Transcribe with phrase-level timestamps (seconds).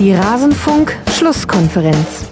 [0.00, 2.24] Die Rasenfunk-Schlusskonferenz.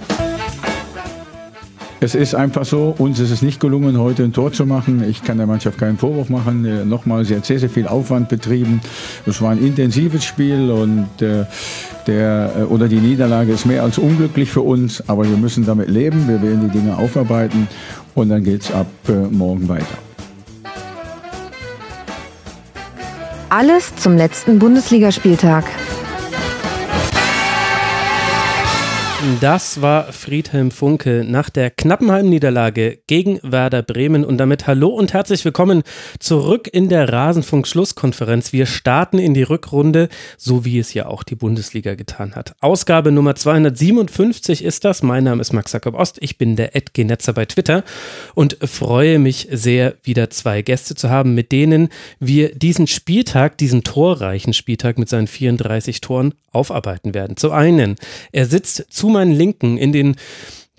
[1.99, 5.07] Es ist einfach so, uns ist es nicht gelungen, heute ein Tor zu machen.
[5.07, 6.65] Ich kann der Mannschaft keinen Vorwurf machen.
[6.65, 8.81] Äh, nochmal, sie hat sehr, sehr viel Aufwand betrieben.
[9.27, 11.45] Es war ein intensives Spiel und äh,
[12.07, 15.89] der, äh, oder die Niederlage ist mehr als unglücklich für uns, aber wir müssen damit
[15.89, 16.27] leben.
[16.27, 17.67] Wir werden die Dinge aufarbeiten
[18.15, 19.85] und dann geht es ab äh, morgen weiter.
[23.49, 25.65] Alles zum letzten Bundesligaspieltag.
[29.41, 35.11] Das war Friedhelm Funke nach der knappen Heimniederlage gegen Werder Bremen und damit hallo und
[35.11, 35.83] herzlich willkommen
[36.19, 38.53] zurück in der Rasenfunk-Schlusskonferenz.
[38.53, 42.53] Wir starten in die Rückrunde, so wie es ja auch die Bundesliga getan hat.
[42.61, 45.03] Ausgabe Nummer 257 ist das.
[45.03, 46.17] Mein Name ist Max Jakob Ost.
[46.21, 47.83] Ich bin der Edgenetzer bei Twitter
[48.35, 51.89] und freue mich sehr, wieder zwei Gäste zu haben, mit denen
[52.21, 57.37] wir diesen Spieltag, diesen torreichen Spieltag mit seinen 34 Toren aufarbeiten werden.
[57.37, 57.95] Zu einen,
[58.31, 60.15] er sitzt zu meinen Linken in den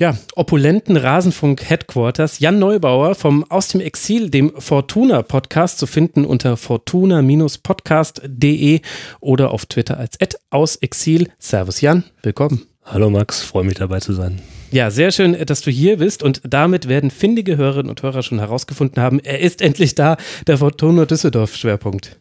[0.00, 2.38] ja, opulenten Rasenfunk-Headquarters.
[2.38, 8.80] Jan Neubauer vom Aus dem Exil, dem Fortuna-Podcast, zu finden unter fortuna-podcast.de
[9.20, 10.16] oder auf Twitter als
[10.48, 11.28] @ausexil.
[11.38, 12.62] Servus Jan, willkommen.
[12.82, 14.40] Hallo Max, freue mich dabei zu sein.
[14.72, 18.38] Ja, sehr schön, dass du hier bist und damit werden findige Hörerinnen und Hörer schon
[18.38, 22.18] herausgefunden haben, er ist endlich da, der Fortuna Düsseldorf Schwerpunkt.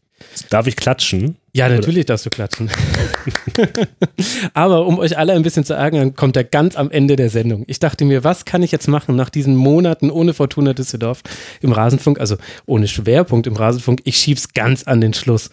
[0.50, 1.38] Darf ich klatschen?
[1.54, 2.70] Ja, natürlich darfst du klatschen.
[4.54, 7.64] Aber um euch alle ein bisschen zu ärgern, kommt er ganz am Ende der Sendung.
[7.68, 11.22] Ich dachte mir, was kann ich jetzt machen nach diesen Monaten ohne Fortuna Düsseldorf
[11.62, 14.02] im Rasenfunk, also ohne Schwerpunkt im Rasenfunk?
[14.04, 15.50] Ich schieb's ganz an den Schluss.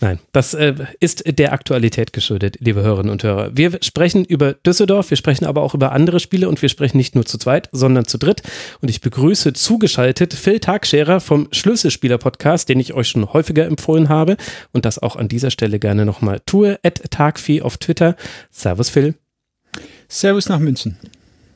[0.00, 3.50] Nein, das äh, ist der Aktualität geschuldet, liebe Hörerinnen und Hörer.
[3.56, 7.16] Wir sprechen über Düsseldorf, wir sprechen aber auch über andere Spiele und wir sprechen nicht
[7.16, 8.42] nur zu zweit, sondern zu dritt.
[8.80, 14.36] Und ich begrüße zugeschaltet Phil Tagscherer vom Schlüsselspieler-Podcast, den ich euch schon häufiger empfohlen habe
[14.72, 16.78] und das auch an dieser dieser Stelle gerne nochmal tue.
[16.82, 18.14] At Tagvieh auf Twitter.
[18.50, 19.14] Servus Phil.
[20.08, 20.98] Servus nach München.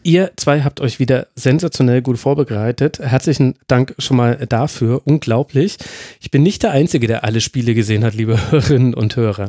[0.06, 2.98] Ihr zwei habt euch wieder sensationell gut vorbereitet.
[2.98, 5.00] Herzlichen Dank schon mal dafür.
[5.06, 5.78] Unglaublich.
[6.20, 9.48] Ich bin nicht der Einzige, der alle Spiele gesehen hat, liebe Hörerinnen und Hörer.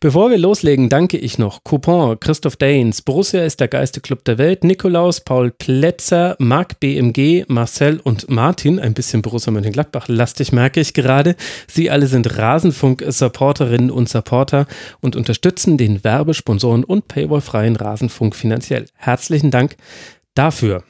[0.00, 4.38] Bevor wir loslegen, danke ich noch Coupon, Christoph Daines, Borussia ist der geilste Club der
[4.38, 8.78] Welt, Nikolaus, Paul Plätzer, Marc BMG, Marcel und Martin.
[8.78, 11.36] Ein bisschen Borussia Mönchengladbach lastig merke ich gerade.
[11.66, 14.66] Sie alle sind Rasenfunk-Supporterinnen und Supporter
[15.02, 18.86] und unterstützen den Werbesponsoren und Paywall-freien Rasenfunk finanziell.
[18.96, 19.76] Herzlichen Dank
[20.34, 20.84] dafür.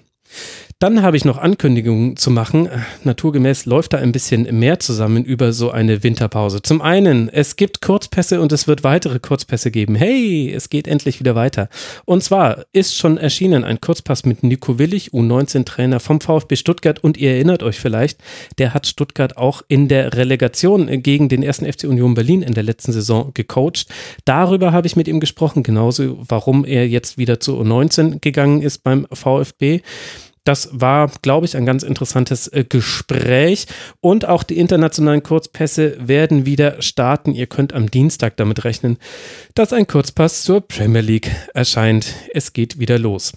[0.80, 2.70] Dann habe ich noch Ankündigungen zu machen.
[3.04, 6.62] Naturgemäß läuft da ein bisschen mehr zusammen über so eine Winterpause.
[6.62, 9.94] Zum einen, es gibt Kurzpässe und es wird weitere Kurzpässe geben.
[9.94, 11.68] Hey, es geht endlich wieder weiter.
[12.06, 17.04] Und zwar ist schon erschienen ein Kurzpass mit Nico Willig, U19-Trainer vom VfB Stuttgart.
[17.04, 18.18] Und ihr erinnert euch vielleicht,
[18.56, 22.62] der hat Stuttgart auch in der Relegation gegen den ersten FC Union Berlin in der
[22.62, 23.86] letzten Saison gecoacht.
[24.24, 28.82] Darüber habe ich mit ihm gesprochen, genauso warum er jetzt wieder zu U19 gegangen ist
[28.82, 29.82] beim VfB.
[30.44, 33.66] Das war, glaube ich, ein ganz interessantes äh, Gespräch.
[34.00, 37.34] Und auch die internationalen Kurzpässe werden wieder starten.
[37.34, 38.98] Ihr könnt am Dienstag damit rechnen,
[39.54, 42.14] dass ein Kurzpass zur Premier League erscheint.
[42.32, 43.32] Es geht wieder los.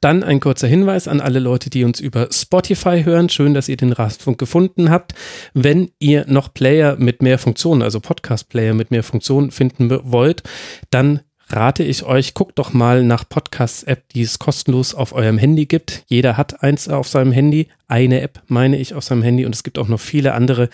[0.00, 3.28] Dann ein kurzer Hinweis an alle Leute, die uns über Spotify hören.
[3.28, 5.14] Schön, dass ihr den Rastfunk gefunden habt.
[5.54, 10.42] Wenn ihr noch Player mit mehr Funktionen, also Podcast-Player mit mehr Funktionen finden wollt,
[10.90, 15.66] dann rate ich euch, guckt doch mal nach Podcast-App, die es kostenlos auf eurem Handy
[15.66, 16.04] gibt.
[16.06, 19.62] Jeder hat eins auf seinem Handy, eine App meine ich auf seinem Handy und es
[19.62, 20.68] gibt auch noch viele andere.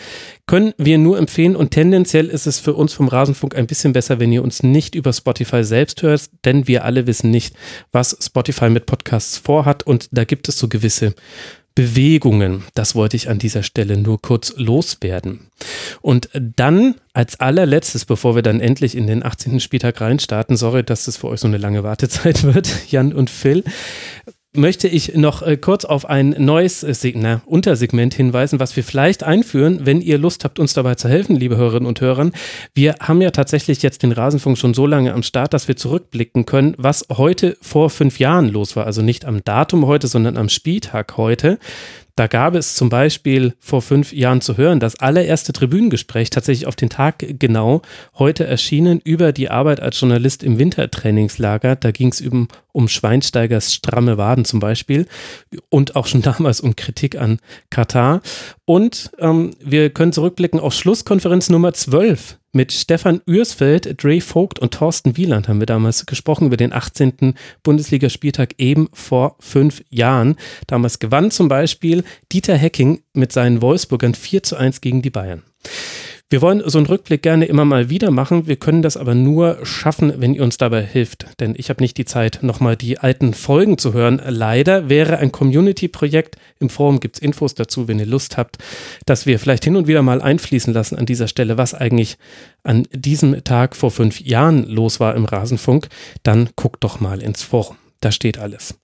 [0.46, 4.18] Können wir nur empfehlen und tendenziell ist es für uns vom Rasenfunk ein bisschen besser,
[4.18, 7.54] wenn ihr uns nicht über Spotify selbst hört, denn wir alle wissen nicht,
[7.92, 11.14] was Spotify mit Podcasts vorhat und da gibt es so gewisse
[11.74, 12.64] Bewegungen.
[12.74, 15.50] Das wollte ich an dieser Stelle nur kurz loswerden.
[16.00, 19.60] Und dann als allerletztes, bevor wir dann endlich in den 18.
[19.60, 23.64] Spieltag reinstarten, sorry, dass das für euch so eine lange Wartezeit wird, Jan und Phil,
[24.54, 29.22] möchte ich noch äh, kurz auf ein neues äh, na, Untersegment hinweisen, was wir vielleicht
[29.22, 32.30] einführen, wenn ihr Lust habt, uns dabei zu helfen, liebe Hörerinnen und Hörer.
[32.74, 36.44] Wir haben ja tatsächlich jetzt den Rasenfunk schon so lange am Start, dass wir zurückblicken
[36.44, 38.84] können, was heute vor fünf Jahren los war.
[38.84, 41.58] Also nicht am Datum heute, sondern am Spieltag heute.
[42.16, 46.76] Da gab es zum Beispiel vor fünf Jahren zu hören, das allererste Tribünengespräch tatsächlich auf
[46.76, 47.82] den Tag genau
[48.18, 51.76] heute erschienen über die Arbeit als Journalist im Wintertrainingslager.
[51.76, 55.06] Da ging es um, um Schweinsteigers stramme Waden zum Beispiel
[55.70, 57.38] und auch schon damals um Kritik an
[57.70, 58.20] Katar.
[58.66, 64.74] Und ähm, wir können zurückblicken auf Schlusskonferenz Nummer 12 mit Stefan Ürsfeld, Dre Vogt und
[64.74, 67.34] Thorsten Wieland haben wir damals gesprochen über den 18.
[67.62, 70.36] Bundesligaspieltag eben vor fünf Jahren.
[70.66, 75.42] Damals gewann zum Beispiel Dieter Hecking mit seinen Wolfsburgern 4 zu 1 gegen die Bayern.
[76.32, 78.46] Wir wollen so einen Rückblick gerne immer mal wieder machen.
[78.46, 81.26] Wir können das aber nur schaffen, wenn ihr uns dabei hilft.
[81.40, 84.18] Denn ich habe nicht die Zeit, nochmal die alten Folgen zu hören.
[84.26, 86.36] Leider wäre ein Community-Projekt.
[86.58, 88.56] Im Forum gibt es Infos dazu, wenn ihr Lust habt,
[89.04, 92.16] dass wir vielleicht hin und wieder mal einfließen lassen an dieser Stelle, was eigentlich
[92.62, 95.90] an diesem Tag vor fünf Jahren los war im Rasenfunk.
[96.22, 97.76] Dann guckt doch mal ins Forum.
[98.00, 98.81] Da steht alles.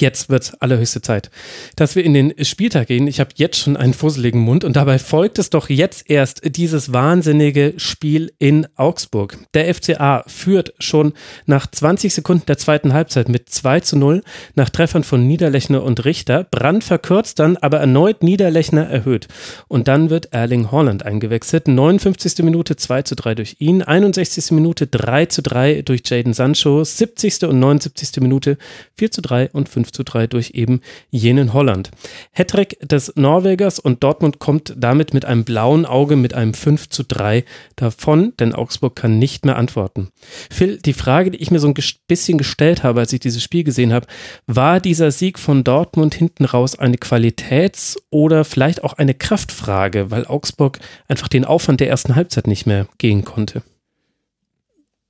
[0.00, 1.30] Jetzt wird allerhöchste Zeit,
[1.76, 3.06] dass wir in den Spieltag gehen.
[3.06, 6.92] Ich habe jetzt schon einen fusseligen Mund und dabei folgt es doch jetzt erst dieses
[6.92, 9.38] wahnsinnige Spiel in Augsburg.
[9.54, 11.14] Der FCA führt schon
[11.46, 14.22] nach 20 Sekunden der zweiten Halbzeit mit 2 zu 0
[14.54, 16.44] nach Treffern von Niederlechner und Richter.
[16.44, 19.28] Brand verkürzt dann, aber erneut Niederlechner erhöht.
[19.68, 21.68] Und dann wird Erling Holland eingewechselt.
[21.68, 22.44] 59.
[22.44, 24.50] Minute 2 zu 3 durch ihn, 61.
[24.52, 27.44] Minute 3 zu 3 durch Jaden Sancho, 70.
[27.44, 28.20] und 79.
[28.20, 28.58] Minute
[28.96, 30.80] 4 zu 3 und 5 5 zu 3 durch eben
[31.10, 31.90] jenen Holland.
[32.32, 37.04] Hattrick des Norwegers und Dortmund kommt damit mit einem blauen Auge mit einem 5 zu
[37.04, 37.44] 3
[37.76, 40.08] davon, denn Augsburg kann nicht mehr antworten.
[40.50, 41.74] Phil, die Frage, die ich mir so ein
[42.08, 44.06] bisschen gestellt habe, als ich dieses Spiel gesehen habe,
[44.46, 50.26] war dieser Sieg von Dortmund hinten raus eine Qualitäts- oder vielleicht auch eine Kraftfrage, weil
[50.26, 50.78] Augsburg
[51.08, 53.62] einfach den Aufwand der ersten Halbzeit nicht mehr gehen konnte?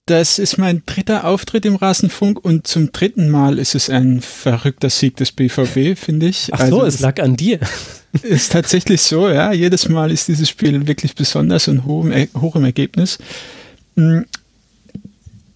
[0.07, 4.89] Das ist mein dritter Auftritt im Rasenfunk und zum dritten Mal ist es ein verrückter
[4.89, 6.49] Sieg des BVB, finde ich.
[6.53, 7.59] Ach so, also, es lag an dir.
[8.23, 9.53] Ist tatsächlich so, ja.
[9.53, 13.19] Jedes Mal ist dieses Spiel wirklich besonders und hoch im, hoch im Ergebnis.
[13.95, 14.25] Hm,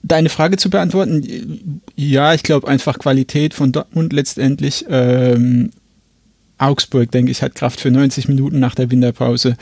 [0.02, 4.85] deine Frage zu beantworten, ja, ich glaube einfach Qualität von Dortmund letztendlich.
[4.91, 5.70] Ähm,
[6.61, 9.57] Augsburg, denke ich, hat Kraft für 90 Minuten nach der Winterpause.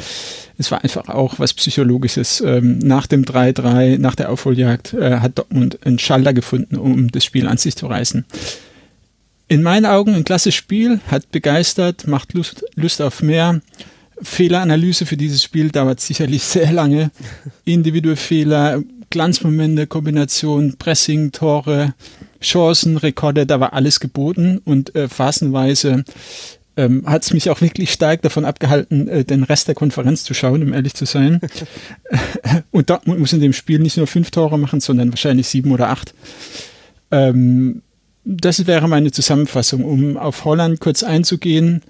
[0.58, 2.40] Es war einfach auch was Psychologisches.
[2.40, 7.24] Ähm, nach dem 3-3, nach der Aufholjagd, äh, hat Dortmund einen Schalter gefunden, um das
[7.24, 8.24] Spiel an sich zu reißen.
[9.48, 13.60] In meinen Augen ein klasse Spiel, hat begeistert, macht Lust, Lust auf mehr.
[14.20, 17.10] Fehleranalyse für dieses Spiel dauert sicherlich sehr lange.
[17.64, 21.94] Individuelle Fehler, Glanzmomente, Kombination, Pressing, Tore,
[22.42, 26.04] Chancen, Rekorde, da war alles geboten und äh, phasenweise
[26.78, 30.32] ähm, hat es mich auch wirklich stark davon abgehalten, äh, den Rest der Konferenz zu
[30.32, 31.40] schauen, um ehrlich zu sein.
[32.70, 35.88] und Dortmund muss in dem Spiel nicht nur fünf Tore machen, sondern wahrscheinlich sieben oder
[35.88, 36.14] acht.
[37.10, 37.82] Ähm,
[38.24, 39.84] das wäre meine Zusammenfassung.
[39.84, 41.82] Um auf Holland kurz einzugehen,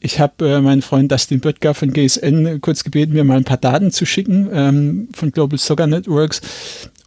[0.00, 3.56] ich habe äh, meinen Freund Dustin Böttger von GSN kurz gebeten, mir mal ein paar
[3.56, 6.42] Daten zu schicken ähm, von Global Soccer Networks.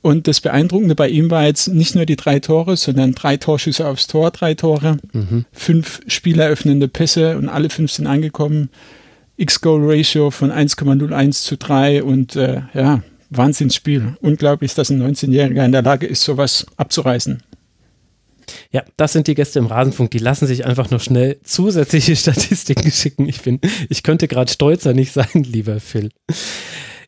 [0.04, 3.88] Und das Beeindruckende bei ihm war jetzt nicht nur die drei Tore, sondern drei Torschüsse
[3.88, 5.46] aufs Tor, drei Tore, mhm.
[5.54, 8.70] fünf spieleröffnende Pässe und alle fünf sind angekommen.
[9.38, 14.18] X-Goal-Ratio von 1,01 zu 3 und äh, ja, Wahnsinnsspiel.
[14.20, 17.42] Unglaublich, dass ein 19-Jähriger in der Lage ist, sowas abzureißen.
[18.72, 20.12] Ja, das sind die Gäste im Rasenfunk.
[20.12, 23.30] Die lassen sich einfach noch schnell zusätzliche Statistiken schicken.
[23.30, 26.10] Ich bin, ich könnte gerade stolzer nicht sein, lieber Phil.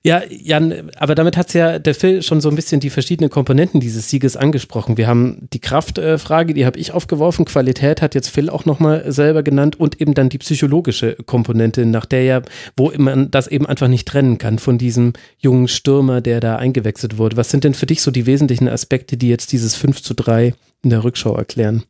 [0.06, 3.80] Ja, Jan, aber damit hat ja der Phil schon so ein bisschen die verschiedenen Komponenten
[3.80, 4.98] dieses Sieges angesprochen.
[4.98, 7.46] Wir haben die Kraftfrage, die habe ich aufgeworfen.
[7.46, 12.06] Qualität hat jetzt Phil auch nochmal selber genannt und eben dann die psychologische Komponente, nach
[12.06, 12.42] der ja,
[12.78, 17.18] wo man das eben einfach nicht trennen kann von diesem jungen Stürmer, der da eingewechselt
[17.18, 17.36] wurde.
[17.36, 20.54] Was sind denn für dich so die wesentlichen Aspekte, die jetzt dieses 5 zu 3
[20.84, 21.82] in der Rückschau erklären?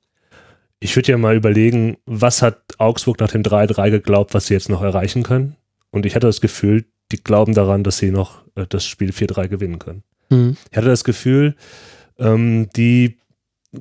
[0.80, 4.70] Ich würde ja mal überlegen, was hat Augsburg nach dem 3-3 geglaubt, was sie jetzt
[4.70, 5.58] noch erreichen können?
[5.92, 9.48] Und ich hatte das Gefühl, die glauben daran, dass sie noch äh, das Spiel 4-3
[9.48, 10.04] gewinnen können.
[10.30, 10.58] Mhm.
[10.72, 11.56] Ich hatte das Gefühl,
[12.18, 13.18] ähm, die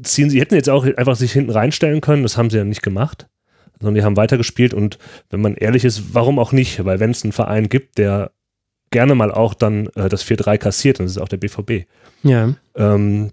[0.03, 2.83] ziehen, sie hätten jetzt auch einfach sich hinten reinstellen können, das haben sie ja nicht
[2.83, 3.29] gemacht,
[3.81, 4.99] sondern die haben weitergespielt und
[5.31, 6.85] wenn man ehrlich ist, warum auch nicht?
[6.85, 8.33] Weil wenn es einen Verein gibt, der
[8.91, 11.87] gerne mal auch dann äh, das 4-3 kassiert, dann ist es auch der BVB.
[12.23, 12.55] Ja.
[12.77, 13.33] Ähm,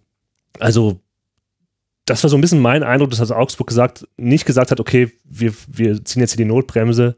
[0.60, 1.00] also
[2.06, 5.12] das war so ein bisschen mein Eindruck, dass also Augsburg gesagt, nicht gesagt hat, okay,
[5.24, 7.16] wir, wir ziehen jetzt hier die Notbremse,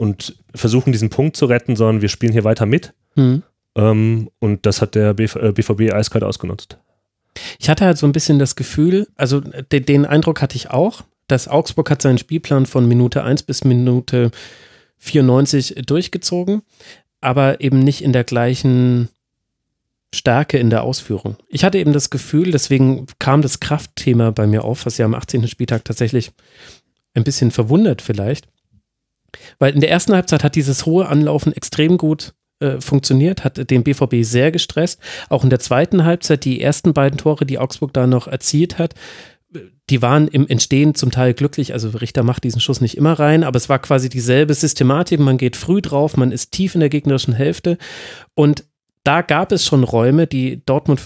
[0.00, 2.94] und versuchen diesen Punkt zu retten, sondern wir spielen hier weiter mit.
[3.16, 3.42] Mhm.
[3.76, 6.78] Ähm, und das hat der Bv äh, BVB eiskalt ausgenutzt.
[7.58, 11.02] Ich hatte halt so ein bisschen das Gefühl, also de den Eindruck hatte ich auch,
[11.26, 14.30] dass Augsburg hat seinen Spielplan von Minute 1 bis Minute
[15.00, 16.62] 94 durchgezogen,
[17.20, 19.10] aber eben nicht in der gleichen
[20.14, 21.36] Stärke in der Ausführung.
[21.48, 25.14] Ich hatte eben das Gefühl, deswegen kam das Kraftthema bei mir auf, was ja am
[25.14, 25.46] 18.
[25.46, 26.32] Spieltag tatsächlich
[27.12, 28.48] ein bisschen verwundert vielleicht,
[29.58, 33.84] weil in der ersten Halbzeit hat dieses hohe Anlaufen extrem gut äh, funktioniert, hat den
[33.84, 35.00] BVB sehr gestresst.
[35.28, 38.94] Auch in der zweiten Halbzeit, die ersten beiden Tore, die Augsburg da noch erzielt hat,
[39.90, 41.72] die waren im Entstehen zum Teil glücklich.
[41.72, 45.18] Also Richter macht diesen Schuss nicht immer rein, aber es war quasi dieselbe Systematik.
[45.18, 47.76] Man geht früh drauf, man ist tief in der gegnerischen Hälfte
[48.34, 48.64] und
[49.02, 51.00] da gab es schon Räume, die Dortmund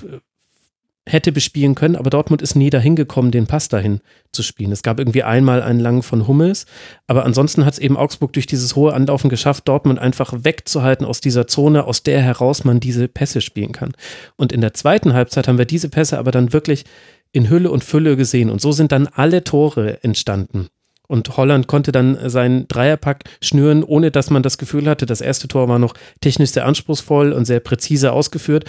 [1.06, 4.00] hätte bespielen können, aber Dortmund ist nie dahin gekommen, den Pass dahin
[4.32, 4.72] zu spielen.
[4.72, 6.64] Es gab irgendwie einmal einen langen von Hummels,
[7.06, 11.20] aber ansonsten hat es eben Augsburg durch dieses hohe Anlaufen geschafft, Dortmund einfach wegzuhalten aus
[11.20, 13.92] dieser Zone, aus der heraus man diese Pässe spielen kann.
[14.36, 16.84] Und in der zweiten Halbzeit haben wir diese Pässe aber dann wirklich
[17.32, 20.68] in Hülle und Fülle gesehen und so sind dann alle Tore entstanden.
[21.06, 25.48] Und Holland konnte dann seinen Dreierpack schnüren, ohne dass man das Gefühl hatte, das erste
[25.48, 25.92] Tor war noch
[26.22, 28.64] technisch sehr anspruchsvoll und sehr präzise ausgeführt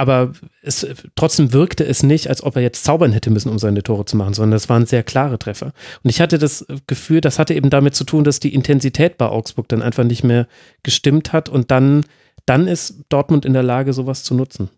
[0.00, 3.82] aber es, trotzdem wirkte es nicht, als ob er jetzt zaubern hätte müssen, um seine
[3.82, 5.74] Tore zu machen, sondern das waren sehr klare Treffer.
[6.02, 9.26] Und ich hatte das Gefühl, das hatte eben damit zu tun, dass die Intensität bei
[9.26, 10.48] Augsburg dann einfach nicht mehr
[10.82, 12.06] gestimmt hat und dann,
[12.46, 14.70] dann ist Dortmund in der Lage, sowas zu nutzen.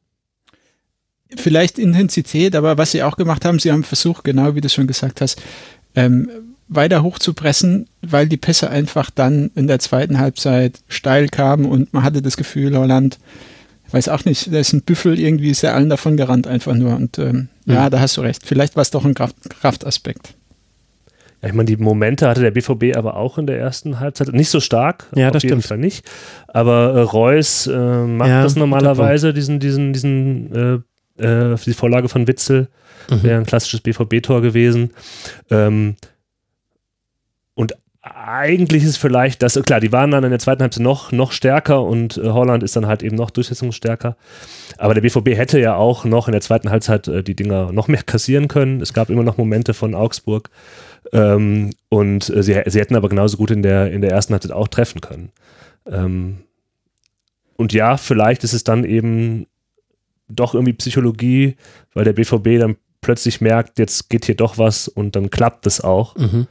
[1.37, 4.89] Vielleicht Intensität, aber was sie auch gemacht haben, sie haben versucht, genau wie du schon
[4.89, 5.41] gesagt hast,
[5.95, 6.29] ähm,
[6.67, 12.03] weiter hochzupressen, weil die Pässe einfach dann in der zweiten Halbzeit steil kamen und man
[12.03, 13.21] hatte das Gefühl, Holland
[13.93, 16.97] weiß auch nicht, da ist ein Büffel irgendwie, ist ja allen davon gerannt einfach nur.
[16.97, 17.75] Und ähm, mhm.
[17.75, 18.43] ja, da hast du recht.
[18.45, 20.35] Vielleicht war es doch ein Kraft, Kraftaspekt.
[21.43, 24.33] Ja, ich meine, die Momente hatte der BVB aber auch in der ersten Halbzeit.
[24.33, 25.67] Nicht so stark, ja, das auf jeden stimmt.
[25.67, 26.09] Fall nicht.
[26.49, 30.85] Aber äh, Reus äh, macht ja, das normalerweise, diesen, diesen, diesen,
[31.19, 32.69] äh, äh, die Vorlage von Witzel.
[33.11, 33.23] Mhm.
[33.25, 34.93] Wäre ein klassisches BVB-Tor gewesen.
[35.51, 35.97] Ähm,
[38.03, 41.83] eigentlich ist vielleicht das, klar, die waren dann in der zweiten Halbzeit noch, noch stärker
[41.85, 44.17] und äh, Holland ist dann halt eben noch durchsetzungsstärker.
[44.77, 47.87] Aber der BVB hätte ja auch noch in der zweiten Halbzeit äh, die Dinger noch
[47.87, 48.81] mehr kassieren können.
[48.81, 50.51] Es gab immer noch Momente von Augsburg.
[51.13, 54.53] Ähm, und äh, sie, sie hätten aber genauso gut in der, in der ersten Halbzeit
[54.53, 55.31] auch treffen können.
[55.87, 56.39] Ähm,
[57.57, 59.47] und ja, vielleicht ist es dann eben
[60.29, 61.57] doch irgendwie Psychologie,
[61.95, 65.81] weil der BVB dann plötzlich merkt, jetzt geht hier doch was und dann klappt es
[65.81, 66.17] auch.
[66.17, 66.49] Mhm.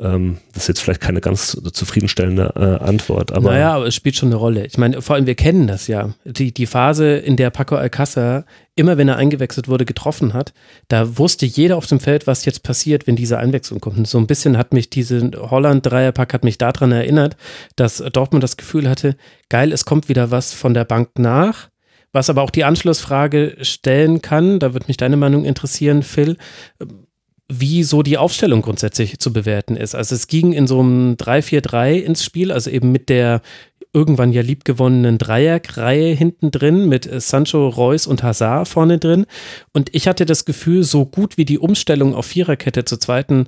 [0.00, 3.52] Ähm, das ist jetzt vielleicht keine ganz zufriedenstellende äh, Antwort, aber.
[3.52, 4.66] Naja, aber es spielt schon eine Rolle.
[4.66, 6.14] Ich meine, vor allem, wir kennen das ja.
[6.24, 10.52] Die, die Phase, in der Paco Alcázar immer, wenn er eingewechselt wurde, getroffen hat,
[10.88, 13.96] da wusste jeder auf dem Feld, was jetzt passiert, wenn diese Einwechslung kommt.
[13.96, 17.36] Und so ein bisschen hat mich diese Holland-Dreierpack hat mich daran erinnert,
[17.76, 19.16] dass Dortmund das Gefühl hatte,
[19.48, 21.68] geil, es kommt wieder was von der Bank nach.
[22.10, 26.36] Was aber auch die Anschlussfrage stellen kann, da würde mich deine Meinung interessieren, Phil
[27.48, 29.94] wie so die Aufstellung grundsätzlich zu bewerten ist.
[29.94, 33.42] Also es ging in so einem 3-4-3 ins Spiel, also eben mit der
[33.92, 39.26] irgendwann ja liebgewonnenen Dreierreihe hinten drin mit Sancho, Reus und Hazard vorne drin.
[39.72, 43.46] Und ich hatte das Gefühl, so gut wie die Umstellung auf Viererkette zur zweiten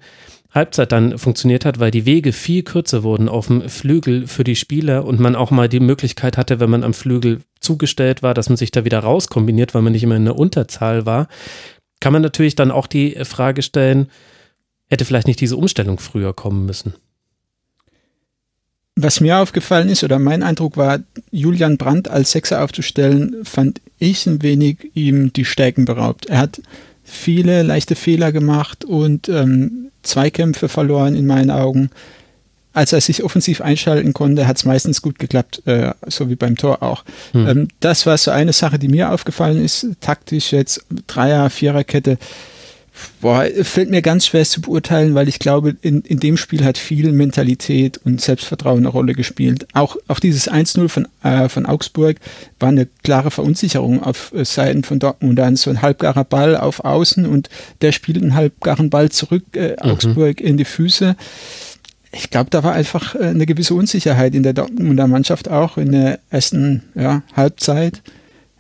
[0.52, 4.56] Halbzeit dann funktioniert hat, weil die Wege viel kürzer wurden auf dem Flügel für die
[4.56, 8.48] Spieler und man auch mal die Möglichkeit hatte, wenn man am Flügel zugestellt war, dass
[8.48, 11.28] man sich da wieder rauskombiniert, weil man nicht immer in der Unterzahl war
[12.00, 14.10] kann man natürlich dann auch die Frage stellen,
[14.88, 16.94] hätte vielleicht nicht diese Umstellung früher kommen müssen.
[18.98, 21.00] Was mir aufgefallen ist, oder mein Eindruck war,
[21.30, 26.26] Julian Brandt als Sechser aufzustellen, fand ich ein wenig ihm die Stärken beraubt.
[26.26, 26.62] Er hat
[27.04, 31.90] viele leichte Fehler gemacht und ähm, Zweikämpfe verloren in meinen Augen
[32.76, 36.56] als er sich offensiv einschalten konnte, hat es meistens gut geklappt, äh, so wie beim
[36.56, 37.04] Tor auch.
[37.32, 37.48] Hm.
[37.48, 42.18] Ähm, das war so eine Sache, die mir aufgefallen ist, taktisch jetzt Dreier, Viererkette.
[43.20, 46.76] Boah, fällt mir ganz schwer zu beurteilen, weil ich glaube, in, in dem Spiel hat
[46.76, 49.66] viel Mentalität und Selbstvertrauen eine Rolle gespielt.
[49.72, 52.16] Auch, auch dieses 1-0 von, äh, von Augsburg
[52.58, 55.38] war eine klare Verunsicherung auf äh, Seiten von Dortmund.
[55.38, 57.48] Dann so ein halbgarer Ball auf Außen und
[57.80, 59.90] der spielt einen halbgaren Ball zurück, äh, mhm.
[59.90, 61.16] Augsburg in die Füße
[62.16, 65.92] ich glaube, da war einfach äh, eine gewisse Unsicherheit in der Dortmunder Mannschaft auch in
[65.92, 68.02] der ersten ja, Halbzeit.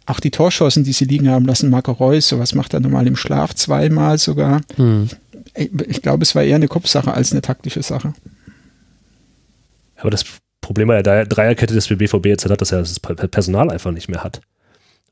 [0.06, 3.16] Auch die Torschancen, die sie liegen haben lassen, Marco Reus, sowas macht er normal im
[3.16, 4.60] Schlaf zweimal sogar.
[4.76, 5.08] Hm.
[5.54, 8.12] Ich, ich glaube, es war eher eine Kopfsache als eine taktische Sache.
[9.96, 10.24] Aber das
[10.60, 14.22] Problem bei der Dreierkette des BVB jetzt hat, dass er das Personal einfach nicht mehr
[14.22, 14.40] hat.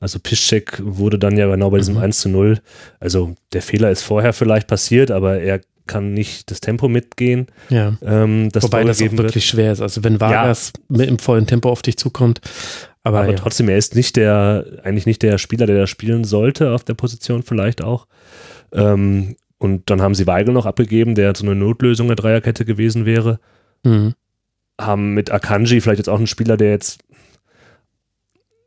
[0.00, 2.02] Also Piszczek wurde dann ja genau bei diesem mhm.
[2.02, 2.60] 1 zu 0.
[3.00, 7.46] Also der Fehler ist vorher vielleicht passiert, aber er kann nicht das Tempo mitgehen.
[7.68, 7.96] Ja.
[8.02, 9.44] Ähm, das Wobei das auch wirklich wird.
[9.44, 9.80] schwer ist.
[9.80, 10.96] Also wenn Vargas ja.
[10.96, 12.40] mit im vollen Tempo auf dich zukommt.
[13.02, 13.36] Aber, aber ja.
[13.36, 16.94] trotzdem, er ist nicht der, eigentlich nicht der Spieler, der da spielen sollte auf der
[16.94, 18.06] Position vielleicht auch.
[18.72, 23.04] Ähm, und dann haben sie Weigel noch abgegeben, der so eine Notlösung der Dreierkette gewesen
[23.04, 23.40] wäre.
[23.82, 24.14] Mhm.
[24.80, 27.00] Haben mit Akanji vielleicht jetzt auch einen Spieler, der jetzt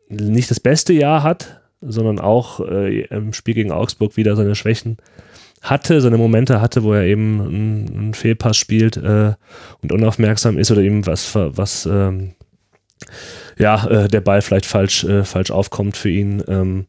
[0.08, 4.98] nicht das beste Jahr hat, sondern auch äh, im Spiel gegen Augsburg wieder seine Schwächen
[5.70, 9.34] hatte, seine Momente hatte, wo er eben einen, Fehlpass spielt äh,
[9.82, 12.34] und unaufmerksam ist oder eben was, was ähm,
[13.58, 16.44] ja, äh, der Ball vielleicht falsch, äh, falsch aufkommt für ihn.
[16.48, 16.86] Ähm,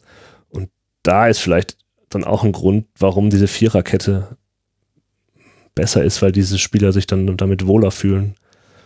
[0.50, 0.70] und
[1.02, 1.76] da ist vielleicht
[2.08, 4.36] dann auch ein Grund, warum diese Viererkette
[5.74, 8.34] besser ist, weil diese Spieler sich dann damit wohler fühlen.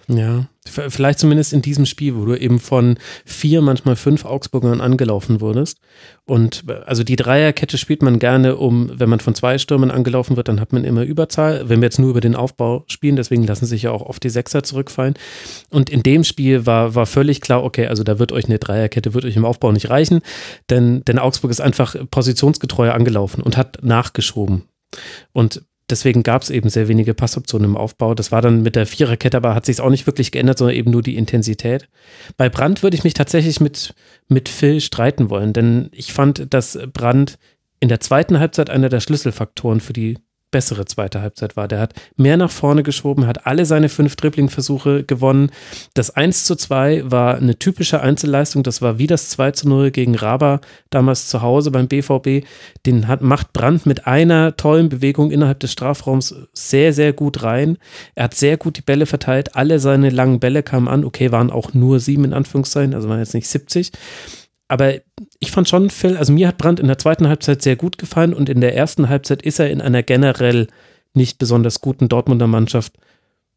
[0.08, 5.40] Ja, Vielleicht zumindest in diesem Spiel, wo du eben von vier, manchmal fünf Augsburgern angelaufen
[5.40, 5.80] wurdest.
[6.24, 10.46] Und also die Dreierkette spielt man gerne, um, wenn man von zwei Stürmern angelaufen wird,
[10.46, 11.68] dann hat man immer Überzahl.
[11.68, 14.30] Wenn wir jetzt nur über den Aufbau spielen, deswegen lassen sich ja auch oft die
[14.30, 15.14] Sechser zurückfallen.
[15.70, 19.14] Und in dem Spiel war, war völlig klar, okay, also da wird euch eine Dreierkette,
[19.14, 20.20] wird euch im Aufbau nicht reichen,
[20.70, 24.62] denn, denn Augsburg ist einfach positionsgetreuer angelaufen und hat nachgeschoben.
[25.32, 28.14] Und deswegen gab es eben sehr wenige Passoptionen im Aufbau.
[28.14, 30.90] Das war dann mit der Viererkette, aber hat sich auch nicht wirklich geändert, sondern eben
[30.90, 31.88] nur die Intensität.
[32.36, 33.94] Bei Brandt würde ich mich tatsächlich mit,
[34.28, 37.38] mit Phil streiten wollen, denn ich fand, dass Brandt
[37.80, 40.18] in der zweiten Halbzeit einer der Schlüsselfaktoren für die
[40.52, 41.66] bessere zweite Halbzeit war.
[41.66, 45.50] Der hat mehr nach vorne geschoben, hat alle seine fünf Dribbling-Versuche gewonnen.
[45.94, 48.62] Das 1 zu 2 war eine typische Einzelleistung.
[48.62, 52.46] Das war wie das 2 zu 0 gegen Raba damals zu Hause beim BVB.
[52.86, 57.78] Den hat, macht Brandt mit einer tollen Bewegung innerhalb des Strafraums sehr, sehr gut rein.
[58.14, 59.56] Er hat sehr gut die Bälle verteilt.
[59.56, 61.04] Alle seine langen Bälle kamen an.
[61.04, 63.90] Okay, waren auch nur sieben in Anführungszeichen, also waren jetzt nicht 70
[64.72, 64.94] aber
[65.38, 68.32] ich fand schon, Phil, also mir hat Brandt in der zweiten Halbzeit sehr gut gefallen
[68.32, 70.68] und in der ersten Halbzeit ist er in einer generell
[71.12, 72.94] nicht besonders guten Dortmunder Mannschaft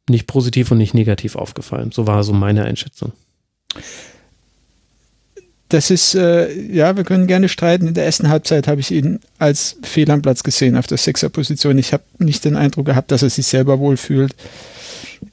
[0.09, 1.93] nicht positiv und nicht negativ aufgefallen.
[1.93, 3.13] So war so meine Einschätzung.
[5.69, 7.87] Das ist, äh, ja, wir können gerne streiten.
[7.87, 11.77] In der ersten Halbzeit habe ich ihn als Fehl am Platz gesehen auf der Sechserposition.
[11.77, 14.35] Ich habe nicht den Eindruck gehabt, dass er sich selber wohlfühlt.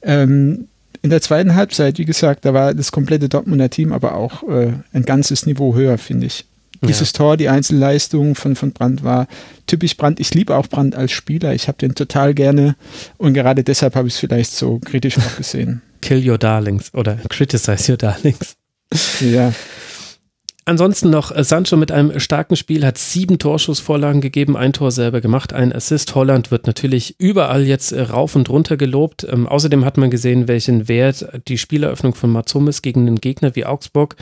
[0.01, 0.69] Ähm,
[1.03, 4.71] in der zweiten Halbzeit, wie gesagt, da war das komplette Dortmunder Team aber auch äh,
[4.93, 6.45] ein ganzes Niveau höher, finde ich.
[6.81, 7.17] Dieses ja.
[7.17, 9.27] Tor, die Einzelleistung von, von Brandt war
[9.67, 10.19] typisch Brandt.
[10.19, 11.53] Ich liebe auch Brandt als Spieler.
[11.53, 12.75] Ich habe den total gerne
[13.17, 15.81] und gerade deshalb habe ich es vielleicht so kritisch auch gesehen.
[16.01, 18.55] Kill your darlings oder criticize your darlings.
[19.21, 19.53] Ja.
[20.65, 25.19] Ansonsten noch äh, Sancho mit einem starken Spiel, hat sieben Torschussvorlagen gegeben, ein Tor selber
[25.19, 26.15] gemacht, ein Assist.
[26.15, 29.27] Holland wird natürlich überall jetzt äh, rauf und runter gelobt.
[29.29, 33.65] Ähm, außerdem hat man gesehen, welchen Wert die Spieleröffnung von Matsumis gegen einen Gegner wie
[33.65, 34.15] Augsburg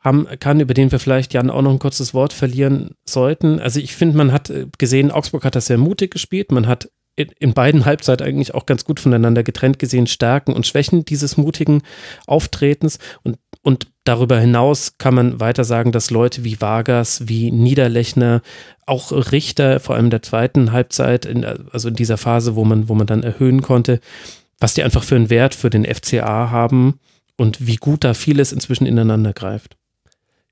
[0.00, 3.60] haben kann, über den wir vielleicht Jan auch noch ein kurzes Wort verlieren sollten.
[3.60, 6.52] Also ich finde, man hat äh, gesehen, Augsburg hat das sehr mutig gespielt.
[6.52, 11.04] Man hat in beiden Halbzeiten eigentlich auch ganz gut voneinander getrennt gesehen, Stärken und Schwächen
[11.04, 11.82] dieses mutigen
[12.26, 12.98] Auftretens.
[13.22, 18.40] Und, und darüber hinaus kann man weiter sagen, dass Leute wie Vargas, wie Niederlechner,
[18.86, 22.94] auch Richter, vor allem der zweiten Halbzeit, in, also in dieser Phase, wo man, wo
[22.94, 24.00] man dann erhöhen konnte,
[24.58, 26.98] was die einfach für einen Wert für den FCA haben
[27.36, 29.76] und wie gut da vieles inzwischen ineinander greift.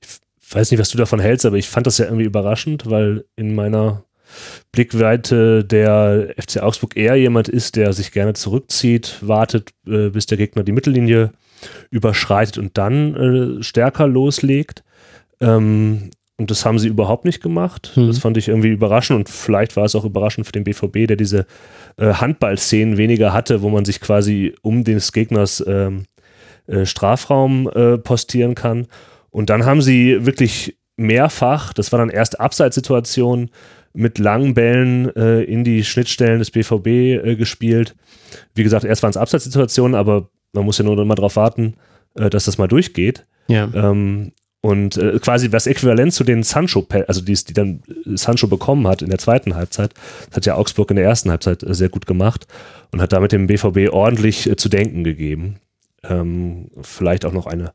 [0.02, 3.24] Ich weiß nicht, was du davon hältst, aber ich fand das ja irgendwie überraschend, weil
[3.36, 4.04] in meiner
[4.72, 10.38] Blickweite der FC Augsburg eher jemand ist, der sich gerne zurückzieht, wartet, äh, bis der
[10.38, 11.32] Gegner die Mittellinie
[11.90, 14.82] überschreitet und dann äh, stärker loslegt.
[15.40, 17.92] Ähm, und das haben sie überhaupt nicht gemacht.
[17.96, 18.06] Mhm.
[18.06, 21.16] Das fand ich irgendwie überraschend und vielleicht war es auch überraschend für den BVB, der
[21.16, 21.46] diese
[21.98, 26.04] äh, Handballszenen weniger hatte, wo man sich quasi um des Gegners ähm,
[26.66, 28.86] äh, Strafraum äh, postieren kann.
[29.28, 33.50] Und dann haben sie wirklich mehrfach, das war dann erst Abseitssituationen,
[33.92, 37.96] mit langen Bällen äh, in die Schnittstellen des BVB äh, gespielt.
[38.54, 41.74] Wie gesagt, erst waren es Abseitssituationen, aber man muss ja nur noch mal darauf warten,
[42.14, 43.26] äh, dass das mal durchgeht.
[43.48, 43.68] Ja.
[43.74, 48.86] Ähm, und äh, quasi das Äquivalent zu den Sancho, also die, die dann Sancho bekommen
[48.86, 49.94] hat in der zweiten Halbzeit,
[50.28, 52.46] das hat ja Augsburg in der ersten Halbzeit äh, sehr gut gemacht
[52.92, 55.56] und hat damit dem BVB ordentlich äh, zu denken gegeben.
[56.04, 57.72] Ähm, vielleicht auch noch eine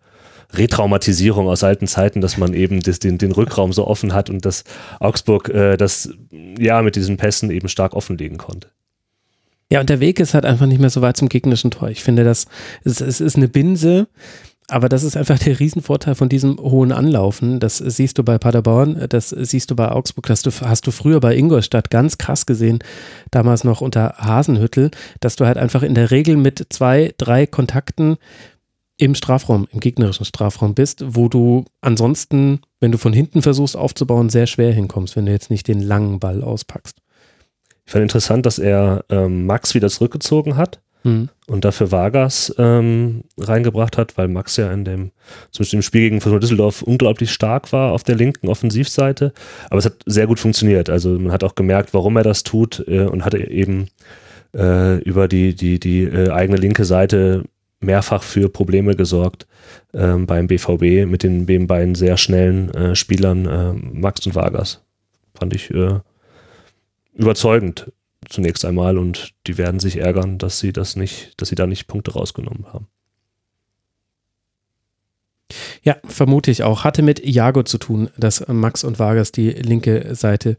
[0.54, 4.46] Retraumatisierung aus alten Zeiten, dass man eben das, den, den Rückraum so offen hat und
[4.46, 4.64] dass
[5.00, 6.10] Augsburg äh, das
[6.58, 8.70] ja mit diesen Pässen eben stark offenlegen konnte.
[9.72, 11.90] Ja, und der Weg ist halt einfach nicht mehr so weit zum gegnerischen Tor.
[11.90, 12.46] Ich finde, das
[12.84, 14.08] es, es ist eine Binse,
[14.68, 17.60] aber das ist einfach der Riesenvorteil von diesem hohen Anlaufen.
[17.60, 21.36] Das siehst du bei Paderborn, das siehst du bei Augsburg, das hast du früher bei
[21.36, 22.80] Ingolstadt ganz krass gesehen,
[23.32, 28.18] damals noch unter Hasenhüttel, dass du halt einfach in der Regel mit zwei, drei Kontakten
[28.98, 34.30] im Strafraum, im gegnerischen Strafraum bist, wo du ansonsten, wenn du von hinten versuchst aufzubauen,
[34.30, 36.98] sehr schwer hinkommst, wenn du jetzt nicht den langen Ball auspackst.
[37.86, 41.30] Ich fand interessant, dass er ähm, Max wieder zurückgezogen hat mhm.
[41.48, 45.12] und dafür Vargas ähm, reingebracht hat, weil Max ja in dem,
[45.52, 49.34] zumindest im Spiel gegen Fortuna Düsseldorf unglaublich stark war auf der linken Offensivseite.
[49.70, 50.90] Aber es hat sehr gut funktioniert.
[50.90, 53.90] Also man hat auch gemerkt, warum er das tut äh, und hatte eben
[54.56, 57.44] äh, über die, die, die äh, eigene linke Seite
[57.80, 59.48] mehrfach für Probleme gesorgt
[59.94, 64.84] ähm, beim BVB mit den, den beiden sehr schnellen äh, Spielern äh, Max und Vargas.
[65.38, 66.00] Fand ich äh,
[67.14, 67.92] überzeugend
[68.30, 71.88] zunächst einmal und die werden sich ärgern, dass sie das nicht, dass sie da nicht
[71.88, 72.88] Punkte rausgenommen haben.
[75.84, 76.84] Ja, vermute ich auch.
[76.84, 80.58] Hatte mit Iago zu tun, dass Max und Vargas die linke Seite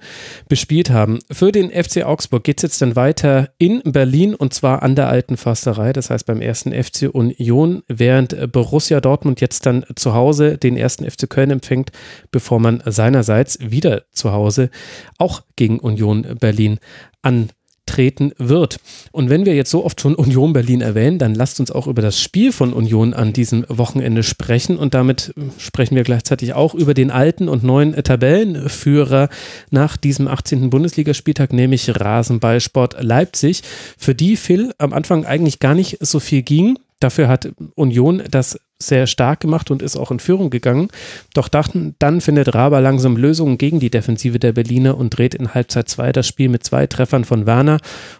[0.48, 1.18] bespielt haben.
[1.32, 5.08] Für den FC Augsburg geht es jetzt dann weiter in Berlin und zwar an der
[5.08, 10.56] alten Försterei, das heißt beim ersten FC Union, während Borussia Dortmund jetzt dann zu Hause
[10.56, 11.90] den ersten FC Köln empfängt,
[12.30, 14.70] bevor man seinerseits wieder zu Hause
[15.18, 16.78] auch gegen Union Berlin
[17.22, 17.50] an
[17.86, 18.76] treten wird.
[19.12, 22.02] Und wenn wir jetzt so oft schon Union Berlin erwähnen, dann lasst uns auch über
[22.02, 24.76] das Spiel von Union an diesem Wochenende sprechen.
[24.76, 29.28] Und damit sprechen wir gleichzeitig auch über den alten und neuen Tabellenführer
[29.70, 30.70] nach diesem 18.
[30.70, 33.62] Bundesligaspieltag, nämlich Rasenballsport Leipzig,
[33.96, 36.78] für die Phil am Anfang eigentlich gar nicht so viel ging.
[37.00, 40.88] Dafür hat Union das sehr stark gemacht und ist auch in Führung gegangen.
[41.34, 45.54] Doch dachten, dann findet Raber langsam Lösungen gegen die Defensive der Berliner und dreht in
[45.54, 47.78] Halbzeit 2 das Spiel mit zwei Treffern von Werner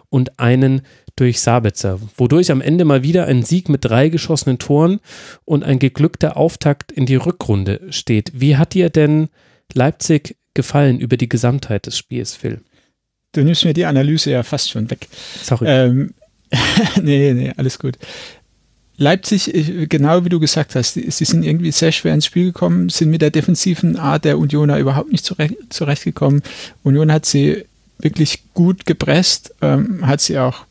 [0.09, 0.81] und einen
[1.15, 4.99] durch Sabitzer, wodurch am Ende mal wieder ein Sieg mit drei geschossenen Toren
[5.45, 8.31] und ein geglückter Auftakt in die Rückrunde steht.
[8.35, 9.29] Wie hat dir denn
[9.73, 12.61] Leipzig gefallen über die Gesamtheit des Spiels, Phil?
[13.33, 15.07] Du nimmst mir die Analyse ja fast schon weg.
[15.43, 15.65] Sorry.
[15.67, 16.13] Ähm,
[17.01, 17.97] nee, nee, alles gut.
[18.99, 19.51] Leipzig,
[19.89, 23.21] genau wie du gesagt hast, sie sind irgendwie sehr schwer ins Spiel gekommen, sind mit
[23.21, 26.41] der defensiven Art der Unioner überhaupt nicht zurecht, zurechtgekommen.
[26.83, 27.65] Union hat sie
[27.99, 30.65] wirklich gut gepresst, ähm, hat sie auch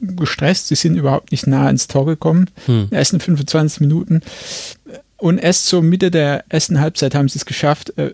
[0.00, 0.68] gestresst.
[0.68, 2.74] Sie sind überhaupt nicht nah ins Tor gekommen, hm.
[2.74, 4.22] in den ersten 25 Minuten.
[5.16, 8.12] Und erst zur Mitte der ersten Halbzeit haben sie es geschafft, äh,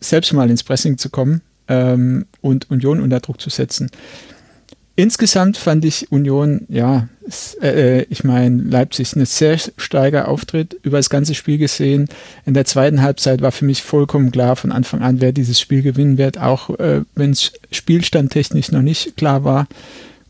[0.00, 3.90] selbst mal ins Pressing zu kommen ähm, und Union unter Druck zu setzen.
[4.98, 7.08] Insgesamt fand ich Union, ja,
[7.62, 12.08] äh, ich meine, Leipzig ein sehr starker Auftritt über das ganze Spiel gesehen.
[12.46, 15.82] In der zweiten Halbzeit war für mich vollkommen klar von Anfang an, wer dieses Spiel
[15.82, 19.68] gewinnen wird, auch äh, wenn es spielstandtechnisch noch nicht klar war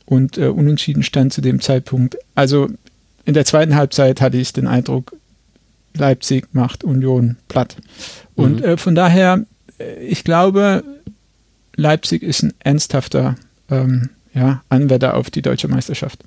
[0.04, 2.18] und äh, unentschieden stand zu dem Zeitpunkt.
[2.34, 2.68] Also
[3.24, 5.16] in der zweiten Halbzeit hatte ich den Eindruck,
[5.94, 7.76] Leipzig macht Union platt.
[8.34, 8.76] Und mhm.
[8.76, 9.46] von daher,
[9.78, 10.84] äh, ich glaube,
[11.74, 13.36] Leipzig ist ein ernsthafter
[13.70, 16.22] ähm, ja, Anwärter auf die deutsche Meisterschaft.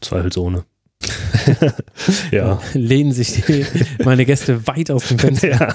[0.00, 0.64] Zweifelsohne.
[2.30, 2.60] ja.
[2.74, 3.64] Lehnen sich die,
[4.04, 5.48] meine Gäste weit aus dem Fenster.
[5.48, 5.72] Ja.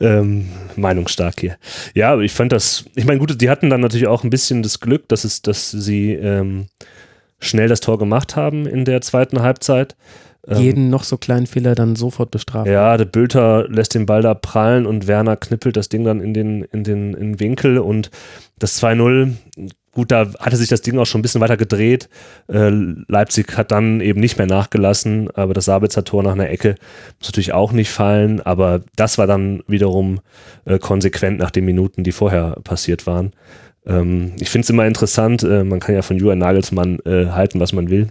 [0.00, 1.56] ähm, meinungsstark hier.
[1.94, 4.62] Ja, aber ich fand das, ich meine, gut, die hatten dann natürlich auch ein bisschen
[4.62, 6.66] das Glück, dass es, dass sie ähm,
[7.40, 9.96] schnell das Tor gemacht haben in der zweiten Halbzeit.
[10.48, 12.72] Ähm, Jeden noch so kleinen Fehler dann sofort bestrafen.
[12.72, 16.32] Ja, der Bülter lässt den Ball da prallen und Werner knippelt das Ding dann in
[16.32, 18.10] den, in den, in den Winkel und
[18.58, 19.34] das 2-0
[19.98, 22.08] Gut, da hatte sich das Ding auch schon ein bisschen weiter gedreht.
[22.46, 22.70] Äh,
[23.08, 26.76] Leipzig hat dann eben nicht mehr nachgelassen, aber das Sabitzer Tor nach einer Ecke
[27.18, 30.20] muss natürlich auch nicht fallen, aber das war dann wiederum
[30.66, 33.32] äh, konsequent nach den Minuten, die vorher passiert waren.
[33.86, 37.58] Ähm, ich finde es immer interessant, äh, man kann ja von Julian Nagelsmann äh, halten,
[37.58, 38.06] was man will.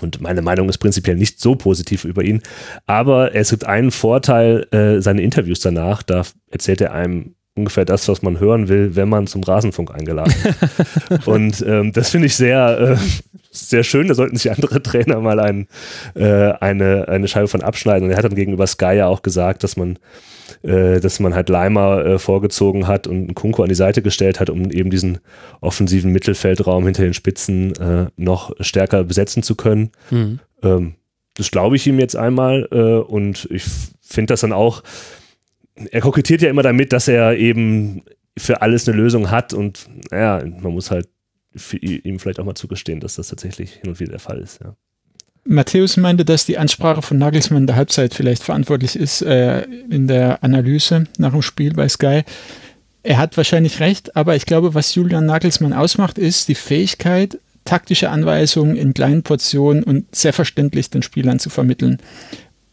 [0.00, 2.42] Und meine Meinung ist prinzipiell nicht so positiv über ihn.
[2.86, 8.06] Aber es gibt einen Vorteil, äh, seine Interviews danach, da erzählt er einem ungefähr das,
[8.08, 11.26] was man hören will, wenn man zum Rasenfunk eingeladen ist.
[11.26, 12.96] und ähm, das finde ich sehr, äh,
[13.50, 14.08] sehr schön.
[14.08, 15.66] Da sollten sich andere Trainer mal ein,
[16.14, 18.04] äh, eine, eine Scheibe von abschneiden.
[18.04, 19.98] Und er hat dann gegenüber Sky ja auch gesagt, dass man,
[20.62, 24.50] äh, dass man halt Leimer äh, vorgezogen hat und Kunko an die Seite gestellt hat,
[24.50, 25.18] um eben diesen
[25.60, 29.90] offensiven Mittelfeldraum hinter den Spitzen äh, noch stärker besetzen zu können.
[30.10, 30.40] Mhm.
[30.62, 30.94] Ähm,
[31.34, 33.64] das glaube ich ihm jetzt einmal und ich
[34.00, 34.82] finde das dann auch
[35.90, 38.02] er kokettiert ja immer damit, dass er eben
[38.38, 41.08] für alles eine Lösung hat und naja, man muss halt
[41.80, 44.60] ihm vielleicht auch mal zugestehen, dass das tatsächlich hin und wieder der Fall ist.
[44.62, 44.76] Ja.
[45.46, 50.08] Matthäus meinte, dass die Ansprache von Nagelsmann in der Halbzeit vielleicht verantwortlich ist äh, in
[50.08, 52.22] der Analyse nach dem Spiel bei Sky.
[53.02, 58.10] Er hat wahrscheinlich recht, aber ich glaube, was Julian Nagelsmann ausmacht, ist die Fähigkeit, taktische
[58.10, 61.98] Anweisungen in kleinen Portionen und sehr verständlich den Spielern zu vermitteln.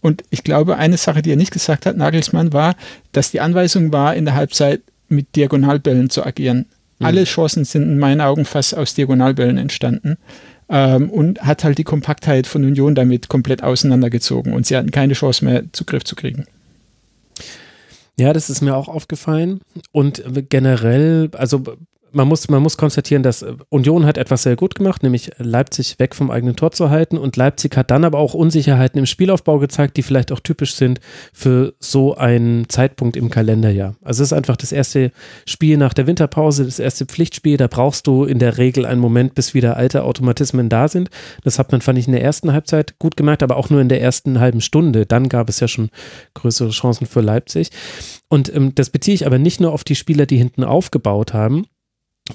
[0.01, 2.75] Und ich glaube, eine Sache, die er nicht gesagt hat, Nagelsmann, war,
[3.11, 6.65] dass die Anweisung war, in der Halbzeit mit Diagonalbällen zu agieren.
[6.99, 7.05] Mhm.
[7.05, 10.17] Alle Chancen sind in meinen Augen fast aus Diagonalbällen entstanden.
[10.69, 14.53] Ähm, und hat halt die Kompaktheit von Union damit komplett auseinandergezogen.
[14.53, 16.45] Und sie hatten keine Chance mehr, Zugriff zu kriegen.
[18.17, 19.61] Ja, das ist mir auch aufgefallen.
[19.91, 21.63] Und generell, also
[22.13, 25.99] man muss, man muss konstatieren, dass äh, Union hat etwas sehr gut gemacht, nämlich Leipzig
[25.99, 27.17] weg vom eigenen Tor zu halten.
[27.17, 30.99] Und Leipzig hat dann aber auch Unsicherheiten im Spielaufbau gezeigt, die vielleicht auch typisch sind
[31.33, 33.95] für so einen Zeitpunkt im Kalenderjahr.
[34.01, 35.11] Also es ist einfach das erste
[35.45, 37.57] Spiel nach der Winterpause, das erste Pflichtspiel.
[37.57, 41.09] Da brauchst du in der Regel einen Moment, bis wieder alte Automatismen da sind.
[41.43, 43.89] Das hat man, fand ich, in der ersten Halbzeit gut gemerkt, aber auch nur in
[43.89, 45.05] der ersten halben Stunde.
[45.05, 45.89] Dann gab es ja schon
[46.33, 47.69] größere Chancen für Leipzig.
[48.29, 51.65] Und ähm, das beziehe ich aber nicht nur auf die Spieler, die hinten aufgebaut haben,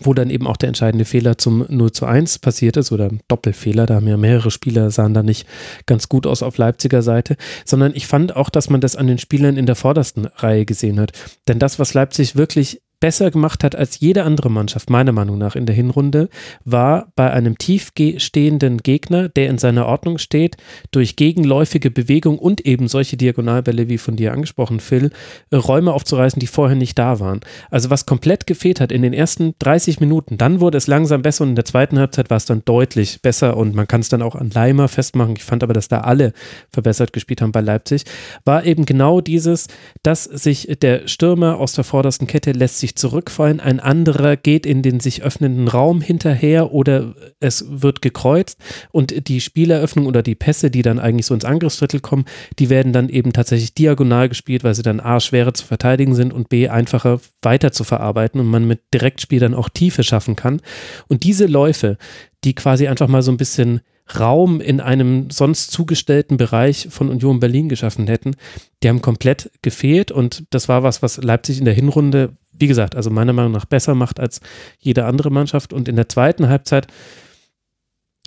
[0.00, 3.86] wo dann eben auch der entscheidende Fehler zum 0 zu 1 passiert ist oder Doppelfehler,
[3.86, 5.46] da haben ja mehrere Spieler, sahen da nicht
[5.86, 9.18] ganz gut aus auf Leipziger Seite, sondern ich fand auch, dass man das an den
[9.18, 11.12] Spielern in der vordersten Reihe gesehen hat.
[11.48, 15.56] Denn das, was Leipzig wirklich besser gemacht hat als jede andere Mannschaft, meiner Meinung nach
[15.56, 16.28] in der Hinrunde,
[16.64, 20.56] war bei einem tief stehenden Gegner, der in seiner Ordnung steht,
[20.90, 25.10] durch gegenläufige Bewegung und eben solche Diagonalbälle wie von dir angesprochen, Phil,
[25.52, 27.40] Räume aufzureißen, die vorher nicht da waren.
[27.70, 31.44] Also was komplett gefehlt hat in den ersten 30 Minuten, dann wurde es langsam besser
[31.44, 34.22] und in der zweiten Halbzeit war es dann deutlich besser und man kann es dann
[34.22, 35.34] auch an Leimer festmachen.
[35.36, 36.32] Ich fand aber, dass da alle
[36.70, 38.04] verbessert gespielt haben bei Leipzig,
[38.44, 39.68] war eben genau dieses,
[40.02, 44.64] dass sich der Stürmer aus der vordersten Kette lässt sich sich zurückfallen, ein anderer geht
[44.64, 48.58] in den sich öffnenden Raum hinterher oder es wird gekreuzt
[48.90, 52.24] und die Spieleröffnung oder die Pässe, die dann eigentlich so ins Angriffsdrittel kommen,
[52.58, 56.32] die werden dann eben tatsächlich diagonal gespielt, weil sie dann A schwerer zu verteidigen sind
[56.32, 60.60] und B einfacher weiter zu verarbeiten und man mit Direktspiel dann auch Tiefe schaffen kann.
[61.08, 61.98] Und diese Läufe,
[62.44, 63.80] die quasi einfach mal so ein bisschen
[64.18, 68.36] Raum in einem sonst zugestellten Bereich von Union Berlin geschaffen hätten,
[68.82, 72.94] die haben komplett gefehlt und das war was, was Leipzig in der Hinrunde wie gesagt,
[72.94, 74.40] also meiner Meinung nach besser macht als
[74.78, 75.72] jede andere Mannschaft.
[75.72, 76.86] Und in der zweiten Halbzeit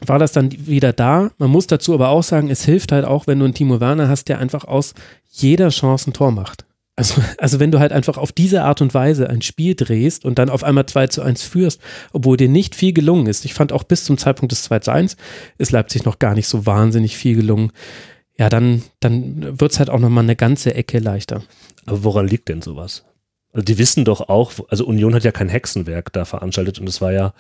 [0.05, 1.31] war das dann wieder da.
[1.37, 4.07] Man muss dazu aber auch sagen, es hilft halt auch, wenn du einen Timo Werner
[4.07, 4.93] hast, der einfach aus
[5.29, 6.65] jeder Chance ein Tor macht.
[6.95, 10.39] Also, also wenn du halt einfach auf diese Art und Weise ein Spiel drehst und
[10.39, 11.81] dann auf einmal 2 zu 1 führst,
[12.13, 13.45] obwohl dir nicht viel gelungen ist.
[13.45, 15.17] Ich fand auch bis zum Zeitpunkt des 2 zu 1
[15.57, 17.71] ist Leipzig noch gar nicht so wahnsinnig viel gelungen.
[18.37, 21.43] Ja, dann, dann wird es halt auch nochmal eine ganze Ecke leichter.
[21.85, 23.03] Aber woran liegt denn sowas?
[23.53, 27.01] Also die wissen doch auch, also Union hat ja kein Hexenwerk da veranstaltet und es
[27.01, 27.33] war ja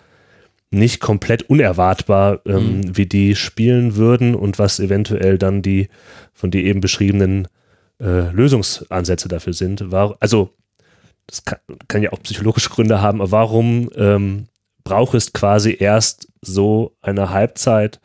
[0.71, 2.97] nicht komplett unerwartbar, ähm, mhm.
[2.97, 5.89] wie die spielen würden und was eventuell dann die
[6.33, 7.47] von dir eben beschriebenen
[7.99, 9.91] äh, Lösungsansätze dafür sind.
[9.91, 10.49] War, also
[11.27, 14.47] das kann, kann, ja auch psychologische Gründe haben, aber warum ähm,
[14.83, 17.99] braucht es quasi erst so eine Halbzeit,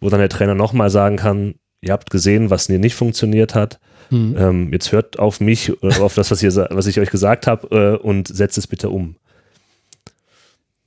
[0.00, 3.78] wo dann der Trainer nochmal sagen kann, ihr habt gesehen, was hier nicht funktioniert hat,
[4.10, 4.36] hm.
[4.38, 7.98] Ähm, jetzt hört auf mich, äh, auf das, was, ihr, was ich euch gesagt habe
[8.00, 9.16] äh, und setzt es bitte um.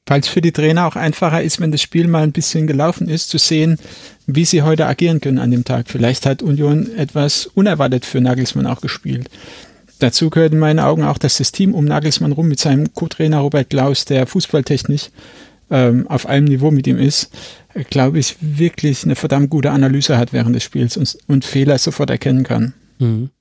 [0.07, 3.07] Weil es für die Trainer auch einfacher ist, wenn das Spiel mal ein bisschen gelaufen
[3.07, 3.77] ist, zu sehen,
[4.25, 5.86] wie sie heute agieren können an dem Tag.
[5.88, 9.29] Vielleicht hat Union etwas unerwartet für Nagelsmann auch gespielt.
[9.99, 13.38] Dazu gehört in meinen Augen auch, dass das Team um Nagelsmann rum mit seinem Co-Trainer
[13.38, 15.12] Robert Klaus, der fußballtechnisch
[15.69, 17.29] ähm, auf einem Niveau mit ihm ist,
[17.75, 21.77] äh, glaube ich, wirklich eine verdammt gute Analyse hat während des Spiels und, und Fehler
[21.77, 22.73] sofort erkennen kann.
[23.01, 23.31] Mhm.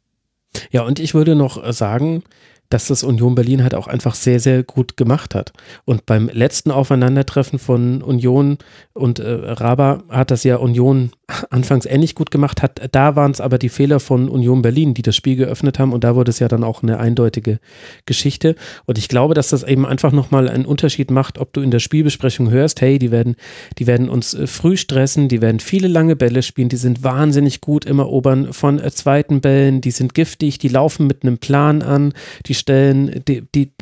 [0.73, 2.25] Ja, und ich würde noch sagen,
[2.71, 5.53] dass das Union Berlin halt auch einfach sehr, sehr gut gemacht hat.
[5.85, 8.59] Und beim letzten Aufeinandertreffen von Union
[8.95, 11.11] und äh, Raba hat das ja Union
[11.51, 15.03] anfangs ähnlich gut gemacht, hat, da waren es aber die Fehler von Union Berlin, die
[15.03, 17.59] das Spiel geöffnet haben und da wurde es ja dann auch eine eindeutige
[18.07, 18.55] Geschichte.
[18.87, 21.81] Und ich glaube, dass das eben einfach nochmal einen Unterschied macht, ob du in der
[21.81, 23.37] Spielbesprechung hörst, hey, die werden,
[23.79, 27.61] die werden uns äh, früh stressen, die werden viele lange Bälle spielen, die sind wahnsinnig
[27.61, 31.83] gut im Erobern von äh, zweiten Bällen, die sind giftig, die laufen mit einem Plan
[31.83, 32.13] an,
[32.47, 33.73] die stellen, die, die,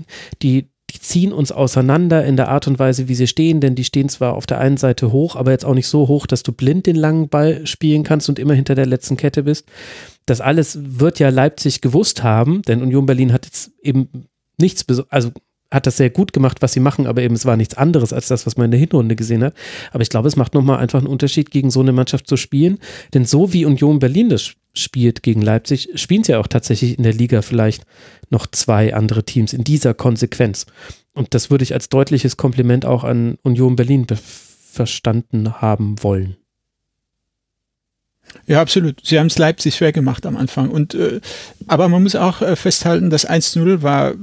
[0.43, 3.85] die, die ziehen uns auseinander in der Art und Weise, wie sie stehen, denn die
[3.85, 6.53] stehen zwar auf der einen Seite hoch, aber jetzt auch nicht so hoch, dass du
[6.53, 9.69] blind den langen Ball spielen kannst und immer hinter der letzten Kette bist.
[10.25, 14.09] Das alles wird ja Leipzig gewusst haben, denn Union Berlin hat jetzt eben
[14.59, 15.31] nichts, also
[15.71, 18.29] hat das sehr gut gemacht, was sie machen, aber eben es war nichts anderes als
[18.29, 19.55] das, was man in der Hinrunde gesehen hat.
[19.93, 22.79] Aber ich glaube, es macht nochmal einfach einen Unterschied, gegen so eine Mannschaft zu spielen.
[23.13, 27.03] Denn so wie Union Berlin das spielt gegen Leipzig, spielen sie ja auch tatsächlich in
[27.03, 27.85] der Liga vielleicht
[28.31, 30.67] noch zwei andere Teams in dieser Konsequenz.
[31.13, 34.07] Und das würde ich als deutliches Kompliment auch an Union Berlin
[34.73, 36.37] verstanden haben wollen.
[38.47, 39.01] Ja, absolut.
[39.05, 40.71] Sie haben es Leipzig schwer gemacht am Anfang.
[40.71, 41.21] Und, äh,
[41.67, 44.15] aber man muss auch äh, festhalten, das 1-0 war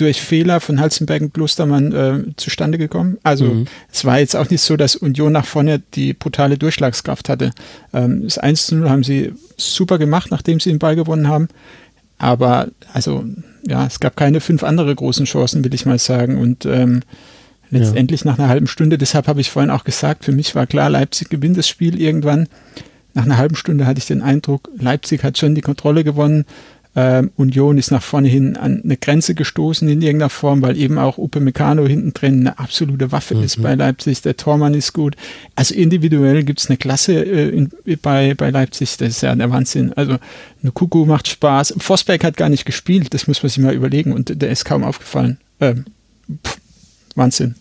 [0.00, 3.18] durch Fehler von Halzenberg und Klostermann äh, zustande gekommen.
[3.22, 3.66] Also mhm.
[3.92, 7.50] es war jetzt auch nicht so, dass Union nach vorne die brutale Durchschlagskraft hatte.
[7.92, 11.48] Ähm, das 1 0 haben sie super gemacht, nachdem sie den Ball gewonnen haben.
[12.18, 13.24] Aber also
[13.66, 16.38] ja, es gab keine fünf andere großen Chancen, will ich mal sagen.
[16.38, 17.02] Und ähm,
[17.70, 18.30] letztendlich ja.
[18.30, 21.28] nach einer halben Stunde, deshalb habe ich vorhin auch gesagt, für mich war klar, Leipzig
[21.28, 22.48] gewinnt das Spiel irgendwann.
[23.12, 26.44] Nach einer halben Stunde hatte ich den Eindruck, Leipzig hat schon die Kontrolle gewonnen.
[26.96, 30.98] Ähm, Union ist nach vorne hin an eine Grenze gestoßen in irgendeiner Form, weil eben
[30.98, 33.44] auch Upe Meccano hinten drin eine absolute Waffe mhm.
[33.44, 34.22] ist bei Leipzig.
[34.22, 35.14] Der Tormann ist gut.
[35.54, 37.70] Also individuell gibt es eine Klasse äh, in,
[38.02, 39.92] bei, bei Leipzig, das ist ja der Wahnsinn.
[39.92, 40.16] Also
[40.62, 41.74] eine Kuku macht Spaß.
[41.78, 44.82] Vosberg hat gar nicht gespielt, das muss man sich mal überlegen und der ist kaum
[44.82, 45.38] aufgefallen.
[45.60, 45.84] Ähm,
[46.44, 46.58] pff,
[47.14, 47.54] Wahnsinn.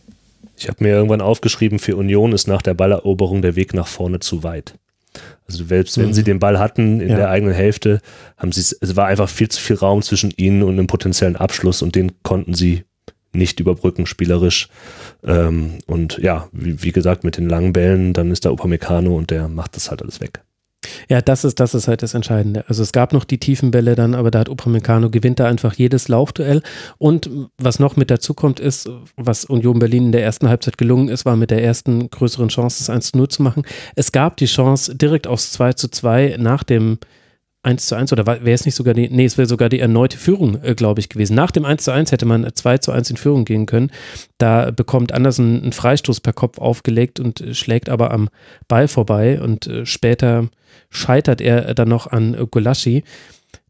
[0.58, 4.20] Ich habe mir irgendwann aufgeschrieben, für Union ist nach der Balleroberung der Weg nach vorne
[4.20, 4.74] zu weit.
[5.48, 6.14] Also selbst wenn mhm.
[6.14, 7.16] sie den Ball hatten in ja.
[7.16, 8.00] der eigenen Hälfte,
[8.38, 11.82] haben sie es war einfach viel zu viel Raum zwischen ihnen und einem potenziellen Abschluss
[11.82, 12.84] und den konnten sie
[13.34, 14.70] nicht überbrücken spielerisch.
[15.24, 19.32] Ähm, und ja, wie, wie, gesagt, mit den langen Bällen, dann ist da Upamecano und
[19.32, 20.42] der macht das halt alles weg.
[21.10, 22.64] Ja, das ist, das ist halt das Entscheidende.
[22.68, 25.74] Also es gab noch die tiefen Bälle dann, aber da hat Upamecano gewinnt da einfach
[25.74, 26.62] jedes Laufduell.
[26.98, 31.10] Und was noch mit dazu kommt, ist, was Union Berlin in der ersten Halbzeit gelungen
[31.10, 33.64] ist, war mit der ersten größeren Chance das 1 zu 0 zu machen.
[33.96, 36.98] Es gab die Chance direkt aufs 2 zu 2 nach dem
[37.64, 40.18] 1 zu 1 oder wäre es nicht sogar die, nee, es wäre sogar die erneute
[40.18, 41.36] Führung, äh, glaube ich, gewesen.
[41.36, 43.92] Nach dem 1 zu 1 hätte man 2 zu 1 in Führung gehen können.
[44.38, 48.30] Da bekommt Andersen einen Freistoß per Kopf aufgelegt und äh, schlägt aber am
[48.68, 50.48] Ball vorbei und äh, später
[50.90, 53.04] scheitert er dann noch an Golaschi.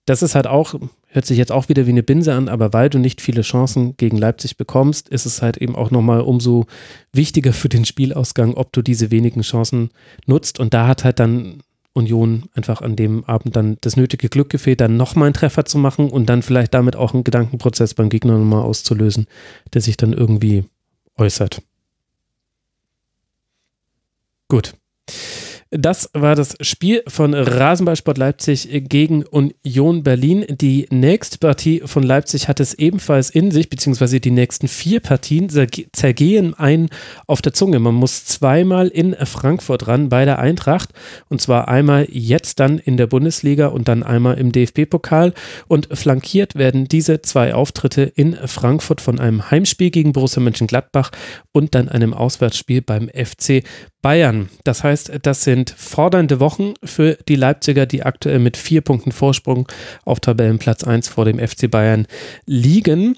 [0.05, 0.75] Das ist halt auch,
[1.07, 3.95] hört sich jetzt auch wieder wie eine Binse an, aber weil du nicht viele Chancen
[3.97, 6.65] gegen Leipzig bekommst, ist es halt eben auch nochmal umso
[7.13, 9.89] wichtiger für den Spielausgang, ob du diese wenigen Chancen
[10.25, 10.59] nutzt.
[10.59, 11.61] Und da hat halt dann
[11.93, 15.77] Union einfach an dem Abend dann das nötige Glück gefehlt, dann nochmal einen Treffer zu
[15.77, 19.27] machen und dann vielleicht damit auch einen Gedankenprozess beim Gegner nochmal auszulösen,
[19.73, 20.65] der sich dann irgendwie
[21.17, 21.61] äußert.
[24.47, 24.73] Gut.
[25.71, 30.43] Das war das Spiel von Rasenballsport Leipzig gegen Union Berlin.
[30.49, 35.47] Die nächste Partie von Leipzig hat es ebenfalls in sich, beziehungsweise die nächsten vier Partien
[35.47, 36.89] zergehen einen
[37.27, 37.77] auf der Zunge.
[37.77, 40.89] Man muss zweimal in Frankfurt ran bei der Eintracht
[41.29, 45.35] und zwar einmal jetzt dann in der Bundesliga und dann einmal im DFB-Pokal
[45.67, 51.11] und flankiert werden diese zwei Auftritte in Frankfurt von einem Heimspiel gegen Borussia Mönchengladbach
[51.51, 53.61] und dann einem Auswärtsspiel beim FC
[54.01, 54.49] Bayern.
[54.63, 59.67] Das heißt, das sind fordernde Wochen für die Leipziger, die aktuell mit vier Punkten Vorsprung
[60.05, 62.07] auf Tabellenplatz 1 vor dem FC Bayern
[62.45, 63.15] liegen.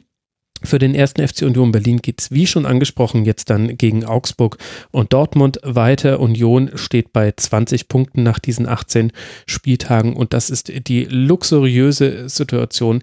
[0.63, 4.57] Für den ersten FC Union Berlin geht es, wie schon angesprochen, jetzt dann gegen Augsburg
[4.91, 6.19] und Dortmund weiter.
[6.19, 9.11] Union steht bei 20 Punkten nach diesen 18
[9.47, 13.01] Spieltagen und das ist die luxuriöse Situation,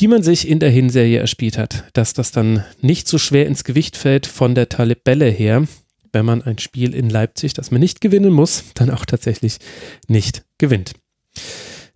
[0.00, 1.84] die man sich in der Hinserie erspielt hat.
[1.92, 5.68] Dass das dann nicht so schwer ins Gewicht fällt von der Tabelle her,
[6.12, 9.58] wenn man ein Spiel in Leipzig, das man nicht gewinnen muss, dann auch tatsächlich
[10.06, 10.92] nicht gewinnt.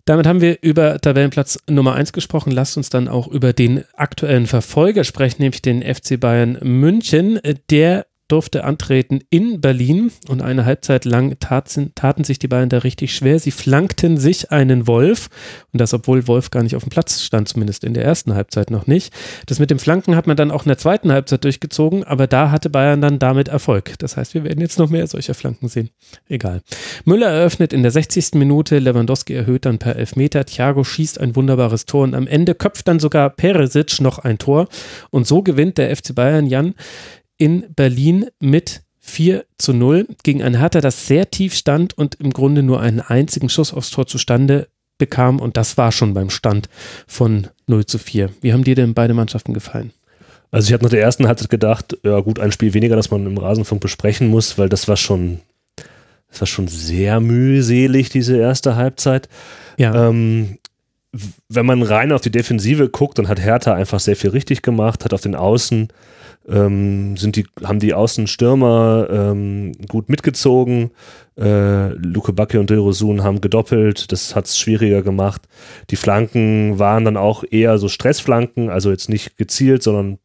[0.05, 2.51] Damit haben wir über Tabellenplatz Nummer 1 gesprochen.
[2.51, 7.39] Lasst uns dann auch über den aktuellen Verfolger sprechen, nämlich den FC Bayern München.
[7.69, 12.79] Der durfte antreten in Berlin und eine Halbzeit lang taten, taten sich die beiden da
[12.79, 13.37] richtig schwer.
[13.37, 15.29] Sie flankten sich einen Wolf
[15.71, 18.71] und das, obwohl Wolf gar nicht auf dem Platz stand, zumindest in der ersten Halbzeit
[18.71, 19.13] noch nicht.
[19.45, 22.49] Das mit dem Flanken hat man dann auch in der zweiten Halbzeit durchgezogen, aber da
[22.49, 23.93] hatte Bayern dann damit Erfolg.
[23.99, 25.91] Das heißt, wir werden jetzt noch mehr solcher Flanken sehen.
[26.27, 26.63] Egal.
[27.05, 28.33] Müller eröffnet in der 60.
[28.33, 32.87] Minute, Lewandowski erhöht dann per Elfmeter, Thiago schießt ein wunderbares Tor und am Ende köpft
[32.87, 34.69] dann sogar Peresic noch ein Tor
[35.11, 36.73] und so gewinnt der FC Bayern Jan
[37.43, 42.31] in Berlin mit 4 zu 0 gegen ein Hertha, das sehr tief stand und im
[42.31, 45.41] Grunde nur einen einzigen Schuss aufs Tor zustande bekam.
[45.41, 46.69] Und das war schon beim Stand
[47.05, 48.29] von 0 zu 4.
[48.39, 49.91] Wie haben dir denn beide Mannschaften gefallen?
[50.51, 53.25] Also ich habe nach der ersten Halbzeit gedacht, ja gut, ein Spiel weniger, das man
[53.25, 55.41] im Rasenfunk besprechen muss, weil das war schon,
[56.29, 59.27] das war schon sehr mühselig, diese erste Halbzeit.
[59.77, 60.07] Ja.
[60.07, 60.59] Ähm,
[61.49, 65.03] wenn man rein auf die Defensive guckt, dann hat Hertha einfach sehr viel richtig gemacht,
[65.03, 65.89] hat auf den Außen
[66.47, 70.91] ähm, sind die, haben die Außenstürmer ähm, gut mitgezogen.
[71.37, 75.41] Äh, Luke Backe und Dilrosun haben gedoppelt, das hat es schwieriger gemacht.
[75.89, 80.19] Die Flanken waren dann auch eher so Stressflanken, also jetzt nicht gezielt, sondern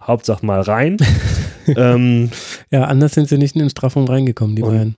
[0.00, 0.96] Hauptsache mal rein.
[1.66, 2.30] ähm,
[2.70, 4.96] ja, anders sind sie nicht in den Strafraum reingekommen, die beiden.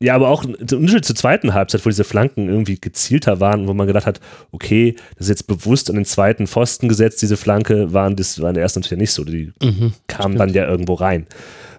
[0.00, 3.74] Ja, aber auch der Unterschied zur zweiten Halbzeit, wo diese Flanken irgendwie gezielter waren, wo
[3.74, 4.20] man gedacht hat,
[4.52, 8.50] okay, das ist jetzt bewusst an den zweiten Pfosten gesetzt, diese Flanke, waren das war
[8.50, 9.24] in der ersten Halbzeit nicht so.
[9.24, 10.40] Die mhm, kamen stimmt.
[10.40, 11.26] dann ja irgendwo rein.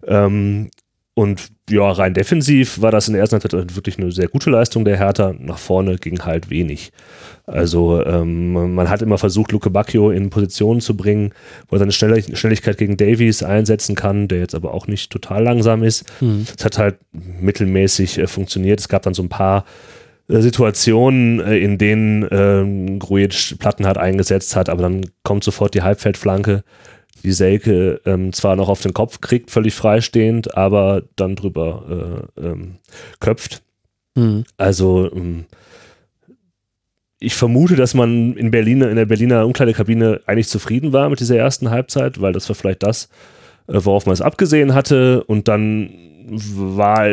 [0.05, 0.69] Ähm,
[1.13, 4.85] und ja, rein defensiv war das in der ersten Halbzeit wirklich eine sehr gute Leistung
[4.85, 5.33] der Hertha.
[5.37, 6.91] Nach vorne ging halt wenig.
[7.45, 11.33] Also ähm, man hat immer versucht, Luke Bacchio in Positionen zu bringen,
[11.67, 15.83] wo er seine Schnelligkeit gegen Davies einsetzen kann, der jetzt aber auch nicht total langsam
[15.83, 16.05] ist.
[16.21, 16.45] Es mhm.
[16.63, 18.79] hat halt mittelmäßig äh, funktioniert.
[18.79, 19.65] Es gab dann so ein paar
[20.29, 25.73] äh, Situationen, äh, in denen äh, Grujic Platten hat eingesetzt hat, aber dann kommt sofort
[25.73, 26.63] die Halbfeldflanke
[27.23, 32.47] die Selke ähm, zwar noch auf den Kopf kriegt, völlig freistehend, aber dann drüber äh,
[32.47, 32.77] ähm,
[33.19, 33.61] köpft.
[34.15, 34.43] Mhm.
[34.57, 35.45] Also ähm,
[37.19, 41.37] ich vermute, dass man in Berlin, in der Berliner Umkleidekabine eigentlich zufrieden war mit dieser
[41.37, 43.09] ersten Halbzeit, weil das war vielleicht das,
[43.67, 45.23] äh, worauf man es abgesehen hatte.
[45.25, 45.89] Und dann
[46.29, 47.07] war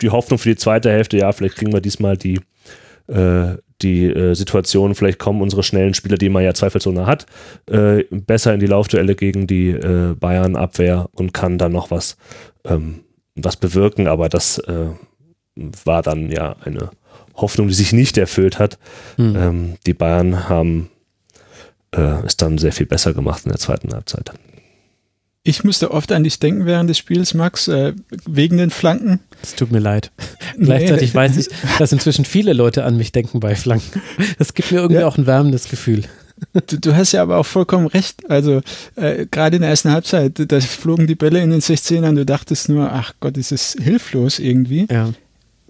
[0.00, 2.40] die Hoffnung für die zweite Hälfte, ja, vielleicht kriegen wir diesmal die,
[3.08, 7.26] äh, die äh, Situation, vielleicht kommen unsere schnellen Spieler, die man ja zweifelsohne hat,
[7.66, 12.16] äh, besser in die Laufduelle gegen die äh, Bayern-Abwehr und kann dann noch was,
[12.64, 13.00] ähm,
[13.36, 14.08] was bewirken.
[14.08, 14.88] Aber das äh,
[15.84, 16.90] war dann ja eine
[17.34, 18.78] Hoffnung, die sich nicht erfüllt hat.
[19.16, 19.36] Mhm.
[19.36, 20.90] Ähm, die Bayern haben
[21.92, 24.32] äh, es dann sehr viel besser gemacht in der zweiten Halbzeit.
[25.48, 27.94] Ich musste oft an dich denken während des Spiels, Max, äh,
[28.26, 29.20] wegen den Flanken.
[29.42, 30.10] Es tut mir leid.
[30.58, 34.02] Gleichzeitig weiß ich, dass inzwischen viele Leute an mich denken bei Flanken.
[34.38, 35.06] Das gibt mir irgendwie ja.
[35.06, 36.02] auch ein wärmendes Gefühl.
[36.66, 38.28] Du, du, hast ja aber auch vollkommen recht.
[38.28, 38.60] Also
[38.96, 42.68] äh, gerade in der ersten Halbzeit, da flogen die Bälle in den 16ern, du dachtest
[42.68, 44.86] nur, ach Gott, ist es hilflos irgendwie.
[44.90, 45.14] Ja.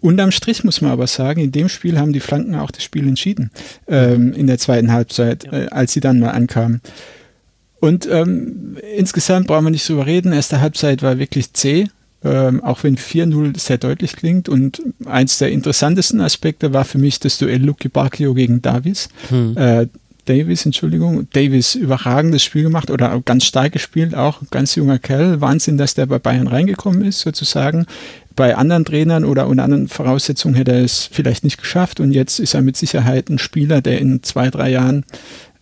[0.01, 3.07] Unterm Strich muss man aber sagen, in dem Spiel haben die Flanken auch das Spiel
[3.07, 3.53] entschieden,
[3.87, 5.53] ähm, in der zweiten Halbzeit, ja.
[5.53, 6.81] äh, als sie dann mal ankamen.
[7.81, 10.33] Und ähm, insgesamt brauchen wir nicht drüber reden.
[10.33, 11.89] Erste Halbzeit war wirklich zäh,
[12.24, 14.49] ähm, auch wenn 4-0 sehr deutlich klingt.
[14.49, 19.09] Und eins der interessantesten Aspekte war für mich das Duell Luki Bacchio gegen Davis.
[19.29, 19.57] Hm.
[19.57, 19.87] Äh,
[20.29, 25.41] Davis, Entschuldigung, Davis überragendes Spiel gemacht oder ganz stark gespielt, auch ganz junger Kerl.
[25.41, 27.87] Wahnsinn, dass der bei Bayern reingekommen ist, sozusagen.
[28.37, 32.39] Bei anderen Trainern oder unter anderen Voraussetzungen hätte er es vielleicht nicht geschafft und jetzt
[32.39, 35.05] ist er mit Sicherheit ein Spieler, der in zwei, drei Jahren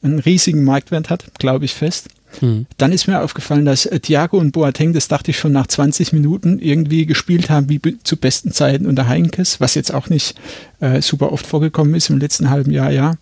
[0.06, 2.08] einen riesigen Marktwert hat, glaube ich fest.
[2.40, 2.66] Mhm.
[2.76, 6.12] Dann ist mir aufgefallen, dass äh, Thiago und Boateng, das dachte ich schon nach 20
[6.12, 10.36] Minuten, irgendwie gespielt haben wie zu besten Zeiten unter Heinkes, was jetzt auch nicht
[10.80, 13.14] äh, super oft vorgekommen ist im letzten halben Jahr, ja.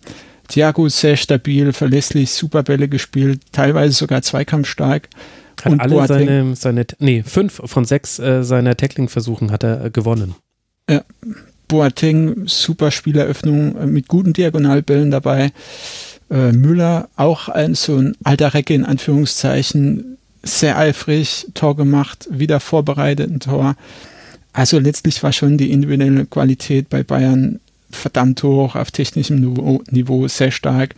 [0.47, 5.09] Thiago sehr stabil, verlässlich, super Bälle gespielt, teilweise sogar zweikampfstark.
[5.63, 9.85] Hat und alle Boateng, seine, seine, nee, fünf von sechs äh, seiner Tackling-Versuchen hat er
[9.85, 10.35] äh, gewonnen.
[10.89, 11.03] Ja,
[11.67, 15.51] Boateng, super Spieleröffnung äh, mit guten Diagonalbällen dabei
[16.29, 22.59] äh, Müller, auch ein so ein alter Recke in Anführungszeichen, sehr eifrig, Tor gemacht, wieder
[22.59, 23.75] vorbereitet ein Tor.
[24.53, 27.59] Also letztlich war schon die individuelle Qualität bei Bayern
[27.91, 30.95] verdammt hoch, auf technischem Niveau, Niveau sehr stark.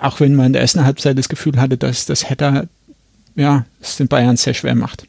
[0.00, 2.66] Auch wenn man in der ersten Halbzeit das Gefühl hatte, dass das Header
[3.36, 5.06] ja, es den Bayern sehr schwer macht.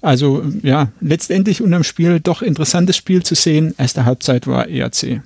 [0.00, 3.74] Also ja, letztendlich unterm Spiel doch interessantes Spiel zu sehen.
[3.76, 5.20] Erste Halbzeit war zäh.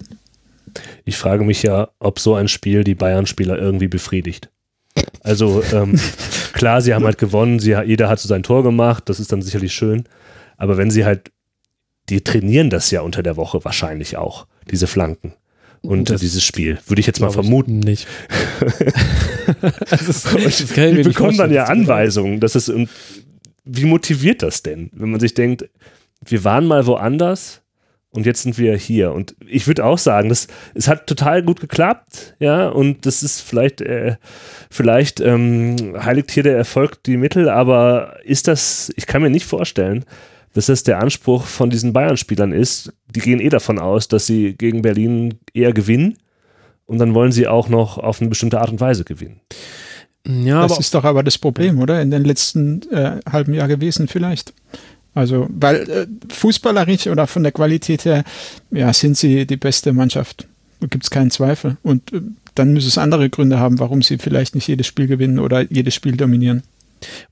[1.04, 4.50] Ich frage mich ja, ob so ein Spiel die Bayern-Spieler irgendwie befriedigt.
[5.22, 5.98] Also ähm,
[6.52, 9.42] klar, sie haben halt gewonnen, sie, jeder hat so sein Tor gemacht, das ist dann
[9.42, 10.04] sicherlich schön.
[10.56, 11.30] Aber wenn sie halt,
[12.08, 15.34] die trainieren das ja unter der Woche wahrscheinlich auch, diese Flanken
[15.82, 17.80] und das dieses Spiel, würde ich jetzt mal vermuten.
[17.80, 18.06] Nicht.
[19.90, 22.40] das ist, die bekommen dann ja Anweisungen.
[22.40, 22.72] Das ist,
[23.64, 25.68] wie motiviert das denn, wenn man sich denkt,
[26.24, 27.62] wir waren mal woanders,
[28.14, 29.12] und jetzt sind wir hier.
[29.12, 33.40] Und ich würde auch sagen, das, es hat total gut geklappt, ja, und das ist
[33.40, 34.16] vielleicht, äh,
[34.70, 39.46] vielleicht ähm, heiligt hier der Erfolg die Mittel, aber ist das, ich kann mir nicht
[39.46, 40.04] vorstellen,
[40.52, 42.92] dass das der Anspruch von diesen Bayern-Spielern ist.
[43.12, 46.16] Die gehen eh davon aus, dass sie gegen Berlin eher gewinnen
[46.86, 49.40] und dann wollen sie auch noch auf eine bestimmte Art und Weise gewinnen.
[50.26, 52.00] Ja, das ist doch aber das Problem, oder?
[52.00, 54.54] In den letzten äh, halben Jahr gewesen vielleicht.
[55.14, 58.24] Also, weil äh, fußballerisch oder von der Qualität her,
[58.70, 60.46] ja, sind sie die beste Mannschaft.
[60.80, 61.76] Gibt es keinen Zweifel.
[61.82, 62.20] Und äh,
[62.54, 65.94] dann müssen es andere Gründe haben, warum sie vielleicht nicht jedes Spiel gewinnen oder jedes
[65.94, 66.62] Spiel dominieren.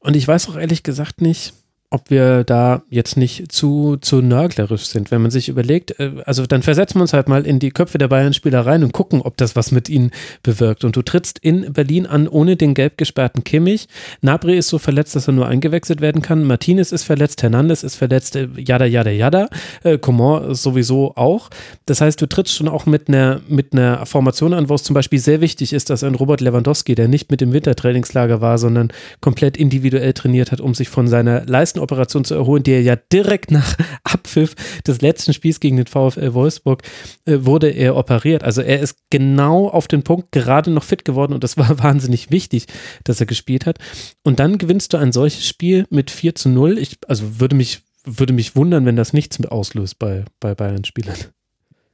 [0.01, 1.55] Und ich weiß auch ehrlich gesagt nicht,
[1.93, 6.47] ob wir da jetzt nicht zu, zu nörglerisch sind, wenn man sich überlegt, äh, also
[6.47, 9.37] dann versetzen wir uns halt mal in die Köpfe der Bayern-Spieler rein und gucken, ob
[9.37, 10.11] das was mit ihnen
[10.43, 10.85] bewirkt.
[10.85, 13.89] Und du trittst in Berlin an ohne den gelb gesperrten Kimmich.
[14.23, 16.45] Nabri ist so verletzt, dass er nur eingewechselt werden kann.
[16.45, 19.49] Martinez ist verletzt, Hernandez ist verletzt, äh, jada, jada, jada.
[19.83, 21.51] Äh, Coman sowieso auch.
[21.85, 24.95] Das heißt, du trittst schon auch mit einer, mit einer Formation an, wo es zum
[24.95, 28.93] Beispiel sehr wichtig ist, dass ein Robert Lewandowski, der nicht mit dem Wintertrainingslager war, sondern
[29.21, 32.97] komplett individuell trainiert hat, um sich von seiner Leistung Operation zu erholen, die er ja
[32.97, 34.55] direkt nach Abpfiff
[34.87, 36.83] des letzten Spiels gegen den VfL Wolfsburg
[37.25, 38.45] äh, wurde er operiert.
[38.45, 42.31] Also er ist genau auf den Punkt gerade noch fit geworden und das war wahnsinnig
[42.31, 42.67] wichtig,
[43.05, 43.79] dass er gespielt hat.
[44.23, 46.79] Und dann gewinnst du ein solches Spiel mit 4 zu 0.
[46.79, 51.17] Ich, also würde mich, würde mich wundern, wenn das nichts auslöst bei, bei Bayern-Spielern.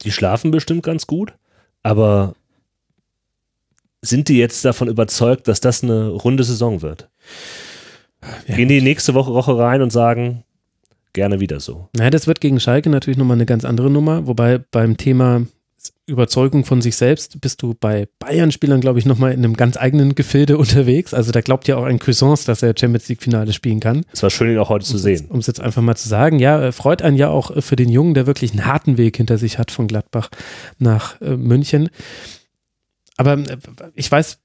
[0.03, 1.34] Die schlafen bestimmt ganz gut,
[1.82, 2.34] aber
[4.03, 7.09] sind die jetzt davon überzeugt, dass das eine runde Saison wird?
[8.47, 8.57] Ja.
[8.57, 10.45] Gehen die nächste Woche, Woche rein und sagen,
[11.12, 11.89] gerne wieder so.
[11.97, 15.47] Naja, das wird gegen Schalke natürlich nochmal eine ganz andere Nummer, wobei beim Thema
[16.07, 20.14] Überzeugung von sich selbst bist du bei Bayern-Spielern, glaube ich, nochmal in einem ganz eigenen
[20.14, 21.12] Gefilde unterwegs.
[21.14, 24.05] Also da glaubt ja auch ein Cuisance, dass er Champions League-Finale spielen kann.
[24.12, 25.27] Es war schön, ihn auch heute zu sehen.
[25.29, 28.14] Um es jetzt einfach mal zu sagen, ja, freut einen ja auch für den Jungen,
[28.14, 30.31] der wirklich einen harten Weg hinter sich hat von Gladbach
[30.79, 31.91] nach äh, München.
[33.16, 33.59] Aber äh,
[33.95, 34.39] ich weiß,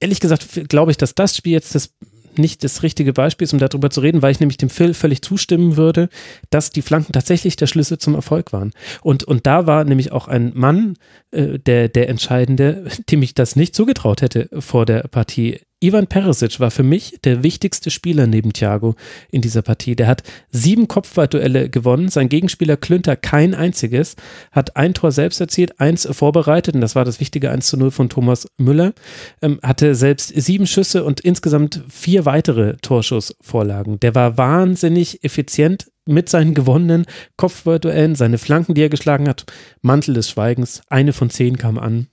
[0.00, 1.90] ehrlich gesagt, glaube ich, dass das Spiel jetzt das
[2.36, 5.22] nicht das richtige Beispiel ist, um darüber zu reden, weil ich nämlich dem Phil völlig
[5.22, 6.08] zustimmen würde,
[6.50, 8.72] dass die Flanken tatsächlich der Schlüssel zum Erfolg waren.
[9.02, 10.94] Und, und da war nämlich auch ein Mann,
[11.30, 15.60] äh, der, der Entscheidende, dem ich das nicht zugetraut hätte vor der Partie.
[15.80, 18.96] Ivan Perisic war für mich der wichtigste Spieler neben Thiago
[19.30, 19.94] in dieser Partie.
[19.94, 24.16] Der hat sieben Kopfballduelle gewonnen, sein Gegenspieler Klünter kein einziges,
[24.50, 27.92] hat ein Tor selbst erzielt, eins vorbereitet und das war das wichtige 1 zu 0
[27.92, 28.92] von Thomas Müller,
[29.40, 34.00] ähm, hatte selbst sieben Schüsse und insgesamt vier weitere Torschussvorlagen.
[34.00, 37.06] Der war wahnsinnig effizient mit seinen gewonnenen
[37.36, 39.44] Kopfballduellen, seine Flanken, die er geschlagen hat,
[39.80, 42.08] Mantel des Schweigens, eine von zehn kam an.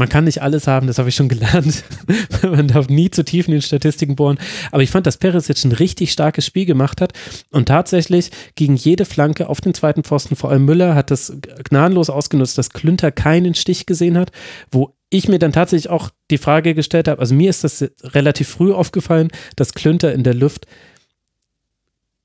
[0.00, 1.84] Man kann nicht alles haben, das habe ich schon gelernt.
[2.42, 4.38] Man darf nie zu tief in den Statistiken bohren.
[4.72, 7.12] Aber ich fand, dass Perisic ein richtig starkes Spiel gemacht hat
[7.50, 11.36] und tatsächlich gegen jede Flanke auf den zweiten Pfosten, vor allem Müller, hat das
[11.68, 14.32] gnadenlos ausgenutzt, dass Klünter keinen Stich gesehen hat,
[14.72, 18.48] wo ich mir dann tatsächlich auch die Frage gestellt habe, also mir ist das relativ
[18.48, 20.66] früh aufgefallen, dass Klünter in der Luft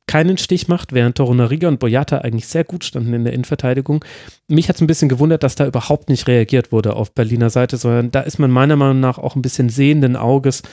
[0.08, 4.06] keinen Stich macht, während Torunariga und Boyata eigentlich sehr gut standen in der Innenverteidigung.
[4.48, 7.78] Mich hat es ein bisschen gewundert, dass da überhaupt nicht reagiert wurde auf Berliner Seite,
[7.78, 10.64] sondern da ist man meiner Meinung nach auch ein bisschen sehenden Auges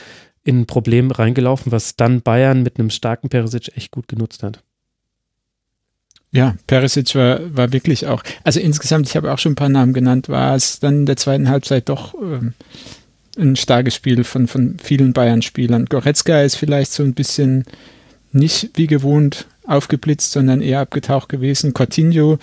[0.45, 4.63] in ein Problem reingelaufen, was dann Bayern mit einem starken Perisic echt gut genutzt hat.
[6.33, 9.93] Ja, Perisic war, war wirklich auch, also insgesamt, ich habe auch schon ein paar Namen
[9.93, 12.55] genannt, war es dann in der zweiten Halbzeit doch ähm,
[13.39, 15.87] ein starkes Spiel von, von vielen Bayern-Spielern.
[15.87, 17.65] Goretzka ist vielleicht so ein bisschen
[18.33, 21.73] nicht wie gewohnt aufgeblitzt, sondern eher abgetaucht gewesen.
[21.75, 22.39] Coutinho,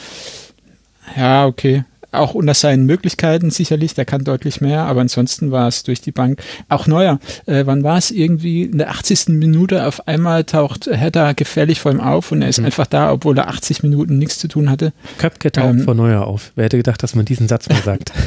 [1.16, 5.84] ja, okay, auch unter seinen Möglichkeiten sicherlich, der kann deutlich mehr, aber ansonsten war es
[5.84, 6.42] durch die Bank.
[6.68, 9.30] Auch Neuer, äh, wann war es irgendwie in der 80.
[9.30, 12.66] Minute auf einmal taucht Hertha gefährlich vor ihm auf und er ist mhm.
[12.66, 14.92] einfach da, obwohl er 80 Minuten nichts zu tun hatte.
[15.20, 16.52] Köpke taucht ähm, vor Neuer auf.
[16.56, 18.12] Wer hätte gedacht, dass man diesen Satz mal sagt?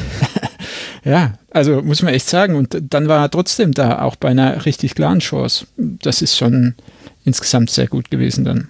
[1.03, 4.65] ja, also muss man echt sagen und dann war er trotzdem da, auch bei einer
[4.65, 5.67] richtig klaren Chance.
[5.77, 6.75] Das ist schon
[7.23, 8.69] insgesamt sehr gut gewesen dann.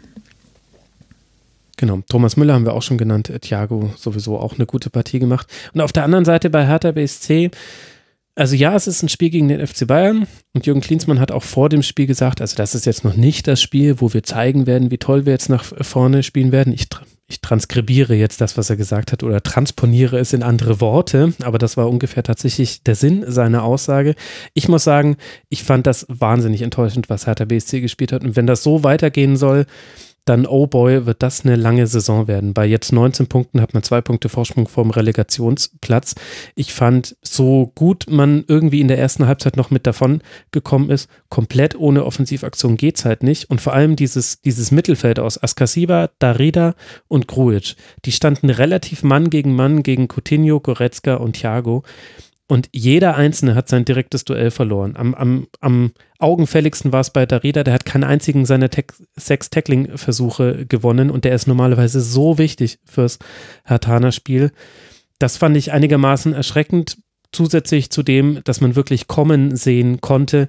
[1.77, 5.47] Genau, Thomas Müller haben wir auch schon genannt, Thiago sowieso auch eine gute Partie gemacht.
[5.73, 7.49] Und auf der anderen Seite bei Hertha BSC,
[8.35, 11.43] also ja, es ist ein Spiel gegen den FC Bayern und Jürgen Klinsmann hat auch
[11.43, 14.65] vor dem Spiel gesagt, also das ist jetzt noch nicht das Spiel, wo wir zeigen
[14.65, 16.73] werden, wie toll wir jetzt nach vorne spielen werden.
[16.73, 16.87] Ich,
[17.27, 21.57] ich transkribiere jetzt das, was er gesagt hat oder transponiere es in andere Worte, aber
[21.57, 24.15] das war ungefähr tatsächlich der Sinn seiner Aussage.
[24.53, 25.17] Ich muss sagen,
[25.49, 29.37] ich fand das wahnsinnig enttäuschend, was Hertha BSC gespielt hat und wenn das so weitergehen
[29.37, 29.65] soll,
[30.25, 32.53] dann, oh boy, wird das eine lange Saison werden.
[32.53, 36.15] Bei jetzt 19 Punkten hat man zwei Punkte Vorsprung vom Relegationsplatz.
[36.55, 40.21] Ich fand, so gut man irgendwie in der ersten Halbzeit noch mit davon
[40.51, 43.49] gekommen ist, komplett ohne Offensivaktion geht's halt nicht.
[43.49, 46.75] Und vor allem dieses, dieses Mittelfeld aus Askasiba, Darida
[47.07, 51.83] und Grujic, die standen relativ Mann gegen Mann gegen Coutinho, Goretzka und Thiago.
[52.47, 54.95] Und jeder Einzelne hat sein direktes Duell verloren.
[54.97, 58.69] Am, am, am augenfälligsten war es bei Darida, der hat keinen einzigen seiner
[59.15, 63.19] sechs Tackling-Versuche gewonnen und der ist normalerweise so wichtig fürs
[63.63, 64.51] Hertaner-Spiel.
[65.19, 66.97] Das fand ich einigermaßen erschreckend,
[67.31, 70.47] zusätzlich zu dem, dass man wirklich kommen sehen konnte,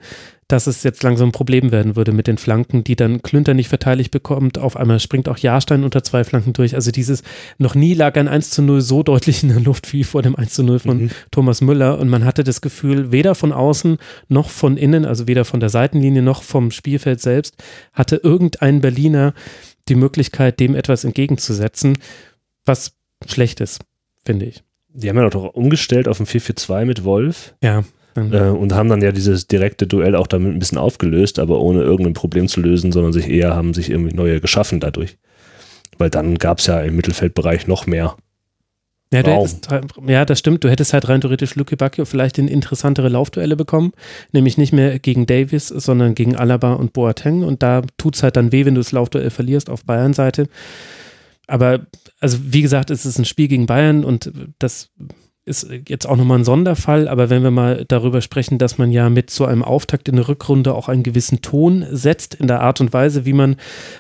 [0.49, 3.69] dass es jetzt langsam ein Problem werden würde mit den Flanken, die dann Klünter nicht
[3.69, 4.59] verteidigt bekommt.
[4.59, 6.75] Auf einmal springt auch Jahrstein unter zwei Flanken durch.
[6.75, 7.23] Also dieses,
[7.59, 10.37] noch nie lag ein 1 zu 0 so deutlich in der Luft wie vor dem
[10.37, 11.11] 1 zu 0 von mhm.
[11.31, 11.99] Thomas Müller.
[11.99, 15.71] Und man hatte das Gefühl, weder von außen noch von innen, also weder von der
[15.71, 17.57] Seitenlinie noch vom Spielfeld selbst,
[17.93, 19.35] hatte irgendein Berliner
[19.89, 21.99] die Möglichkeit, dem etwas entgegenzusetzen,
[22.65, 22.93] was
[23.27, 23.81] schlecht ist,
[24.25, 24.63] finde ich.
[24.89, 27.55] Die haben ja doch umgestellt auf ein 4-4-2 mit Wolf.
[27.63, 27.85] Ja.
[28.15, 28.33] Mhm.
[28.33, 31.83] Äh, und haben dann ja dieses direkte Duell auch damit ein bisschen aufgelöst, aber ohne
[31.83, 35.17] irgendein Problem zu lösen, sondern sich eher haben sich irgendwie neue geschaffen dadurch.
[35.99, 38.17] Weil dann gab es ja im Mittelfeldbereich noch mehr.
[39.13, 39.69] Ja, hättest,
[40.09, 40.65] ja, das stimmt.
[40.65, 43.93] Du hättest halt rein theoretisch Luke Bacchio vielleicht in interessantere Laufduelle bekommen,
[44.33, 47.45] nämlich nicht mehr gegen Davis, sondern gegen Alaba und Boateng.
[47.45, 50.49] Und da tut es halt dann weh, wenn du das Laufduell verlierst auf Bayern-Seite.
[51.47, 51.87] Aber,
[52.19, 54.91] also wie gesagt, es ist ein Spiel gegen Bayern und das
[55.47, 59.11] ist jetzt auch nochmal ein Sonderfall, aber wenn wir mal darüber sprechen, dass man ja
[59.11, 62.81] mit so einem Auftakt in der Rückrunde auch einen gewissen Ton setzt in der Art
[62.81, 63.57] und Weise, wie man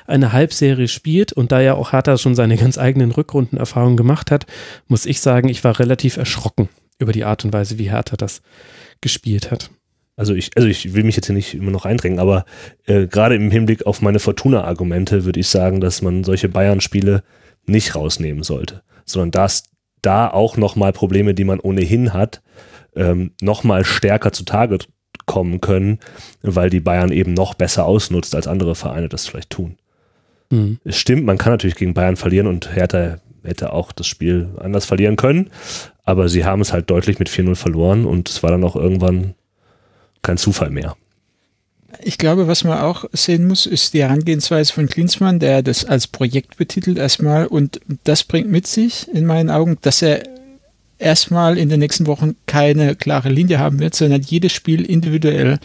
[0.06, 4.46] eine Halbserie spielt und da ja auch Hertha schon seine ganz eigenen Rückrundenerfahrungen gemacht hat,
[4.88, 8.40] muss ich sagen, ich war relativ erschrocken über die Art und Weise, wie Hertha das
[9.02, 9.70] gespielt hat.
[10.16, 12.46] Also ich, also ich will mich jetzt hier nicht immer noch eindrängen, aber
[12.86, 17.22] äh, gerade im Hinblick auf meine Fortuna-Argumente würde ich sagen, dass man solche Bayern-Spiele
[17.66, 19.64] nicht rausnehmen sollte, sondern das
[20.04, 22.42] da auch nochmal Probleme, die man ohnehin hat,
[22.96, 24.78] ähm, nochmal stärker zutage
[25.26, 25.98] kommen können,
[26.42, 29.76] weil die Bayern eben noch besser ausnutzt, als andere Vereine das vielleicht tun.
[30.50, 30.78] Mhm.
[30.84, 34.84] Es stimmt, man kann natürlich gegen Bayern verlieren und Hertha hätte auch das Spiel anders
[34.84, 35.50] verlieren können,
[36.04, 39.34] aber sie haben es halt deutlich mit 4-0 verloren und es war dann auch irgendwann
[40.22, 40.96] kein Zufall mehr.
[42.02, 46.06] Ich glaube, was man auch sehen muss, ist die Herangehensweise von Klinsmann, der das als
[46.06, 50.22] Projekt betitelt erstmal und das bringt mit sich in meinen Augen, dass er
[50.98, 55.58] erstmal in den nächsten Wochen keine klare Linie haben wird, sondern jedes Spiel individuell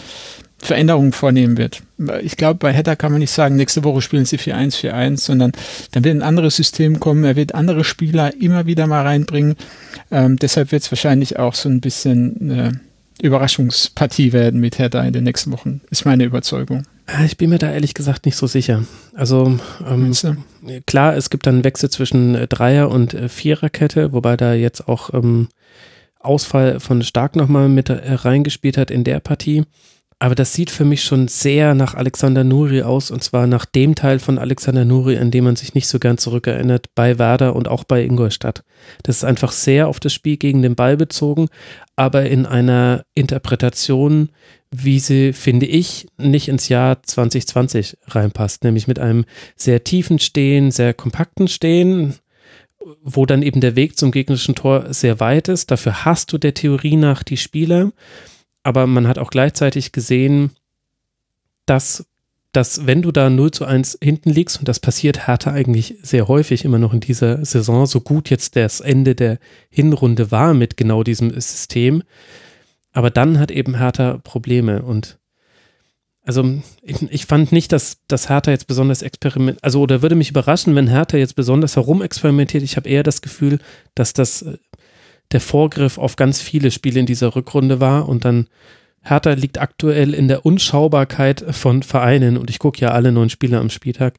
[0.62, 1.82] Veränderungen vornehmen wird.
[2.22, 5.54] Ich glaube, bei Hertha kann man nicht sagen, nächste Woche spielen sie 4-1, 4-1, sondern
[5.92, 7.24] dann wird ein anderes System kommen.
[7.24, 9.56] Er wird andere Spieler immer wieder mal reinbringen.
[10.12, 12.82] Ähm, deshalb wird es wahrscheinlich auch so ein bisschen eine
[13.22, 16.84] Überraschungspartie werden mit Hertha in den nächsten Wochen, ist meine Überzeugung.
[17.26, 18.84] Ich bin mir da ehrlich gesagt nicht so sicher.
[19.14, 20.14] Also ähm,
[20.86, 24.88] klar, es gibt dann einen Wechsel zwischen äh, Dreier- und äh, Viererkette, wobei da jetzt
[24.88, 25.50] auch ähm,
[26.20, 29.64] Ausfall von Stark nochmal mit äh, reingespielt hat in der Partie.
[30.22, 33.96] Aber das sieht für mich schon sehr nach Alexander Nuri aus und zwar nach dem
[33.96, 37.70] Teil von Alexander Nuri, an dem man sich nicht so gern zurückerinnert, bei Werder und
[37.70, 38.66] auch bei Ingolstadt.
[39.04, 41.48] Das ist einfach sehr auf das Spiel gegen den Ball bezogen,
[41.96, 44.30] aber in einer Interpretation,
[44.72, 49.24] wie sie, finde ich, nicht ins Jahr 2020 reinpasst, nämlich mit einem
[49.56, 52.16] sehr tiefen Stehen, sehr kompakten Stehen,
[53.02, 55.72] wo dann eben der Weg zum gegnerischen Tor sehr weit ist.
[55.72, 57.92] Dafür hast du der Theorie nach die Spieler
[58.64, 60.52] aber man hat auch gleichzeitig gesehen,
[61.66, 62.08] dass,
[62.52, 66.28] dass wenn du da 0 zu 1 hinten liegst, und das passiert Hertha eigentlich sehr
[66.28, 69.40] häufig immer noch in dieser Saison, so gut jetzt das Ende der
[69.70, 72.04] Hinrunde war mit genau diesem System,
[72.92, 75.20] aber dann hat eben Hertha Probleme und
[76.30, 76.44] also
[76.84, 80.88] ich, fand nicht, dass, dass Hertha jetzt besonders experimentiert, also oder würde mich überraschen, wenn
[80.88, 82.62] Hertha jetzt besonders herumexperimentiert.
[82.62, 83.58] Ich habe eher das Gefühl,
[83.96, 84.60] dass das äh,
[85.32, 88.48] der Vorgriff auf ganz viele Spiele in dieser Rückrunde war und dann
[89.02, 93.60] Hertha liegt aktuell in der Unschaubarkeit von Vereinen und ich gucke ja alle neun Spiele
[93.60, 94.16] am Spieltag.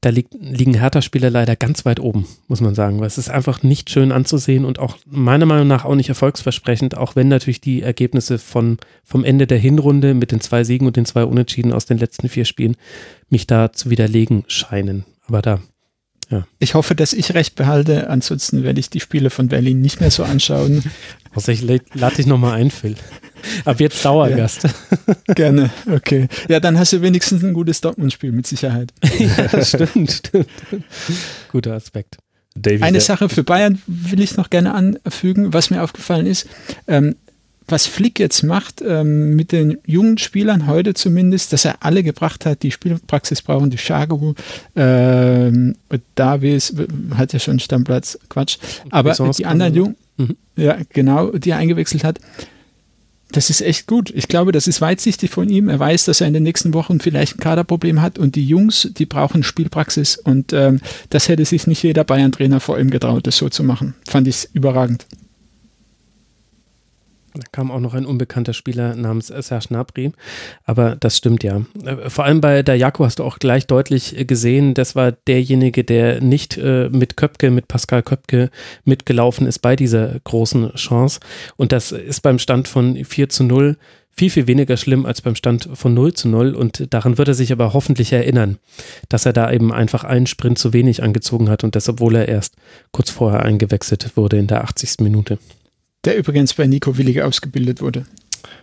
[0.00, 3.62] Da liegt, liegen Hertha-Spieler leider ganz weit oben, muss man sagen, weil es ist einfach
[3.62, 7.80] nicht schön anzusehen und auch meiner Meinung nach auch nicht erfolgsversprechend, auch wenn natürlich die
[7.80, 11.86] Ergebnisse von, vom Ende der Hinrunde mit den zwei Siegen und den zwei Unentschieden aus
[11.86, 12.76] den letzten vier Spielen
[13.30, 15.06] mich da zu widerlegen scheinen.
[15.26, 15.60] Aber da
[16.30, 16.46] ja.
[16.58, 18.10] Ich hoffe, dass ich recht behalte.
[18.10, 20.82] Ansonsten werde ich die Spiele von Berlin nicht mehr so anschauen.
[21.36, 22.94] Also ich lade dich nochmal ein, Phil.
[23.64, 24.62] Ab jetzt Dauergast.
[24.62, 26.28] Ja, gerne, okay.
[26.48, 28.92] Ja, dann hast du wenigstens ein gutes Dortmund-Spiel mit Sicherheit.
[29.18, 30.46] ja, stimmt, stimmt.
[31.50, 32.18] Guter Aspekt.
[32.54, 36.46] David, Eine Sache für Bayern will ich noch gerne anfügen, was mir aufgefallen ist.
[36.86, 37.16] Ähm,
[37.68, 42.44] was Flick jetzt macht ähm, mit den jungen Spielern heute zumindest, dass er alle gebracht
[42.44, 44.34] hat, die Spielpraxis brauchen, die Shagu,
[44.76, 45.74] ähm,
[46.14, 46.74] Davis
[47.14, 48.58] hat ja schon Stammplatz, Quatsch,
[48.90, 50.36] aber die anderen Jungen, mhm.
[50.56, 52.18] ja genau, die er eingewechselt hat,
[53.32, 54.12] das ist echt gut.
[54.14, 55.68] Ich glaube, das ist weitsichtig von ihm.
[55.68, 58.88] Er weiß, dass er in den nächsten Wochen vielleicht ein Kaderproblem hat und die Jungs,
[58.96, 63.36] die brauchen Spielpraxis und ähm, das hätte sich nicht jeder Bayern-Trainer vor ihm getraut, das
[63.36, 63.94] so zu machen.
[64.06, 65.06] Fand ich überragend.
[67.36, 70.12] Da kam auch noch ein unbekannter Spieler namens Serge Gnabry.
[70.64, 71.62] Aber das stimmt ja.
[71.84, 75.10] Äh, vor allem bei der Jako hast du auch gleich deutlich äh, gesehen, das war
[75.10, 78.50] derjenige, der nicht äh, mit Köpke, mit Pascal Köpke
[78.84, 81.18] mitgelaufen ist bei dieser großen Chance.
[81.56, 83.76] Und das ist beim Stand von 4 zu 0
[84.16, 86.54] viel, viel weniger schlimm als beim Stand von 0 zu 0.
[86.54, 88.58] Und daran wird er sich aber hoffentlich erinnern,
[89.08, 92.28] dass er da eben einfach einen Sprint zu wenig angezogen hat und das, obwohl er
[92.28, 92.54] erst
[92.92, 95.00] kurz vorher eingewechselt wurde in der 80.
[95.00, 95.38] Minute.
[96.04, 98.04] Der übrigens bei Nico Willig ausgebildet wurde.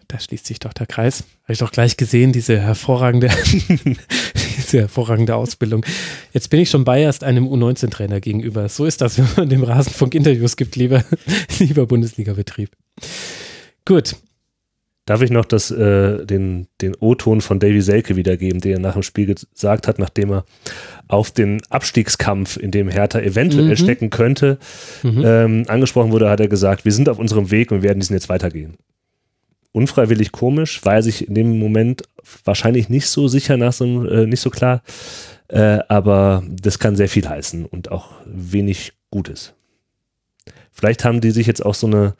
[0.07, 1.23] Da schließt sich doch der Kreis.
[1.43, 3.29] Habe ich doch gleich gesehen, diese hervorragende,
[4.57, 5.85] diese hervorragende Ausbildung.
[6.33, 8.69] Jetzt bin ich schon bei erst einem U19-Trainer gegenüber.
[8.69, 11.03] So ist das, wenn man dem Rasenfunk Interviews gibt, lieber,
[11.59, 12.69] lieber Bundesliga-Betrieb.
[13.85, 14.15] Gut,
[15.05, 18.93] Darf ich noch das, äh, den, den O-Ton von Davy Selke wiedergeben, den er nach
[18.93, 20.45] dem Spiel gesagt hat, nachdem er
[21.11, 23.75] auf den Abstiegskampf, in dem Hertha eventuell mhm.
[23.75, 24.57] stecken könnte,
[25.03, 25.23] mhm.
[25.25, 28.29] ähm, angesprochen wurde, hat er gesagt, wir sind auf unserem Weg und werden diesen jetzt
[28.29, 28.77] weitergehen.
[29.73, 32.03] Unfreiwillig komisch, war er sich in dem Moment
[32.45, 34.83] wahrscheinlich nicht so sicher nach so, äh, nicht so klar,
[35.49, 39.53] äh, aber das kann sehr viel heißen und auch wenig Gutes.
[40.71, 42.15] Vielleicht haben die sich jetzt auch so eine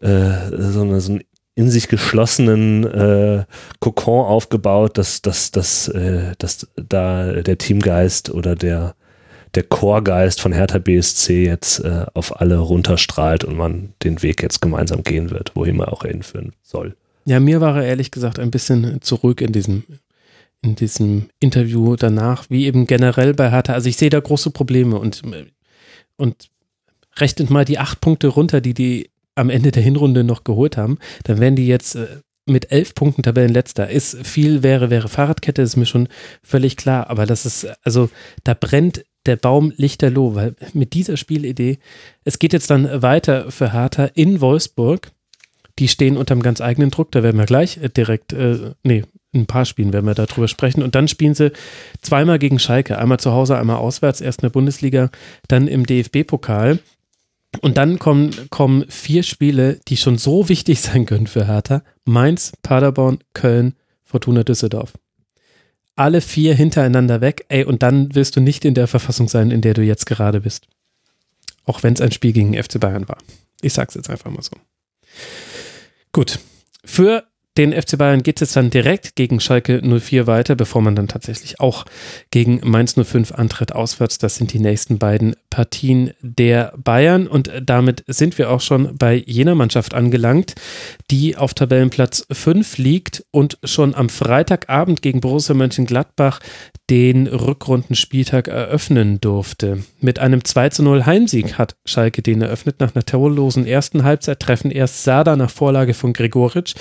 [0.00, 1.24] äh, so, eine, so ein
[1.56, 3.44] in sich geschlossenen äh,
[3.78, 8.96] Kokon aufgebaut, dass, dass, dass, äh, dass da der Teamgeist oder der,
[9.54, 14.60] der Chorgeist von Hertha BSC jetzt äh, auf alle runterstrahlt und man den Weg jetzt
[14.60, 16.96] gemeinsam gehen wird, wohin man auch hinführen soll.
[17.24, 19.84] Ja, mir war er ehrlich gesagt ein bisschen zurück in diesem,
[20.60, 23.74] in diesem Interview danach, wie eben generell bei Hertha.
[23.74, 25.22] Also ich sehe da große Probleme und,
[26.16, 26.50] und
[27.16, 30.98] rechnet mal die acht Punkte runter, die die am Ende der Hinrunde noch geholt haben,
[31.24, 32.06] dann wären die jetzt äh,
[32.46, 33.88] mit elf Punkten Tabellenletzter.
[33.88, 36.08] Ist viel wäre, wäre Fahrradkette, ist mir schon
[36.42, 37.08] völlig klar.
[37.10, 38.10] Aber das ist, also
[38.44, 41.78] da brennt der Baum lichterloh, weil mit dieser Spielidee,
[42.24, 45.10] es geht jetzt dann weiter für Hertha in Wolfsburg.
[45.78, 49.42] Die stehen unterm ganz eigenen Druck, da werden wir gleich äh, direkt, äh, nee, in
[49.42, 50.82] ein paar Spielen werden wir darüber sprechen.
[50.82, 51.50] Und dann spielen sie
[52.00, 55.10] zweimal gegen Schalke, einmal zu Hause, einmal auswärts, erst in der Bundesliga,
[55.48, 56.78] dann im DFB-Pokal.
[57.60, 61.82] Und dann kommen, kommen vier Spiele, die schon so wichtig sein können für Hertha.
[62.04, 63.74] Mainz, Paderborn, Köln,
[64.04, 64.92] Fortuna Düsseldorf.
[65.96, 69.60] Alle vier hintereinander weg, ey, und dann wirst du nicht in der Verfassung sein, in
[69.60, 70.66] der du jetzt gerade bist.
[71.64, 73.18] Auch wenn es ein Spiel gegen FC Bayern war.
[73.62, 74.56] Ich sag's jetzt einfach mal so.
[76.12, 76.38] Gut.
[76.84, 77.24] Für
[77.56, 81.60] den FC Bayern geht es dann direkt gegen Schalke 04 weiter, bevor man dann tatsächlich
[81.60, 81.84] auch
[82.30, 84.18] gegen Mainz 05 antritt auswärts.
[84.18, 89.22] Das sind die nächsten beiden Partien der Bayern und damit sind wir auch schon bei
[89.24, 90.54] jener Mannschaft angelangt,
[91.12, 96.40] die auf Tabellenplatz 5 liegt und schon am Freitagabend gegen Borussia Mönchengladbach
[96.90, 99.84] den Rückrundenspieltag eröffnen durfte.
[100.00, 102.78] Mit einem 2 zu 0 Heimsieg hat Schalke den eröffnet.
[102.80, 106.74] Nach einer torlosen ersten Halbzeit treffen erst Sada nach Vorlage von Gregoritsch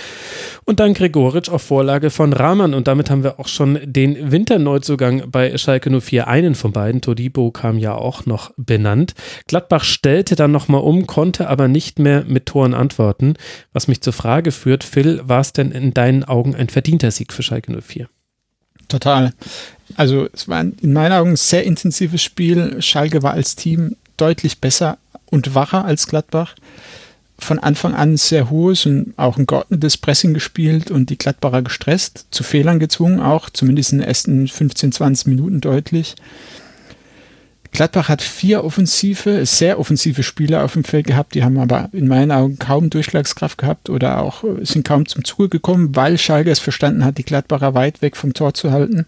[0.66, 2.74] und dann Gregoritsch auf Vorlage von Rahman.
[2.74, 6.28] Und damit haben wir auch schon den Winterneuzugang bei Schalke 04.
[6.28, 9.14] Einen von beiden, Todibo, kam ja auch noch benannt.
[9.48, 13.36] Gladbach stellte dann nochmal um, konnte aber nicht mehr mit Toren antworten.
[13.72, 17.32] Was mich zur Frage führt, Phil, war es denn in deinen Augen ein verdienter Sieg
[17.32, 18.10] für Schalke 04?
[18.90, 19.34] Total.
[19.96, 22.82] Also es war in meinen Augen ein sehr intensives Spiel.
[22.82, 24.98] Schalke war als Team deutlich besser
[25.30, 26.56] und wacher als Gladbach.
[27.40, 32.28] Von Anfang an sehr hohes und auch ein geordnetes Pressing gespielt und die Gladbacher gestresst,
[32.32, 36.16] zu Fehlern gezwungen, auch zumindest in den ersten 15, 20 Minuten deutlich.
[37.74, 42.08] Gladbach hat vier offensive, sehr offensive Spieler auf dem Feld gehabt, die haben aber in
[42.08, 46.60] meinen Augen kaum Durchschlagskraft gehabt oder auch sind kaum zum Zuge gekommen, weil Schalke es
[46.60, 49.08] verstanden hat, die Gladbacher weit weg vom Tor zu halten.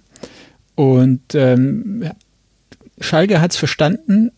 [0.76, 2.09] Und ähm,
[2.99, 4.32] Schalke hat es verstanden,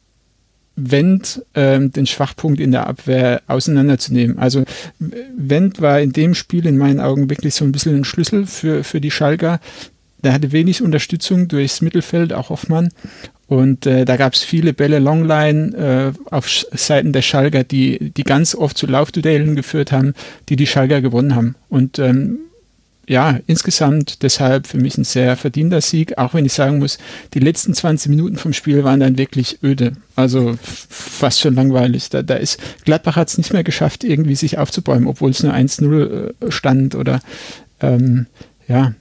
[0.77, 4.37] Wendt ähm, den Schwachpunkt in der Abwehr auseinanderzunehmen.
[4.37, 4.63] Also
[4.99, 8.83] Wendt war in dem Spiel in meinen Augen wirklich so ein bisschen ein Schlüssel für,
[8.83, 9.59] für die Schalker.
[10.23, 12.89] Der hatte wenig Unterstützung durchs Mittelfeld, auch Hoffmann.
[13.47, 18.23] Und äh, da gab es viele Bälle Longline äh, auf Seiten der Schalker, die, die
[18.23, 20.13] ganz oft zu Laufduellen geführt haben,
[20.49, 21.55] die die Schalker gewonnen haben.
[21.69, 22.39] Und ähm,
[23.07, 26.97] ja, insgesamt deshalb für mich ein sehr verdienter Sieg, auch wenn ich sagen muss,
[27.33, 29.93] die letzten 20 Minuten vom Spiel waren dann wirklich öde.
[30.15, 32.09] Also fast schon langweilig.
[32.09, 35.53] Da, da ist, Gladbach hat es nicht mehr geschafft, irgendwie sich aufzubäumen, obwohl es nur
[35.53, 37.21] 1-0 äh, stand oder
[37.79, 38.25] ähm,
[38.67, 38.93] ja,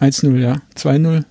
[0.00, 1.24] 1-0, ja, 2-0.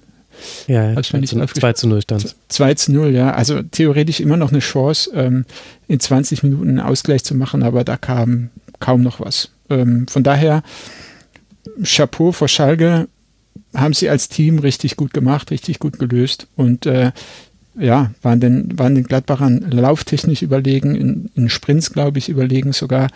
[0.68, 3.32] Ja, ja 2, zu, 2 zu 0 stand 2 zu 0, ja.
[3.34, 5.46] Also theoretisch immer noch eine Chance, ähm,
[5.90, 9.50] in 20 Minuten einen Ausgleich zu machen, aber da kam kaum noch was.
[9.70, 10.64] Ähm, von daher,
[11.84, 13.08] Chapeau vor Schalke,
[13.74, 17.12] haben sie als Team richtig gut gemacht, richtig gut gelöst und äh,
[17.76, 23.08] ja, waren den, waren den Gladbachern lauftechnisch überlegen, in, in Sprints, glaube ich, überlegen sogar.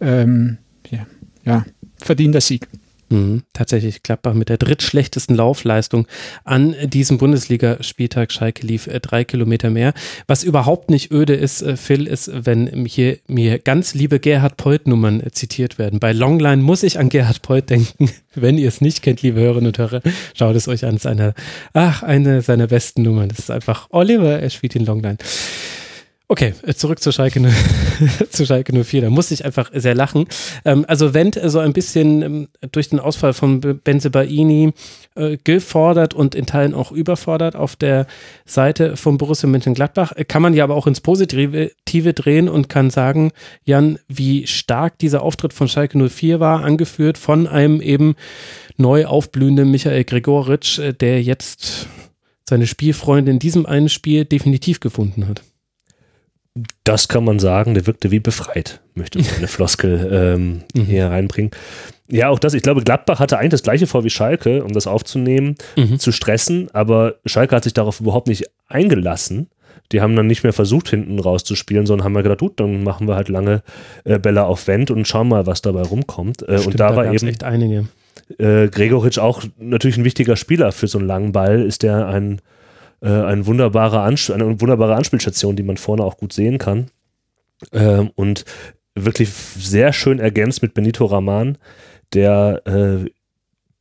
[0.00, 0.58] Ähm,
[0.90, 1.06] ja,
[1.44, 2.68] ja, verdienter Sieg.
[3.08, 6.08] Mhm, tatsächlich Gladbach mit der drittschlechtesten Laufleistung
[6.44, 8.32] an diesem Bundesligaspieltag.
[8.32, 9.94] Schalke lief äh, drei Kilometer mehr.
[10.26, 15.20] Was überhaupt nicht öde ist, äh, Phil, ist, wenn hier mir ganz liebe Gerhard Polt-Nummern
[15.20, 16.00] äh, zitiert werden.
[16.00, 18.10] Bei Longline muss ich an Gerhard Polt denken.
[18.34, 20.02] Wenn ihr es nicht kennt, liebe Hörerinnen und Hörer,
[20.34, 20.96] schaut es euch an.
[20.96, 21.32] Es ist eine,
[21.72, 23.30] ach, eine seiner besten Nummern.
[23.30, 25.16] Das ist einfach Oliver, er spielt in Longline.
[26.28, 27.40] Okay, äh, zurück zu Schalke,
[28.30, 29.02] zu Schalke 04.
[29.02, 30.26] Da musste ich einfach sehr lachen.
[30.64, 34.72] Ähm, also Wendt äh, so ein bisschen ähm, durch den Ausfall von Benzebaini
[35.14, 38.08] äh, gefordert und in Teilen auch überfordert auf der
[38.44, 40.14] Seite von Borussia Mönchengladbach.
[40.26, 43.30] Kann man ja aber auch ins Positive drehen und kann sagen,
[43.62, 48.16] Jan, wie stark dieser Auftritt von Schalke 04 war, angeführt von einem eben
[48.76, 51.86] neu aufblühenden Michael Gregoritsch, der jetzt
[52.48, 55.42] seine Spielfreunde in diesem einen Spiel definitiv gefunden hat.
[56.84, 60.86] Das kann man sagen, der wirkte wie befreit, möchte man eine Floskel ähm, mhm.
[60.86, 61.50] hier reinbringen.
[62.08, 64.86] Ja, auch das, ich glaube, Gladbach hatte eigentlich das gleiche vor wie Schalke, um das
[64.86, 65.98] aufzunehmen, mhm.
[65.98, 69.48] zu stressen, aber Schalke hat sich darauf überhaupt nicht eingelassen.
[69.92, 73.06] Die haben dann nicht mehr versucht, hinten rauszuspielen, sondern haben mal gedacht, gut, dann machen
[73.06, 73.62] wir halt lange
[74.04, 76.42] äh, Bälle auf Wendt und schauen mal, was dabei rumkommt.
[76.42, 77.86] Äh, Stimmt, und da, da war eben echt einige.
[78.38, 82.40] Äh, Gregoritsch auch natürlich ein wichtiger Spieler für so einen langen Ball, ist der ein
[83.00, 86.90] äh, ein wunderbarer Ansp eine wunderbare Anspielstation, die man vorne auch gut sehen kann.
[87.72, 88.44] Ähm, und
[88.94, 91.58] wirklich sehr schön ergänzt mit Benito Raman,
[92.12, 93.10] der äh,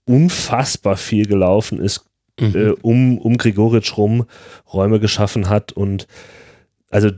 [0.05, 2.05] unfassbar viel gelaufen ist,
[2.39, 2.55] mhm.
[2.55, 4.25] äh, um, um Gregoritsch rum,
[4.71, 6.07] Räume geschaffen hat und
[6.91, 7.09] also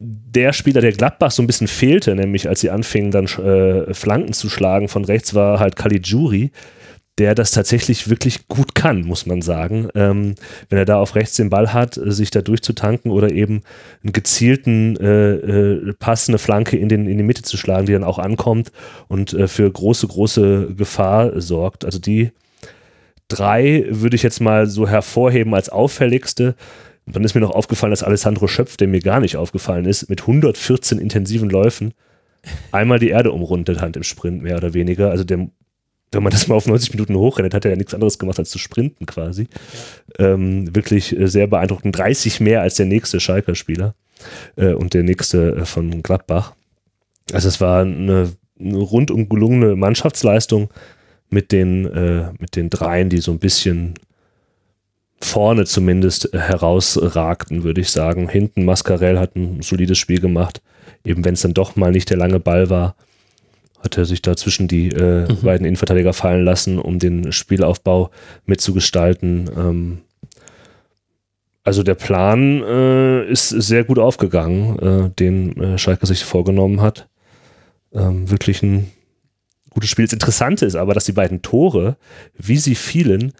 [0.00, 4.32] der Spieler, der Gladbach so ein bisschen fehlte, nämlich als sie anfingen, dann äh, Flanken
[4.32, 6.50] zu schlagen von rechts, war halt Caligiuri,
[7.18, 9.88] der das tatsächlich wirklich gut kann, muss man sagen.
[9.94, 10.34] Ähm,
[10.68, 13.62] wenn er da auf rechts den Ball hat, sich da durchzutanken oder eben
[14.02, 17.92] einen gezielten äh, äh, Pass, eine Flanke in, den, in die Mitte zu schlagen, die
[17.92, 18.72] dann auch ankommt
[19.06, 21.84] und äh, für große, große Gefahr sorgt.
[21.84, 22.32] Also die
[23.28, 26.56] drei würde ich jetzt mal so hervorheben als auffälligste.
[27.06, 30.08] Und dann ist mir noch aufgefallen, dass Alessandro Schöpf, der mir gar nicht aufgefallen ist,
[30.08, 31.92] mit 114 intensiven Läufen
[32.72, 35.10] einmal die Erde umrundet hat im Sprint, mehr oder weniger.
[35.10, 35.48] Also der,
[36.14, 38.50] wenn man das mal auf 90 Minuten hochrennt, hat er ja nichts anderes gemacht als
[38.50, 39.48] zu sprinten quasi.
[40.18, 40.32] Ja.
[40.32, 41.96] Ähm, wirklich äh, sehr beeindruckend.
[41.96, 43.94] 30 mehr als der nächste Schalker-Spieler
[44.56, 46.54] äh, und der nächste äh, von Gladbach.
[47.32, 50.70] Also es war eine, eine rundum gelungene Mannschaftsleistung
[51.30, 53.94] mit den, äh, mit den dreien, die so ein bisschen
[55.20, 58.28] vorne zumindest herausragten, würde ich sagen.
[58.28, 60.60] Hinten Mascarell hat ein solides Spiel gemacht.
[61.04, 62.94] Eben wenn es dann doch mal nicht der lange Ball war,
[63.84, 65.42] hat er sich da zwischen die äh, mhm.
[65.42, 68.10] beiden Innenverteidiger fallen lassen, um den Spielaufbau
[68.46, 69.50] mitzugestalten.
[69.56, 69.98] Ähm,
[71.62, 77.08] also der Plan äh, ist sehr gut aufgegangen, äh, den äh, Schalke sich vorgenommen hat.
[77.92, 78.90] Ähm, wirklich ein
[79.70, 80.04] gutes Spiel.
[80.04, 81.96] Das Interessante ist aber, dass die beiden Tore,
[82.36, 83.32] wie sie fielen,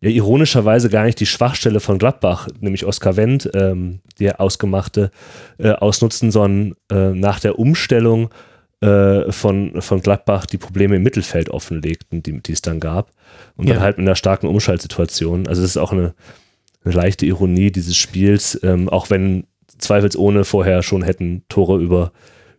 [0.00, 5.10] ja ironischerweise gar nicht die Schwachstelle von Gladbach, nämlich Oskar Wendt, ähm, der ausgemachte,
[5.58, 8.30] äh, ausnutzen, sondern äh, nach der Umstellung
[8.80, 13.12] äh, von, von Gladbach die Probleme im Mittelfeld offenlegten, die, die es dann gab.
[13.56, 13.74] Und ja.
[13.74, 15.46] dann halt mit einer starken Umschaltsituation.
[15.46, 16.14] Also das ist auch eine,
[16.84, 19.44] eine leichte Ironie dieses Spiels, ähm, auch wenn
[19.78, 22.12] zweifelsohne vorher schon hätten Tore über,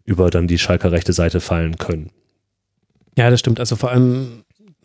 [0.06, 2.12] über dann die Schalker rechte Seite fallen können.
[3.18, 3.60] Ja, das stimmt.
[3.60, 4.44] Also vor allem,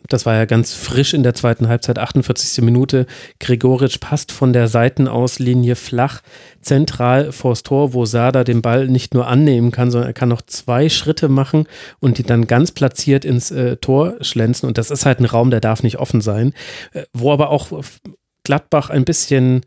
[0.09, 2.63] das war ja ganz frisch in der zweiten Halbzeit, 48.
[2.63, 3.05] Minute.
[3.39, 6.21] Gregoritsch passt von der Seitenauslinie flach
[6.61, 10.41] zentral vors Tor, wo Sada den Ball nicht nur annehmen kann, sondern er kann noch
[10.41, 11.65] zwei Schritte machen
[11.99, 14.67] und die dann ganz platziert ins äh, Tor schlänzen.
[14.67, 16.53] Und das ist halt ein Raum, der darf nicht offen sein.
[16.93, 17.69] Äh, wo aber auch
[18.43, 19.61] Gladbach ein bisschen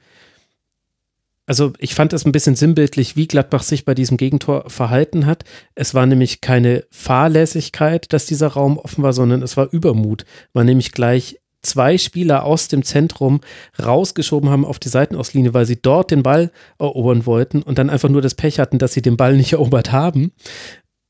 [1.50, 5.42] also ich fand es ein bisschen sinnbildlich, wie Gladbach sich bei diesem Gegentor verhalten hat.
[5.74, 10.24] Es war nämlich keine Fahrlässigkeit, dass dieser Raum offen war, sondern es war Übermut.
[10.52, 13.40] War nämlich gleich zwei Spieler aus dem Zentrum
[13.82, 18.08] rausgeschoben haben auf die Seitenauslinie, weil sie dort den Ball erobern wollten und dann einfach
[18.08, 20.30] nur das Pech hatten, dass sie den Ball nicht erobert haben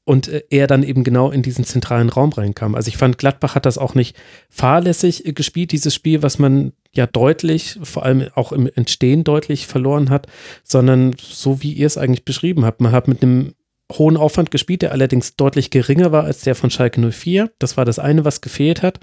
[0.07, 2.75] und äh, er dann eben genau in diesen zentralen Raum reinkam.
[2.75, 4.17] Also ich fand, Gladbach hat das auch nicht
[4.49, 9.67] fahrlässig äh, gespielt, dieses Spiel, was man ja deutlich, vor allem auch im Entstehen deutlich
[9.67, 10.27] verloren hat,
[10.65, 12.81] sondern so wie ihr es eigentlich beschrieben habt.
[12.81, 13.55] Man hat mit einem
[13.93, 17.51] hohen Aufwand gespielt, der allerdings deutlich geringer war als der von Schalke 04.
[17.59, 19.01] Das war das eine, was gefehlt hat.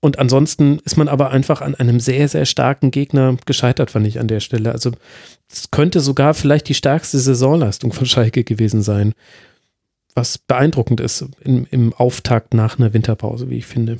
[0.00, 4.20] Und ansonsten ist man aber einfach an einem sehr, sehr starken Gegner gescheitert, fand ich
[4.20, 4.72] an der Stelle.
[4.72, 4.92] Also
[5.50, 9.14] es könnte sogar vielleicht die stärkste Saisonleistung von Schalke gewesen sein
[10.14, 13.98] was beeindruckend ist im, im Auftakt nach einer Winterpause, wie ich finde.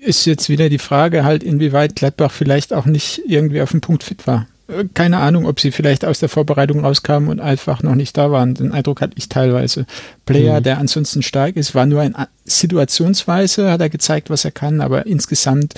[0.00, 4.04] Ist jetzt wieder die Frage halt, inwieweit Gladbach vielleicht auch nicht irgendwie auf dem Punkt
[4.04, 4.46] fit war.
[4.68, 8.30] Äh, keine Ahnung, ob sie vielleicht aus der Vorbereitung rauskamen und einfach noch nicht da
[8.30, 8.54] waren.
[8.54, 9.86] Den Eindruck hatte ich teilweise.
[10.26, 10.64] Player, mhm.
[10.64, 15.06] der ansonsten stark ist, war nur ein situationsweise, hat er gezeigt, was er kann, aber
[15.06, 15.74] insgesamt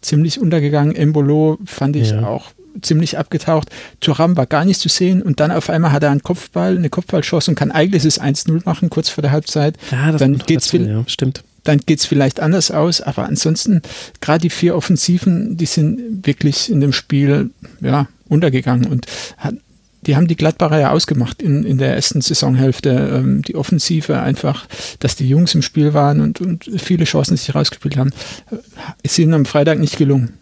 [0.00, 0.94] ziemlich untergegangen.
[0.94, 2.26] Embolo fand ich ja.
[2.26, 2.50] auch
[2.82, 3.70] ziemlich abgetaucht.
[4.00, 6.90] Thuram war gar nicht zu sehen und dann auf einmal hat er einen Kopfball, eine
[6.90, 9.76] Kopfballchance und kann eigentlich das 1-0 machen, kurz vor der Halbzeit.
[9.92, 11.44] Ja, das dann geht's viel, ja, stimmt.
[11.64, 13.82] Dann geht's vielleicht anders aus, aber ansonsten,
[14.20, 17.50] gerade die vier Offensiven, die sind wirklich in dem Spiel,
[17.80, 19.06] ja, untergegangen und
[19.38, 19.54] hat,
[20.06, 22.90] die haben die Gladbacher ja ausgemacht in, in der ersten Saisonhälfte.
[22.90, 24.66] Ähm, die Offensive einfach,
[24.98, 28.10] dass die Jungs im Spiel waren und, und viele Chancen sich rausgespielt haben,
[28.50, 28.56] äh,
[29.02, 30.34] ist ihnen am Freitag nicht gelungen.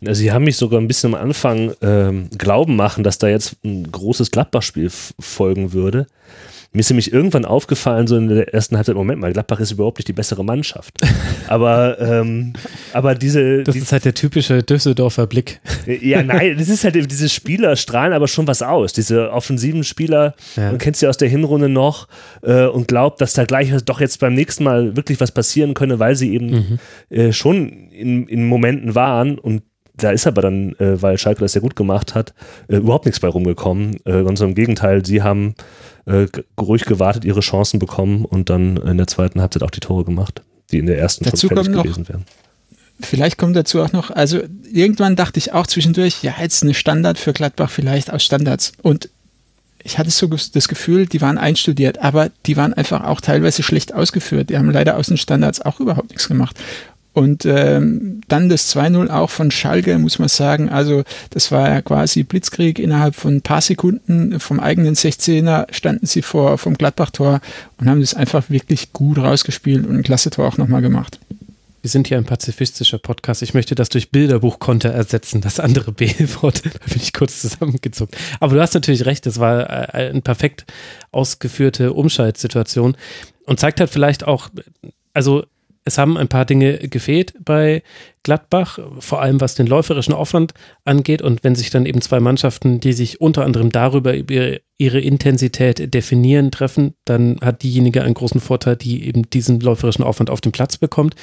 [0.00, 3.90] Sie haben mich sogar ein bisschen am Anfang ähm, glauben machen, dass da jetzt ein
[3.90, 6.06] großes Gladbach-Spiel folgen würde.
[6.76, 9.96] Mir ist nämlich irgendwann aufgefallen, so in der ersten Halbzeit, Moment mal, Gladbach ist überhaupt
[9.96, 10.92] nicht die bessere Mannschaft.
[11.48, 12.52] aber, ähm,
[12.92, 13.62] aber diese.
[13.62, 15.62] Das die, ist halt der typische Düsseldorfer Blick.
[15.86, 18.92] ja, nein, das ist halt, diese Spieler strahlen aber schon was aus.
[18.92, 20.66] Diese offensiven Spieler, ja.
[20.66, 22.08] man kennt sie aus der Hinrunde noch
[22.42, 25.98] äh, und glaubt, dass da gleich doch jetzt beim nächsten Mal wirklich was passieren könne,
[25.98, 26.78] weil sie eben mhm.
[27.08, 29.62] äh, schon in, in Momenten waren und
[29.96, 32.34] da ist aber dann, äh, weil Schalke das sehr gut gemacht hat,
[32.68, 33.96] äh, überhaupt nichts bei rumgekommen.
[34.04, 35.54] Äh, ganz im Gegenteil, sie haben
[36.06, 36.26] äh,
[36.60, 40.42] ruhig gewartet, ihre Chancen bekommen und dann in der zweiten Halbzeit auch die Tore gemacht,
[40.70, 42.24] die in der ersten dazu schon fertig gewesen wären.
[43.00, 44.40] Vielleicht kommt dazu auch noch, also
[44.72, 48.72] irgendwann dachte ich auch zwischendurch, ja, jetzt eine Standard für Gladbach vielleicht aus Standards.
[48.82, 49.10] Und
[49.82, 53.94] ich hatte so das Gefühl, die waren einstudiert, aber die waren einfach auch teilweise schlecht
[53.94, 54.50] ausgeführt.
[54.50, 56.58] Die haben leider aus den Standards auch überhaupt nichts gemacht.
[57.16, 60.68] Und ähm, dann das 2-0 auch von Schalke, muss man sagen.
[60.68, 62.78] Also das war ja quasi Blitzkrieg.
[62.78, 67.40] Innerhalb von ein paar Sekunden vom eigenen 16er standen sie vor vom Gladbach-Tor
[67.78, 71.18] und haben das einfach wirklich gut rausgespielt und ein klasse Tor auch nochmal gemacht.
[71.80, 73.40] Wir sind hier ein pazifistischer Podcast.
[73.40, 76.64] Ich möchte das durch Bilderbuchkonter ersetzen, das andere B-Wort.
[76.64, 78.14] Da bin ich kurz zusammengezuckt.
[78.40, 80.66] Aber du hast natürlich recht, das war äh, eine perfekt
[81.12, 82.94] ausgeführte Umschaltsituation
[83.46, 84.50] und zeigt halt vielleicht auch,
[85.14, 85.46] also
[85.86, 87.84] es haben ein paar Dinge gefehlt bei
[88.24, 90.52] Gladbach, vor allem was den läuferischen Aufwand
[90.84, 91.22] angeht.
[91.22, 95.94] Und wenn sich dann eben zwei Mannschaften, die sich unter anderem darüber über ihre Intensität
[95.94, 100.50] definieren, treffen, dann hat diejenige einen großen Vorteil, die eben diesen läuferischen Aufwand auf den
[100.50, 101.14] Platz bekommt.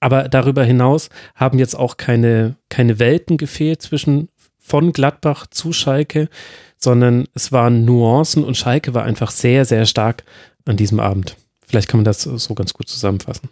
[0.00, 6.30] Aber darüber hinaus haben jetzt auch keine, keine Welten gefehlt zwischen von Gladbach zu Schalke,
[6.78, 10.24] sondern es waren Nuancen und Schalke war einfach sehr, sehr stark
[10.64, 11.36] an diesem Abend.
[11.66, 13.50] Vielleicht kann man das so ganz gut zusammenfassen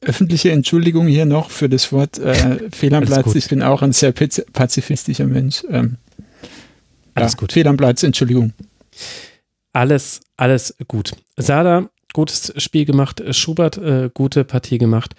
[0.00, 3.34] öffentliche Entschuldigung hier noch für das Wort äh, Fehl am Platz.
[3.34, 5.64] Ich bin auch ein sehr pazifistischer Mensch.
[5.68, 5.96] Ähm,
[7.14, 7.52] alles ja, gut.
[7.52, 8.52] Fehl am Platz, Entschuldigung.
[9.72, 11.12] Alles, alles gut.
[11.36, 13.22] Sada, gutes Spiel gemacht.
[13.34, 15.14] Schubert, äh, gute Partie gemacht.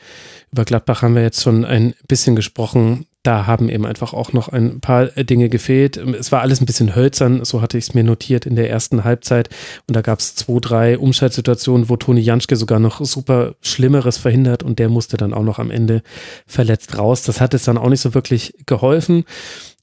[0.51, 4.47] Über Gladbach haben wir jetzt schon ein bisschen gesprochen da haben eben einfach auch noch
[4.47, 5.97] ein paar Dinge gefehlt.
[5.97, 9.03] Es war alles ein bisschen hölzern, so hatte ich es mir notiert in der ersten
[9.03, 9.49] Halbzeit.
[9.87, 14.63] Und da gab es zwei, drei Umschaltsituationen, wo Toni Janschke sogar noch super Schlimmeres verhindert
[14.63, 16.01] und der musste dann auch noch am Ende
[16.47, 17.23] verletzt raus.
[17.23, 19.25] Das hat es dann auch nicht so wirklich geholfen.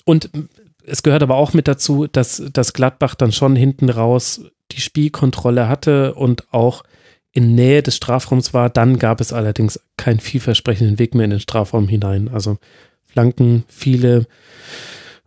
[0.06, 0.30] Und
[0.86, 5.68] es gehört aber auch mit dazu, dass, dass Gladbach dann schon hinten raus die Spielkontrolle
[5.68, 6.84] hatte und auch
[7.32, 8.70] in Nähe des Strafraums war.
[8.70, 12.30] Dann gab es allerdings keinen vielversprechenden Weg mehr in den Strafraum hinein.
[12.32, 12.56] Also
[13.16, 14.26] Flanken, viele.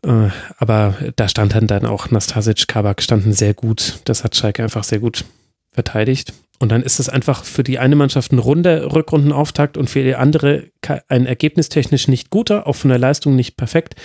[0.06, 0.30] Äh,
[0.60, 4.00] aber da stand dann, auch Nastasic, Kabak standen sehr gut.
[4.06, 5.26] Das hat Schalke einfach sehr gut
[5.72, 6.34] verteidigt.
[6.60, 10.14] Und dann ist es einfach für die eine Mannschaft ein runder Rückrundenauftakt und für die
[10.14, 10.66] andere
[11.08, 13.96] ein ergebnistechnisch nicht guter, auch von der Leistung nicht perfekt.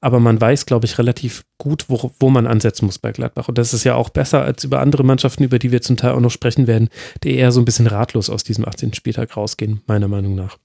[0.00, 3.48] Aber man weiß, glaube ich, relativ gut, wo, wo man ansetzen muss bei Gladbach.
[3.48, 6.12] Und das ist ja auch besser als über andere Mannschaften, über die wir zum Teil
[6.12, 6.90] auch noch sprechen werden,
[7.24, 8.94] die eher so ein bisschen ratlos aus diesem 18.
[8.94, 10.58] Spieltag rausgehen, meiner Meinung nach.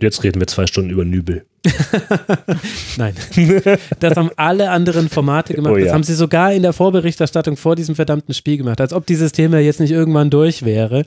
[0.00, 1.44] Jetzt reden wir zwei Stunden über Nübel.
[2.96, 3.14] Nein.
[3.98, 5.74] Das haben alle anderen Formate gemacht.
[5.74, 5.84] Oh ja.
[5.84, 9.32] Das haben sie sogar in der Vorberichterstattung vor diesem verdammten Spiel gemacht, als ob dieses
[9.32, 11.04] Thema jetzt nicht irgendwann durch wäre.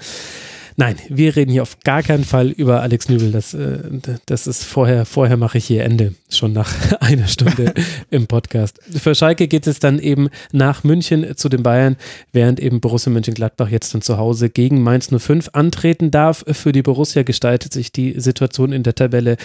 [0.76, 3.32] Nein, wir reden hier auf gar keinen Fall über Alex Nübel.
[3.32, 3.80] Das, äh,
[4.26, 7.74] das ist vorher, vorher mache ich hier Ende, schon nach einer Stunde
[8.10, 8.80] im Podcast.
[8.92, 11.96] Für Schalke geht es dann eben nach München zu den Bayern,
[12.32, 16.44] während eben Borussia Mönchengladbach jetzt dann zu Hause gegen Mainz 05 antreten darf.
[16.48, 19.38] Für die Borussia gestaltet sich die Situation in der Tabelle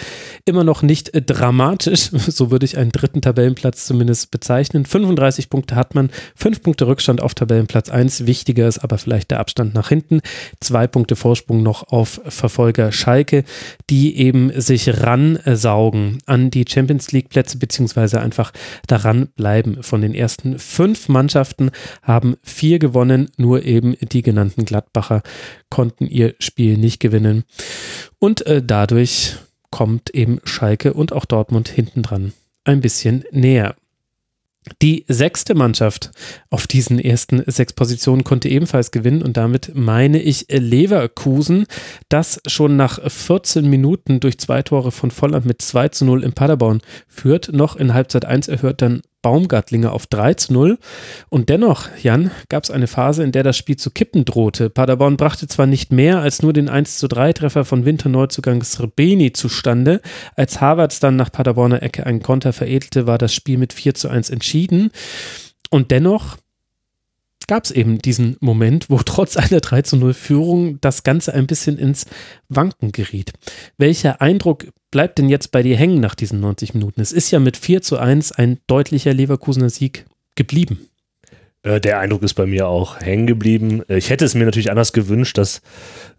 [0.45, 2.11] immer noch nicht dramatisch.
[2.39, 4.85] So würde ich einen dritten Tabellenplatz zumindest bezeichnen.
[4.85, 8.27] 35 Punkte hat man, fünf Punkte Rückstand auf Tabellenplatz 1.
[8.27, 10.21] Wichtiger ist aber vielleicht der Abstand nach hinten.
[10.59, 13.43] Zwei Punkte Vorsprung noch auf Verfolger Schalke,
[13.89, 18.51] die eben sich ransaugen an die Champions League Plätze beziehungsweise einfach
[18.87, 19.83] daran bleiben.
[19.83, 25.21] Von den ersten fünf Mannschaften haben vier gewonnen, nur eben die genannten Gladbacher
[25.69, 27.43] konnten ihr Spiel nicht gewinnen.
[28.17, 29.35] Und äh, dadurch
[29.69, 33.75] kommt eben Schalke und auch Dortmund hinten dran ein bisschen näher.
[34.81, 36.11] Die sechste Mannschaft
[36.49, 41.65] auf diesen ersten sechs Positionen konnte ebenfalls gewinnen und damit meine ich Leverkusen,
[42.09, 46.33] das schon nach 14 Minuten durch zwei Tore von Volland mit 2 zu 0 in
[46.33, 47.53] Paderborn führt.
[47.53, 50.77] Noch in Halbzeit 1 erhört dann Baumgartlinger auf 3 zu 0.
[51.29, 54.69] Und dennoch, Jan, gab es eine Phase, in der das Spiel zu kippen drohte.
[54.69, 59.33] Paderborn brachte zwar nicht mehr als nur den 1 zu 3 Treffer von Winterneuzugang Srebeni
[59.33, 60.01] zustande.
[60.35, 64.09] Als Havertz dann nach Paderborner Ecke einen Konter veredelte, war das Spiel mit 4 zu
[64.09, 64.91] 1 entschieden.
[65.69, 66.37] Und dennoch
[67.49, 71.47] gab es eben diesen Moment, wo trotz einer 3 zu 0 Führung das Ganze ein
[71.47, 72.05] bisschen ins
[72.47, 73.33] Wanken geriet.
[73.77, 77.01] Welcher Eindruck bleibt denn jetzt bei dir hängen nach diesen 90 Minuten?
[77.01, 80.89] Es ist ja mit 4 zu 1 ein deutlicher Leverkusener Sieg geblieben.
[81.63, 83.83] Äh, der Eindruck ist bei mir auch hängen geblieben.
[83.87, 85.61] Ich hätte es mir natürlich anders gewünscht, dass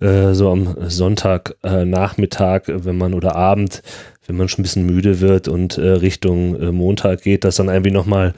[0.01, 3.83] äh, so am Sonntagnachmittag, äh, wenn man oder Abend,
[4.27, 7.69] wenn man schon ein bisschen müde wird und äh, Richtung äh, Montag geht, dass dann
[7.69, 8.35] irgendwie nochmal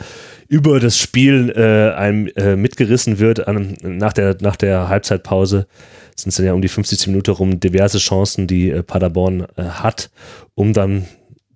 [0.49, 2.31] über das Spiel einem
[2.61, 5.67] mitgerissen wird an, nach, der, nach der Halbzeitpause
[6.17, 9.63] sind es dann ja um die 50 Minuten rum diverse Chancen, die äh, Paderborn äh,
[9.63, 10.11] hat,
[10.55, 11.07] um dann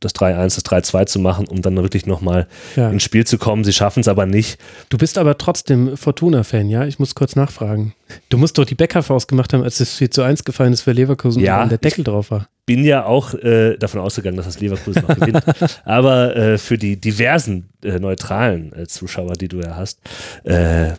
[0.01, 2.47] das 3-1, das 3-2 zu machen, um dann wirklich nochmal
[2.77, 2.91] ja.
[2.91, 3.65] ins Spiel zu kommen.
[3.65, 4.59] Sie schaffen es aber nicht.
[4.89, 6.85] Du bist aber trotzdem Fortuna-Fan, ja?
[6.85, 7.95] Ich muss kurz nachfragen.
[8.29, 10.93] Du musst doch die Bäckerfaust gemacht haben, als es 4 zu 1 gefallen ist für
[10.93, 12.49] Leverkusen ja, und der Deckel drauf war.
[12.67, 15.43] bin ja auch äh, davon ausgegangen, dass das Leverkusen noch gewinnt.
[15.85, 20.01] aber äh, für die diversen äh, neutralen Zuschauer, die du ja hast,
[20.45, 20.93] äh,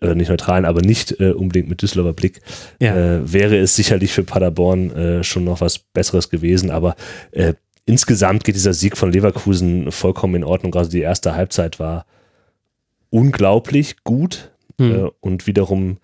[0.00, 2.40] oder nicht neutralen, aber nicht äh, unbedingt mit Düsseldorfer Blick,
[2.80, 2.94] ja.
[2.96, 6.70] äh, wäre es sicherlich für Paderborn äh, schon noch was Besseres gewesen.
[6.70, 6.96] Aber
[7.32, 10.74] äh, insgesamt geht dieser Sieg von Leverkusen vollkommen in Ordnung.
[10.74, 12.06] Also die erste Halbzeit war
[13.10, 15.10] unglaublich gut mhm.
[15.20, 15.98] und wiederum,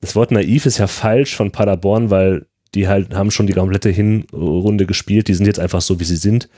[0.00, 3.90] das Wort naiv ist ja falsch von Paderborn, weil die halt haben schon die komplette
[3.90, 5.28] Hinrunde gespielt.
[5.28, 6.48] Die sind jetzt einfach so, wie sie sind.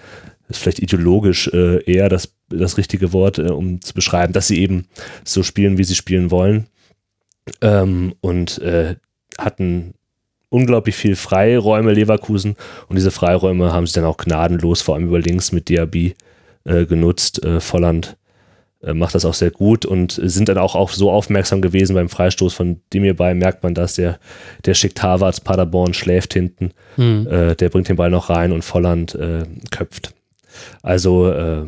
[0.49, 4.49] Das ist vielleicht ideologisch äh, eher das, das richtige Wort, äh, um zu beschreiben, dass
[4.49, 4.86] sie eben
[5.24, 6.66] so spielen, wie sie spielen wollen.
[7.61, 8.96] Ähm, und äh,
[9.38, 9.94] hatten
[10.51, 12.57] unglaublich viel Freiräume Leverkusen
[12.88, 16.14] und diese Freiräume haben sie dann auch gnadenlos, vor allem über links mit Diaby
[16.64, 17.44] äh, genutzt.
[17.44, 18.16] Äh, Volland
[18.82, 22.09] äh, macht das auch sehr gut und sind dann auch, auch so aufmerksam gewesen beim
[22.09, 24.18] Freistoß von dem bei merkt man das, der,
[24.64, 27.26] der schickt Harvards, Paderborn schläft hinten, mhm.
[27.30, 30.14] äh, der bringt den Ball noch rein und Volland äh, köpft.
[30.83, 31.67] Also äh,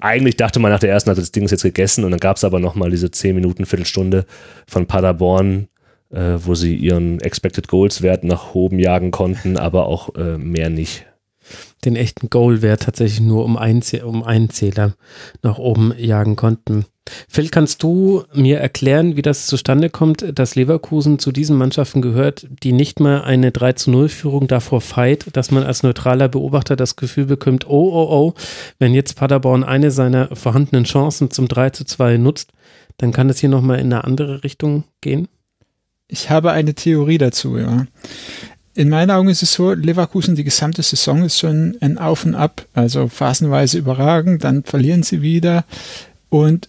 [0.00, 2.36] eigentlich dachte man nach der ersten, also das Ding ist jetzt gegessen und dann gab
[2.36, 4.26] es aber nochmal diese 10 Minuten, Viertelstunde
[4.66, 5.68] von Paderborn,
[6.10, 10.70] äh, wo sie ihren Expected Goals Wert nach oben jagen konnten, aber auch äh, mehr
[10.70, 11.06] nicht
[11.84, 14.94] den echten Goal-Wert tatsächlich nur um einen, um einen Zähler
[15.42, 16.86] nach oben jagen konnten.
[17.28, 22.46] Phil, kannst du mir erklären, wie das zustande kommt, dass Leverkusen zu diesen Mannschaften gehört,
[22.62, 26.76] die nicht mal eine 3 zu 0 Führung davor feit, dass man als neutraler Beobachter
[26.76, 28.34] das Gefühl bekommt, oh, oh, oh,
[28.78, 32.52] wenn jetzt Paderborn eine seiner vorhandenen Chancen zum 3 zu 2 nutzt,
[32.96, 35.28] dann kann es hier nochmal in eine andere Richtung gehen?
[36.08, 37.86] Ich habe eine Theorie dazu, ja
[38.74, 42.34] in meinen Augen ist es so, Leverkusen die gesamte Saison ist schon ein Auf und
[42.34, 45.64] Ab, also phasenweise überragend, dann verlieren sie wieder
[46.28, 46.68] und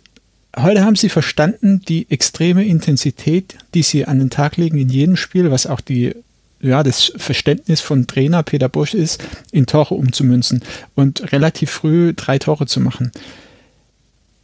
[0.57, 5.15] heute haben sie verstanden, die extreme Intensität, die sie an den Tag legen in jedem
[5.15, 6.13] Spiel, was auch die
[6.61, 10.63] ja, das Verständnis von Trainer Peter Busch ist, in Tore umzumünzen
[10.95, 13.11] und relativ früh drei Tore zu machen.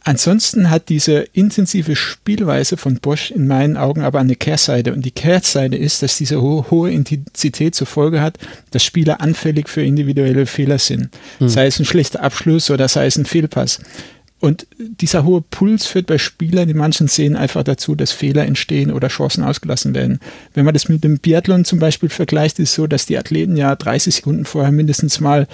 [0.04, 4.92] Ansonsten hat diese intensive Spielweise von Bosch in meinen Augen aber eine Kehrseite.
[4.92, 8.36] Und die Kehrseite ist, dass diese ho hohe Intensität zur Folge hat,
[8.72, 11.10] dass Spieler anfällig für individuelle Fehler sind.
[11.38, 11.48] Hm.
[11.48, 13.78] Sei es ein schlechter Abschluss oder sei es ein Fehlpass.
[14.42, 18.90] Und dieser hohe Puls führt bei Spielern in manchen Szenen einfach dazu, dass Fehler entstehen
[18.90, 20.18] oder Chancen ausgelassen werden.
[20.52, 23.56] Wenn man das mit dem Biathlon zum Beispiel vergleicht, ist es so, dass die Athleten
[23.56, 25.46] ja 30 Sekunden vorher mindestens mal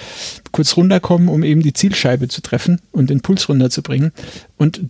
[0.53, 4.13] kurz runterkommen, um eben die Zielscheibe zu treffen und den Puls runterzubringen.
[4.57, 4.81] Und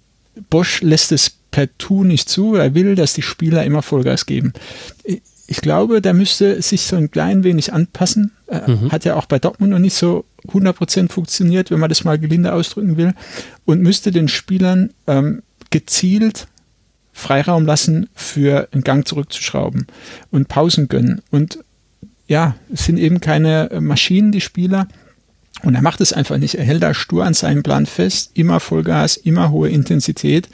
[0.49, 2.55] Bosch lässt es per Tu nicht zu.
[2.55, 4.53] Er will, dass die Spieler immer Vollgas geben
[5.51, 8.33] ich glaube, der müsste sich so ein klein wenig anpassen.
[8.51, 8.93] Mhm.
[8.93, 12.53] Hat ja auch bei Dortmund noch nicht so 100% funktioniert, wenn man das mal gelinde
[12.53, 13.15] ausdrücken will.
[13.65, 16.49] Und müsste den Spielern ähm, gezielt
[17.13, 19.89] Freiraum lassen, für einen Gang zurückzuschrauben
[20.31, 21.21] und Pausen gönnen.
[21.31, 21.59] Und
[22.29, 24.87] ja, es sind eben keine Maschinen, die Spieler.
[25.65, 26.55] Und er macht es einfach nicht.
[26.55, 28.31] Er hält da stur an seinem Plan fest.
[28.35, 30.49] Immer Vollgas, immer hohe Intensität.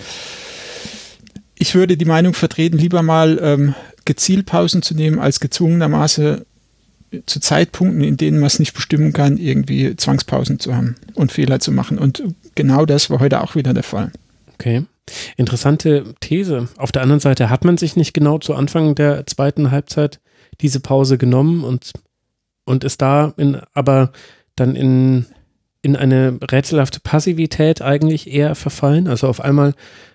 [1.56, 3.74] Ich würde die Meinung vertreten, lieber mal ähm,
[4.06, 6.46] gezielt Pausen zu nehmen, als gezwungenermaßen
[7.26, 11.60] zu Zeitpunkten, in denen man es nicht bestimmen kann, irgendwie Zwangspausen zu haben und Fehler
[11.60, 11.98] zu machen.
[11.98, 12.22] Und
[12.54, 14.12] genau das war heute auch wieder der Fall.
[14.54, 14.84] Okay.
[15.36, 16.68] Interessante These.
[16.76, 20.20] Auf der anderen Seite hat man sich nicht genau zu Anfang der zweiten Halbzeit
[20.60, 21.92] diese Pause genommen und,
[22.64, 24.12] und ist da in, aber
[24.56, 25.26] dann in,
[25.82, 29.08] in eine rätselhafte Passivität eigentlich eher verfallen.
[29.08, 29.74] Also auf einmal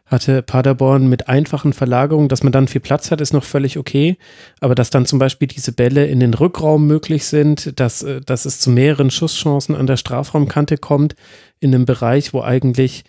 [0.10, 4.18] hatte Paderborn mit einfachen Verlagerungen, dass man dann viel Platz hat, ist noch völlig okay.
[4.60, 8.46] Aber dass dann zum Beispiel diese Bälle in den Rückraum möglich sind, dass, äh, dass
[8.46, 11.16] es zu mehreren Schusschancen an der Strafraumkante kommt,
[11.60, 13.04] in einem Bereich, wo eigentlich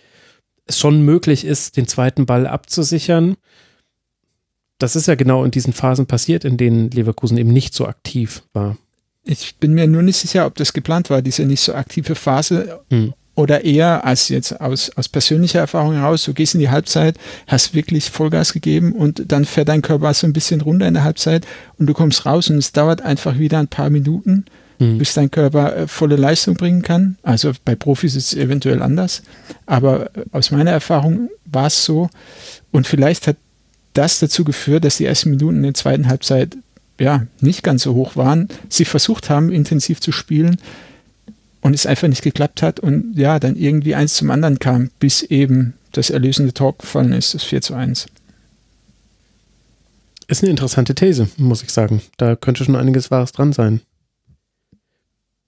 [0.66, 3.36] es schon möglich ist, den zweiten Ball abzusichern.
[4.78, 8.42] Das ist ja genau in diesen Phasen passiert, in denen Leverkusen eben nicht so aktiv
[8.52, 8.76] war.
[9.24, 12.80] Ich bin mir nur nicht sicher, ob das geplant war, diese nicht so aktive Phase.
[12.90, 17.16] Hm oder eher als jetzt aus, aus persönlicher Erfahrung heraus, du gehst in die Halbzeit,
[17.46, 21.04] hast wirklich Vollgas gegeben und dann fährt dein Körper so ein bisschen runter in der
[21.04, 21.46] Halbzeit
[21.78, 24.44] und du kommst raus und es dauert einfach wieder ein paar Minuten,
[24.78, 24.98] mhm.
[24.98, 27.16] bis dein Körper äh, volle Leistung bringen kann.
[27.22, 29.22] Also bei Profis ist es eventuell anders,
[29.66, 32.10] aber äh, aus meiner Erfahrung war es so
[32.72, 33.36] und vielleicht hat
[33.94, 36.56] das dazu geführt, dass die ersten Minuten in der zweiten Halbzeit
[36.98, 38.48] ja nicht ganz so hoch waren.
[38.68, 40.58] Sie versucht haben, intensiv zu spielen,
[41.60, 45.22] und es einfach nicht geklappt hat und ja, dann irgendwie eins zum anderen kam, bis
[45.22, 48.06] eben das erlösende Tor gefallen ist, das 4 zu 1.
[50.28, 52.02] Ist eine interessante These, muss ich sagen.
[52.16, 53.80] Da könnte schon einiges Wahres dran sein.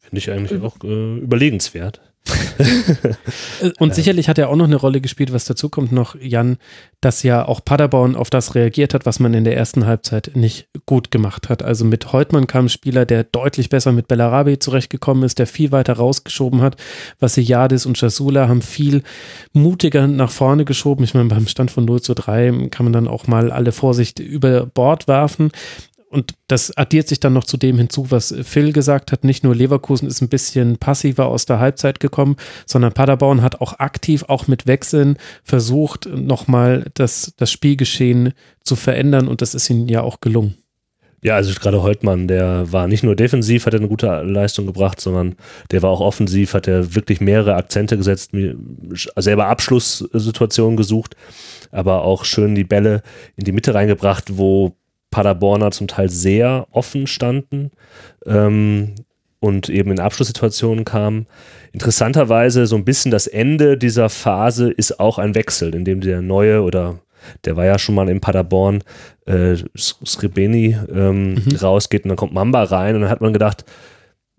[0.00, 2.00] Finde ich eigentlich auch äh, überlegenswert.
[3.78, 6.58] und sicherlich hat er auch noch eine Rolle gespielt, was dazu kommt noch, Jan,
[7.00, 10.68] dass ja auch Paderborn auf das reagiert hat, was man in der ersten Halbzeit nicht
[10.86, 11.62] gut gemacht hat.
[11.62, 15.72] Also mit Heutmann kam ein Spieler, der deutlich besser mit Bellarabi zurechtgekommen ist, der viel
[15.72, 16.76] weiter rausgeschoben hat.
[17.18, 19.02] Vassiliadis und Jasula haben viel
[19.52, 21.04] mutiger nach vorne geschoben.
[21.04, 24.20] Ich meine, beim Stand von 0 zu 3 kann man dann auch mal alle Vorsicht
[24.20, 25.51] über Bord werfen
[26.12, 29.24] und das addiert sich dann noch zu dem hinzu, was Phil gesagt hat.
[29.24, 32.36] Nicht nur Leverkusen ist ein bisschen passiver aus der Halbzeit gekommen,
[32.66, 39.26] sondern Paderborn hat auch aktiv, auch mit Wechseln versucht, nochmal das, das Spielgeschehen zu verändern
[39.26, 40.56] und das ist ihnen ja auch gelungen.
[41.24, 45.01] Ja, also gerade Holtmann, der war nicht nur defensiv, hat er eine gute Leistung gebracht,
[45.01, 45.36] sondern
[45.70, 48.32] der war auch offensiv, hat er wirklich mehrere Akzente gesetzt,
[49.16, 51.16] selber Abschlusssituationen gesucht,
[51.70, 53.02] aber auch schön die Bälle
[53.36, 54.76] in die Mitte reingebracht, wo
[55.12, 57.70] Paderborner zum Teil sehr offen standen
[58.26, 58.97] ähm,
[59.39, 61.26] und eben in Abschlusssituationen kamen.
[61.70, 66.20] Interessanterweise so ein bisschen das Ende dieser Phase ist auch ein Wechsel, in dem der
[66.22, 66.98] neue oder
[67.44, 68.82] der war ja schon mal in Paderborn,
[69.26, 71.56] äh, Srebeni ähm, mhm.
[71.60, 73.64] rausgeht und dann kommt Mamba rein und dann hat man gedacht,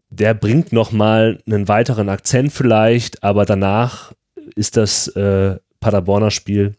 [0.09, 4.11] der bringt nochmal einen weiteren Akzent vielleicht, aber danach
[4.55, 6.75] ist das äh, Paderborner Spiel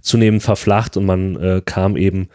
[0.00, 2.28] zunehmend verflacht und man äh, kam eben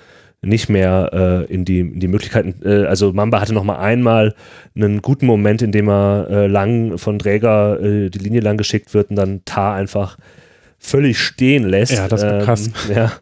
[0.43, 2.55] nicht mehr äh, in, die, in die Möglichkeiten.
[2.63, 4.35] Äh, also Mamba hatte noch mal einmal
[4.75, 8.93] einen guten Moment, in dem er äh, lang von Träger äh, die Linie lang geschickt
[8.93, 10.17] wird und dann Tar einfach
[10.83, 11.93] völlig stehen lässt.
[11.93, 12.69] Ja, das war ähm, krass.
[12.93, 13.13] Ja,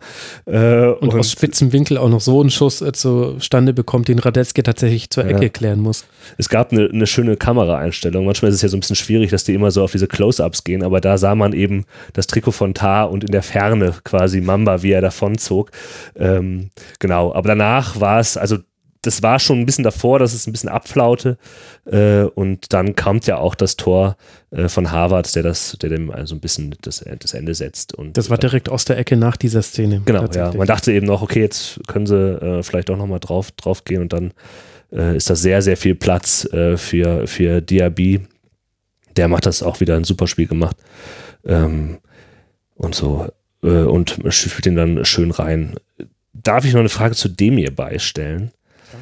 [0.46, 4.18] äh, und, und, aus spitzem Winkel auch noch so einen Schuss äh, zustande bekommt, den
[4.18, 5.50] Radetzky tatsächlich zur Ecke ja.
[5.50, 6.06] klären muss.
[6.38, 8.26] Es gab eine, eine schöne Kameraeinstellung.
[8.26, 10.64] Manchmal ist es ja so ein bisschen schwierig, dass die immer so auf diese Close-Ups
[10.64, 14.42] gehen, aber da sah man eben das Trikot von Tar und in der Ferne quasi
[14.42, 15.70] Mamba, wie er davonzog.
[16.16, 18.58] Ähm, genau, aber danach war es, also
[19.02, 21.38] das war schon ein bisschen davor, dass es ein bisschen abflaute.
[21.86, 24.16] Äh, und dann kommt ja auch das Tor
[24.52, 27.96] äh, von Harvard, der das, der dem also ein bisschen das, das Ende setzt.
[27.96, 30.02] Und, das war direkt aus der Ecke nach dieser Szene.
[30.06, 30.54] Genau, ja.
[30.54, 34.04] Man dachte eben noch, okay, jetzt können sie äh, vielleicht auch nochmal drauf, drauf gehen
[34.04, 34.34] und dann
[34.92, 38.22] äh, ist da sehr, sehr viel Platz äh, für, für Diaby.
[39.16, 40.78] Der macht das auch wieder ein super Spiel gemacht.
[41.44, 41.98] Ähm,
[42.76, 43.28] und so.
[43.64, 45.76] Äh, und spielt den dann schön rein.
[46.34, 48.52] Darf ich noch eine Frage zu Demir beistellen?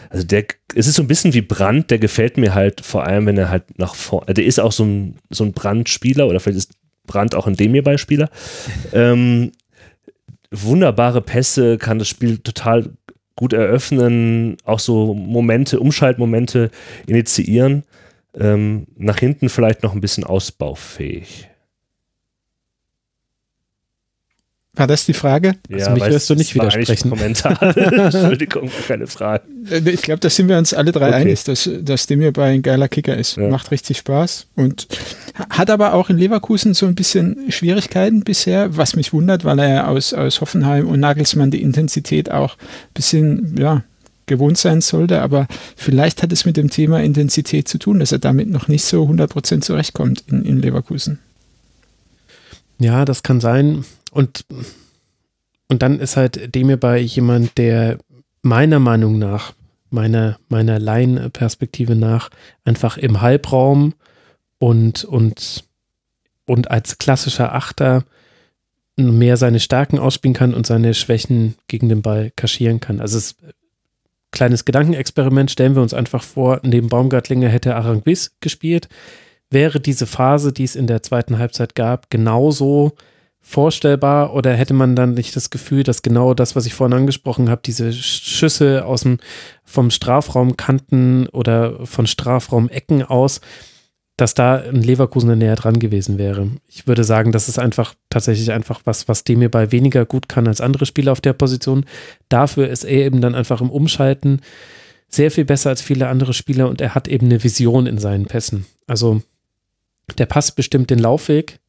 [0.09, 0.45] Also der,
[0.75, 3.49] es ist so ein bisschen wie Brand, der gefällt mir halt vor allem, wenn er
[3.49, 6.73] halt nach vorne, der ist auch so ein, so ein Brandspieler oder vielleicht ist
[7.05, 8.29] Brand auch ein Demir-Beispieler.
[8.93, 9.51] ähm,
[10.51, 12.89] wunderbare Pässe, kann das Spiel total
[13.35, 16.71] gut eröffnen, auch so Momente, Umschaltmomente
[17.07, 17.83] initiieren.
[18.37, 21.48] Ähm, nach hinten vielleicht noch ein bisschen ausbaufähig.
[24.79, 25.55] War das die Frage?
[25.67, 27.09] Ja, also mich wirst du nicht widersprechen.
[27.09, 27.61] Kommentar.
[27.77, 29.43] Entschuldigung, keine Frage.
[29.69, 31.15] Äh, ich glaube, da sind wir uns alle drei okay.
[31.15, 33.35] einig, dass, dass Demir bei ein geiler Kicker ist.
[33.35, 33.49] Ja.
[33.49, 34.87] Macht richtig Spaß und
[35.49, 39.89] hat aber auch in Leverkusen so ein bisschen Schwierigkeiten bisher, was mich wundert, weil er
[39.89, 43.83] aus, aus Hoffenheim und Nagelsmann die Intensität auch ein bisschen, ja,
[44.27, 48.19] gewohnt sein sollte, aber vielleicht hat es mit dem Thema Intensität zu tun, dass er
[48.19, 51.19] damit noch nicht so 100% zurechtkommt in, in Leverkusen.
[52.77, 53.83] Ja, das kann sein.
[54.11, 54.45] Und,
[55.67, 57.99] und dann ist halt dem bei jemand, der
[58.41, 59.53] meiner Meinung nach,
[59.89, 62.29] meiner, meiner Laienperspektive nach,
[62.63, 63.93] einfach im Halbraum
[64.59, 65.63] und, und,
[66.45, 68.03] und als klassischer Achter
[68.95, 72.99] mehr seine Stärken ausspielen kann und seine Schwächen gegen den Ball kaschieren kann.
[72.99, 73.35] Also es
[74.31, 78.89] kleines Gedankenexperiment, stellen wir uns einfach vor, neben Baumgartlinger hätte Aranguiz gespielt,
[79.49, 82.93] wäre diese Phase, die es in der zweiten Halbzeit gab, genauso
[83.41, 87.49] vorstellbar oder hätte man dann nicht das Gefühl, dass genau das, was ich vorhin angesprochen
[87.49, 89.17] habe, diese Schüsse aus dem,
[89.63, 93.41] vom Strafraumkanten oder von Strafraumecken aus,
[94.17, 96.49] dass da ein Leverkusener näher dran gewesen wäre.
[96.67, 100.47] Ich würde sagen, das ist einfach tatsächlich einfach was, was dem bei weniger gut kann
[100.47, 101.85] als andere Spieler auf der Position.
[102.27, 104.41] Dafür ist er eben dann einfach im Umschalten
[105.07, 108.25] sehr viel besser als viele andere Spieler und er hat eben eine Vision in seinen
[108.25, 108.65] Pässen.
[108.87, 109.21] Also
[110.17, 111.59] der Pass bestimmt den Laufweg,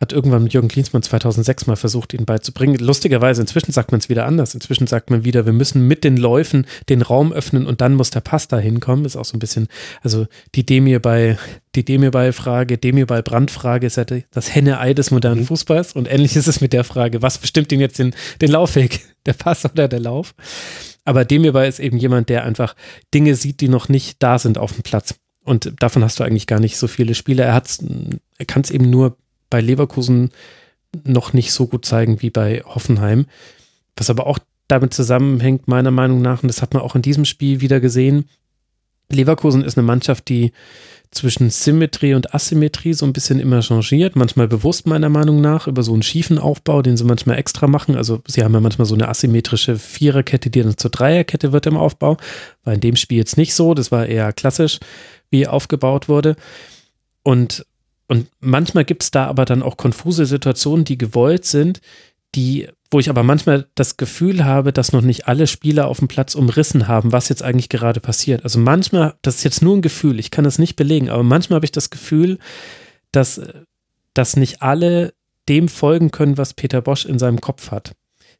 [0.00, 2.76] hat irgendwann mit Jürgen Klinsmann 2006 mal versucht, ihn beizubringen.
[2.76, 4.54] Lustigerweise, inzwischen sagt man es wieder anders.
[4.54, 8.10] Inzwischen sagt man wieder, wir müssen mit den Läufen den Raum öffnen und dann muss
[8.10, 9.06] der Pass da hinkommen.
[9.06, 9.68] Ist auch so ein bisschen,
[10.02, 11.38] also die Demir bei,
[11.74, 15.46] die Demir bei Frage, Demir bei Brandfrage ist ja das Henne-Ei des modernen mhm.
[15.46, 19.00] Fußballs und ähnlich ist es mit der Frage, was bestimmt denn jetzt den, den Laufweg?
[19.26, 20.36] Der Pass oder der Lauf?
[21.04, 22.76] Aber Demir bei ist eben jemand, der einfach
[23.12, 25.16] Dinge sieht, die noch nicht da sind auf dem Platz.
[25.42, 27.42] Und davon hast du eigentlich gar nicht so viele Spiele.
[27.42, 27.82] Er hat's,
[28.38, 29.16] er kann es eben nur
[29.50, 30.30] bei Leverkusen
[31.04, 33.26] noch nicht so gut zeigen wie bei Hoffenheim.
[33.96, 37.24] Was aber auch damit zusammenhängt, meiner Meinung nach, und das hat man auch in diesem
[37.24, 38.28] Spiel wieder gesehen.
[39.10, 40.52] Leverkusen ist eine Mannschaft, die
[41.12, 45.82] zwischen Symmetrie und Asymmetrie so ein bisschen immer changiert, manchmal bewusst meiner Meinung nach, über
[45.82, 47.96] so einen schiefen Aufbau, den sie manchmal extra machen.
[47.96, 51.76] Also sie haben ja manchmal so eine asymmetrische Viererkette, die dann zur Dreierkette wird im
[51.76, 52.16] Aufbau.
[52.64, 54.80] War in dem Spiel jetzt nicht so, das war eher klassisch,
[55.30, 56.36] wie aufgebaut wurde.
[57.22, 57.64] Und
[58.08, 61.80] und manchmal gibt es da aber dann auch konfuse Situationen, die gewollt sind,
[62.34, 66.08] die, wo ich aber manchmal das Gefühl habe, dass noch nicht alle Spieler auf dem
[66.08, 68.44] Platz umrissen haben, was jetzt eigentlich gerade passiert.
[68.44, 71.56] Also manchmal, das ist jetzt nur ein Gefühl, ich kann das nicht belegen, aber manchmal
[71.56, 72.38] habe ich das Gefühl,
[73.10, 73.40] dass,
[74.14, 75.14] dass nicht alle
[75.48, 77.92] dem folgen können, was Peter Bosch in seinem Kopf hat.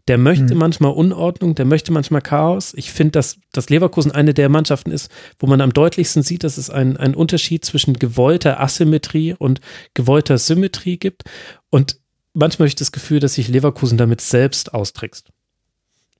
[0.09, 0.61] Der möchte mhm.
[0.61, 2.75] manchmal Unordnung, der möchte manchmal Chaos.
[2.75, 6.59] Ich finde, dass, dass Leverkusen eine der Mannschaften ist, wo man am deutlichsten sieht, dass
[6.59, 9.61] es einen, einen Unterschied zwischen gewollter Asymmetrie und
[9.95, 11.25] gewollter Symmetrie gibt.
[11.71, 11.99] Und
[12.35, 15.31] manchmal habe ich das Gefühl, dass sich Leverkusen damit selbst austrickst.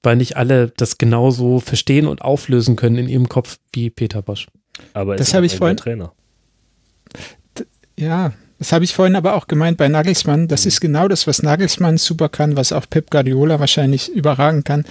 [0.03, 4.47] weil nicht alle das genauso verstehen und auflösen können in ihrem Kopf wie Peter Bosch.
[4.93, 5.77] Aber das habe ich vorhin.
[5.77, 6.13] Trainer.
[7.99, 10.49] Ja, das habe ich vorhin aber auch gemeint bei Nagelsmann.
[10.49, 14.85] Das ist genau das, was Nagelsmann super kann, was auch Pep Guardiola wahrscheinlich überragen kann.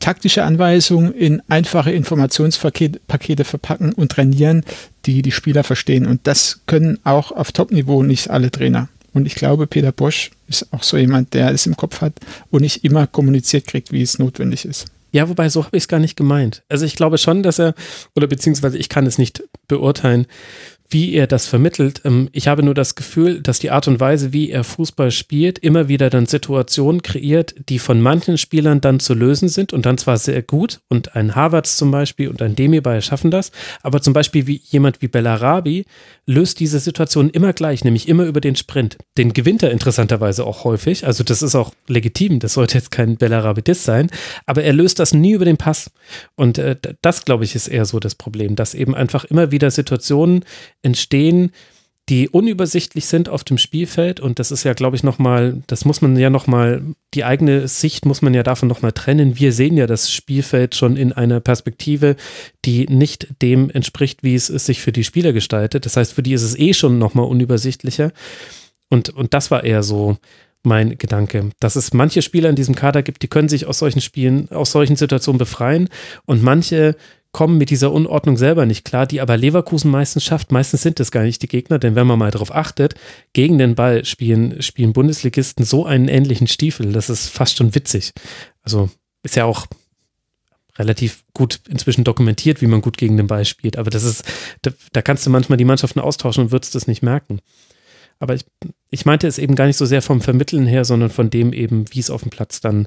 [0.00, 4.64] Taktische Anweisungen in einfache Informationspakete verpacken und trainieren,
[5.06, 6.06] die die Spieler verstehen.
[6.06, 8.88] Und das können auch auf Top-Niveau nicht alle Trainer.
[9.14, 12.14] Und ich glaube, Peter Bosch ist auch so jemand, der es im Kopf hat
[12.50, 14.86] und nicht immer kommuniziert kriegt, wie es notwendig ist.
[15.12, 16.62] Ja, wobei so habe ich es gar nicht gemeint.
[16.70, 17.74] Also ich glaube schon, dass er,
[18.16, 20.26] oder beziehungsweise ich kann es nicht beurteilen,
[20.92, 22.02] wie er das vermittelt.
[22.04, 25.58] Ähm, ich habe nur das Gefühl, dass die Art und Weise, wie er Fußball spielt,
[25.58, 29.98] immer wieder dann Situationen kreiert, die von manchen Spielern dann zu lösen sind und dann
[29.98, 33.52] zwar sehr gut und ein Harvards zum Beispiel und ein Demirbay schaffen das,
[33.82, 35.84] aber zum Beispiel wie jemand wie Bellarabi
[36.26, 38.98] löst diese Situation immer gleich, nämlich immer über den Sprint.
[39.18, 43.16] Den gewinnt er interessanterweise auch häufig, also das ist auch legitim, das sollte jetzt kein
[43.16, 44.10] Bellarabidis sein,
[44.46, 45.90] aber er löst das nie über den Pass
[46.36, 49.70] und äh, das, glaube ich, ist eher so das Problem, dass eben einfach immer wieder
[49.70, 50.44] Situationen
[50.82, 51.52] entstehen,
[52.08, 56.02] die unübersichtlich sind auf dem Spielfeld und das ist ja, glaube ich, nochmal, das muss
[56.02, 56.82] man ja nochmal,
[57.14, 59.38] die eigene Sicht muss man ja davon nochmal trennen.
[59.38, 62.16] Wir sehen ja das Spielfeld schon in einer Perspektive,
[62.64, 65.86] die nicht dem entspricht, wie es sich für die Spieler gestaltet.
[65.86, 68.12] Das heißt, für die ist es eh schon nochmal unübersichtlicher
[68.88, 70.18] und, und das war eher so
[70.64, 74.00] mein Gedanke, dass es manche Spieler in diesem Kader gibt, die können sich aus solchen
[74.00, 75.88] Spielen, aus solchen Situationen befreien
[76.24, 76.96] und manche
[77.32, 80.52] kommen mit dieser Unordnung selber nicht klar, die aber Leverkusen meistens schafft.
[80.52, 82.94] Meistens sind es gar nicht die Gegner, denn wenn man mal darauf achtet,
[83.32, 88.12] gegen den Ball spielen, spielen Bundesligisten so einen ähnlichen Stiefel, das ist fast schon witzig.
[88.62, 88.90] Also
[89.22, 89.66] ist ja auch
[90.78, 93.78] relativ gut inzwischen dokumentiert, wie man gut gegen den Ball spielt.
[93.78, 94.24] Aber das ist,
[94.60, 97.40] da, da kannst du manchmal die Mannschaften austauschen und würdest das nicht merken.
[98.18, 98.44] Aber ich,
[98.90, 101.86] ich meinte es eben gar nicht so sehr vom Vermitteln her, sondern von dem eben,
[101.92, 102.86] wie es auf dem Platz dann,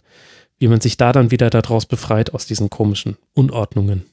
[0.58, 4.06] wie man sich da dann wieder daraus befreit aus diesen komischen Unordnungen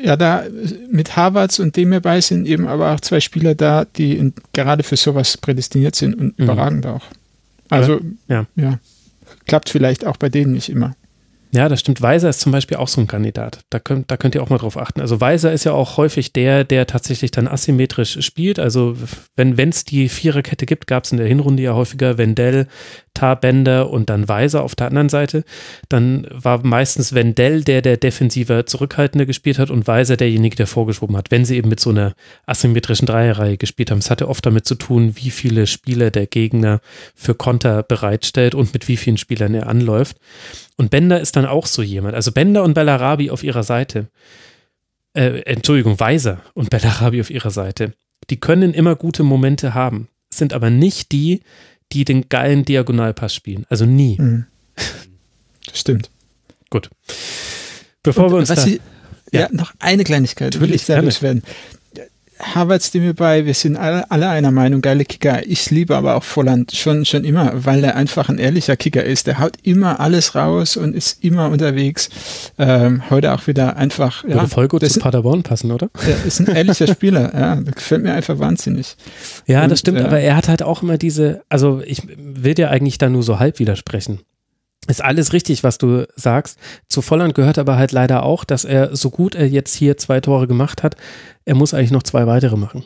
[0.00, 0.44] ja, da
[0.90, 4.82] mit Harvards und dem hierbei sind eben aber auch zwei Spieler da, die in, gerade
[4.82, 6.44] für sowas prädestiniert sind und mhm.
[6.44, 7.02] überragend auch.
[7.68, 8.46] Also, ja.
[8.56, 8.78] ja,
[9.46, 10.94] klappt vielleicht auch bei denen nicht immer.
[11.54, 12.00] Ja, das stimmt.
[12.00, 13.60] Weiser ist zum Beispiel auch so ein Kandidat.
[13.68, 15.02] Da könnt, da könnt ihr auch mal drauf achten.
[15.02, 18.58] Also Weiser ist ja auch häufig der, der tatsächlich dann asymmetrisch spielt.
[18.58, 18.96] Also
[19.36, 22.68] wenn es die Viererkette gibt, gab es in der Hinrunde ja häufiger Wendell,
[23.14, 25.44] Tarbender und dann Weiser auf der anderen Seite.
[25.88, 31.16] Dann war meistens Wendell der, der defensiver zurückhaltender gespielt hat und Weiser derjenige, der vorgeschoben
[31.16, 31.30] hat.
[31.30, 32.14] Wenn sie eben mit so einer
[32.46, 33.98] asymmetrischen Dreierreihe gespielt haben.
[33.98, 36.80] Es hatte oft damit zu tun, wie viele Spieler der Gegner
[37.14, 40.16] für Konter bereitstellt und mit wie vielen Spielern er anläuft.
[40.76, 42.14] Und Bender ist dann auch so jemand.
[42.14, 44.08] Also Bender und Bellarabi auf ihrer Seite.
[45.14, 47.92] Äh, Entschuldigung, Weiser und Bellarabi auf ihrer Seite.
[48.30, 51.42] Die können immer gute Momente haben, sind aber nicht die,
[51.92, 53.66] die den geilen Diagonalpass spielen.
[53.68, 54.16] Also nie.
[54.18, 54.46] Mhm.
[55.72, 56.10] Stimmt.
[56.70, 56.90] Gut.
[58.02, 58.80] Bevor und wir uns da, ich,
[59.32, 59.42] ja.
[59.42, 59.48] ja.
[59.52, 61.42] noch eine Kleinigkeit will ich da loswerden.
[62.42, 65.46] Harvards stimme bei, wir sind alle, alle, einer Meinung, geile Kicker.
[65.46, 69.26] Ich liebe aber auch Volland schon, schon immer, weil er einfach ein ehrlicher Kicker ist.
[69.26, 72.10] Der haut immer alles raus und ist immer unterwegs.
[72.58, 74.24] Ähm, heute auch wieder einfach.
[74.24, 75.88] Würde ja, voll gut zu Paderborn passen, oder?
[76.04, 77.56] Er ist ein ehrlicher Spieler, ja.
[77.56, 78.96] Das gefällt mir einfach wahnsinnig.
[79.46, 82.54] Ja, und, das stimmt, äh, aber er hat halt auch immer diese, also ich will
[82.54, 84.20] dir eigentlich da nur so halb widersprechen.
[84.88, 86.58] Ist alles richtig, was du sagst.
[86.88, 90.20] Zu Volland gehört aber halt leider auch, dass er, so gut er jetzt hier zwei
[90.20, 90.96] Tore gemacht hat,
[91.44, 92.84] er muss eigentlich noch zwei weitere machen.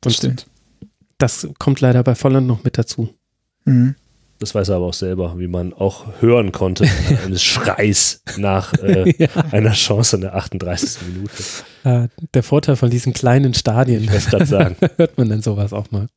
[0.00, 0.46] Das stimmt.
[1.16, 3.14] Das kommt leider bei Volland noch mit dazu.
[3.64, 3.94] Mhm.
[4.38, 6.86] Das weiß er aber auch selber, wie man auch hören konnte,
[7.24, 9.28] eines Schreis nach äh, ja.
[9.50, 11.02] einer Chance in der 38.
[11.08, 11.42] Minute.
[11.84, 14.04] Äh, der Vorteil von diesen kleinen Stadien.
[14.04, 14.76] Ich gerade sagen.
[14.96, 16.08] hört man dann sowas auch mal.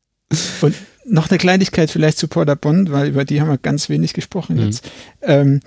[0.62, 0.76] Und
[1.06, 4.64] noch eine Kleinigkeit vielleicht zu Paderborn, weil über die haben wir ganz wenig gesprochen mhm.
[4.64, 4.90] jetzt.
[5.22, 5.62] Ähm,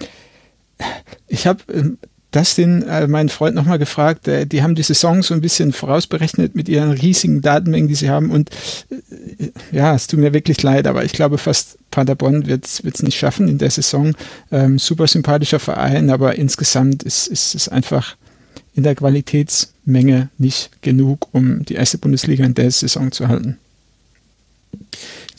[1.29, 1.99] ich habe ähm,
[2.35, 4.27] Dustin, äh, meinen Freund, nochmal gefragt.
[4.27, 8.11] Äh, die haben die Saison so ein bisschen vorausberechnet mit ihren riesigen Datenmengen, die sie
[8.11, 8.31] haben.
[8.31, 8.51] Und
[8.91, 13.17] äh, ja, es tut mir wirklich leid, aber ich glaube fast Paderborn wird es nicht
[13.17, 14.15] schaffen in der Saison.
[14.51, 18.17] Ähm, super sympathischer Verein, aber insgesamt ist, ist es einfach
[18.75, 23.59] in der Qualitätsmenge nicht genug, um die erste Bundesliga in der Saison zu halten.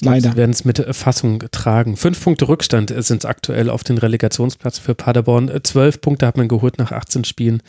[0.02, 0.32] Leider.
[0.32, 1.98] Sie werden es mit Fassung tragen.
[1.98, 5.52] Fünf Punkte Rückstand sind es aktuell auf den Relegationsplatz für Paderborn.
[5.64, 7.62] Zwölf Punkte hat man geholt nach 18 Spielen.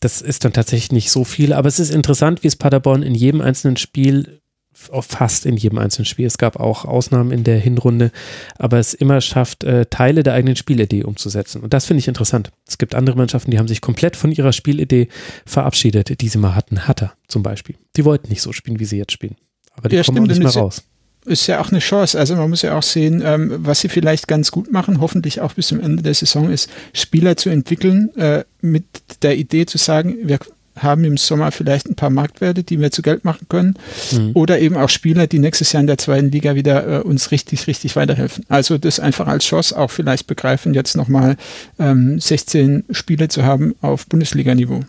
[0.00, 3.14] Das ist dann tatsächlich nicht so viel, aber es ist interessant, wie es Paderborn in
[3.14, 4.40] jedem einzelnen Spiel,
[4.76, 8.12] fast in jedem einzelnen Spiel, es gab auch Ausnahmen in der Hinrunde,
[8.58, 11.62] aber es immer schafft, äh, Teile der eigenen Spielidee umzusetzen.
[11.62, 12.50] Und das finde ich interessant.
[12.68, 15.08] Es gibt andere Mannschaften, die haben sich komplett von ihrer Spielidee
[15.46, 16.86] verabschiedet, die sie mal hatten.
[16.86, 17.76] Hatter zum Beispiel.
[17.96, 19.36] Die wollten nicht so spielen, wie sie jetzt spielen.
[19.76, 20.82] Aber die ja, kommen stimmt, auch nicht mehr raus
[21.26, 22.18] ist ja auch eine Chance.
[22.18, 25.52] Also man muss ja auch sehen, ähm, was sie vielleicht ganz gut machen, hoffentlich auch
[25.54, 28.84] bis zum Ende der Saison, ist Spieler zu entwickeln, äh, mit
[29.22, 30.38] der Idee zu sagen, wir
[30.76, 33.74] haben im Sommer vielleicht ein paar Marktwerte, die wir zu Geld machen können.
[34.12, 34.32] Mhm.
[34.34, 37.66] Oder eben auch Spieler, die nächstes Jahr in der zweiten Liga wieder äh, uns richtig,
[37.66, 38.44] richtig weiterhelfen.
[38.48, 41.36] Also das einfach als Chance auch vielleicht begreifen, jetzt nochmal
[41.78, 44.80] ähm, 16 Spiele zu haben auf Bundesliga-Niveau.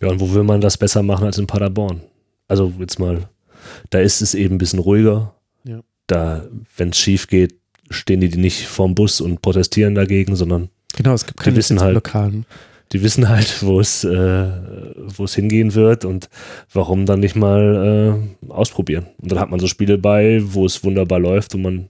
[0.00, 2.00] Ja, und wo will man das besser machen als in Paderborn?
[2.46, 3.28] Also jetzt mal,
[3.90, 5.34] da ist es eben ein bisschen ruhiger.
[5.64, 5.80] Ja.
[6.06, 6.46] Da,
[6.76, 7.54] wenn es schief geht,
[7.90, 11.80] stehen die nicht vorm Bus und protestieren dagegen, sondern genau, es gibt keine die wissen
[11.80, 12.46] halt, Lokalen
[12.92, 14.48] die wissen halt, wo es, äh,
[15.16, 16.28] wo es hingehen wird und
[16.72, 19.06] warum dann nicht mal äh, ausprobieren.
[19.20, 21.88] Und dann hat man so Spiele bei, wo es wunderbar läuft und man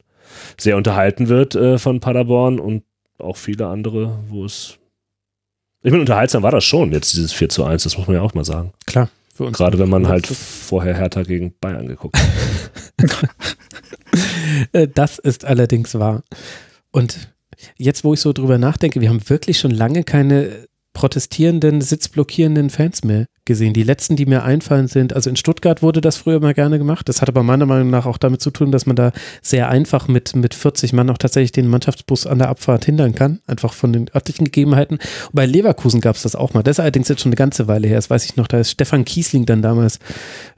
[0.58, 2.82] sehr unterhalten wird äh, von Paderborn und
[3.18, 4.78] auch viele andere, wo es.
[5.82, 8.22] Ich meine, unterhaltsam war das schon, jetzt dieses 4 zu 1, das muss man ja
[8.22, 8.72] auch mal sagen.
[8.86, 9.08] Klar.
[9.38, 13.28] Gerade wenn man halt vorher Hertha gegen Bayern geguckt hat.
[14.72, 16.24] Äh, das ist allerdings wahr.
[16.90, 17.34] Und
[17.76, 20.66] jetzt, wo ich so drüber nachdenke, wir haben wirklich schon lange keine
[20.98, 23.72] protestierenden, sitzblockierenden Fans mehr gesehen.
[23.72, 27.08] Die letzten, die mir einfallen, sind, also in Stuttgart wurde das früher mal gerne gemacht.
[27.08, 30.08] Das hat aber meiner Meinung nach auch damit zu tun, dass man da sehr einfach
[30.08, 33.92] mit, mit 40 Mann auch tatsächlich den Mannschaftsbus an der Abfahrt hindern kann, einfach von
[33.92, 34.96] den örtlichen Gegebenheiten.
[34.96, 36.64] Und bei Leverkusen gab es das auch mal.
[36.64, 37.98] Das ist allerdings jetzt schon eine ganze Weile her.
[37.98, 40.00] Das weiß ich noch, da ist Stefan Kiesling dann damals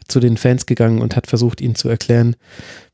[0.09, 2.35] zu den Fans gegangen und hat versucht, ihnen zu erklären,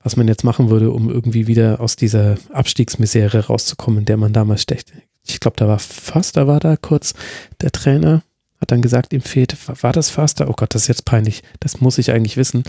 [0.03, 4.33] was man jetzt machen würde, um irgendwie wieder aus dieser Abstiegsmisere rauszukommen, in der man
[4.33, 4.91] damals steckt
[5.35, 7.15] ich glaube, da war Förster war da kurz,
[7.61, 8.23] der Trainer,
[8.61, 10.49] hat dann gesagt, ihm fehlt, war das Förster?
[10.49, 12.65] Oh Gott, das ist jetzt peinlich, das muss ich eigentlich wissen.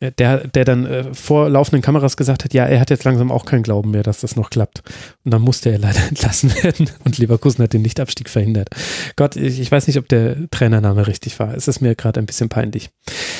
[0.00, 3.30] Äh, der, der dann äh, vor laufenden Kameras gesagt hat, ja, er hat jetzt langsam
[3.30, 4.82] auch keinen Glauben mehr, dass das noch klappt.
[5.24, 8.70] Und dann musste er leider entlassen werden und Leverkusen hat den Nichtabstieg verhindert.
[9.16, 11.54] Gott, ich, ich weiß nicht, ob der Trainername richtig war.
[11.54, 12.90] Es ist mir gerade ein bisschen peinlich.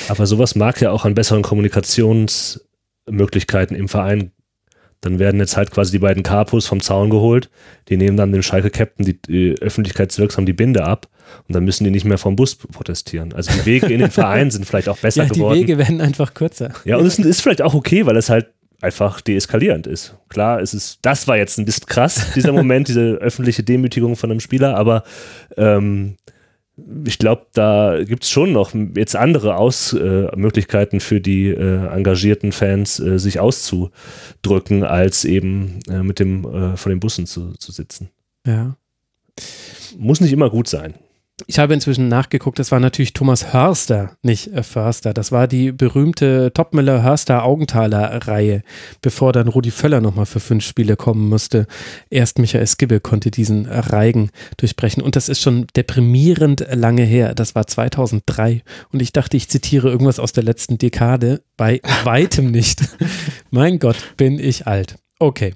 [0.09, 4.31] Aber sowas mag ja auch an besseren Kommunikationsmöglichkeiten im Verein
[5.05, 7.51] dann werden jetzt halt quasi die beiden Capos vom Zaun geholt.
[7.89, 11.09] Die nehmen dann dem Schalke-Captain die, die öffentlichkeitswirksam die Binde ab
[11.47, 13.33] und dann müssen die nicht mehr vom Bus protestieren.
[13.33, 15.55] Also die Wege in den Verein sind vielleicht auch besser ja, die geworden.
[15.55, 16.73] Die Wege werden einfach kürzer.
[16.85, 18.47] Ja, und es ist vielleicht auch okay, weil es halt
[18.81, 20.15] einfach deeskalierend ist.
[20.29, 24.31] Klar, es ist, das war jetzt ein bisschen krass, dieser Moment, diese öffentliche Demütigung von
[24.31, 25.05] einem Spieler, aber
[25.57, 26.17] ähm,
[27.05, 32.51] ich glaube, da gibt es schon noch jetzt andere Ausmöglichkeiten äh, für die äh, engagierten
[32.51, 37.71] Fans, äh, sich auszudrücken, als eben äh, mit dem äh, vor den Bussen zu, zu
[37.71, 38.11] sitzen.
[38.47, 38.77] Ja.
[39.97, 40.95] Muss nicht immer gut sein.
[41.49, 45.13] Ich habe inzwischen nachgeguckt, das war natürlich Thomas Hörster, nicht äh, Förster.
[45.13, 48.63] Das war die berühmte Topmüller-Hörster-Augenthaler-Reihe,
[49.03, 51.67] bevor dann Rudi Völler nochmal für fünf Spiele kommen musste.
[52.09, 55.03] Erst Michael Skibbe konnte diesen Reigen durchbrechen.
[55.03, 57.35] Und das ist schon deprimierend lange her.
[57.35, 58.63] Das war 2003.
[58.93, 61.43] Und ich dachte, ich zitiere irgendwas aus der letzten Dekade.
[61.57, 62.81] Bei weitem nicht.
[63.51, 64.99] mein Gott, bin ich alt.
[65.19, 65.55] Okay.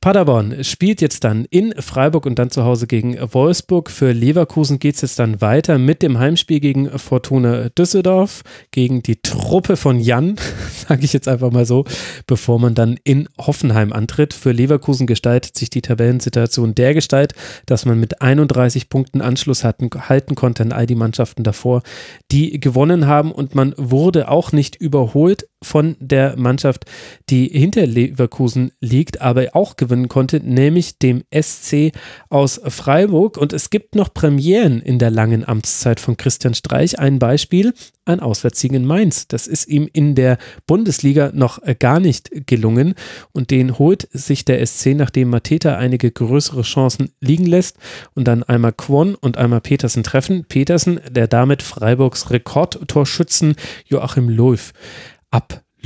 [0.00, 3.90] Paderborn spielt jetzt dann in Freiburg und dann zu Hause gegen Wolfsburg.
[3.90, 9.16] Für Leverkusen geht es jetzt dann weiter mit dem Heimspiel gegen Fortuna Düsseldorf, gegen die
[9.16, 10.36] Truppe von Jan,
[10.88, 11.84] sage ich jetzt einfach mal so,
[12.26, 14.34] bevor man dann in Hoffenheim antritt.
[14.34, 17.34] Für Leverkusen gestaltet sich die Tabellensituation der Gestalt,
[17.66, 21.82] dass man mit 31 Punkten Anschluss hatten, halten konnte an all die Mannschaften davor,
[22.30, 26.84] die gewonnen haben und man wurde auch nicht überholt von der Mannschaft,
[27.30, 31.92] die hinter Leverkusen liegt, aber auch gewinnen konnte, nämlich dem SC
[32.28, 33.36] aus Freiburg.
[33.36, 36.98] Und es gibt noch Premieren in der langen Amtszeit von Christian Streich.
[36.98, 37.74] Ein Beispiel,
[38.04, 39.28] ein Auswärtssieg in Mainz.
[39.28, 42.94] Das ist ihm in der Bundesliga noch gar nicht gelungen.
[43.32, 47.76] Und den holt sich der SC, nachdem Mateta einige größere Chancen liegen lässt
[48.14, 50.44] und dann einmal Quon und einmal Petersen treffen.
[50.44, 53.56] Petersen, der damit Freiburgs Rekordtorschützen
[53.86, 54.72] Joachim Löw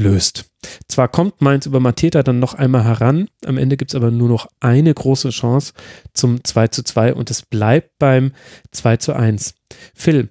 [0.01, 0.47] ablöst.
[0.89, 4.29] Zwar kommt Mainz über Mateta dann noch einmal heran, am Ende gibt es aber nur
[4.29, 5.73] noch eine große Chance
[6.15, 8.33] zum 2 zu 2 und es bleibt beim
[8.73, 9.55] 2 zu 1.
[9.95, 10.31] Phil,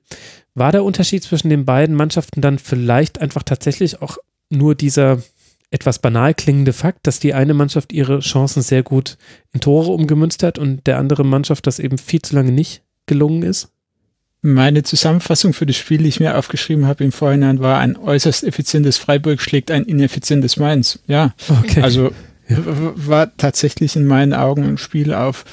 [0.56, 4.18] war der Unterschied zwischen den beiden Mannschaften dann vielleicht einfach tatsächlich auch
[4.50, 5.22] nur dieser
[5.72, 9.18] etwas banal klingende Fakt, dass die eine Mannschaft ihre Chancen sehr gut
[9.54, 13.44] in Tore umgemünzt hat und der andere Mannschaft das eben viel zu lange nicht gelungen
[13.44, 13.70] ist?
[14.42, 18.46] Meine Zusammenfassung für das Spiel, die ich mir aufgeschrieben habe im Vorhinein, war ein äußerst
[18.46, 21.00] effizientes Freiburg schlägt ein ineffizientes Mainz.
[21.08, 21.82] Ja, okay.
[21.82, 22.12] also
[22.48, 25.46] war tatsächlich in meinen Augen ein Spiel auf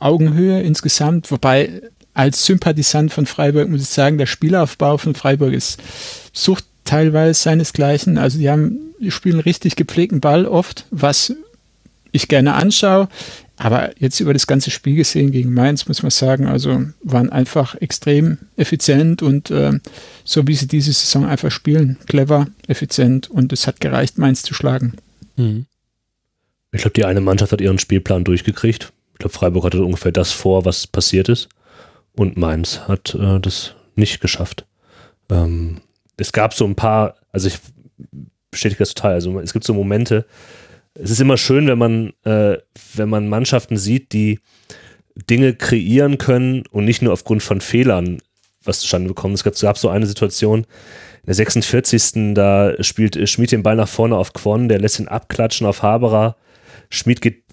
[0.00, 1.82] Augenhöhe insgesamt, wobei
[2.14, 5.80] als Sympathisant von Freiburg muss ich sagen, der Spielaufbau von Freiburg ist
[6.32, 8.18] sucht teilweise seinesgleichen.
[8.18, 11.34] Also die haben, die spielen richtig gepflegten Ball oft, was
[12.12, 13.08] ich gerne anschaue.
[13.56, 17.76] Aber jetzt über das ganze Spiel gesehen gegen Mainz muss man sagen, also waren einfach
[17.76, 19.78] extrem effizient und äh,
[20.24, 24.54] so wie sie diese Saison einfach spielen, clever, effizient und es hat gereicht, Mainz zu
[24.54, 24.94] schlagen.
[25.36, 25.66] Mhm.
[26.72, 28.92] Ich glaube, die eine Mannschaft hat ihren Spielplan durchgekriegt.
[29.12, 31.48] Ich glaube, Freiburg hatte ungefähr das vor, was passiert ist.
[32.16, 34.66] Und Mainz hat äh, das nicht geschafft.
[35.30, 35.80] Ähm,
[36.16, 37.58] es gab so ein paar, also ich
[38.50, 40.26] bestätige das total, also es gibt so Momente,
[40.94, 42.58] es ist immer schön, wenn man, äh,
[42.94, 44.40] wenn man Mannschaften sieht, die
[45.28, 48.18] Dinge kreieren können und nicht nur aufgrund von Fehlern
[48.62, 49.34] was zustande bekommen.
[49.34, 52.34] Es gab, gab so eine Situation, in der 46.
[52.34, 56.36] da spielt Schmid den Ball nach vorne auf Quon, der lässt ihn abklatschen auf Haberer.
[56.90, 57.44] Schmid geht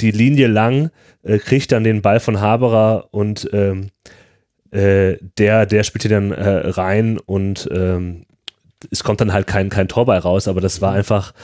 [0.00, 0.90] die Linie lang,
[1.22, 3.90] äh, kriegt dann den Ball von Haberer und ähm,
[4.70, 8.26] äh, der, der spielt hier dann äh, rein und ähm,
[8.90, 11.34] es kommt dann halt kein, kein Tor bei raus, aber das war einfach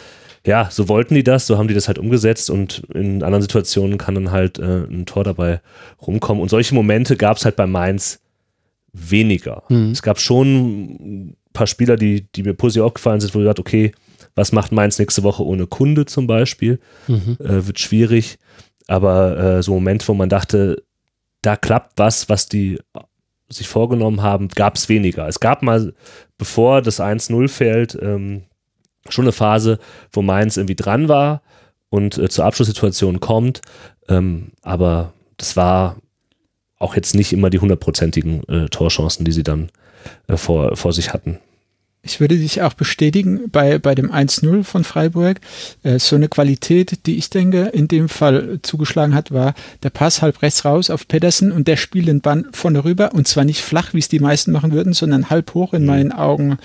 [0.47, 3.99] ja, so wollten die das, so haben die das halt umgesetzt und in anderen Situationen
[3.99, 5.61] kann dann halt äh, ein Tor dabei
[6.01, 6.41] rumkommen.
[6.41, 8.21] Und solche Momente gab es halt bei Mainz
[8.93, 9.65] weniger.
[9.69, 9.91] Mhm.
[9.91, 13.61] Es gab schon ein paar Spieler, die, die mir positiv aufgefallen sind, wo ich dachte,
[13.61, 13.93] okay,
[14.37, 16.79] was macht Mainz nächste Woche ohne Kunde zum Beispiel?
[17.09, 17.37] Mhm.
[17.41, 18.39] Äh, wird schwierig.
[18.87, 20.85] Aber äh, so Momente, wo man dachte,
[21.43, 22.79] da klappt was, was die
[23.49, 25.27] sich vorgenommen haben, gab es weniger.
[25.27, 25.93] Es gab mal,
[26.39, 28.43] bevor das 1-0 fällt, ähm,
[29.13, 29.79] schon eine Phase,
[30.13, 31.43] wo Mainz irgendwie dran war
[31.89, 33.61] und äh, zur Abschlusssituation kommt.
[34.09, 35.97] Ähm, aber das war
[36.79, 39.71] auch jetzt nicht immer die hundertprozentigen äh, Torchancen, die sie dann
[40.29, 41.39] äh, vor, vor sich hatten.
[42.07, 45.41] Ich würde dich auch bestätigen bei, bei dem 1-0 von Freiburg.
[45.83, 50.23] Äh, so eine Qualität, die ich denke, in dem Fall zugeschlagen hat, war der Pass
[50.23, 53.61] halb rechts raus auf Pedersen und der spielt den Ball vorne rüber und zwar nicht
[53.61, 55.89] flach, wie es die meisten machen würden, sondern halb hoch in mhm.
[55.89, 56.59] meinen Augen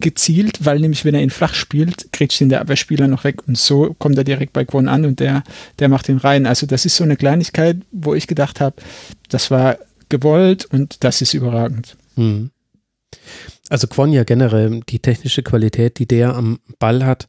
[0.00, 3.58] gezielt, weil nämlich, wenn er ihn flach spielt, kriegt ihn der Abwehrspieler noch weg und
[3.58, 5.42] so kommt er direkt bei Kwon an und der,
[5.78, 6.46] der macht ihn rein.
[6.46, 8.76] Also das ist so eine Kleinigkeit, wo ich gedacht habe,
[9.28, 11.96] das war gewollt und das ist überragend.
[12.16, 12.50] Mhm.
[13.70, 17.26] Also Kwon ja generell, die technische Qualität, die der am Ball hat,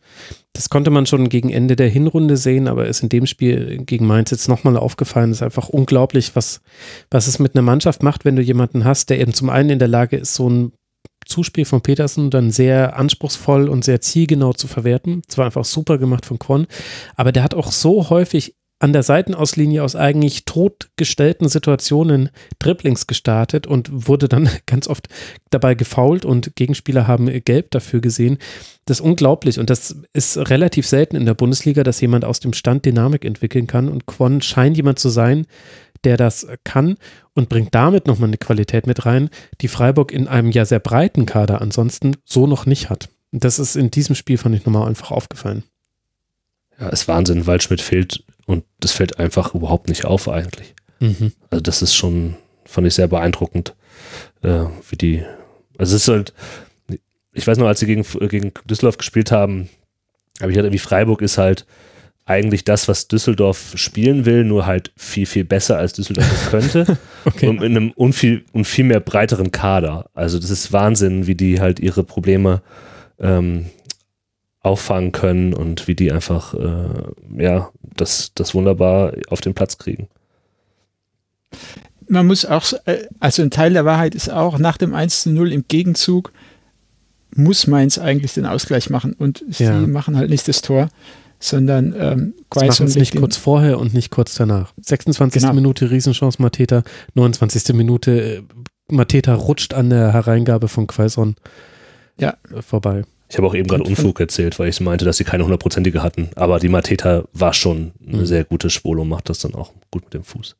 [0.53, 4.07] das konnte man schon gegen Ende der Hinrunde sehen, aber ist in dem Spiel gegen
[4.07, 5.31] Mainz jetzt nochmal aufgefallen.
[5.31, 6.61] Ist einfach unglaublich, was,
[7.11, 9.79] was es mit einer Mannschaft macht, wenn du jemanden hast, der eben zum einen in
[9.79, 10.71] der Lage ist, so ein
[11.29, 15.21] Zuspiel von Petersen dann sehr anspruchsvoll und sehr zielgenau zu verwerten.
[15.27, 16.67] Zwar einfach super gemacht von Kwon,
[17.15, 22.29] aber der hat auch so häufig an der Seitenauslinie aus eigentlich totgestellten Situationen
[22.59, 25.09] Dribblings gestartet und wurde dann ganz oft
[25.49, 28.37] dabei gefault und Gegenspieler haben gelb dafür gesehen.
[28.85, 32.53] Das ist unglaublich und das ist relativ selten in der Bundesliga, dass jemand aus dem
[32.53, 35.45] Stand Dynamik entwickeln kann und Kwon scheint jemand zu sein,
[36.03, 36.97] der das kann
[37.33, 39.29] und bringt damit nochmal eine Qualität mit rein,
[39.61, 43.09] die Freiburg in einem ja sehr breiten Kader ansonsten so noch nicht hat.
[43.31, 45.63] Und das ist in diesem Spiel, fand ich nochmal einfach aufgefallen.
[46.79, 47.45] Ja, ist Wahnsinn.
[47.45, 50.73] Waldschmidt fehlt und das fällt einfach überhaupt nicht auf eigentlich.
[50.99, 51.33] Mhm.
[51.49, 52.35] Also das ist schon,
[52.65, 53.75] fand ich sehr beeindruckend,
[54.41, 55.23] äh, wie die,
[55.77, 56.33] also es ist halt,
[57.33, 59.69] ich weiß noch, als sie gegen, gegen Düsseldorf gespielt haben,
[60.41, 61.65] habe ich halt irgendwie Freiburg ist halt
[62.29, 66.97] eigentlich das, was Düsseldorf spielen will, nur halt viel, viel besser als Düsseldorf es könnte.
[67.25, 67.47] okay.
[67.47, 70.11] Und in einem und viel, und viel mehr breiteren Kader.
[70.13, 72.61] Also das ist Wahnsinn, wie die halt ihre Probleme
[73.19, 73.65] ähm,
[74.59, 80.07] auffangen können und wie die einfach äh, ja, das, das wunderbar auf den Platz kriegen.
[82.07, 85.31] Man muss auch, äh, also ein Teil der Wahrheit ist auch, nach dem 1 zu
[85.31, 86.31] 0 im Gegenzug
[87.35, 89.79] muss Mainz eigentlich den Ausgleich machen und sie ja.
[89.79, 90.89] machen halt nicht das Tor
[91.39, 94.73] sondern ähm, Quaison es nicht kurz vorher und nicht kurz danach.
[94.81, 95.41] 26.
[95.41, 95.53] Genau.
[95.53, 96.83] Minute Riesenchance Mateta,
[97.13, 97.73] 29.
[97.73, 98.43] Minute äh,
[98.91, 101.35] Mateta rutscht an der Hereingabe von Quaison
[102.19, 102.35] ja.
[102.53, 103.03] Äh, vorbei.
[103.29, 106.29] Ich habe auch eben gerade Unfug erzählt, weil ich meinte, dass sie keine hundertprozentige hatten.
[106.35, 108.25] Aber die Mateta war schon eine mhm.
[108.25, 110.55] sehr gute Spolo, macht das dann auch gut mit dem Fuß.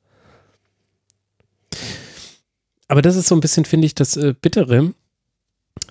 [2.87, 4.93] Aber das ist so ein bisschen, finde ich, das äh, Bittere,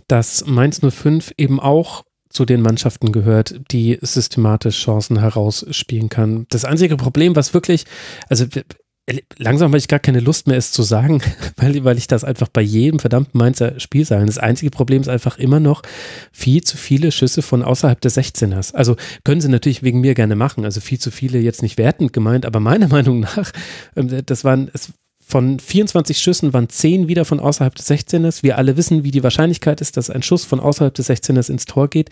[0.07, 6.47] dass Mainz 05 eben auch zu den Mannschaften gehört, die systematisch Chancen herausspielen kann.
[6.51, 7.85] Das einzige Problem, was wirklich,
[8.29, 8.45] also
[9.39, 11.23] langsam habe ich gar keine Lust mehr, es zu sagen,
[11.57, 14.27] weil, weil ich das einfach bei jedem verdammten Mainzer Spiel sage.
[14.27, 15.83] Das einzige Problem ist einfach immer noch
[16.33, 18.75] viel zu viele Schüsse von außerhalb des 16ers.
[18.75, 20.65] Also können sie natürlich wegen mir gerne machen.
[20.65, 23.53] Also viel zu viele jetzt nicht wertend gemeint, aber meiner Meinung nach,
[23.97, 24.93] ähm, das waren, es
[25.29, 28.43] von 24 Schüssen waren 10 wieder von außerhalb des 16ers.
[28.43, 31.67] Wir alle wissen, wie die Wahrscheinlichkeit ist, dass ein Schuss von außerhalb des 16ers ins
[31.67, 32.09] Tor geht.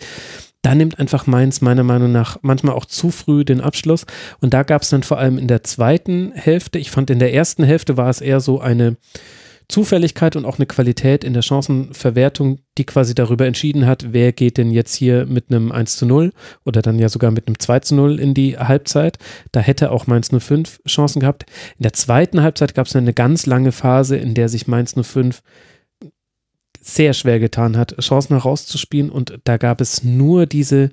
[0.61, 4.05] Da nimmt einfach Mainz meiner Meinung nach manchmal auch zu früh den Abschluss.
[4.39, 7.33] Und da gab es dann vor allem in der zweiten Hälfte, ich fand in der
[7.33, 8.97] ersten Hälfte war es eher so eine
[9.69, 14.57] Zufälligkeit und auch eine Qualität in der Chancenverwertung, die quasi darüber entschieden hat, wer geht
[14.57, 16.31] denn jetzt hier mit einem 1 zu 0
[16.63, 19.17] oder dann ja sogar mit einem 2 zu 0 in die Halbzeit.
[19.51, 21.45] Da hätte auch Mainz 05 Chancen gehabt.
[21.77, 25.41] In der zweiten Halbzeit gab es eine ganz lange Phase, in der sich Mainz 05
[26.79, 30.91] sehr schwer getan hat, Chancen herauszuspielen und da gab es nur diese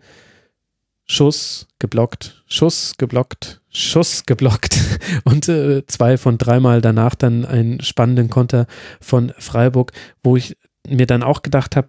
[1.07, 4.79] Schuss geblockt, Schuss geblockt, Schuss geblockt
[5.25, 8.67] und äh, zwei von dreimal danach dann einen spannenden Konter
[9.01, 9.93] von Freiburg,
[10.23, 10.57] wo ich
[10.89, 11.89] mir dann auch gedacht habe,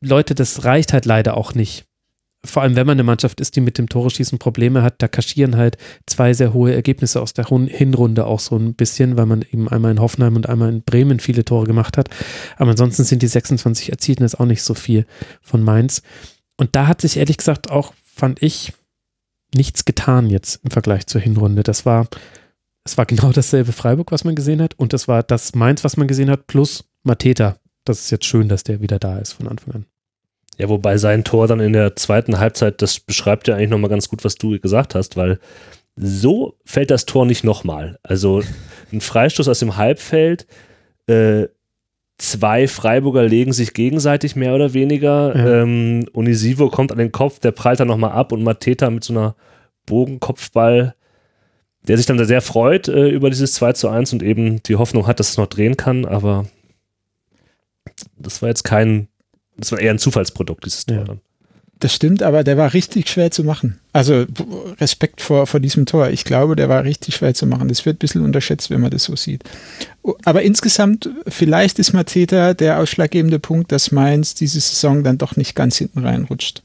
[0.00, 1.86] Leute, das reicht halt leider auch nicht.
[2.44, 5.56] Vor allem, wenn man eine Mannschaft ist, die mit dem Tore-Schießen Probleme hat, da kaschieren
[5.56, 9.66] halt zwei sehr hohe Ergebnisse aus der Hinrunde auch so ein bisschen, weil man eben
[9.68, 12.10] einmal in Hoffenheim und einmal in Bremen viele Tore gemacht hat.
[12.56, 15.06] Aber ansonsten sind die 26 erzielten jetzt auch nicht so viel
[15.40, 16.02] von Mainz.
[16.58, 18.74] Und da hat sich ehrlich gesagt auch fand ich,
[19.54, 21.62] nichts getan jetzt im Vergleich zur Hinrunde.
[21.62, 22.06] Das war,
[22.84, 25.96] es war genau dasselbe Freiburg, was man gesehen hat, und das war das Mainz, was
[25.96, 27.56] man gesehen hat, plus Mateta.
[27.84, 29.86] Das ist jetzt schön, dass der wieder da ist von Anfang an.
[30.56, 34.08] Ja, wobei sein Tor dann in der zweiten Halbzeit, das beschreibt ja eigentlich nochmal ganz
[34.08, 35.38] gut, was du gesagt hast, weil
[35.96, 37.98] so fällt das Tor nicht nochmal.
[38.02, 38.42] Also
[38.92, 40.46] ein Freistoß aus dem Halbfeld,
[41.06, 41.46] äh,
[42.18, 45.36] zwei Freiburger legen sich gegenseitig mehr oder weniger.
[45.36, 45.62] Ja.
[45.62, 49.12] Ähm, Unisivo kommt an den Kopf, der prallt dann nochmal ab und Mateta mit so
[49.12, 49.34] einer
[49.86, 50.94] Bogenkopfball,
[51.86, 55.06] der sich dann sehr freut äh, über dieses 2 zu 1 und eben die Hoffnung
[55.06, 56.46] hat, dass es noch drehen kann, aber
[58.16, 59.08] das war jetzt kein,
[59.56, 61.04] das war eher ein Zufallsprodukt, dieses Tor ja.
[61.04, 61.20] dann.
[61.80, 63.78] Das stimmt, aber der war richtig schwer zu machen.
[63.92, 64.24] Also
[64.80, 66.08] Respekt vor, vor diesem Tor.
[66.10, 67.68] Ich glaube, der war richtig schwer zu machen.
[67.68, 69.42] Das wird ein bisschen unterschätzt, wenn man das so sieht.
[70.24, 75.54] Aber insgesamt, vielleicht ist Mateta der ausschlaggebende Punkt, dass Mainz diese Saison dann doch nicht
[75.54, 76.62] ganz hinten reinrutscht.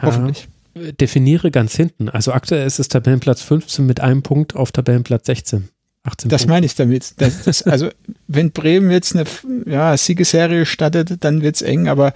[0.00, 0.48] Hoffentlich.
[0.74, 2.08] Ja, definiere ganz hinten.
[2.08, 5.68] Also aktuell ist es Tabellenplatz 15 mit einem Punkt auf Tabellenplatz 16.
[6.04, 6.52] 18 das Punkte.
[6.52, 7.14] meine ich damit.
[7.18, 7.90] Das, das, also,
[8.26, 9.24] wenn Bremen jetzt eine
[9.66, 12.12] ja, Siegesserie startet, dann wird es eng, aber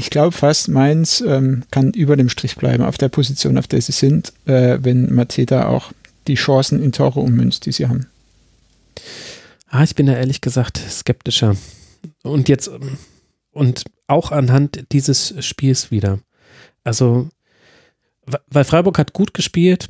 [0.00, 3.82] ich glaube fast, Mainz ähm, kann über dem Strich bleiben auf der Position, auf der
[3.82, 5.92] sie sind, äh, wenn Mateta auch
[6.26, 8.06] die Chancen in Tore ummünzt, die sie haben.
[9.68, 11.54] Ah, ich bin da ehrlich gesagt skeptischer.
[12.22, 12.70] Und jetzt,
[13.52, 16.18] und auch anhand dieses Spiels wieder.
[16.82, 17.28] Also,
[18.48, 19.86] weil Freiburg hat gut gespielt,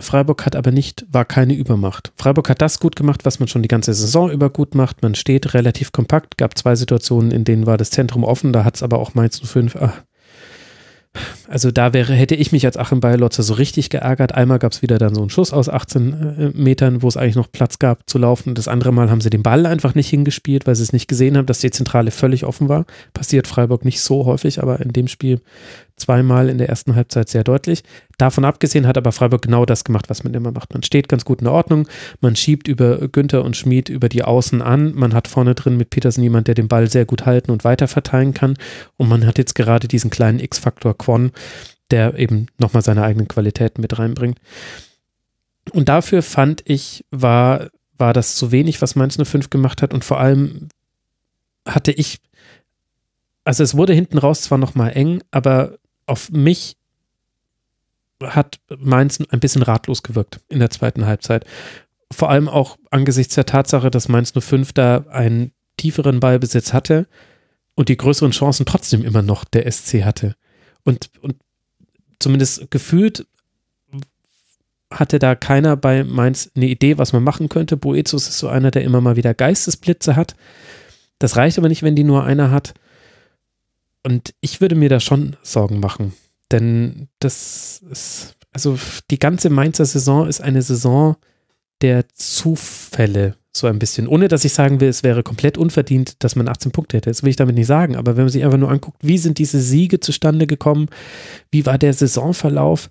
[0.00, 2.12] Freiburg hat aber nicht, war keine Übermacht.
[2.16, 5.02] Freiburg hat das gut gemacht, was man schon die ganze Saison über gut macht.
[5.02, 8.74] Man steht relativ kompakt, gab zwei Situationen, in denen war das Zentrum offen, da hat
[8.74, 10.02] es aber auch Mainz 05, ach,
[11.48, 14.34] also da wäre, hätte ich mich als Achim Bayerlotzer so richtig geärgert.
[14.34, 17.36] Einmal gab es wieder dann so einen Schuss aus 18 äh, Metern, wo es eigentlich
[17.36, 18.54] noch Platz gab zu laufen.
[18.54, 21.36] Das andere Mal haben sie den Ball einfach nicht hingespielt, weil sie es nicht gesehen
[21.36, 22.84] haben, dass die Zentrale völlig offen war.
[23.12, 25.40] Passiert Freiburg nicht so häufig, aber in dem Spiel
[25.96, 27.82] zweimal in der ersten Halbzeit sehr deutlich.
[28.18, 30.72] Davon abgesehen hat aber Freiburg genau das gemacht, was man immer macht.
[30.72, 31.88] Man steht ganz gut in Ordnung,
[32.20, 35.90] man schiebt über Günther und Schmid über die Außen an, man hat vorne drin mit
[35.90, 38.56] Petersen jemand, der den Ball sehr gut halten und weiter verteilen kann
[38.96, 41.30] und man hat jetzt gerade diesen kleinen X-Faktor Quan,
[41.90, 44.38] der eben nochmal seine eigenen Qualitäten mit reinbringt.
[45.72, 50.04] Und dafür fand ich, war, war das zu wenig, was Mainz 05 gemacht hat und
[50.04, 50.68] vor allem
[51.66, 52.20] hatte ich
[53.44, 55.76] also es wurde hinten raus zwar nochmal eng, aber
[56.06, 56.76] auf mich
[58.22, 61.44] hat Mainz ein bisschen ratlos gewirkt in der zweiten Halbzeit.
[62.12, 67.06] Vor allem auch angesichts der Tatsache, dass Mainz 05 da einen tieferen Ballbesitz hatte
[67.74, 70.36] und die größeren Chancen trotzdem immer noch der SC hatte.
[70.84, 71.36] Und, und
[72.18, 73.26] zumindest gefühlt
[74.90, 77.76] hatte da keiner bei Mainz eine Idee, was man machen könnte.
[77.76, 80.36] Boetius ist so einer, der immer mal wieder Geistesblitze hat.
[81.18, 82.74] Das reicht aber nicht, wenn die nur einer hat.
[84.04, 86.12] Und ich würde mir da schon Sorgen machen.
[86.52, 88.78] Denn das ist, also
[89.10, 91.16] die ganze Mainzer Saison ist eine Saison
[91.80, 94.06] der Zufälle, so ein bisschen.
[94.06, 97.10] Ohne dass ich sagen will, es wäre komplett unverdient, dass man 18 Punkte hätte.
[97.10, 97.96] Das will ich damit nicht sagen.
[97.96, 100.88] Aber wenn man sich einfach nur anguckt, wie sind diese Siege zustande gekommen,
[101.50, 102.90] wie war der Saisonverlauf,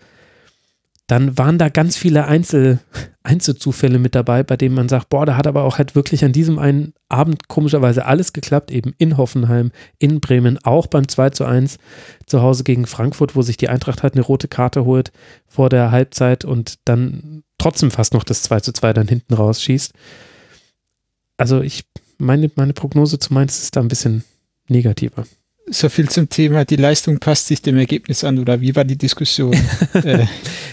[1.08, 2.80] dann waren da ganz viele Einzel,
[3.24, 6.32] Einzelzufälle mit dabei, bei denen man sagt, boah, da hat aber auch halt wirklich an
[6.32, 11.46] diesem einen Abend komischerweise alles geklappt, eben in Hoffenheim, in Bremen, auch beim 2 zu
[11.46, 11.78] 1
[12.26, 15.12] zu Hause gegen Frankfurt, wo sich die Eintracht halt eine rote Karte holt
[15.46, 19.94] vor der Halbzeit und dann trotzdem fast noch das 2 zu 2 dann hinten rausschießt.
[21.38, 21.84] Also ich,
[22.18, 24.24] meine, meine Prognose zu Mainz ist da ein bisschen
[24.70, 25.26] negativer
[25.68, 28.98] so viel zum Thema, die Leistung passt sich dem Ergebnis an oder wie war die
[28.98, 29.54] Diskussion?
[29.94, 30.26] äh,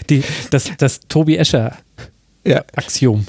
[0.09, 1.77] die, das, das Tobi Escher
[2.43, 2.63] ja.
[2.75, 3.25] Axiom.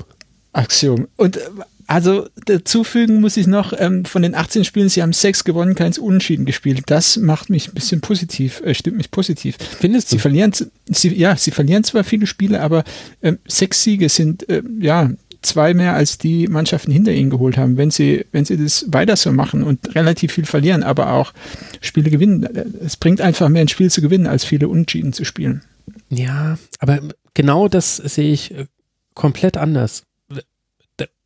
[0.53, 1.09] Axiom.
[1.17, 1.41] Und äh,
[1.87, 5.99] also dazufügen muss ich noch, ähm, von den 18 Spielen, sie haben sechs gewonnen, keins
[5.99, 6.85] unentschieden gespielt.
[6.87, 9.57] Das macht mich ein bisschen positiv, äh, stimmt mich positiv.
[9.79, 10.17] Findest du?
[10.17, 10.53] Sie verlieren,
[10.87, 12.85] sie, ja, sie verlieren zwar viele Spiele, aber
[13.23, 15.11] ähm, sechs Siege sind, äh, ja,
[15.43, 17.77] zwei mehr als die Mannschaften hinter ihnen geholt haben.
[17.77, 21.33] Wenn sie, wenn sie das weiter so machen und relativ viel verlieren, aber auch
[21.81, 22.49] Spiele gewinnen,
[22.85, 25.63] es bringt einfach mehr ein Spiel zu gewinnen, als viele Unentschieden zu spielen.
[26.09, 27.01] Ja, aber
[27.35, 28.67] genau das sehe ich äh,
[29.15, 30.05] komplett anders.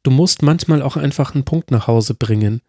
[0.02, 2.62] Du musst manchmal auch einfach einen Punkt nach Hause bringen.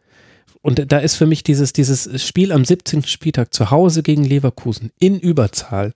[0.61, 3.03] Und da ist für mich dieses, dieses Spiel am 17.
[3.03, 5.93] Spieltag zu Hause gegen Leverkusen in Überzahl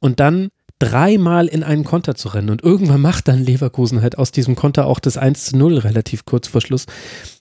[0.00, 0.50] und dann
[0.82, 2.50] dreimal in einen Konter zu rennen.
[2.50, 6.24] Und irgendwann macht dann Leverkusen halt aus diesem Konter auch das 1 zu 0 relativ
[6.24, 6.86] kurz vor Schluss.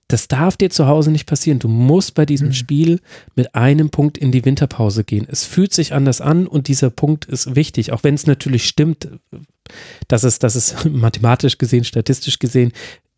[0.08, 1.58] Das darf dir zu Hause nicht passieren.
[1.58, 2.54] Du musst bei diesem mhm.
[2.54, 3.00] Spiel
[3.36, 5.26] mit einem Punkt in die Winterpause gehen.
[5.28, 9.10] Es fühlt sich anders an und dieser Punkt ist wichtig, auch wenn es natürlich stimmt,
[10.08, 12.74] dass es, dass es mathematisch gesehen, statistisch gesehen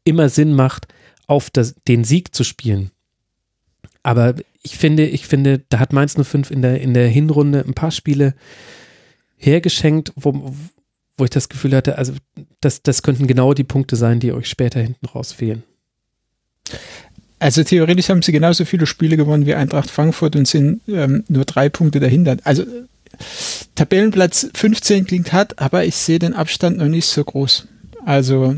[0.05, 0.87] immer Sinn macht,
[1.27, 2.91] auf das, den Sieg zu spielen.
[4.03, 7.73] Aber ich finde, ich finde, da hat Mainz 05 in der, in der Hinrunde ein
[7.73, 8.35] paar Spiele
[9.45, 10.53] hergeschenkt, wo,
[11.17, 12.13] wo ich das Gefühl hatte, also
[12.61, 15.63] das, das könnten genau die Punkte sein, die euch später hinten raus fehlen.
[17.39, 21.43] Also theoretisch haben sie genauso viele Spiele gewonnen wie Eintracht Frankfurt und sind ähm, nur
[21.43, 22.37] drei Punkte dahinter.
[22.45, 22.63] Also
[23.75, 27.67] Tabellenplatz 15 klingt hart, aber ich sehe den Abstand noch nicht so groß.
[28.05, 28.55] Also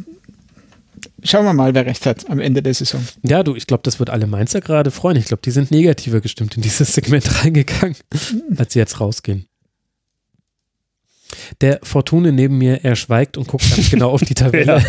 [1.24, 3.02] schauen wir mal, wer recht hat am Ende der Saison.
[3.24, 5.18] Ja, du, ich glaube, das wird alle Mainzer gerade freuen.
[5.18, 7.98] Ich glaube, die sind negativer gestimmt in dieses Segment reingegangen,
[8.56, 9.48] als sie jetzt rausgehen.
[11.62, 14.84] Der Fortune neben mir, er schweigt und guckt ganz genau auf die Tabelle.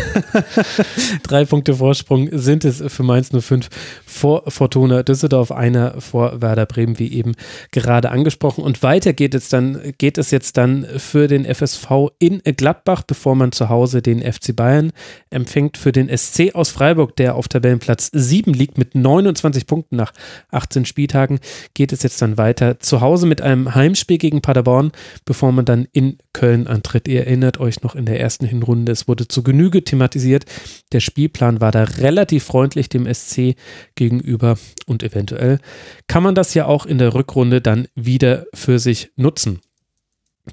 [1.23, 3.69] Drei Punkte Vorsprung sind es für Mainz 05
[4.05, 7.33] vor Fortuna Düsseldorf, einer vor Werder Bremen, wie eben
[7.71, 8.63] gerade angesprochen.
[8.63, 13.35] Und weiter geht es dann, geht es jetzt dann für den FSV in Gladbach, bevor
[13.35, 14.91] man zu Hause den FC Bayern
[15.29, 15.77] empfängt.
[15.77, 20.13] Für den SC aus Freiburg, der auf Tabellenplatz 7 liegt mit 29 Punkten nach
[20.51, 21.39] 18 Spieltagen,
[21.73, 24.91] geht es jetzt dann weiter zu Hause mit einem Heimspiel gegen Paderborn,
[25.25, 27.07] bevor man dann in Köln antritt.
[27.07, 30.45] Ihr erinnert euch noch in der ersten Hinrunde, es wurde zu Genüge thematisiert.
[30.91, 33.55] Der Spielplan war da relativ freundlich dem SC
[33.95, 34.55] gegenüber
[34.85, 35.57] und eventuell
[36.05, 39.61] kann man das ja auch in der Rückrunde dann wieder für sich nutzen.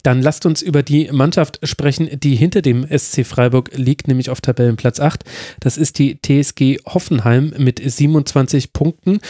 [0.02, 4.40] Dann lasst uns über die Mannschaft sprechen, die hinter dem SC Freiburg liegt, nämlich auf
[4.40, 5.22] Tabellenplatz 8.
[5.60, 9.20] Das ist die TSG Hoffenheim mit 27 Punkten.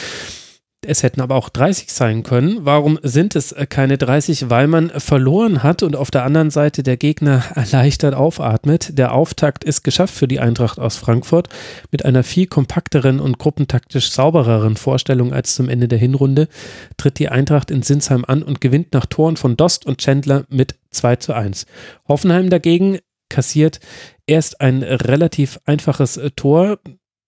[0.85, 2.59] Es hätten aber auch 30 sein können.
[2.63, 4.51] Warum sind es äh, keine 30?
[4.51, 8.99] Weil man verloren hat und auf der anderen Seite der Gegner erleichtert aufatmet.
[8.99, 11.49] Der Auftakt ist geschafft für die Eintracht aus Frankfurt
[11.91, 16.49] mit einer viel kompakteren und gruppentaktisch saubereren Vorstellung als zum Ende der Hinrunde.
[16.97, 20.75] Tritt die Eintracht in Sinsheim an und gewinnt nach Toren von Dost und Chandler mit
[20.91, 21.67] 2 zu 1.
[22.09, 22.99] Hoffenheim dagegen
[23.29, 23.81] kassiert
[24.27, 26.79] erst ein relativ einfaches äh, Tor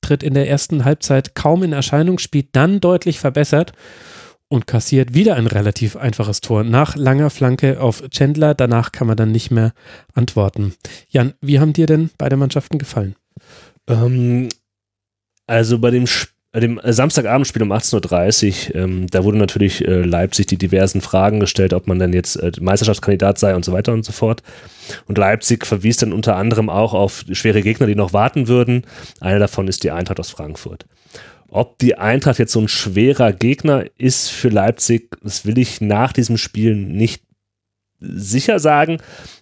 [0.06, 3.72] tritt in der ersten Halbzeit kaum in Erscheinung, spielt dann deutlich verbessert
[4.48, 8.54] und kassiert wieder ein relativ einfaches Tor nach langer Flanke auf Chandler.
[8.54, 9.72] Danach kann man dann nicht mehr
[10.14, 10.74] antworten.
[11.08, 13.16] Jan, wie haben dir denn beide Mannschaften gefallen?
[13.88, 14.48] Ähm,
[15.48, 20.46] also bei dem Spiel dem Samstagabendspiel um 18.30 Uhr, ähm, da wurde natürlich äh, Leipzig
[20.46, 24.04] die diversen Fragen gestellt, ob man denn jetzt äh, Meisterschaftskandidat sei und so weiter und
[24.04, 24.42] so fort.
[25.06, 28.84] Und Leipzig verwies dann unter anderem auch auf schwere Gegner, die noch warten würden.
[29.20, 30.86] Einer davon ist die Eintracht aus Frankfurt.
[31.48, 36.12] Ob die Eintracht jetzt so ein schwerer Gegner ist für Leipzig, das will ich nach
[36.12, 37.22] diesem Spiel nicht
[38.00, 38.98] sicher sagen,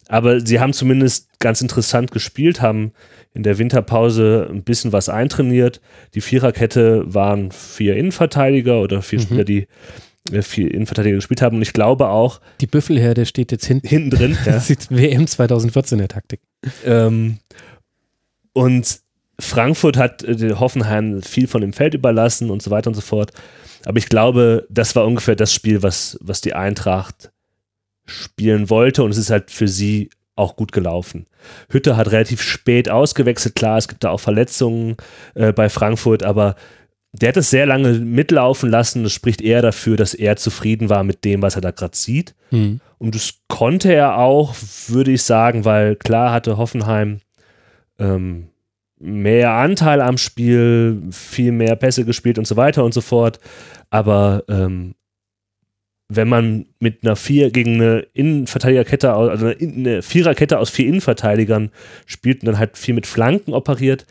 [0.09, 2.93] aber sie haben zumindest ganz interessant gespielt, haben
[3.35, 5.81] in der Winterpause ein bisschen was eintrainiert.
[6.15, 9.23] Die Viererkette waren vier Innenverteidiger oder vier mhm.
[9.25, 9.67] Spieler, die
[10.33, 11.57] äh, vier Innenverteidiger gespielt haben.
[11.57, 12.41] Und ich glaube auch.
[12.61, 14.39] Die Büffelherde steht jetzt hinten, hinten drin.
[14.47, 14.53] Ja.
[14.53, 16.41] Das ist WM 2014 der Taktik.
[16.87, 17.39] Ähm,
[18.53, 19.01] und
[19.41, 23.33] Frankfurt hat äh, Hoffenheim viel von dem Feld überlassen und so weiter und so fort.
[23.85, 27.33] Aber ich glaube, das war ungefähr das Spiel, was, was die Eintracht
[28.07, 29.03] spielen wollte.
[29.03, 31.27] Und es ist halt für sie auch gut gelaufen.
[31.69, 34.97] Hütte hat relativ spät ausgewechselt, klar, es gibt da auch Verletzungen
[35.35, 36.57] äh, bei Frankfurt, aber
[37.13, 39.05] der hat es sehr lange mitlaufen lassen.
[39.05, 42.35] Das spricht eher dafür, dass er zufrieden war mit dem, was er da gerade sieht.
[42.51, 42.81] Mhm.
[42.99, 44.57] Und das konnte er auch,
[44.89, 47.21] würde ich sagen, weil klar hatte Hoffenheim
[48.01, 48.49] ähm,
[48.99, 53.39] mehr Anteil am Spiel, viel mehr Pässe gespielt und so weiter und so fort.
[53.91, 54.97] Aber ähm,
[56.09, 61.71] wenn man mit einer vier gegen eine Innenverteidigerkette, also eine Viererkette aus vier Innenverteidigern
[62.07, 64.07] spielt und dann halt viel mit Flanken operiert,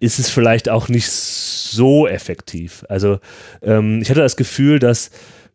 [0.00, 2.84] ist es vielleicht auch nicht so effektiv.
[2.88, 3.20] Also
[3.62, 5.10] ähm, ich hatte das Gefühl, dass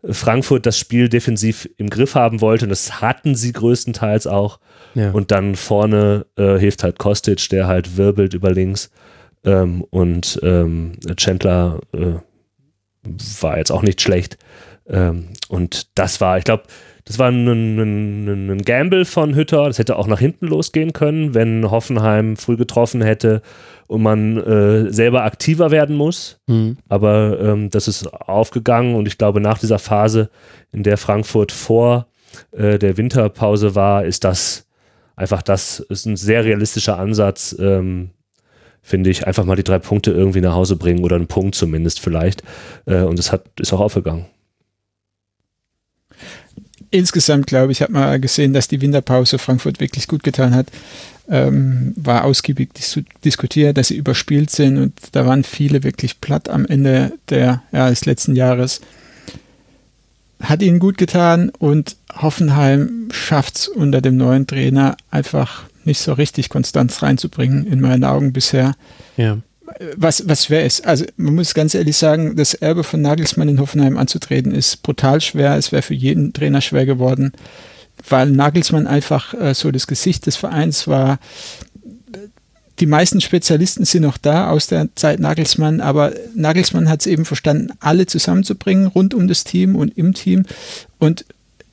[0.10, 4.60] Frankfurt das Spiel defensiv im Griff haben wollte und das hatten sie größtenteils auch.
[4.94, 5.12] Ja.
[5.12, 8.90] Und dann vorne äh, hilft halt Kostic, der halt wirbelt über links
[9.44, 12.14] ähm, und ähm, Chandler äh,
[13.42, 14.38] war jetzt auch nicht schlecht.
[14.90, 16.64] Ähm, und das war, ich glaube,
[17.08, 19.66] das war ein, ein, ein, Gamble von Hütter.
[19.68, 23.42] Das hätte auch nach hinten losgehen können, wenn Hoffenheim früh getroffen hätte
[23.88, 26.40] und man äh, selber aktiver werden muss.
[26.48, 26.78] Mhm.
[26.90, 30.30] Aber ähm, das ist aufgegangen und ich glaube, nach dieser Phase,
[30.74, 32.08] in der Frankfurt vor
[32.52, 34.68] äh, der Winterpause war, ist das
[35.16, 37.56] einfach das ist ein sehr realistischer Ansatz.
[37.58, 38.10] Ähm,
[38.82, 42.02] finde ich, einfach mal die drei Punkte irgendwie nach Hause bringen oder einen Punkt zumindest
[42.02, 42.44] vielleicht.
[42.86, 44.26] Äh, und es hat, ist auch aufgegangen
[46.92, 50.68] insgesamt, glaube ich, hat man gesehen, dass die Winterpause Frankfurt wirklich gut getan hat.
[51.30, 56.48] Ähm, war ausgiebig dis diskutiert, dass sie überspielt sind und da waren viele wirklich platt
[56.48, 58.80] am Ende der, ja, des letzten Jahres.
[60.42, 66.14] Hat ihnen gut getan und Hoffenheim schafft es unter dem neuen Trainer einfach nicht so
[66.14, 68.76] richtig Konstanz reinzubringen, in meinen Augen bisher.
[69.18, 69.40] Ja
[69.96, 70.86] was, was schwer ist.
[70.86, 75.22] Also man muss ganz ehrlich sagen, das Erbe von Nagelsmann in Hoffenheim anzutreten ist brutal
[75.22, 75.56] schwer.
[75.56, 77.34] Es wäre für jeden Trainer schwer geworden,
[78.08, 81.20] weil Nagelsmann einfach äh, so das Gesicht des Vereins war.
[82.80, 87.26] Die meisten Spezialisten sind noch da aus der Zeit Nagelsmann, aber Nagelsmann hat es eben
[87.26, 90.44] verstanden, alle zusammenzubringen rund um das Team und im Team.
[91.00, 91.26] Und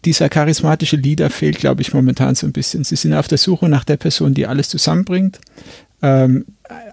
[0.05, 2.85] dieser charismatische Leader fehlt, glaube ich, momentan so ein bisschen.
[2.85, 5.41] Sie sind auf der Suche nach der Person, die alles zusammenbringt.
[6.05, 6.45] Ähm,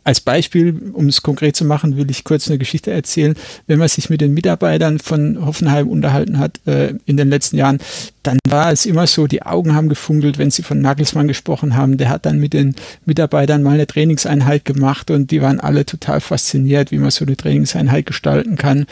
[0.03, 3.35] als Beispiel, um es konkret zu machen, will ich kurz eine Geschichte erzählen.
[3.67, 7.79] Wenn man sich mit den Mitarbeitern von Hoffenheim unterhalten hat äh, in den letzten Jahren,
[8.23, 11.97] dann war es immer so, die Augen haben gefunkelt, wenn sie von Nagelsmann gesprochen haben.
[11.97, 12.75] Der hat dann mit den
[13.05, 17.35] Mitarbeitern mal eine Trainingseinheit gemacht und die waren alle total fasziniert, wie man so eine
[17.35, 18.85] Trainingseinheit gestalten kann.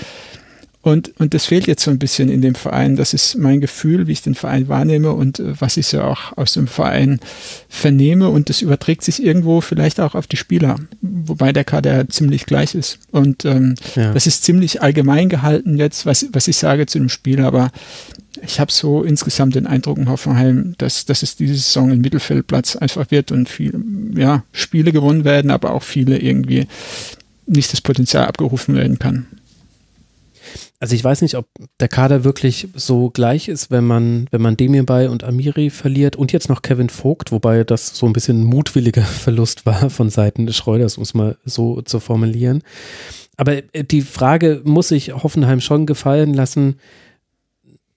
[0.82, 2.96] Und, und das fehlt jetzt so ein bisschen in dem Verein.
[2.96, 6.38] Das ist mein Gefühl, wie ich den Verein wahrnehme und äh, was ich so auch
[6.38, 7.20] aus dem Verein
[7.68, 8.30] vernehme.
[8.30, 12.76] Und das überträgt sich irgendwo vielleicht auch auf die Spieler, wobei der Kader ziemlich gleich
[12.76, 13.00] ist.
[13.12, 14.14] Und ähm, ja.
[14.14, 17.42] das ist ziemlich allgemein gehalten jetzt, was, was ich sage zu dem Spiel.
[17.42, 17.72] Aber
[18.42, 22.78] ich habe so insgesamt den Eindruck in Hoffenheim, dass, dass es diese Saison ein Mittelfeldplatz
[22.78, 23.74] einfach wird und viel,
[24.16, 26.68] ja, Spiele gewonnen werden, aber auch viele irgendwie
[27.48, 29.26] nicht das Potenzial abgerufen werden kann.
[30.80, 31.48] Also ich weiß nicht, ob
[31.80, 36.32] der Kader wirklich so gleich ist, wenn man, wenn man Demirbay und Amiri verliert und
[36.32, 40.46] jetzt noch Kevin Vogt, wobei das so ein bisschen ein mutwilliger Verlust war von Seiten
[40.46, 42.64] des Schreuders, um es mal so zu formulieren.
[43.38, 46.76] Aber äh, die Frage muss sich Hoffenheim schon gefallen lassen,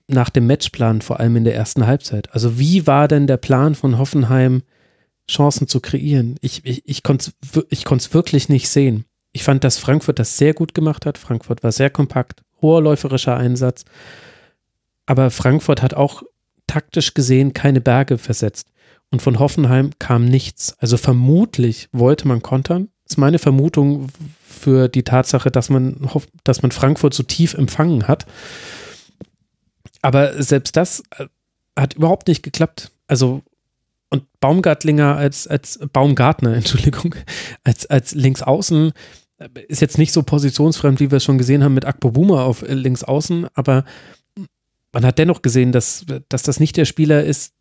[0.08, 2.32] nach dem Matchplan, vor allem in der ersten Halbzeit.
[2.34, 4.62] Also wie war denn der Plan von Hoffenheim,
[5.28, 6.36] Chancen zu kreieren?
[6.40, 9.04] Ich, ich, ich konnte es ich wirklich nicht sehen.
[9.32, 11.18] Ich fand, dass Frankfurt das sehr gut gemacht hat.
[11.18, 13.84] Frankfurt war sehr kompakt, hoher läuferischer Einsatz.
[15.06, 16.22] Aber Frankfurt hat auch
[16.66, 18.68] taktisch gesehen keine Berge versetzt.
[19.10, 20.76] Und von Hoffenheim kam nichts.
[20.78, 22.88] Also vermutlich wollte man kontern.
[23.04, 24.08] Das ist meine Vermutung
[24.48, 26.08] für die Tatsache, dass man,
[26.44, 28.26] dass man Frankfurt so tief empfangen hat.
[30.02, 31.26] Aber selbst das äh,
[31.78, 32.90] hat überhaupt nicht geklappt.
[33.06, 33.42] Also
[34.08, 37.14] und Baumgartlinger als, als Baumgartner, Entschuldigung,
[37.64, 38.92] als, als Linksaußen
[39.68, 42.62] ist jetzt nicht so positionsfremd, wie wir es schon gesehen haben mit Akpo Buma auf
[42.62, 43.84] äh, links außen, aber
[44.92, 47.54] man hat dennoch gesehen, dass, dass das nicht der Spieler ist,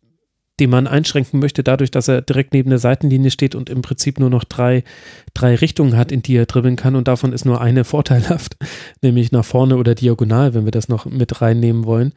[0.60, 4.20] den man einschränken möchte, dadurch, dass er direkt neben der Seitenlinie steht und im Prinzip
[4.20, 4.84] nur noch drei,
[5.32, 8.56] drei Richtungen hat, in die er dribbeln kann und davon ist nur eine vorteilhaft,
[9.00, 12.12] nämlich nach vorne oder diagonal, wenn wir das noch mit reinnehmen wollen.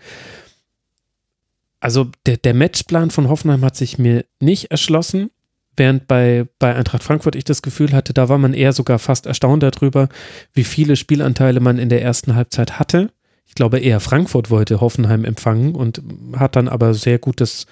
[1.79, 5.29] Also der, der Matchplan von Hoffenheim hat sich mir nicht erschlossen.
[5.77, 9.25] Während bei, bei Eintracht Frankfurt ich das Gefühl hatte, da war man eher sogar fast
[9.25, 10.09] erstaunt darüber,
[10.53, 13.11] wie viele Spielanteile man in der ersten Halbzeit hatte.
[13.45, 16.01] Ich glaube, eher Frankfurt wollte Hoffenheim empfangen und
[16.35, 17.65] hat dann aber sehr gut das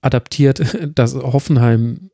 [0.00, 0.62] adaptiert,
[0.94, 2.10] dass Hoffenheim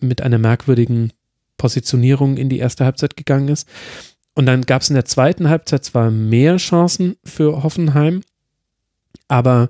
[0.00, 1.12] mit einer merkwürdigen
[1.56, 3.68] Positionierung in die erste Halbzeit gegangen ist.
[4.34, 8.22] Und dann gab es in der zweiten Halbzeit zwar mehr Chancen für Hoffenheim,
[9.28, 9.68] aber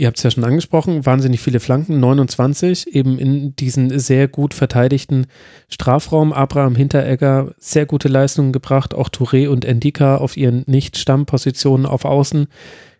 [0.00, 4.54] ihr habt es ja schon angesprochen, wahnsinnig viele Flanken, 29, eben in diesen sehr gut
[4.54, 5.26] verteidigten
[5.68, 6.32] Strafraum.
[6.32, 12.46] Abraham Hinteregger, sehr gute Leistungen gebracht, auch Touré und Endika auf ihren Nicht-Stammpositionen auf Außen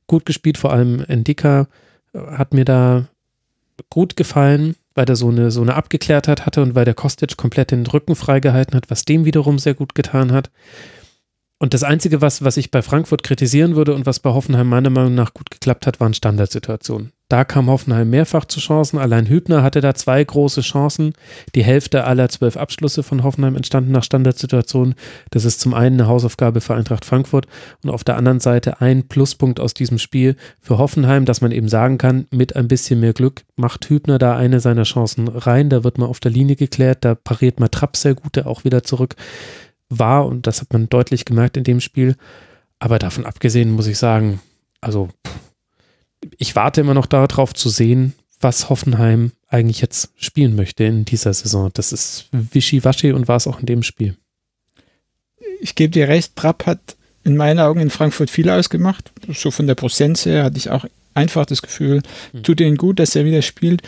[0.06, 1.68] gut gespielt, vor allem Endika
[2.14, 3.06] hat mir da
[3.89, 7.70] gut gefallen, weil er so eine, so eine Abgeklärtheit hatte und weil der Kostic komplett
[7.70, 10.51] den Rücken freigehalten hat, was dem wiederum sehr gut getan hat.
[11.62, 14.89] Und das Einzige, was, was ich bei Frankfurt kritisieren würde und was bei Hoffenheim meiner
[14.89, 17.12] Meinung nach gut geklappt hat, waren Standardsituationen.
[17.28, 18.99] Da kam Hoffenheim mehrfach zu Chancen.
[18.99, 21.12] Allein Hübner hatte da zwei große Chancen.
[21.55, 24.95] Die Hälfte aller zwölf Abschlüsse von Hoffenheim entstanden nach Standardsituationen.
[25.31, 27.47] Das ist zum einen eine Hausaufgabe für Eintracht Frankfurt
[27.85, 31.69] und auf der anderen Seite ein Pluspunkt aus diesem Spiel für Hoffenheim, dass man eben
[31.69, 35.69] sagen kann, mit ein bisschen mehr Glück macht Hübner da eine seiner Chancen rein.
[35.69, 37.05] Da wird man auf der Linie geklärt.
[37.05, 39.15] Da pariert Matrapp sehr gut, der auch wieder zurück
[39.90, 42.16] war und das hat man deutlich gemerkt in dem Spiel.
[42.78, 44.40] Aber davon abgesehen muss ich sagen,
[44.80, 45.10] also
[46.38, 51.34] ich warte immer noch darauf zu sehen, was Hoffenheim eigentlich jetzt spielen möchte in dieser
[51.34, 51.70] Saison.
[51.74, 54.16] Das ist wischiwaschi und war es auch in dem Spiel.
[55.60, 59.12] Ich gebe dir recht, Trapp hat in meinen Augen in Frankfurt viel ausgemacht.
[59.28, 62.02] So von der Präsenz her hatte ich auch einfach das Gefühl,
[62.32, 62.42] hm.
[62.42, 63.82] tut ihnen gut, dass er wieder spielt.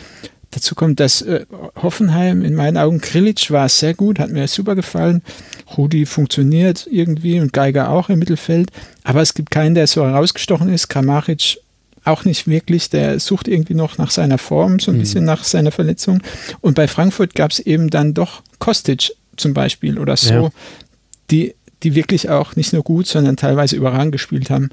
[0.53, 1.45] Dazu kommt, dass äh,
[1.81, 5.21] Hoffenheim in meinen Augen, Krilic war sehr gut, hat mir super gefallen.
[5.77, 8.69] Rudi funktioniert irgendwie und Geiger auch im Mittelfeld.
[9.03, 10.89] Aber es gibt keinen, der so herausgestochen ist.
[10.89, 11.57] Kramaric
[12.03, 12.89] auch nicht wirklich.
[12.89, 15.01] Der sucht irgendwie noch nach seiner Form, so ein mhm.
[15.01, 16.21] bisschen nach seiner Verletzung.
[16.61, 20.49] Und bei Frankfurt gab es eben dann doch Kostic zum Beispiel oder so, ja.
[21.31, 24.69] die, die wirklich auch nicht nur gut, sondern teilweise überragend gespielt haben.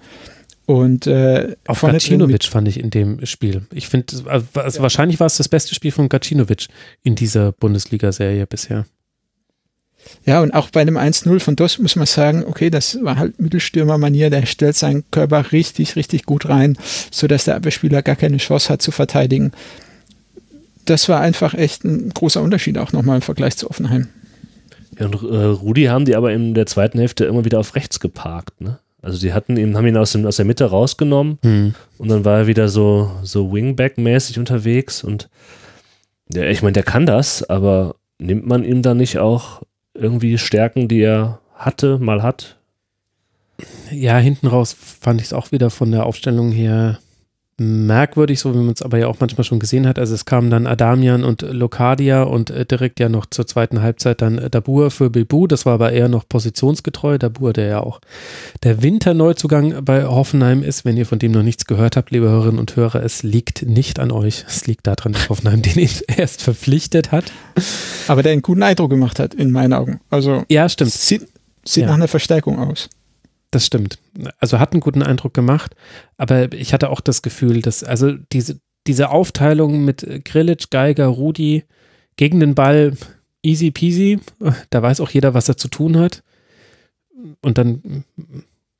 [0.71, 3.63] Und äh, auch Gacinovic fand ich in dem Spiel.
[3.73, 4.79] Ich finde, also ja.
[4.79, 6.69] wahrscheinlich war es das beste Spiel von Gacinovic
[7.03, 8.87] in dieser Bundesliga-Serie bisher.
[10.25, 13.41] Ja, und auch bei dem 1-0 von DOS muss man sagen, okay, das war halt
[13.41, 16.79] Mittelstürmer-Manier, der stellt seinen Körper richtig, richtig gut rein,
[17.11, 19.51] sodass der Abwehrspieler gar keine Chance hat zu verteidigen.
[20.85, 24.07] Das war einfach echt ein großer Unterschied auch nochmal im Vergleich zu Offenheim.
[25.01, 27.99] Ja, und äh, Rudi haben die aber in der zweiten Hälfte immer wieder auf rechts
[27.99, 28.79] geparkt, ne?
[29.03, 31.75] Also die hatten ihn, haben ihn aus, dem, aus der Mitte rausgenommen hm.
[31.99, 35.29] und dann war er wieder so, so Wingback-mäßig unterwegs und
[36.33, 39.63] ja, ich meine, der kann das, aber nimmt man ihm dann nicht auch
[39.95, 42.59] irgendwie Stärken, die er hatte, mal hat?
[43.91, 46.99] Ja, hinten raus fand ich es auch wieder von der Aufstellung her
[47.61, 49.99] merkwürdig, so wie man es aber ja auch manchmal schon gesehen hat.
[49.99, 54.23] Also es kamen dann Adamian und Lokadia und äh, direkt ja noch zur zweiten Halbzeit
[54.23, 55.47] dann äh, Dabur für Bilbu.
[55.47, 57.19] Das war aber eher noch positionsgetreu.
[57.19, 58.01] Dabur, der ja auch
[58.63, 60.87] der Winterneuzugang bei Hoffenheim ist.
[60.87, 64.01] Wenn ihr von dem noch nichts gehört habt, liebe Hörerinnen und Hörer, es liegt nicht
[64.01, 64.45] an euch.
[64.49, 67.31] Es liegt daran, dass Hoffenheim den erst verpflichtet hat.
[68.09, 70.01] Aber der einen guten Eindruck gemacht hat, in meinen Augen.
[70.09, 70.93] Also ja, stimmt.
[70.93, 71.29] Sieht,
[71.65, 71.89] sieht ja.
[71.89, 72.89] nach einer Verstärkung aus.
[73.51, 73.99] Das stimmt.
[74.39, 75.75] Also hat einen guten Eindruck gemacht,
[76.17, 81.65] aber ich hatte auch das Gefühl, dass also diese, diese Aufteilung mit Grillitsch, Geiger, Rudi
[82.17, 82.97] gegen den Ball
[83.43, 84.21] easy peasy,
[84.71, 86.23] da weiß auch jeder, was er zu tun hat.
[87.43, 88.05] Und dann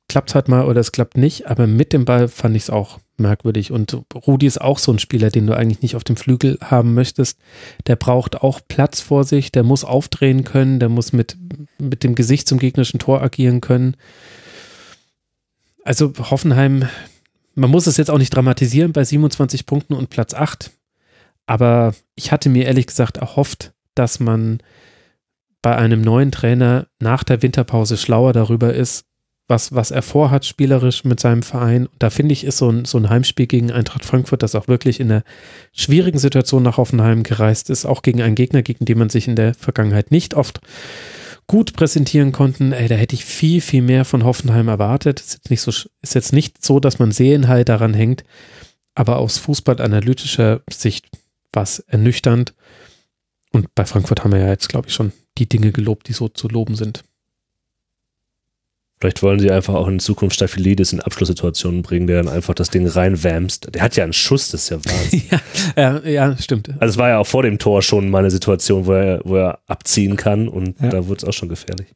[0.07, 2.69] klappt es halt mal oder es klappt nicht, aber mit dem Ball fand ich es
[2.69, 3.71] auch merkwürdig.
[3.71, 6.93] Und Rudi ist auch so ein Spieler, den du eigentlich nicht auf dem Flügel haben
[6.93, 7.39] möchtest.
[7.87, 11.37] Der braucht auch Platz vor sich, der muss aufdrehen können, der muss mit,
[11.77, 13.97] mit dem Gesicht zum gegnerischen Tor agieren können
[15.83, 16.87] also Hoffenheim,
[17.55, 20.71] man muss es jetzt auch nicht dramatisieren bei 27 Punkten und Platz 8.
[21.45, 24.59] Aber ich hatte mir ehrlich gesagt erhofft, dass man
[25.61, 29.05] bei einem neuen Trainer nach der Winterpause schlauer darüber ist,
[29.47, 31.87] was, was er vorhat, spielerisch mit seinem Verein.
[31.87, 34.67] Und da finde ich, ist so ein, so ein Heimspiel gegen Eintracht Frankfurt, das auch
[34.67, 35.23] wirklich in einer
[35.73, 39.35] schwierigen Situation nach Hoffenheim gereist ist, auch gegen einen Gegner, gegen den man sich in
[39.35, 40.61] der Vergangenheit nicht oft
[41.51, 45.19] gut präsentieren konnten, ey, da hätte ich viel, viel mehr von Hoffenheim erwartet.
[45.19, 45.71] Ist jetzt nicht so,
[46.01, 48.23] ist jetzt nicht so, dass man Seelenheil daran hängt,
[48.95, 51.09] aber aus fußballanalytischer Sicht
[51.51, 52.53] war es ernüchternd.
[53.51, 56.29] Und bei Frankfurt haben wir ja jetzt, glaube ich, schon die Dinge gelobt, die so
[56.29, 57.03] zu loben sind.
[59.01, 62.69] Vielleicht wollen sie einfach auch in Zukunft Staphylidis in Abschlusssituationen bringen, der dann einfach das
[62.69, 63.73] Ding reinwämst.
[63.73, 65.23] Der hat ja einen Schuss, das ist ja Wahnsinn.
[65.75, 66.69] ja, ja, stimmt.
[66.79, 69.37] Also es war ja auch vor dem Tor schon mal eine Situation, wo er, wo
[69.37, 70.89] er abziehen kann und ja.
[70.89, 71.87] da wurde es auch schon gefährlich.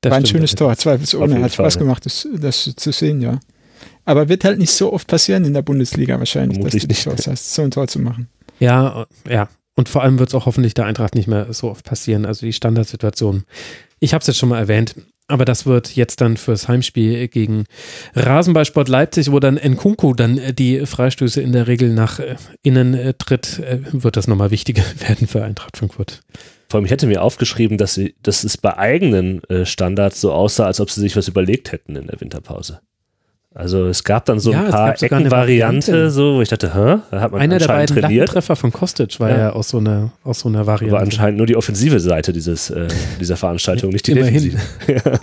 [0.00, 1.40] Das war ein schönes Tor, zweifelsohne.
[1.40, 3.38] Hat Spaß Fall, gemacht, das, das zu sehen, ja.
[4.04, 7.16] Aber wird halt nicht so oft passieren in der Bundesliga wahrscheinlich, Vermutlich dass du die
[7.16, 8.28] Chance hast, so ein Tor zu machen.
[8.58, 9.48] Ja, ja.
[9.76, 12.26] Und vor allem wird es auch hoffentlich der Eintracht nicht mehr so oft passieren.
[12.26, 13.44] Also die Standardsituation.
[14.00, 14.96] Ich habe es jetzt schon mal erwähnt.
[15.30, 17.64] Aber das wird jetzt dann fürs Heimspiel gegen
[18.14, 23.12] Rasenballsport Leipzig, wo dann Nkunku dann die Freistöße in der Regel nach äh, innen äh,
[23.12, 26.22] tritt, äh, wird das nochmal wichtiger werden für Eintracht Frankfurt.
[26.70, 30.66] Vor allem, ich hätte mir aufgeschrieben, dass, sie, dass es bei eigenen Standards so aussah,
[30.66, 32.80] als ob sie sich was überlegt hätten in der Winterpause.
[33.58, 36.98] Also es gab dann so ja, ein paar Eckenvariante, so, wo ich dachte, hä?
[37.10, 38.28] Da hat man Einer der beiden trainiert.
[38.28, 39.36] Treffer von Kostic war ja.
[39.36, 40.94] ja, aus, so einer, aus so einer Variante.
[40.94, 42.86] Aber anscheinend nur die offensive Seite dieses, äh,
[43.18, 44.44] dieser Veranstaltung, nicht die Immerhin.
[44.44, 45.02] defensive.
[45.04, 45.18] ja.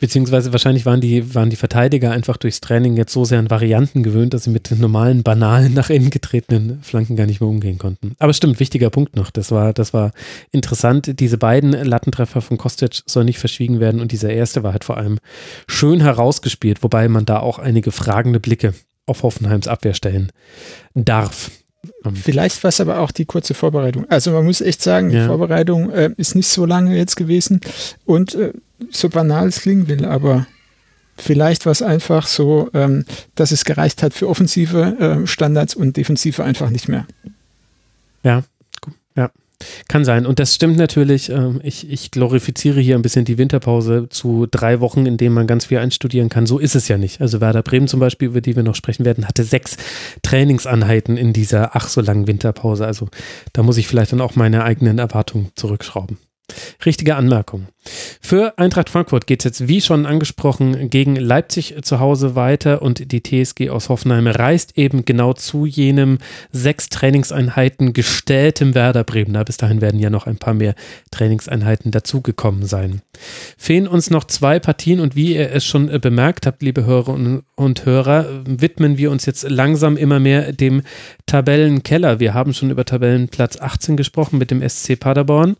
[0.00, 4.02] Beziehungsweise wahrscheinlich waren die, waren die Verteidiger einfach durchs Training jetzt so sehr an Varianten
[4.02, 7.78] gewöhnt, dass sie mit den normalen, banalen, nach innen getretenen Flanken gar nicht mehr umgehen
[7.78, 8.14] konnten.
[8.18, 9.30] Aber stimmt, wichtiger Punkt noch.
[9.30, 10.12] Das war, das war
[10.52, 11.20] interessant.
[11.20, 14.96] Diese beiden Lattentreffer von Kostic soll nicht verschwiegen werden und dieser erste war halt vor
[14.96, 15.18] allem
[15.68, 18.74] schön herausgespielt, wobei man da auch einige fragende Blicke
[19.06, 20.32] auf Hoffenheims Abwehr stellen
[20.94, 21.50] darf.
[22.14, 24.06] Vielleicht war es aber auch die kurze Vorbereitung.
[24.08, 25.26] Also man muss echt sagen, die ja.
[25.26, 27.60] Vorbereitung äh, ist nicht so lange jetzt gewesen
[28.06, 28.52] und äh,
[28.90, 30.46] so banal es klingen will, aber
[31.18, 33.04] vielleicht war es einfach so, ähm,
[33.34, 37.06] dass es gereicht hat für offensive äh, Standards und defensive einfach nicht mehr.
[38.22, 38.44] Ja,
[39.14, 39.30] ja.
[39.88, 40.26] Kann sein.
[40.26, 41.30] Und das stimmt natürlich.
[41.30, 45.46] Ähm, ich, ich glorifiziere hier ein bisschen die Winterpause zu drei Wochen, in denen man
[45.46, 46.46] ganz viel einstudieren kann.
[46.46, 47.20] So ist es ja nicht.
[47.20, 49.76] Also Werder Bremen zum Beispiel, über die wir noch sprechen werden, hatte sechs
[50.22, 52.86] Trainingsanheiten in dieser ach so langen Winterpause.
[52.86, 53.08] Also
[53.52, 56.18] da muss ich vielleicht dann auch meine eigenen Erwartungen zurückschrauben.
[56.84, 57.68] Richtige Anmerkung.
[58.20, 63.10] Für Eintracht Frankfurt geht es jetzt, wie schon angesprochen, gegen Leipzig zu Hause weiter und
[63.12, 66.18] die TSG aus Hoffenheim reist eben genau zu jenem
[66.52, 69.42] sechs Trainingseinheiten gestelltem Werder Bremen.
[69.44, 70.74] Bis dahin werden ja noch ein paar mehr
[71.10, 73.00] Trainingseinheiten dazugekommen sein.
[73.56, 77.86] Fehlen uns noch zwei Partien und wie ihr es schon bemerkt habt, liebe Hörerinnen und
[77.86, 80.82] Hörer, widmen wir uns jetzt langsam immer mehr dem
[81.26, 82.20] Tabellenkeller.
[82.20, 85.56] Wir haben schon über Tabellenplatz 18 gesprochen mit dem SC Paderborn.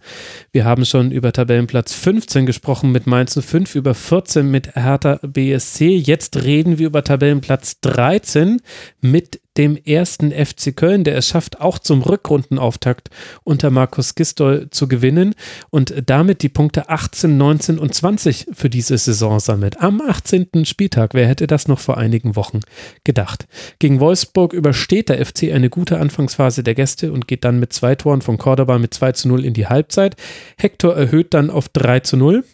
[0.52, 5.19] Wir haben schon über Tabellenplatz 5 15 gesprochen mit Mainz 05, über 14 mit Hertha
[5.23, 5.97] BSC.
[5.97, 8.61] Jetzt reden wir über Tabellenplatz 13
[9.01, 13.11] mit dem ersten FC Köln, der es schafft, auch zum Rückrundenauftakt
[13.45, 15.35] unter Markus Gistol zu gewinnen
[15.69, 19.78] und damit die Punkte 18, 19 und 20 für diese Saison sammelt.
[19.78, 20.65] Am 18.
[20.65, 22.61] Spieltag, wer hätte das noch vor einigen Wochen
[23.05, 23.49] gedacht?
[23.78, 27.95] Gegen Wolfsburg übersteht der FC eine gute Anfangsphase der Gäste und geht dann mit zwei
[27.97, 30.16] Toren von Cordoba mit 2 zu 0 in die Halbzeit.
[30.57, 32.45] Hector erhöht dann auf 3 zu 0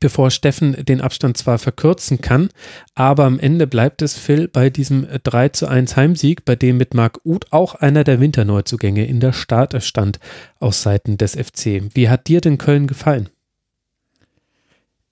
[0.00, 2.50] bevor Steffen den Abstand zwar verkürzen kann,
[2.94, 6.94] aber am Ende bleibt es Phil bei diesem 3 zu 1 Heimsieg, bei dem mit
[6.94, 10.18] Marc Uth auch einer der Winterneuzugänge in der Start stand
[10.60, 11.82] aus Seiten des FC.
[11.94, 13.28] Wie hat dir denn Köln gefallen?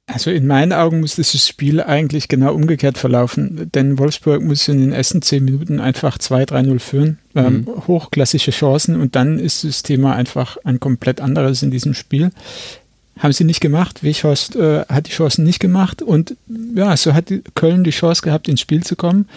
[0.08, 4.78] Also in meinen Augen muss dieses Spiel eigentlich genau umgekehrt verlaufen, denn Wolfsburg muss in
[4.78, 7.88] den ersten zehn Minuten einfach 2-3-0 führen, ähm, mhm.
[7.88, 12.30] hochklassische Chancen und dann ist das Thema einfach ein komplett anderes in diesem Spiel
[13.18, 14.02] haben sie nicht gemacht.
[14.02, 16.36] Weghorst äh, hat die Chancen nicht gemacht und
[16.74, 19.28] ja, so hat Köln die Chance gehabt, ins Spiel zu kommen.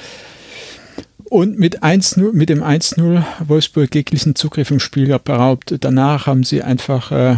[1.29, 5.75] Und mit, 1 mit dem 1-0 Wolfsburg jeglichen Zugriff im Spiel beraubt.
[5.79, 7.37] Danach haben sie einfach äh,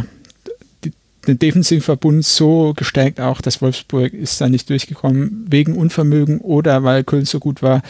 [0.86, 0.94] die,
[1.28, 7.04] den Defensivverbund so gestärkt, auch dass Wolfsburg ist da nicht durchgekommen, wegen Unvermögen oder weil
[7.04, 7.82] Köln so gut war,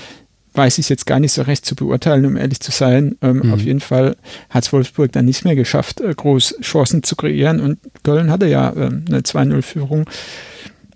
[0.54, 3.18] weiß ich jetzt gar nicht so recht zu beurteilen, um ehrlich zu sein.
[3.22, 3.54] Ähm, mhm.
[3.54, 4.18] Auf jeden Fall
[4.50, 7.60] hat es Wolfsburg dann nicht mehr geschafft, äh, groß Chancen zu kreieren.
[7.60, 10.10] Und Köln hatte ja äh, eine 2-0-Führung.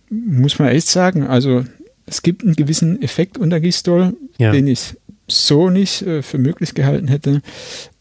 [0.10, 1.26] Muss man echt sagen.
[1.26, 1.66] Also
[2.06, 4.52] es gibt einen gewissen Effekt unter Gistol, ja.
[4.52, 4.96] den ich
[5.28, 7.42] so nicht äh, für möglich gehalten hätte.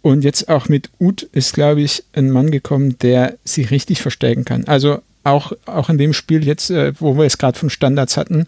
[0.02, 4.44] Und jetzt auch mit Uth ist, glaube ich, ein Mann gekommen, der sie richtig verstärken
[4.44, 4.64] kann.
[4.64, 8.46] Also auch, auch in dem Spiel jetzt, äh, wo wir es gerade von Standards hatten,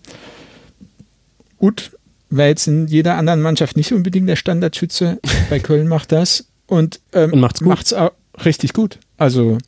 [1.59, 1.93] Uth
[2.31, 5.19] wäre jetzt in jeder anderen Mannschaft nicht unbedingt der Standardschütze.
[5.51, 7.69] Bei Köln macht das und, ähm, und macht's, gut.
[7.69, 8.13] macht's auch
[8.45, 8.99] richtig gut.
[9.17, 9.59] Also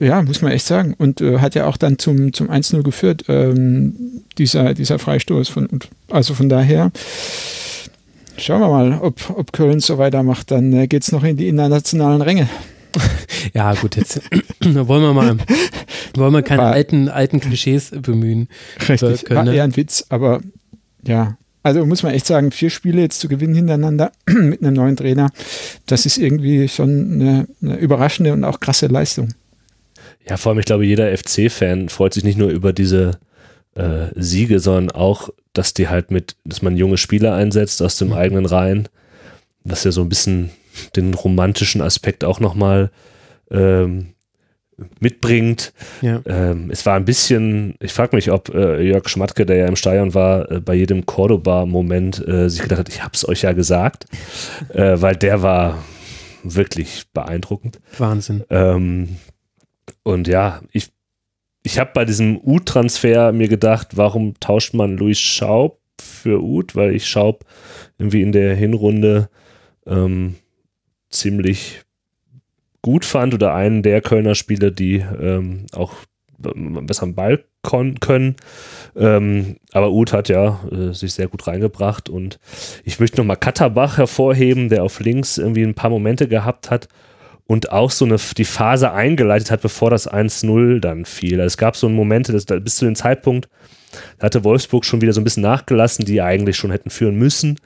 [0.00, 0.06] ja.
[0.06, 0.94] ja muss man echt sagen.
[0.98, 5.48] Und äh, hat ja auch dann zum, zum 1-0 geführt, ähm, dieser, dieser Freistoß.
[5.48, 5.68] Von,
[6.10, 6.92] also von daher
[8.36, 10.50] schauen wir mal, ob, ob Köln so weitermacht.
[10.50, 12.48] Dann äh, geht es noch in die internationalen Ränge.
[13.54, 14.20] Ja, gut, jetzt
[14.60, 15.36] wollen wir mal,
[16.16, 18.48] wollen wir keine War, alten, alten Klischees bemühen.
[18.88, 20.40] Richtig, Köln, war eher ein Witz, aber
[21.06, 21.36] ja,
[21.68, 25.30] also muss man echt sagen, vier Spiele jetzt zu gewinnen hintereinander mit einem neuen Trainer,
[25.86, 29.34] das ist irgendwie schon eine, eine überraschende und auch krasse Leistung.
[30.28, 33.12] Ja, vor allem, ich glaube, jeder FC-Fan freut sich nicht nur über diese
[33.74, 38.08] äh, Siege, sondern auch, dass die halt mit, dass man junge Spieler einsetzt aus dem
[38.08, 38.14] mhm.
[38.14, 38.88] eigenen Reihen,
[39.64, 40.50] was ja so ein bisschen
[40.96, 42.90] den romantischen Aspekt auch nochmal
[43.50, 44.08] ähm,
[45.00, 45.72] mitbringt.
[46.00, 46.20] Ja.
[46.26, 49.76] Ähm, es war ein bisschen, ich frage mich, ob äh, Jörg Schmatke, der ja im
[49.76, 53.52] Stadion war, äh, bei jedem Cordoba-Moment äh, sich gedacht hat, ich habe es euch ja
[53.52, 54.06] gesagt,
[54.72, 55.82] äh, weil der war
[56.44, 57.80] wirklich beeindruckend.
[57.98, 58.44] Wahnsinn.
[58.50, 59.16] Ähm,
[60.02, 60.90] und ja, ich,
[61.62, 66.94] ich habe bei diesem U-Transfer mir gedacht, warum tauscht man Luis Schaub für Ut, weil
[66.94, 67.44] ich Schaub
[67.98, 69.28] irgendwie in der Hinrunde
[69.86, 70.36] ähm,
[71.10, 71.82] ziemlich
[72.82, 75.94] gut fand oder einen der Kölner Spieler, die ähm, auch
[76.38, 78.36] besser am Ball können.
[78.96, 82.38] Ähm, aber Uth hat ja äh, sich sehr gut reingebracht und
[82.84, 86.88] ich möchte nochmal Katterbach hervorheben, der auf links irgendwie ein paar Momente gehabt hat
[87.46, 91.40] und auch so eine, die Phase eingeleitet hat, bevor das 1-0 dann fiel.
[91.40, 93.48] Also es gab so Momente, dass, bis zu dem Zeitpunkt,
[94.18, 97.58] da hatte Wolfsburg schon wieder so ein bisschen nachgelassen, die eigentlich schon hätten führen müssen,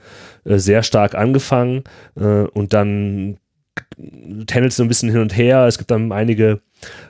[0.44, 1.84] äh, sehr stark angefangen
[2.16, 3.38] äh, und dann
[4.46, 5.66] tändelt so ein bisschen hin und her.
[5.66, 6.60] Es gibt dann einige,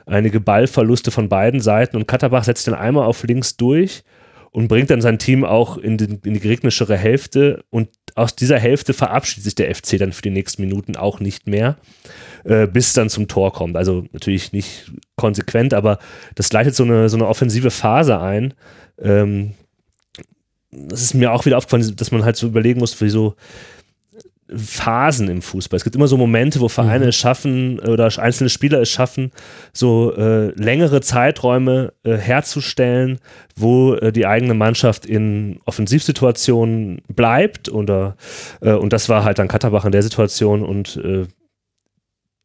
[0.05, 4.03] einige Ballverluste von beiden Seiten und Katterbach setzt dann einmal auf links durch
[4.51, 8.59] und bringt dann sein Team auch in, den, in die gegnerischere Hälfte und aus dieser
[8.59, 11.77] Hälfte verabschiedet sich der FC dann für die nächsten Minuten auch nicht mehr,
[12.43, 13.75] äh, bis dann zum Tor kommt.
[13.75, 15.97] Also natürlich nicht konsequent, aber
[16.35, 18.53] das leitet so eine, so eine offensive Phase ein.
[19.01, 19.53] Ähm,
[20.69, 23.35] das ist mir auch wieder aufgefallen, dass man halt so überlegen muss, wieso
[24.55, 25.77] Phasen im Fußball.
[25.77, 27.09] Es gibt immer so Momente, wo Vereine mhm.
[27.09, 29.31] es schaffen oder einzelne Spieler es schaffen,
[29.71, 33.19] so äh, längere Zeiträume äh, herzustellen,
[33.55, 38.15] wo äh, die eigene Mannschaft in Offensivsituationen bleibt oder
[38.61, 41.25] äh, und das war halt dann Katterbach in der Situation und äh,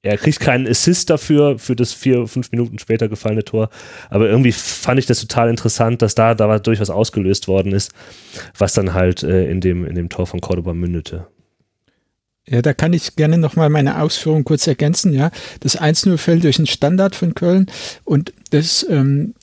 [0.02, 3.68] er kriegt keinen Assist dafür, für das vier, fünf Minuten später gefallene Tor.
[4.10, 7.92] Aber irgendwie fand ich das total interessant, dass da, da durchaus ausgelöst worden ist,
[8.56, 11.26] was dann halt äh, in, dem, in dem Tor von Cordoba mündete.
[12.50, 15.12] Ja, da kann ich gerne nochmal meine Ausführungen kurz ergänzen.
[15.12, 15.30] Ja,
[15.60, 17.66] das 1-0 fällt durch einen Standard von Köln
[18.04, 19.34] und das, ähm,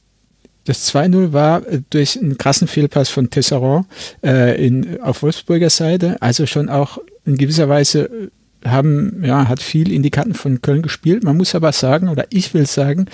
[0.66, 3.86] das 2-0 war äh, durch einen krassen Fehlpass von Tesserand
[4.24, 6.22] äh, in, auf Wolfsburger Seite.
[6.22, 8.30] Also schon auch in gewisser Weise äh,
[8.68, 11.24] haben, ja, hat viel in die Karten von Köln gespielt.
[11.24, 13.06] Man muss aber sagen, oder ich will sagen,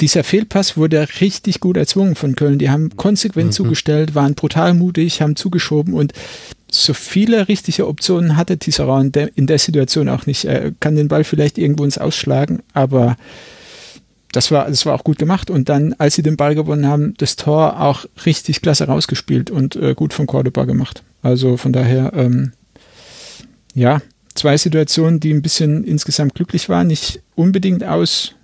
[0.00, 2.58] dieser Fehlpass wurde richtig gut erzwungen von Köln.
[2.58, 3.52] Die haben konsequent mhm.
[3.52, 6.12] zugestellt, waren brutal mutig, haben zugeschoben und
[6.70, 10.44] so viele richtige Optionen hatte Tisserand in der, in der Situation auch nicht.
[10.44, 13.16] Er kann den Ball vielleicht irgendwo ins Ausschlagen, aber
[14.32, 15.48] das war, das war auch gut gemacht.
[15.50, 19.76] Und dann, als sie den Ball gewonnen haben, das Tor auch richtig klasse rausgespielt und
[19.76, 21.02] äh, gut von Cordoba gemacht.
[21.22, 22.52] Also von daher, ähm,
[23.74, 24.02] ja,
[24.34, 28.35] zwei Situationen, die ein bisschen insgesamt glücklich waren, nicht unbedingt aus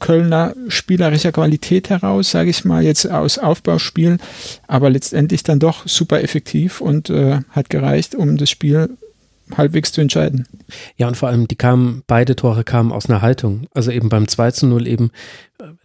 [0.00, 4.18] Kölner spielerischer Qualität heraus, sage ich mal, jetzt aus Aufbauspiel,
[4.66, 8.90] aber letztendlich dann doch super effektiv und äh, hat gereicht, um das Spiel
[9.56, 10.46] halbwegs zu entscheiden.
[10.96, 13.66] Ja, und vor allem, die kamen, beide Tore kamen aus einer Haltung.
[13.74, 15.10] Also eben beim 2 zu 0 eben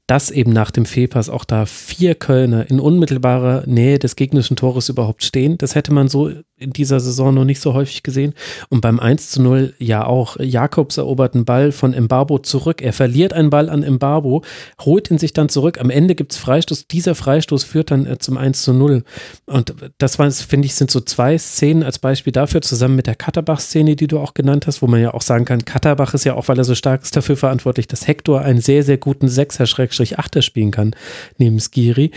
[0.07, 4.89] dass eben nach dem Fehlpass auch da vier Kölner in unmittelbarer Nähe des gegnerischen Tores
[4.89, 5.57] überhaupt stehen.
[5.57, 8.33] Das hätte man so in dieser Saison noch nicht so häufig gesehen.
[8.69, 10.37] Und beim 1 zu 0 ja auch.
[10.39, 12.81] Jakobs erobert einen Ball von Embarbo zurück.
[12.81, 14.43] Er verliert einen Ball an Embarbo,
[14.79, 15.79] holt ihn sich dann zurück.
[15.81, 16.87] Am Ende gibt es Freistoß.
[16.87, 19.03] Dieser Freistoß führt dann äh, zum 1 zu 0.
[19.45, 23.15] Und das war, finde ich, sind so zwei Szenen als Beispiel dafür, zusammen mit der
[23.15, 26.35] Katterbach-Szene, die du auch genannt hast, wo man ja auch sagen kann, Katterbach ist ja
[26.35, 29.64] auch, weil er so stark ist, dafür verantwortlich, dass Hector einen sehr, sehr guten Sechser
[29.67, 30.95] Schrägstrich Achter spielen kann,
[31.37, 32.11] neben Skiri.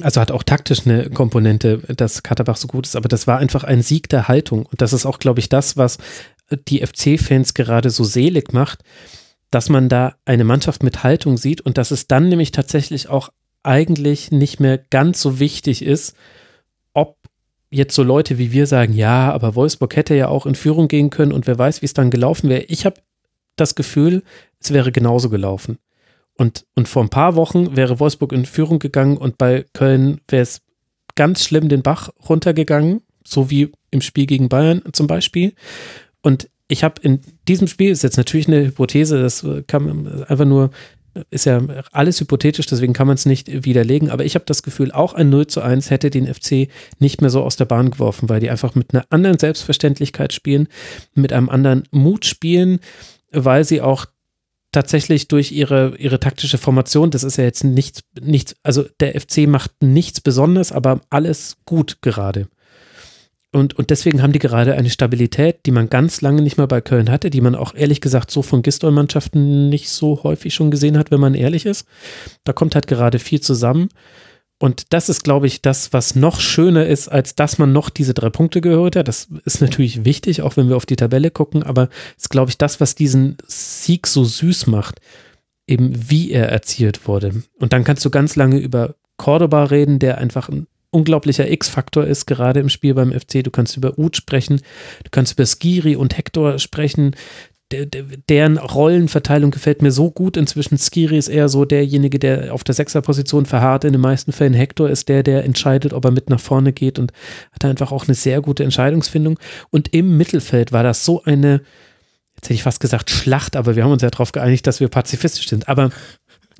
[0.00, 3.64] Also hat auch taktisch eine Komponente, dass Katterbach so gut ist, aber das war einfach
[3.64, 4.64] ein Sieg der Haltung.
[4.64, 5.98] Und das ist auch, glaube ich, das, was
[6.68, 8.82] die FC-Fans gerade so selig macht,
[9.50, 13.30] dass man da eine Mannschaft mit Haltung sieht und dass es dann nämlich tatsächlich auch
[13.62, 16.16] eigentlich nicht mehr ganz so wichtig ist,
[16.94, 17.18] ob
[17.70, 21.10] jetzt so Leute wie wir sagen, ja, aber Wolfsburg hätte ja auch in Führung gehen
[21.10, 22.62] können und wer weiß, wie es dann gelaufen wäre.
[22.62, 23.00] Ich habe
[23.56, 24.22] das Gefühl,
[24.60, 25.78] es wäre genauso gelaufen.
[26.36, 30.42] Und, und vor ein paar Wochen wäre Wolfsburg in Führung gegangen und bei Köln wäre
[30.42, 30.62] es
[31.14, 35.52] ganz schlimm den Bach runtergegangen, so wie im Spiel gegen Bayern zum Beispiel.
[36.22, 40.70] Und ich habe in diesem Spiel, ist jetzt natürlich eine Hypothese, das kann einfach nur,
[41.30, 41.60] ist ja
[41.92, 45.28] alles hypothetisch, deswegen kann man es nicht widerlegen, aber ich habe das Gefühl, auch ein
[45.28, 46.68] 0 zu 1 hätte den FC
[46.98, 50.68] nicht mehr so aus der Bahn geworfen, weil die einfach mit einer anderen Selbstverständlichkeit spielen,
[51.14, 52.80] mit einem anderen Mut spielen,
[53.30, 54.06] weil sie auch
[54.72, 59.46] tatsächlich durch ihre, ihre taktische Formation, das ist ja jetzt nichts, nichts, also der FC
[59.46, 62.48] macht nichts Besonderes, aber alles gut gerade.
[63.54, 66.80] Und, und deswegen haben die gerade eine Stabilität, die man ganz lange nicht mehr bei
[66.80, 70.96] Köln hatte, die man auch ehrlich gesagt so von Gistol-Mannschaften nicht so häufig schon gesehen
[70.96, 71.86] hat, wenn man ehrlich ist.
[72.44, 73.90] Da kommt halt gerade viel zusammen.
[74.62, 78.14] Und das ist, glaube ich, das, was noch schöner ist, als dass man noch diese
[78.14, 79.08] drei Punkte gehört hat.
[79.08, 82.58] Das ist natürlich wichtig, auch wenn wir auf die Tabelle gucken, aber ist, glaube ich,
[82.58, 85.00] das, was diesen Sieg so süß macht,
[85.66, 87.42] eben wie er erzielt wurde.
[87.58, 92.26] Und dann kannst du ganz lange über Cordoba reden, der einfach ein unglaublicher X-Faktor ist,
[92.26, 93.42] gerade im Spiel beim FC.
[93.42, 94.60] Du kannst über Uth sprechen,
[95.02, 97.16] du kannst über Skiri und Hector sprechen,
[98.28, 100.36] deren Rollenverteilung gefällt mir so gut.
[100.36, 103.84] Inzwischen Skiri ist eher so derjenige, der auf der Sechserposition verharrt.
[103.84, 106.98] In den meisten Fällen Hector ist der, der entscheidet, ob er mit nach vorne geht
[106.98, 107.12] und
[107.52, 109.38] hat einfach auch eine sehr gute Entscheidungsfindung.
[109.70, 111.62] Und im Mittelfeld war das so eine,
[112.36, 114.88] jetzt hätte ich fast gesagt Schlacht, aber wir haben uns ja darauf geeinigt, dass wir
[114.88, 115.68] pazifistisch sind.
[115.68, 115.90] Aber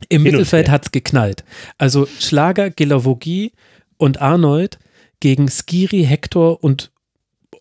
[0.08, 1.44] im Hin Mittelfeld hat es geknallt.
[1.78, 3.52] Also Schlager, Gilavogi
[3.96, 4.78] und Arnold
[5.20, 6.90] gegen Skiri, Hector und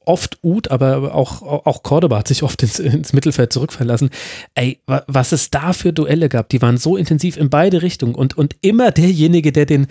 [0.06, 4.10] oft Uth, aber auch, auch Cordoba hat sich oft ins, ins Mittelfeld zurückverlassen.
[4.56, 8.38] Ey, was es da für Duelle gab, die waren so intensiv in beide Richtungen und,
[8.38, 9.88] und immer derjenige, der den,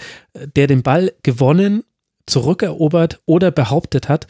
[0.57, 1.85] der den Ball gewonnen,
[2.27, 4.27] zurückerobert oder behauptet hat,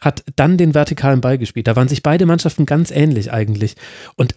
[0.00, 1.66] hat dann den vertikalen Ball gespielt.
[1.66, 3.74] Da waren sich beide Mannschaften ganz ähnlich eigentlich.
[4.16, 4.34] Und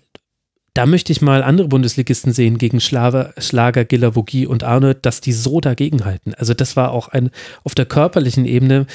[0.74, 5.34] da möchte ich mal andere Bundesligisten sehen gegen Schlager, Schlager Gilavogi und Arnold, dass die
[5.34, 6.34] so dagegenhalten.
[6.34, 7.30] Also das war auch ein
[7.64, 8.88] auf der körperlichen Ebene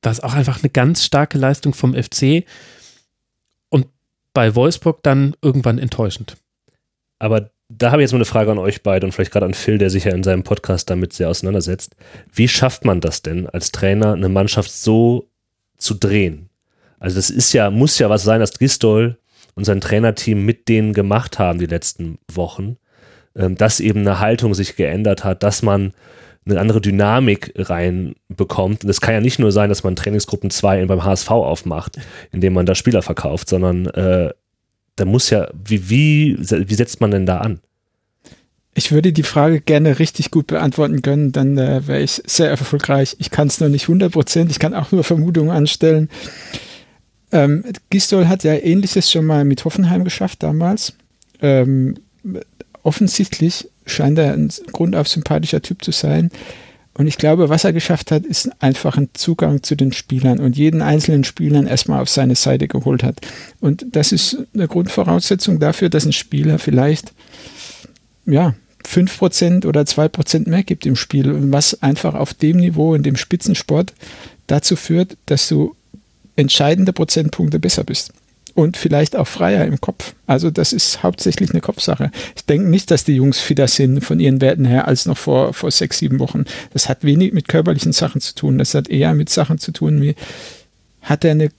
[0.00, 2.44] das ist auch einfach eine ganz starke Leistung vom FC
[3.68, 3.86] und
[4.32, 6.36] bei Wolfsburg dann irgendwann enttäuschend.
[7.18, 9.54] Aber da habe ich jetzt mal eine Frage an euch beide und vielleicht gerade an
[9.54, 11.94] Phil, der sich ja in seinem Podcast damit sehr auseinandersetzt.
[12.32, 15.28] Wie schafft man das denn als Trainer, eine Mannschaft so
[15.76, 16.48] zu drehen?
[16.98, 19.18] Also das ist ja, muss ja was sein, dass Gistol
[19.54, 22.76] und sein Trainerteam mit denen gemacht haben die letzten Wochen,
[23.36, 25.92] ähm, dass eben eine Haltung sich geändert hat, dass man
[26.46, 28.84] eine andere Dynamik reinbekommt.
[28.84, 31.98] Und es kann ja nicht nur sein, dass man Trainingsgruppen 2 beim HSV aufmacht,
[32.32, 34.30] indem man da Spieler verkauft, sondern äh,
[34.96, 37.60] da muss ja, wie, wie, wie setzt man denn da an?
[38.74, 43.16] Ich würde die Frage gerne richtig gut beantworten können, dann äh, wäre ich sehr erfolgreich.
[43.18, 46.08] Ich kann es noch nicht 100 Prozent, ich kann auch nur Vermutungen anstellen.
[47.32, 50.94] Ähm, Gistol hat ja ähnliches schon mal mit Hoffenheim geschafft damals.
[51.40, 51.96] Ähm,
[52.82, 56.30] offensichtlich scheint er ein grundauf sympathischer Typ zu sein.
[56.94, 60.56] Und ich glaube, was er geschafft hat, ist einfach ein Zugang zu den Spielern und
[60.56, 63.20] jeden einzelnen Spielern erstmal auf seine Seite geholt hat.
[63.60, 67.12] Und das ist eine Grundvoraussetzung dafür, dass ein Spieler vielleicht,
[68.26, 68.54] ja,
[68.86, 71.30] 5% oder 2% mehr gibt im Spiel.
[71.30, 73.94] Und was einfach auf dem Niveau, in dem Spitzensport
[74.46, 75.76] dazu führt, dass du
[76.36, 78.12] entscheidende Prozentpunkte besser bist
[78.54, 80.14] und vielleicht auch freier im Kopf.
[80.26, 82.10] Also das ist hauptsächlich eine Kopfsache.
[82.36, 85.52] Ich denke nicht, dass die Jungs fitter sind von ihren Werten her als noch vor,
[85.54, 86.44] vor sechs, sieben Wochen.
[86.72, 88.58] Das hat wenig mit körperlichen Sachen zu tun.
[88.58, 90.14] Das hat eher mit Sachen zu tun, wie
[91.02, 91.50] hat er eine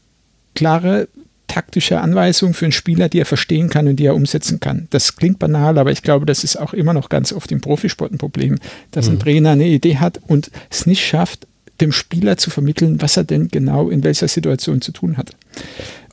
[0.56, 1.08] klare
[1.48, 4.88] taktische Anweisung für einen Spieler, die er verstehen kann und die er umsetzen kann.
[4.92, 8.14] Das klingt banal, aber ich glaube, das ist auch immer noch ganz oft im Profisport
[8.14, 8.58] ein Problem,
[8.92, 9.20] dass ein mhm.
[9.20, 11.48] Trainer eine Idee hat und es nicht schafft,
[11.82, 15.36] dem Spieler zu vermitteln, was er denn genau in welcher Situation zu tun hat.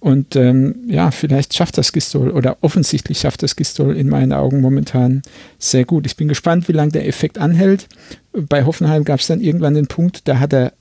[0.00, 4.60] Und ähm, ja, vielleicht schafft das Gistol oder offensichtlich schafft das Gistol in meinen Augen
[4.60, 5.22] momentan
[5.58, 6.06] sehr gut.
[6.06, 7.88] Ich bin gespannt, wie lange der Effekt anhält.
[8.32, 10.72] Bei Hoffenheim gab es dann irgendwann den Punkt, da hat er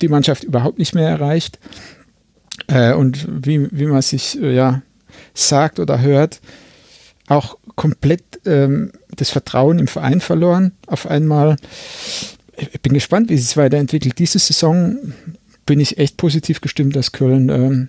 [0.00, 1.58] die Mannschaft überhaupt nicht mehr erreicht.
[2.66, 4.82] Äh, und wie, wie man sich äh, ja
[5.32, 6.40] sagt oder hört,
[7.26, 10.72] auch komplett ähm, das Vertrauen im Verein verloren.
[10.86, 11.56] Auf einmal
[12.58, 14.18] ich bin gespannt, wie es weiterentwickelt.
[14.18, 14.98] Diese Saison
[15.66, 17.88] bin ich echt positiv gestimmt, dass Köln ähm,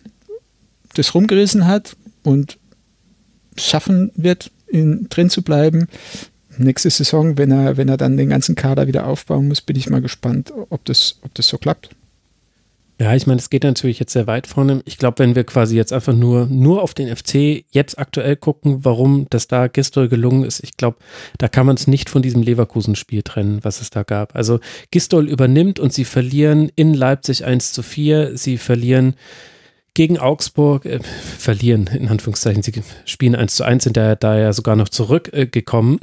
[0.93, 2.57] das rumgerissen hat und
[3.57, 5.87] schaffen wird, in, drin zu bleiben.
[6.57, 9.89] Nächste Saison, wenn er, wenn er dann den ganzen Kader wieder aufbauen muss, bin ich
[9.89, 11.89] mal gespannt, ob das, ob das so klappt.
[13.01, 14.81] Ja, ich meine, es geht natürlich jetzt sehr weit vorne.
[14.83, 18.83] Ich glaube, wenn wir quasi jetzt einfach nur, nur auf den FC jetzt aktuell gucken,
[18.83, 20.97] warum das da Gistol gelungen ist, ich glaube,
[21.37, 24.35] da kann man es nicht von diesem Leverkusen-Spiel trennen, was es da gab.
[24.35, 24.59] Also
[24.91, 28.37] Gistol übernimmt und sie verlieren in Leipzig 1 zu 4.
[28.37, 29.15] Sie verlieren
[29.99, 32.71] gegen Augsburg, äh, verlieren in Anführungszeichen, sie
[33.03, 35.99] spielen 1 zu 1, sind da, da ja sogar noch zurückgekommen.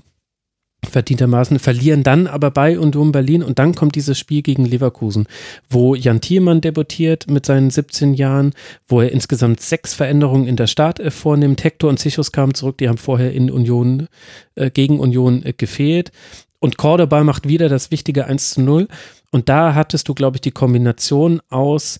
[0.82, 5.26] Äh, verdientermaßen, verlieren dann aber bei Union Berlin und dann kommt dieses Spiel gegen Leverkusen,
[5.70, 8.52] wo Jan Thielmann debütiert mit seinen 17 Jahren,
[8.86, 11.64] wo er insgesamt sechs Veränderungen in der Start äh, vornimmt.
[11.64, 14.08] Hector und Zichos kamen zurück, die haben vorher in Union,
[14.56, 16.12] äh, gegen Union äh, gefehlt.
[16.58, 18.88] Und Cordoba macht wieder das wichtige 1 zu 0.
[19.30, 21.98] Und da hattest du, glaube ich, die Kombination aus,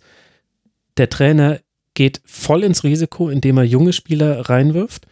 [0.99, 1.61] der Trainer
[1.97, 5.09] geht voll ins Risiko, indem er junge Spieler reinwirft.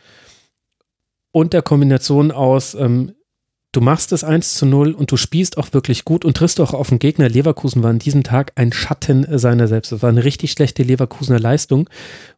[1.33, 3.17] Und der Kombination aus, ähm,
[3.73, 6.75] du machst es 1 zu 0 und du spielst auch wirklich gut und triffst auch
[6.75, 7.29] auf den Gegner.
[7.29, 9.91] Leverkusen war an diesem Tag ein Schatten seiner selbst.
[9.91, 11.91] Das war eine richtig schlechte Leverkusener Leistung.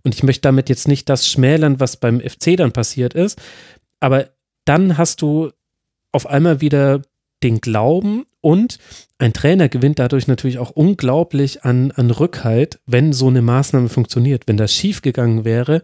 [0.03, 3.39] Und ich möchte damit jetzt nicht das schmälern, was beim FC dann passiert ist.
[4.01, 4.31] Aber
[4.65, 5.51] dann hast du
[6.13, 7.03] auf einmal wieder
[7.43, 8.79] den Glauben und
[9.19, 14.45] ein Trainer gewinnt dadurch natürlich auch unglaublich an, an Rückhalt, wenn so eine Maßnahme funktioniert.
[14.47, 15.83] Wenn das schiefgegangen wäre,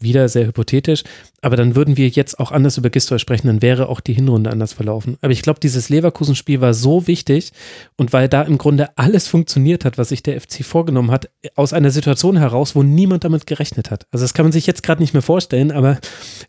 [0.00, 1.04] wieder sehr hypothetisch,
[1.42, 4.50] aber dann würden wir jetzt auch anders über Gistol sprechen, dann wäre auch die Hinrunde
[4.50, 5.16] anders verlaufen.
[5.20, 7.52] Aber ich glaube, dieses Leverkusen-Spiel war so wichtig
[7.96, 11.72] und weil da im Grunde alles funktioniert hat, was sich der FC vorgenommen hat, aus
[11.72, 14.06] einer Situation heraus, wo niemand damit gerechnet hat.
[14.10, 15.98] Also das kann man sich jetzt gerade nicht mehr vorstellen, aber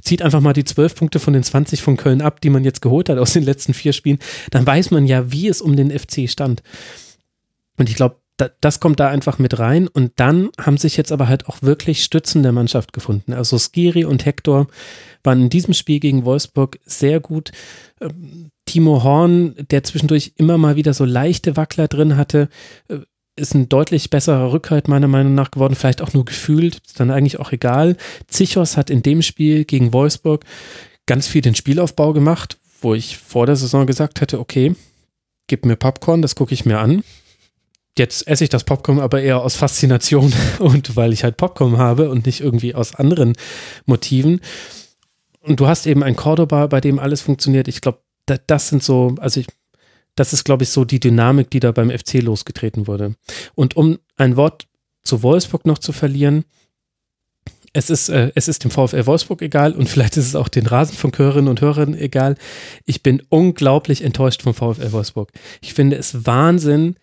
[0.01, 2.81] zieht einfach mal die zwölf Punkte von den 20 von Köln ab, die man jetzt
[2.81, 4.19] geholt hat aus den letzten vier Spielen,
[4.51, 6.63] dann weiß man ja, wie es um den FC stand.
[7.77, 9.87] Und ich glaube, das kommt da einfach mit rein.
[9.87, 13.33] Und dann haben sich jetzt aber halt auch wirklich Stützen der Mannschaft gefunden.
[13.33, 14.67] Also Skiri und Hector
[15.23, 17.51] waren in diesem Spiel gegen Wolfsburg sehr gut.
[17.99, 22.49] Ähm, Timo Horn, der zwischendurch immer mal wieder so leichte Wackler drin hatte,
[22.89, 22.99] äh,
[23.35, 27.11] ist ein deutlich besserer Rückhalt meiner Meinung nach geworden, vielleicht auch nur gefühlt, ist dann
[27.11, 27.95] eigentlich auch egal.
[28.27, 30.43] Zichos hat in dem Spiel gegen Wolfsburg
[31.05, 34.75] ganz viel den Spielaufbau gemacht, wo ich vor der Saison gesagt hätte, okay,
[35.45, 37.03] gib mir Popcorn, das gucke ich mir an
[37.99, 42.09] jetzt esse ich das Popcorn aber eher aus Faszination und weil ich halt Popcorn habe
[42.09, 43.33] und nicht irgendwie aus anderen
[43.85, 44.41] Motiven.
[45.41, 47.67] Und du hast eben ein Cordoba, bei dem alles funktioniert.
[47.67, 49.47] Ich glaube, das sind so, also ich,
[50.15, 53.15] das ist, glaube ich, so die Dynamik, die da beim FC losgetreten wurde.
[53.55, 54.67] Und um ein Wort
[55.03, 56.43] zu Wolfsburg noch zu verlieren,
[57.73, 60.65] es ist, äh, es ist dem VfL Wolfsburg egal und vielleicht ist es auch den
[60.65, 62.35] Rasenfunkhörerinnen und Hörern egal.
[62.85, 65.31] Ich bin unglaublich enttäuscht vom VfL Wolfsburg.
[65.61, 66.95] Ich finde es Wahnsinn,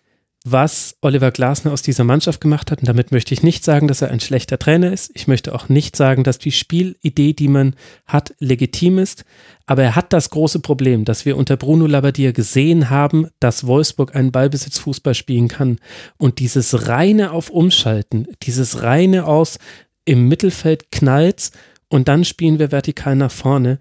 [0.47, 2.79] was Oliver Glasner aus dieser Mannschaft gemacht hat.
[2.79, 5.09] Und damit möchte ich nicht sagen, dass er ein schlechter Trainer ist.
[5.15, 9.25] Ich möchte auch nicht sagen, dass die Spielidee, die man hat, legitim ist.
[9.65, 14.15] Aber er hat das große Problem, dass wir unter Bruno Labbadia gesehen haben, dass Wolfsburg
[14.15, 15.79] einen Ballbesitzfußball spielen kann.
[16.17, 19.57] Und dieses reine auf Umschalten, dieses reine aus
[20.05, 21.49] im Mittelfeld knallt
[21.89, 23.79] und dann spielen wir vertikal nach vorne.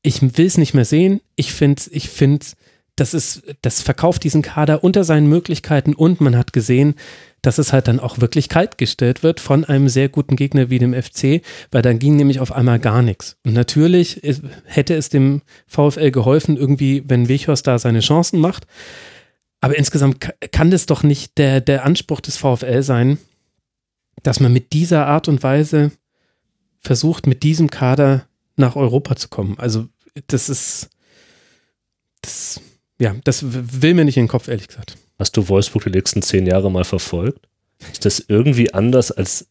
[0.00, 1.20] Ich will es nicht mehr sehen.
[1.36, 2.46] Ich finde, ich finde,
[3.00, 6.94] das ist, das verkauft diesen Kader unter seinen Möglichkeiten und man hat gesehen,
[7.42, 10.80] dass es halt dann auch wirklich kalt gestellt wird von einem sehr guten Gegner wie
[10.80, 13.36] dem FC, weil dann ging nämlich auf einmal gar nichts.
[13.44, 14.20] Und natürlich
[14.64, 18.66] hätte es dem VfL geholfen, irgendwie, wenn Wichhorst da seine Chancen macht.
[19.60, 23.18] Aber insgesamt kann das doch nicht der, der Anspruch des VfL sein,
[24.24, 25.92] dass man mit dieser Art und Weise
[26.80, 28.26] versucht, mit diesem Kader
[28.56, 29.56] nach Europa zu kommen.
[29.58, 29.86] Also,
[30.26, 30.90] das ist,
[32.22, 32.60] das
[33.00, 34.96] ja, das will mir nicht in den Kopf, ehrlich gesagt.
[35.18, 37.48] Hast du Wolfsburg die letzten zehn Jahre mal verfolgt?
[37.92, 39.48] Ist das irgendwie anders als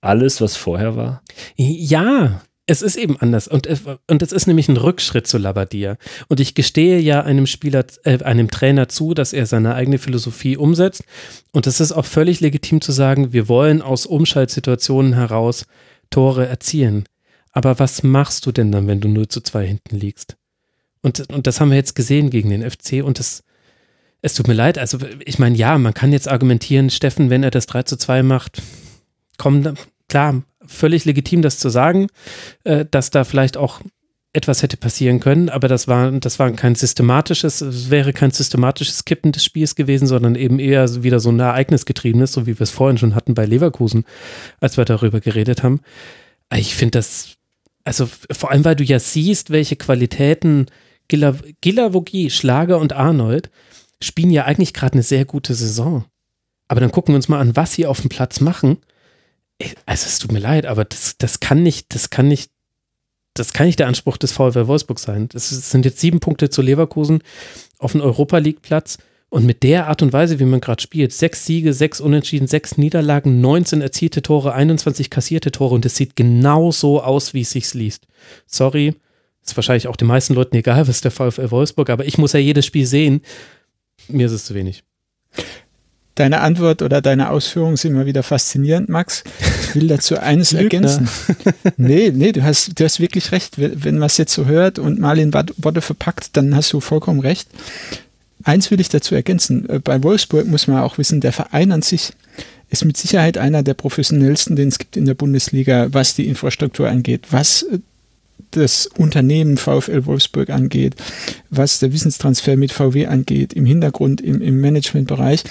[0.00, 1.22] alles, was vorher war?
[1.56, 5.96] Ja, es ist eben anders und es, und es ist nämlich ein Rückschritt zu Labadia.
[6.28, 10.56] Und ich gestehe ja einem Spieler, äh, einem Trainer zu, dass er seine eigene Philosophie
[10.56, 11.04] umsetzt.
[11.52, 15.66] Und es ist auch völlig legitim zu sagen, wir wollen aus Umschaltsituationen heraus
[16.10, 17.04] Tore erzielen.
[17.52, 20.36] Aber was machst du denn dann, wenn du 0 zu 2 hinten liegst?
[21.04, 23.44] Und, und das haben wir jetzt gesehen gegen den FC und das,
[24.22, 24.78] es tut mir leid.
[24.78, 28.22] Also, ich meine, ja, man kann jetzt argumentieren, Steffen, wenn er das 3 zu 2
[28.22, 28.62] macht,
[29.36, 29.74] komm,
[30.08, 32.06] klar, völlig legitim, das zu sagen,
[32.64, 33.82] äh, dass da vielleicht auch
[34.32, 39.04] etwas hätte passieren können, aber das war, das war kein systematisches, es wäre kein systematisches
[39.04, 42.70] Kippen des Spiels gewesen, sondern eben eher wieder so ein ereignisgetriebenes, so wie wir es
[42.70, 44.04] vorhin schon hatten bei Leverkusen,
[44.58, 45.82] als wir darüber geredet haben.
[46.50, 47.36] Ich finde das,
[47.84, 50.66] also vor allem, weil du ja siehst, welche Qualitäten
[51.60, 53.50] Gilavogi, Schlager und Arnold
[54.02, 56.04] spielen ja eigentlich gerade eine sehr gute Saison.
[56.68, 58.78] Aber dann gucken wir uns mal an, was sie auf dem Platz machen.
[59.86, 62.50] Also es tut mir leid, aber das, das kann nicht, das kann nicht,
[63.34, 65.28] das kann nicht der Anspruch des VfL Wolfsburg sein.
[65.28, 67.22] Das sind jetzt sieben Punkte zu Leverkusen
[67.78, 68.98] auf dem Europa League Platz.
[69.34, 72.78] Und mit der Art und Weise, wie man gerade spielt, sechs Siege, sechs Unentschieden, sechs
[72.78, 77.50] Niederlagen, 19 erzielte Tore, 21 kassierte Tore und es sieht genau so aus, wie es
[77.50, 78.06] sich liest.
[78.46, 78.94] Sorry,
[79.44, 82.40] ist wahrscheinlich auch den meisten Leuten egal, was der VfL Wolfsburg, aber ich muss ja
[82.40, 83.20] jedes Spiel sehen.
[84.08, 84.84] Mir ist es zu wenig.
[86.14, 89.24] Deine Antwort oder deine Ausführungen sind immer wieder faszinierend, Max.
[89.62, 91.08] Ich will dazu eines ergänzen.
[91.76, 93.54] nee, nee, du hast, du hast wirklich recht.
[93.56, 97.20] Wenn man es jetzt so hört und mal in Worte verpackt, dann hast du vollkommen
[97.20, 97.48] recht.
[98.44, 99.68] Eins will ich dazu ergänzen.
[99.68, 102.12] Äh, bei Wolfsburg muss man auch wissen, der Verein an sich
[102.70, 106.88] ist mit Sicherheit einer der professionellsten, den es gibt in der Bundesliga, was die Infrastruktur
[106.88, 107.78] angeht, was äh,
[108.50, 110.94] das Unternehmen VfL Wolfsburg angeht,
[111.50, 115.44] was der Wissenstransfer mit VW angeht, im Hintergrund, im, im Managementbereich.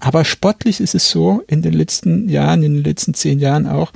[0.00, 3.92] Aber sportlich ist es so, in den letzten Jahren, in den letzten zehn Jahren auch,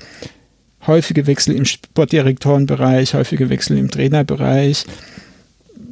[0.87, 4.85] häufige Wechsel im Sportdirektorenbereich, häufige Wechsel im Trainerbereich,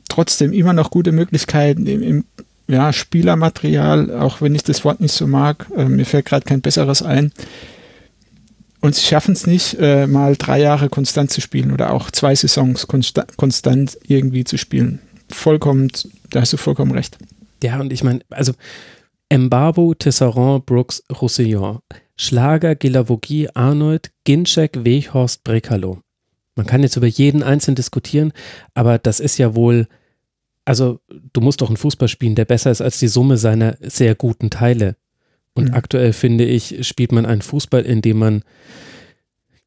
[0.08, 2.24] trotzdem immer noch gute Möglichkeiten im, im
[2.68, 6.62] ja, Spielermaterial, auch wenn ich das Wort nicht so mag, äh, mir fällt gerade kein
[6.62, 7.32] besseres ein.
[8.86, 12.36] Und sie schaffen es nicht, äh, mal drei Jahre konstant zu spielen oder auch zwei
[12.36, 15.00] Saisons konsta konstant irgendwie zu spielen.
[15.28, 15.90] Vollkommen,
[16.30, 17.18] da hast du vollkommen recht.
[17.64, 18.52] Ja, und ich meine, also
[19.28, 21.80] Mbabo, Tesserand, Brooks, Roussillon,
[22.16, 25.98] Schlager, Gilavogi, Arnold, Ginczek, Weghorst, Brekalo.
[26.54, 28.32] Man kann jetzt über jeden einzeln diskutieren,
[28.74, 29.88] aber das ist ja wohl,
[30.64, 31.00] also
[31.32, 34.48] du musst doch einen Fußball spielen, der besser ist als die Summe seiner sehr guten
[34.48, 34.94] Teile.
[35.56, 35.74] Und mhm.
[35.74, 38.42] aktuell finde ich, spielt man einen Fußball, in dem man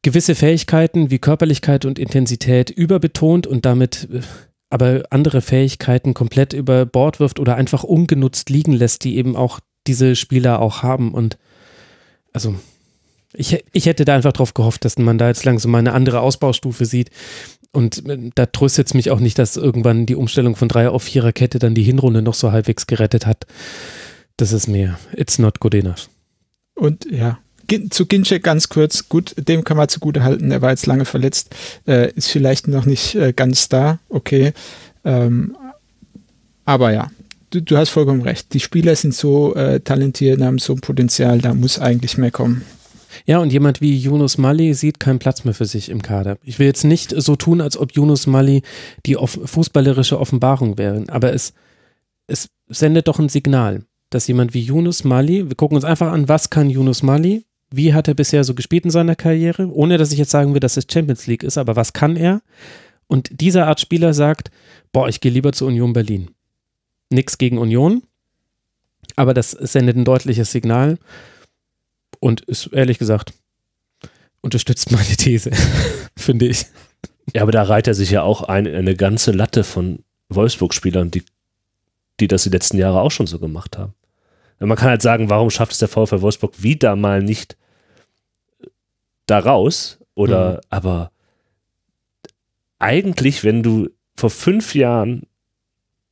[0.02, 4.20] gewisse Fähigkeiten wie Körperlichkeit und Intensität überbetont und damit äh,
[4.72, 9.58] aber andere Fähigkeiten komplett über Bord wirft oder einfach ungenutzt liegen lässt, die eben auch
[9.88, 11.12] diese Spieler auch haben.
[11.12, 11.38] Und
[12.32, 12.54] also
[13.32, 16.20] ich, ich hätte da einfach drauf gehofft, dass man da jetzt langsam mal eine andere
[16.20, 17.10] Ausbaustufe sieht.
[17.72, 21.02] Und äh, da tröstet es mich auch nicht, dass irgendwann die Umstellung von Dreier auf
[21.02, 23.46] Vierer Kette dann die Hinrunde noch so halbwegs gerettet hat.
[24.40, 26.08] Das ist mir, it's not good enough.
[26.74, 27.38] Und ja,
[27.90, 31.54] zu Ginczek ganz kurz, gut, dem kann man zugute halten, er war jetzt lange verletzt,
[31.86, 34.54] äh, ist vielleicht noch nicht äh, ganz da, okay.
[35.04, 35.54] Ähm,
[36.64, 37.10] aber ja,
[37.50, 38.54] du, du, hast vollkommen recht.
[38.54, 42.64] Die Spieler sind so äh, talentiert, haben so ein Potenzial, da muss eigentlich mehr kommen.
[43.26, 46.38] Ja, und jemand wie Yunus Mali sieht keinen Platz mehr für sich im Kader.
[46.44, 48.62] Ich will jetzt nicht so tun, als ob Yunus Mali
[49.04, 51.52] die off fußballerische Offenbarung wäre, aber es,
[52.26, 56.28] es sendet doch ein Signal dass jemand wie Yunus Mali, wir gucken uns einfach an,
[56.28, 60.12] was kann Yunus Mali, wie hat er bisher so gespielt in seiner Karriere, ohne dass
[60.12, 62.42] ich jetzt sagen will, dass es Champions League ist, aber was kann er?
[63.06, 64.50] Und dieser Art Spieler sagt,
[64.92, 66.30] boah, ich gehe lieber zur Union Berlin.
[67.10, 68.02] Nix gegen Union,
[69.16, 70.98] Aber das sendet ein deutliches Signal
[72.20, 73.32] und ist ehrlich gesagt
[74.40, 75.50] unterstützt meine These,
[76.16, 76.66] finde ich.
[77.34, 80.00] Ja, aber da reiht er sich ja auch ein, eine ganze Latte von
[80.30, 81.22] Wolfsburg-Spielern, die,
[82.18, 83.94] die das die letzten Jahre auch schon so gemacht haben.
[84.60, 87.56] Man kann halt sagen, warum schafft es der VfL Wolfsburg wieder mal nicht
[89.26, 89.98] da raus?
[90.14, 90.60] Oder, mhm.
[90.68, 91.10] aber
[92.78, 95.22] eigentlich, wenn du vor fünf Jahren,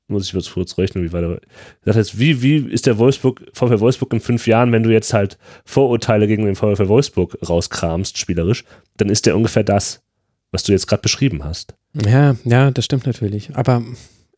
[0.07, 1.41] muss ich mal kurz rechnen, wie weiter,
[1.85, 5.13] das heißt, wie, wie ist der Wolfsburg, VfL Wolfsburg in fünf Jahren, wenn du jetzt
[5.13, 8.65] halt Vorurteile gegen den VfL Wolfsburg rauskramst, spielerisch,
[8.97, 10.03] dann ist der ungefähr das,
[10.51, 11.75] was du jetzt gerade beschrieben hast.
[11.95, 13.55] Ja, ja, das stimmt natürlich.
[13.55, 13.83] Aber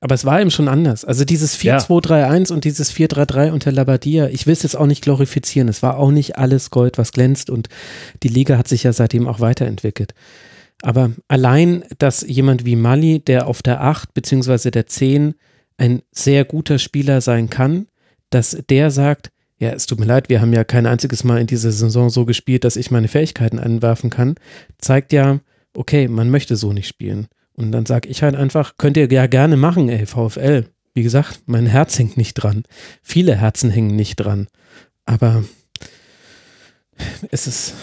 [0.00, 1.04] aber es war eben schon anders.
[1.04, 2.54] Also dieses 4-2-3-1 ja.
[2.54, 5.68] und dieses 4-3-3 unter Labadia, ich will es jetzt auch nicht glorifizieren.
[5.68, 7.68] Es war auch nicht alles Gold, was glänzt und
[8.22, 10.14] die Liga hat sich ja seitdem auch weiterentwickelt.
[10.82, 15.34] Aber allein, dass jemand wie Mali, der auf der 8 beziehungsweise der 10
[15.76, 17.86] ein sehr guter Spieler sein kann,
[18.30, 21.46] dass der sagt, ja, es tut mir leid, wir haben ja kein einziges Mal in
[21.46, 24.36] dieser Saison so gespielt, dass ich meine Fähigkeiten anwerfen kann,
[24.78, 25.40] zeigt ja,
[25.74, 27.28] okay, man möchte so nicht spielen.
[27.60, 30.64] Und dann sage ich halt einfach, könnt ihr ja gerne machen, ey, VfL.
[30.94, 32.64] Wie gesagt, mein Herz hängt nicht dran.
[33.02, 34.48] Viele Herzen hängen nicht dran.
[35.04, 35.44] Aber
[37.30, 37.74] es ist.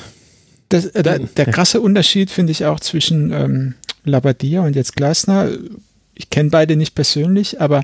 [0.69, 5.49] Das, äh, der, der krasse Unterschied finde ich auch zwischen ähm, Labadia und jetzt Glasner.
[6.15, 7.83] Ich kenne beide nicht persönlich, aber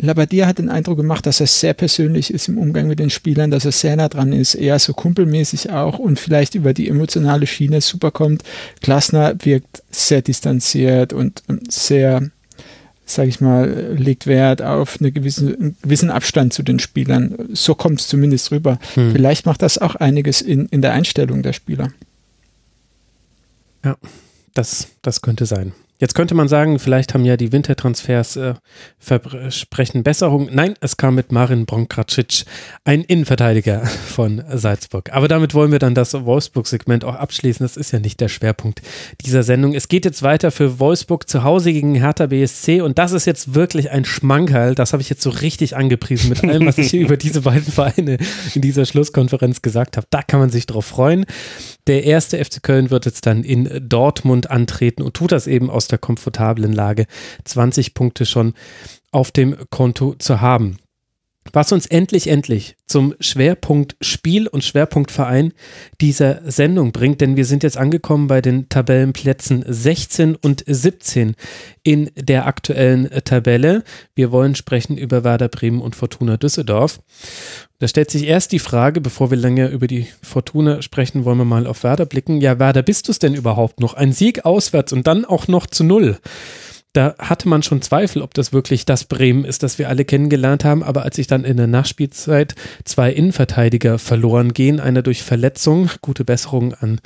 [0.00, 3.50] Labadia hat den Eindruck gemacht, dass er sehr persönlich ist im Umgang mit den Spielern,
[3.50, 7.46] dass er sehr nah dran ist, eher so kumpelmäßig auch und vielleicht über die emotionale
[7.46, 8.42] Schiene super kommt.
[8.80, 12.30] Glasner wirkt sehr distanziert und sehr,
[13.06, 17.48] sage ich mal, legt Wert auf eine gewisse, einen gewissen Abstand zu den Spielern.
[17.52, 18.78] So kommt es zumindest rüber.
[18.94, 19.12] Hm.
[19.12, 21.92] Vielleicht macht das auch einiges in, in der Einstellung der Spieler.
[23.84, 23.96] Ja,
[24.54, 25.72] das, das könnte sein.
[26.00, 28.54] Jetzt könnte man sagen, vielleicht haben ja die Wintertransfers äh,
[28.98, 30.48] versprechen Besserung.
[30.50, 32.44] Nein, es kam mit Marin Bronkracic,
[32.84, 35.12] ein Innenverteidiger von Salzburg.
[35.12, 37.64] Aber damit wollen wir dann das Wolfsburg-Segment auch abschließen.
[37.64, 38.82] Das ist ja nicht der Schwerpunkt
[39.24, 39.72] dieser Sendung.
[39.72, 43.54] Es geht jetzt weiter für Wolfsburg zu Hause gegen Hertha BSC und das ist jetzt
[43.54, 44.74] wirklich ein Schmankerl.
[44.74, 48.18] Das habe ich jetzt so richtig angepriesen mit allem, was ich über diese beiden Vereine
[48.54, 50.08] in dieser Schlusskonferenz gesagt habe.
[50.10, 51.24] Da kann man sich drauf freuen.
[51.86, 55.86] Der erste FC Köln wird jetzt dann in Dortmund antreten und tut das eben aus
[55.86, 57.06] der komfortablen Lage,
[57.44, 58.54] 20 Punkte schon
[59.12, 60.78] auf dem Konto zu haben.
[61.54, 65.52] Was uns endlich, endlich zum Schwerpunkt Spiel und Schwerpunkt Verein
[66.00, 71.36] dieser Sendung bringt, denn wir sind jetzt angekommen bei den Tabellenplätzen 16 und 17
[71.84, 73.84] in der aktuellen Tabelle.
[74.16, 76.98] Wir wollen sprechen über Werder Bremen und Fortuna Düsseldorf.
[77.78, 81.44] Da stellt sich erst die Frage, bevor wir länger über die Fortuna sprechen, wollen wir
[81.44, 82.40] mal auf Werder blicken.
[82.40, 83.94] Ja, Werder, bist du es denn überhaupt noch?
[83.94, 86.18] Ein Sieg auswärts und dann auch noch zu null.
[86.94, 90.64] Da hatte man schon Zweifel, ob das wirklich das Bremen ist, das wir alle kennengelernt
[90.64, 90.84] haben.
[90.84, 92.54] Aber als sich dann in der Nachspielzeit
[92.84, 97.00] zwei Innenverteidiger verloren gehen, einer durch Verletzung, gute Besserung an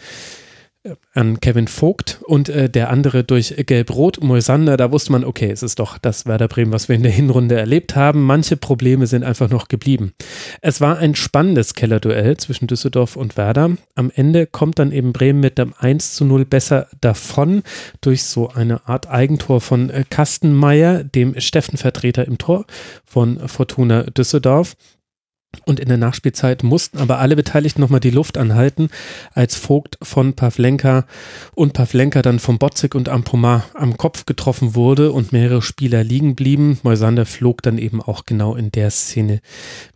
[1.12, 4.76] an Kevin Vogt und äh, der andere durch Gelb-Rot Moisander.
[4.76, 7.56] Da wusste man, okay, es ist doch das Werder Bremen, was wir in der Hinrunde
[7.56, 8.22] erlebt haben.
[8.22, 10.12] Manche Probleme sind einfach noch geblieben.
[10.60, 13.76] Es war ein spannendes Kellerduell zwischen Düsseldorf und Werder.
[13.94, 17.62] Am Ende kommt dann eben Bremen mit dem 1 zu 0 besser davon
[18.00, 22.64] durch so eine Art Eigentor von äh, Kastenmeier, dem Steffenvertreter im Tor
[23.04, 24.76] von Fortuna Düsseldorf.
[25.64, 28.90] Und in der Nachspielzeit mussten aber alle Beteiligten nochmal die Luft anhalten,
[29.32, 31.06] als Vogt von Pavlenka
[31.54, 36.36] und Pavlenka dann vom Botzig und Ampomar am Kopf getroffen wurde und mehrere Spieler liegen
[36.36, 36.78] blieben.
[36.82, 39.40] Moisander flog dann eben auch genau in der Szene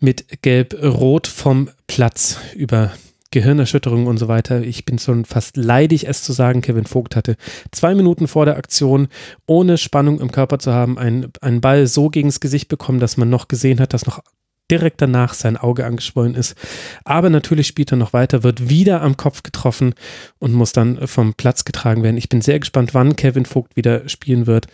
[0.00, 2.92] mit Gelb-Rot vom Platz über
[3.30, 4.62] Gehirnerschütterung und so weiter.
[4.62, 6.60] Ich bin schon fast leidig, es zu sagen.
[6.60, 7.36] Kevin Vogt hatte
[7.70, 9.08] zwei Minuten vor der Aktion,
[9.46, 13.16] ohne Spannung im Körper zu haben, einen, einen Ball so gegen das Gesicht bekommen, dass
[13.16, 14.22] man noch gesehen hat, dass noch
[14.72, 16.56] direkt danach sein Auge angeschwollen ist.
[17.04, 19.94] Aber natürlich spielt er noch weiter, wird wieder am Kopf getroffen
[20.38, 22.16] und muss dann vom Platz getragen werden.
[22.16, 24.66] Ich bin sehr gespannt, wann Kevin Vogt wieder spielen wird.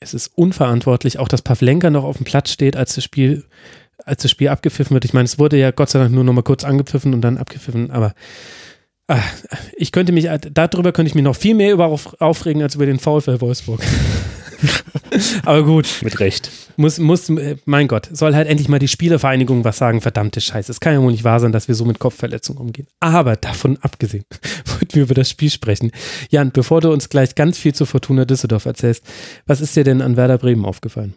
[0.00, 3.44] Es ist unverantwortlich, auch dass Pavlenka noch auf dem Platz steht, als das Spiel,
[3.98, 5.04] als das Spiel abgepfiffen wird.
[5.04, 7.36] Ich meine, es wurde ja Gott sei Dank nur noch mal kurz angepfiffen und dann
[7.36, 8.14] abgepfiffen, aber
[9.08, 9.20] ah,
[9.76, 12.98] ich könnte mich, darüber könnte ich mich noch viel mehr über aufregen als über den
[12.98, 13.82] VfL Wolfsburg.
[15.44, 15.86] Aber gut.
[16.02, 16.50] Mit Recht.
[16.76, 17.32] Muss, muss,
[17.64, 20.00] mein Gott, soll halt endlich mal die Spielervereinigung was sagen.
[20.00, 20.70] Verdammte Scheiße.
[20.70, 22.86] Es kann ja wohl nicht wahr sein, dass wir so mit Kopfverletzungen umgehen.
[23.00, 24.24] Aber davon abgesehen,
[24.66, 25.90] wollten wir über das Spiel sprechen.
[26.30, 29.04] Jan, bevor du uns gleich ganz viel zu Fortuna Düsseldorf erzählst,
[29.46, 31.14] was ist dir denn an Werder Bremen aufgefallen?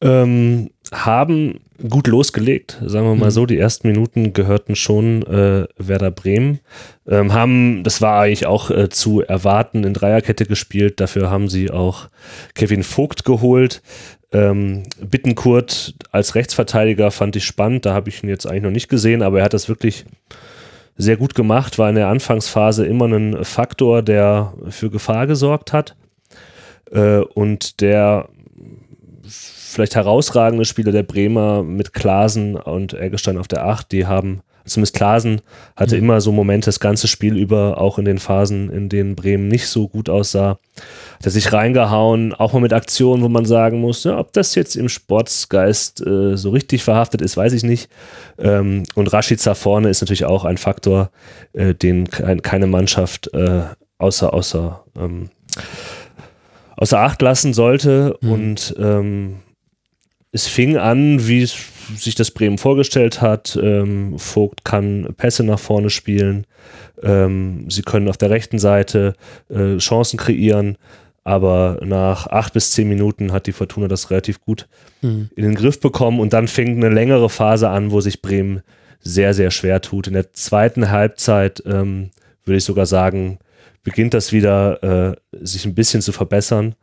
[0.00, 3.30] Ähm, haben gut losgelegt, sagen wir mal mhm.
[3.30, 3.46] so.
[3.46, 6.60] Die ersten Minuten gehörten schon äh, Werder Bremen.
[7.08, 11.00] Ähm, haben, das war eigentlich auch äh, zu erwarten, in Dreierkette gespielt.
[11.00, 12.08] Dafür haben sie auch
[12.54, 13.82] Kevin Vogt geholt.
[14.32, 17.86] Ähm, Bittenkurt als Rechtsverteidiger fand ich spannend.
[17.86, 20.04] Da habe ich ihn jetzt eigentlich noch nicht gesehen, aber er hat das wirklich
[20.96, 21.78] sehr gut gemacht.
[21.78, 25.96] War in der Anfangsphase immer ein Faktor, der für Gefahr gesorgt hat.
[26.92, 28.28] Äh, und der
[29.72, 34.94] vielleicht herausragende Spieler der Bremer mit Klasen und Eggestein auf der 8, die haben, zumindest
[34.94, 35.40] Klasen
[35.76, 36.02] hatte mhm.
[36.02, 39.66] immer so Momente das ganze Spiel über, auch in den Phasen, in denen Bremen nicht
[39.68, 40.58] so gut aussah,
[41.16, 44.54] hat er sich reingehauen, auch mal mit Aktionen, wo man sagen muss, ja, ob das
[44.54, 47.88] jetzt im Sportsgeist äh, so richtig verhaftet ist, weiß ich nicht.
[48.38, 51.10] Ähm, und Rashica vorne ist natürlich auch ein Faktor,
[51.54, 53.62] äh, den keine Mannschaft äh,
[53.98, 55.30] außer, außer ähm,
[56.76, 58.18] außer Acht lassen sollte.
[58.20, 58.32] Mhm.
[58.32, 59.36] Und ähm,
[60.32, 63.58] es fing an, wie sich das Bremen vorgestellt hat.
[63.62, 66.46] Ähm, Vogt kann Pässe nach vorne spielen.
[67.02, 69.14] Ähm, sie können auf der rechten Seite
[69.50, 70.78] äh, Chancen kreieren.
[71.24, 74.68] Aber nach acht bis zehn Minuten hat die Fortuna das relativ gut
[75.02, 75.28] mhm.
[75.36, 76.18] in den Griff bekommen.
[76.18, 78.62] Und dann fing eine längere Phase an, wo sich Bremen
[79.00, 80.06] sehr, sehr schwer tut.
[80.06, 82.10] In der zweiten Halbzeit ähm,
[82.44, 83.38] würde ich sogar sagen,
[83.84, 86.74] beginnt das wieder äh, sich ein bisschen zu verbessern.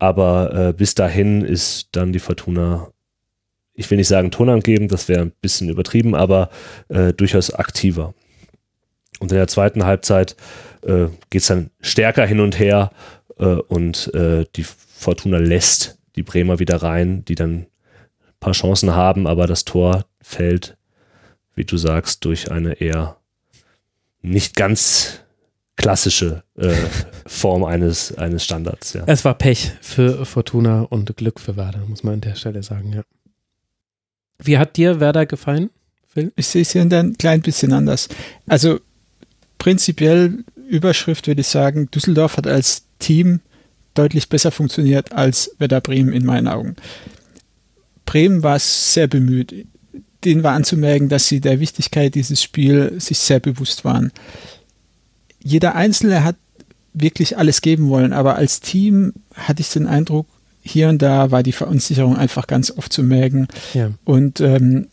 [0.00, 2.88] Aber äh, bis dahin ist dann die Fortuna,
[3.74, 6.48] ich will nicht sagen tonangebend, das wäre ein bisschen übertrieben, aber
[6.88, 8.14] äh, durchaus aktiver.
[9.20, 10.36] Und in der zweiten Halbzeit
[10.82, 12.92] äh, geht es dann stärker hin und her
[13.38, 17.66] äh, und äh, die Fortuna lässt die Bremer wieder rein, die dann ein
[18.40, 20.78] paar Chancen haben, aber das Tor fällt,
[21.54, 23.18] wie du sagst, durch eine eher
[24.22, 25.20] nicht ganz
[25.80, 26.74] klassische äh,
[27.26, 28.92] Form eines, eines Standards.
[28.92, 29.04] Ja.
[29.06, 32.92] Es war Pech für Fortuna und Glück für Werder, muss man an der Stelle sagen,
[32.92, 33.02] ja.
[34.38, 35.70] Wie hat dir Werder gefallen,
[36.06, 36.32] Phil?
[36.36, 38.08] Ich sehe es hier ein klein bisschen anders.
[38.46, 38.80] Also
[39.58, 43.40] prinzipiell Überschrift würde ich sagen, Düsseldorf hat als Team
[43.94, 46.76] deutlich besser funktioniert als Werder Bremen in meinen Augen.
[48.04, 49.66] Bremen war sehr bemüht.
[50.24, 54.12] Denen war anzumerken, dass sie der Wichtigkeit dieses Spiels sich sehr bewusst waren
[55.42, 56.36] jeder Einzelne hat
[56.92, 60.26] wirklich alles geben wollen, aber als Team hatte ich den Eindruck,
[60.62, 63.48] hier und da war die Verunsicherung einfach ganz oft zu merken.
[63.72, 63.90] Ja.
[64.04, 64.88] Und ähm,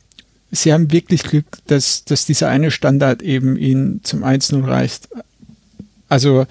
[0.51, 5.09] sie haben wirklich Glück, dass, dass dieser eine Standard eben ihnen zum 1-0 reicht.
[6.07, 6.45] Also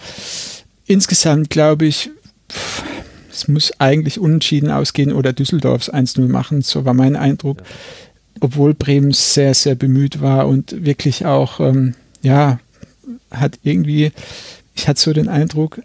[0.86, 2.10] insgesamt glaube ich,
[3.32, 7.58] es muss eigentlich unentschieden ausgehen oder Düsseldorfs 1-0 machen, so war mein Eindruck.
[7.58, 7.64] Ja.
[8.40, 12.60] Obwohl Bremen sehr, sehr bemüht war und wirklich auch, ähm, ja,
[13.30, 14.12] hat irgendwie,
[14.74, 15.80] ich hatte so den Eindruck,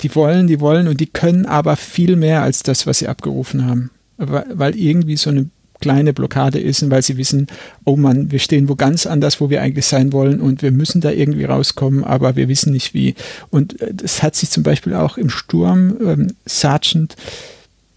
[0.00, 3.66] die wollen, die wollen und die können aber viel mehr als das, was sie abgerufen
[3.66, 3.90] haben.
[4.18, 5.48] Weil irgendwie so eine
[5.80, 7.48] kleine Blockade ist und weil sie wissen,
[7.84, 11.00] oh Mann, wir stehen wo ganz anders, wo wir eigentlich sein wollen und wir müssen
[11.00, 13.14] da irgendwie rauskommen, aber wir wissen nicht wie.
[13.50, 17.16] Und äh, das hat sich zum Beispiel auch im Sturm, ähm, Sargent,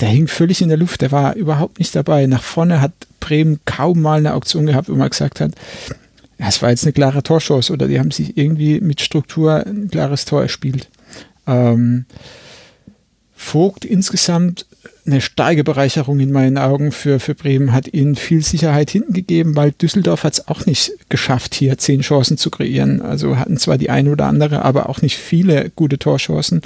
[0.02, 2.26] der hing völlig in der Luft, der war überhaupt nicht dabei.
[2.26, 2.92] Nach vorne hat
[3.22, 5.52] Bremen kaum mal eine Auktion gehabt, wo man gesagt hat,
[6.38, 10.26] es war jetzt eine klare Torchance oder die haben sich irgendwie mit Struktur ein klares
[10.26, 10.90] Tor erspielt.
[11.48, 12.06] Ähm,
[13.38, 14.66] Vogt insgesamt
[15.06, 19.56] eine starke Bereicherung in meinen Augen für, für Bremen, hat ihnen viel Sicherheit hinten gegeben,
[19.56, 23.02] weil Düsseldorf hat es auch nicht geschafft, hier zehn Chancen zu kreieren.
[23.02, 26.62] Also hatten zwar die eine oder andere, aber auch nicht viele gute Torchancen.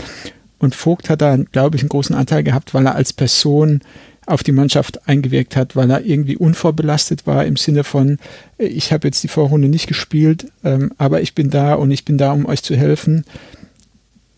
[0.57, 3.81] Und Vogt hat da, glaube ich, einen großen Anteil gehabt, weil er als Person
[4.29, 8.19] auf die Mannschaft eingewirkt hat, weil er irgendwie unvorbelastet war im Sinne von,
[8.57, 12.17] ich habe jetzt die Vorrunde nicht gespielt, ähm, aber ich bin da und ich bin
[12.17, 13.25] da, um euch zu helfen.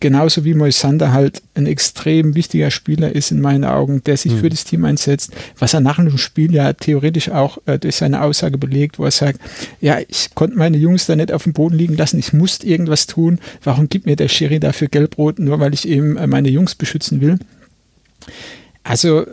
[0.02, 4.40] Genauso wie Moisander halt ein extrem wichtiger Spieler ist in meinen Augen, der sich mhm.
[4.40, 8.24] für das Team einsetzt, was er nach dem Spiel ja theoretisch auch äh, durch seine
[8.24, 9.40] Aussage belegt, wo er sagt,
[9.80, 13.06] ja, ich konnte meine Jungs da nicht auf dem Boden liegen lassen, ich musste irgendwas
[13.06, 16.74] tun, warum gibt mir der Schiri dafür Gelbrot, nur weil ich eben äh, meine Jungs
[16.74, 17.38] beschützen will?
[18.84, 19.26] Also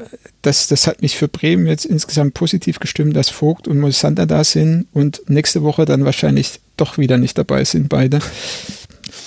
[0.42, 4.44] das, das hat mich für Bremen jetzt insgesamt positiv gestimmt, dass Vogt und Moisander da
[4.44, 8.20] sind und nächste Woche dann wahrscheinlich doch wieder nicht dabei sind beide.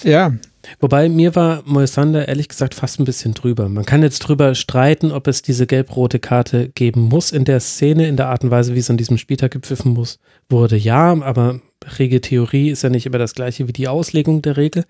[0.04, 0.34] Ja.
[0.80, 3.68] Wobei mir war Moisander ehrlich gesagt fast ein bisschen drüber.
[3.68, 8.08] Man kann jetzt drüber streiten, ob es diese gelb-rote Karte geben muss in der Szene,
[8.08, 10.20] in der Art und Weise, wie es an diesem Spieltag gepfiffen muss,
[10.50, 10.78] wurde.
[10.78, 11.62] Ja, aber
[11.98, 14.86] rege Theorie ist ja nicht immer das gleiche wie die Auslegung der Regel.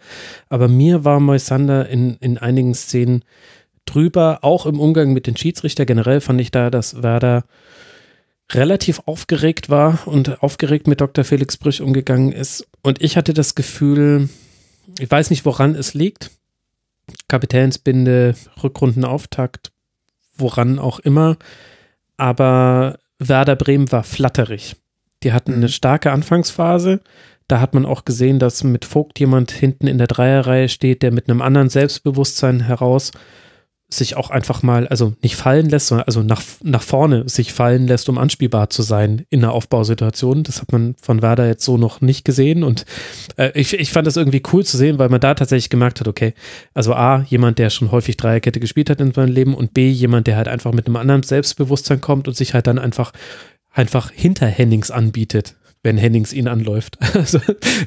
[0.50, 3.24] Aber mir war Moisander in, in einigen Szenen
[3.85, 5.85] drüber, auch im Umgang mit den Schiedsrichter.
[5.85, 7.43] Generell fand ich da, dass Werder
[8.51, 11.24] relativ aufgeregt war und aufgeregt mit Dr.
[11.24, 12.68] Felix Brüch umgegangen ist.
[12.82, 14.30] Und ich hatte das Gefühl,
[15.00, 16.32] ich weiß nicht, woran es liegt.
[17.27, 19.72] Kapitänsbinde, Rückrundenauftakt,
[20.38, 21.38] woran auch immer.
[22.18, 24.76] aber Werder Bremen war flatterig.
[25.22, 27.01] Die hatten eine starke Anfangsphase.
[27.48, 31.11] Da hat man auch gesehen, dass mit Vogt jemand hinten in der Dreierreihe steht, der
[31.11, 33.11] mit einem anderen Selbstbewusstsein heraus
[33.94, 37.88] sich auch einfach mal, also nicht fallen lässt, sondern also nach, nach vorne sich fallen
[37.88, 40.44] lässt, um anspielbar zu sein in einer Aufbausituation.
[40.44, 42.86] Das hat man von Werder jetzt so noch nicht gesehen und
[43.38, 46.08] äh, ich, ich fand das irgendwie cool zu sehen, weil man da tatsächlich gemerkt hat,
[46.08, 46.34] okay,
[46.74, 50.28] also A, jemand, der schon häufig Dreierkette gespielt hat in seinem Leben und B, jemand,
[50.28, 53.11] der halt einfach mit einem anderen Selbstbewusstsein kommt und sich halt dann einfach
[53.74, 56.98] einfach hinter Hennings anbietet wenn Hennings ihn anläuft.
[57.22, 57.40] Also,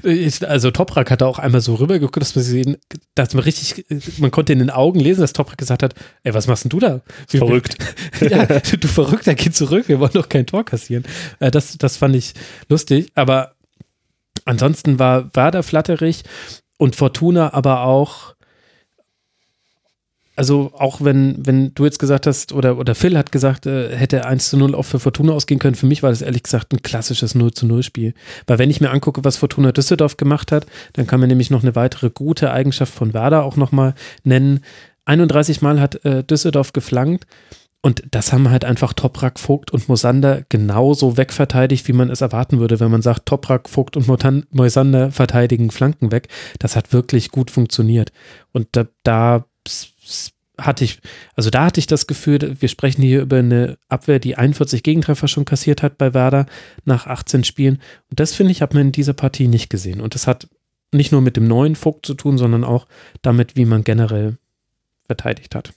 [0.03, 2.77] ich, also Toprak hat da auch einmal so rübergeguckt, dass man sehen,
[3.15, 3.85] dass man richtig,
[4.19, 6.79] man konnte in den Augen lesen, dass Toprak gesagt hat, ey, was machst denn du
[6.79, 7.01] da?
[7.27, 7.77] Verrückt.
[8.21, 11.05] ja, du Verrückter, geh zurück, wir wollen doch kein Tor kassieren.
[11.41, 12.35] Äh, das, das fand ich
[12.69, 13.55] lustig, aber
[14.45, 16.23] ansonsten war Werder flatterig
[16.79, 18.34] und Fortuna aber auch
[20.37, 24.27] also auch wenn, wenn du jetzt gesagt hast, oder, oder Phil hat gesagt, äh, hätte
[24.27, 26.83] 1 zu 0 auch für Fortuna ausgehen können, für mich war das ehrlich gesagt ein
[26.83, 28.15] klassisches 0 zu 0 Spiel.
[28.47, 31.63] Weil wenn ich mir angucke, was Fortuna Düsseldorf gemacht hat, dann kann man nämlich noch
[31.63, 34.61] eine weitere gute Eigenschaft von Werder auch nochmal nennen.
[35.05, 37.27] 31 Mal hat äh, Düsseldorf geflankt
[37.85, 42.59] und das haben halt einfach Toprak, Vogt und Mosander genauso wegverteidigt, wie man es erwarten
[42.59, 46.29] würde, wenn man sagt, Toprak, Vogt und Mosander verteidigen Flanken weg.
[46.59, 48.11] Das hat wirklich gut funktioniert.
[48.53, 49.45] Und da, da
[50.59, 51.01] hatte ich,
[51.35, 55.27] also da hatte ich das Gefühl, wir sprechen hier über eine Abwehr, die 41 Gegentreffer
[55.27, 56.47] schon kassiert hat bei Werder
[56.85, 57.81] nach 18 Spielen.
[58.11, 60.01] Und das finde ich, hat man in dieser Partie nicht gesehen.
[60.01, 60.49] Und das hat
[60.93, 62.87] nicht nur mit dem neuen Vogt zu tun, sondern auch
[63.23, 64.39] damit, wie man generell
[65.07, 65.73] verteidigt hat.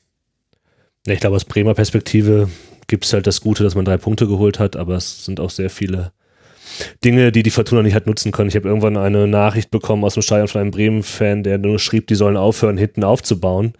[1.05, 2.49] Ich glaube, aus Bremer Perspektive
[2.87, 5.49] gibt es halt das Gute, dass man drei Punkte geholt hat, aber es sind auch
[5.49, 6.11] sehr viele
[7.03, 8.49] Dinge, die die Fortuna nicht hat nutzen können.
[8.49, 12.07] Ich habe irgendwann eine Nachricht bekommen aus dem Stadion von einem Bremen-Fan, der nur schrieb,
[12.07, 13.73] die sollen aufhören, hinten aufzubauen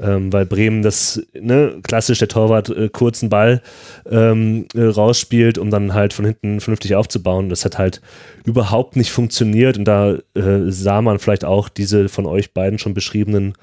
[0.00, 3.62] ähm, weil Bremen das ne, klassisch der Torwart äh, kurzen Ball
[4.08, 7.48] ähm, äh, rausspielt, um dann halt von hinten vernünftig aufzubauen.
[7.48, 8.00] Das hat halt
[8.44, 12.94] überhaupt nicht funktioniert und da äh, sah man vielleicht auch diese von euch beiden schon
[12.94, 13.54] beschriebenen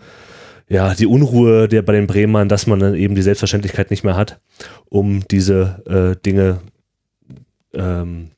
[0.67, 4.17] ja, die Unruhe der bei den Bremern, dass man dann eben die Selbstverständlichkeit nicht mehr
[4.17, 4.39] hat,
[4.89, 5.83] um diese
[6.17, 6.59] äh, Dinge
[7.73, 8.31] ähm,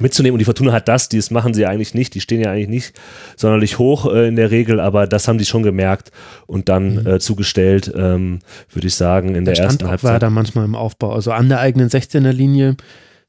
[0.00, 0.34] mitzunehmen.
[0.34, 2.14] Und die Fortuna hat das, das machen sie eigentlich nicht.
[2.14, 3.00] Die stehen ja eigentlich nicht
[3.36, 6.10] sonderlich hoch äh, in der Regel, aber das haben die schon gemerkt
[6.46, 7.06] und dann mhm.
[7.06, 10.10] äh, zugestellt, ähm, würde ich sagen, in der stand ersten auch Halbzeit.
[10.10, 11.12] war da manchmal im Aufbau.
[11.12, 12.76] Also an der eigenen 16er Linie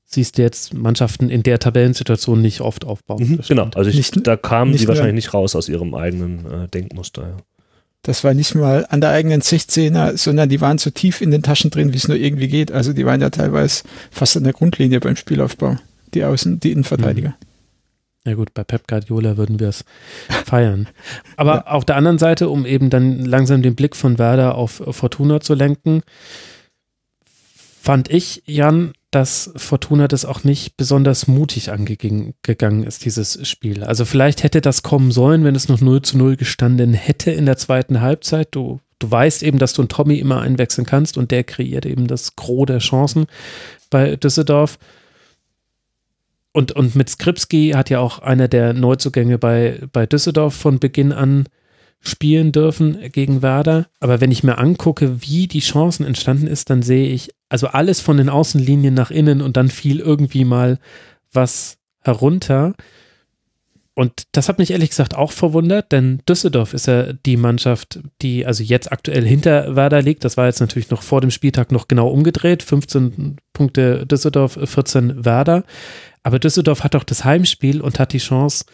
[0.05, 3.23] siehst du jetzt Mannschaften in der Tabellensituation nicht oft aufbauen.
[3.23, 6.67] Mhm, genau, also ich, Nicht- da kamen die wahrscheinlich nicht raus aus ihrem eigenen äh,
[6.67, 7.21] Denkmuster.
[7.21, 7.37] Ja.
[8.03, 11.43] Das war nicht mal an der eigenen 16er, sondern die waren so tief in den
[11.43, 12.71] Taschen drin, wie es nur irgendwie geht.
[12.71, 15.77] Also die waren ja teilweise fast an der Grundlinie beim Spielaufbau.
[16.13, 17.35] Die Außen, die Innenverteidiger.
[18.25, 19.83] Ja gut, bei Pep Guardiola würden wir es
[20.45, 20.87] feiern.
[21.37, 25.41] Aber auf der anderen Seite, um eben dann langsam den Blick von Werder auf Fortuna
[25.41, 26.01] zu lenken,
[27.81, 33.83] fand ich, Jan, dass Fortuna das auch nicht besonders mutig angegangen ist, dieses Spiel.
[33.83, 37.45] Also vielleicht hätte das kommen sollen, wenn es noch 0 zu 0 gestanden hätte in
[37.45, 38.49] der zweiten Halbzeit.
[38.51, 42.07] Du, du weißt eben, dass du einen Tommy immer einwechseln kannst und der kreiert eben
[42.07, 43.25] das Gros der Chancen
[43.89, 44.77] bei Düsseldorf.
[46.53, 51.13] Und, und mit Skripski hat ja auch einer der Neuzugänge bei, bei Düsseldorf von Beginn
[51.13, 51.47] an
[52.01, 53.87] spielen dürfen gegen Werder.
[53.99, 58.01] Aber wenn ich mir angucke, wie die Chancen entstanden ist, dann sehe ich also alles
[58.01, 60.79] von den Außenlinien nach innen und dann fiel irgendwie mal
[61.31, 62.73] was herunter.
[63.93, 68.45] Und das hat mich ehrlich gesagt auch verwundert, denn Düsseldorf ist ja die Mannschaft, die
[68.45, 70.23] also jetzt aktuell hinter Werder liegt.
[70.23, 72.63] Das war jetzt natürlich noch vor dem Spieltag noch genau umgedreht.
[72.63, 75.65] 15 Punkte Düsseldorf, 14 Werder.
[76.23, 78.65] Aber Düsseldorf hat auch das Heimspiel und hat die Chance,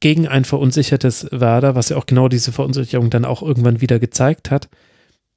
[0.00, 4.50] gegen ein verunsichertes Werder, was ja auch genau diese Verunsicherung dann auch irgendwann wieder gezeigt
[4.50, 4.68] hat,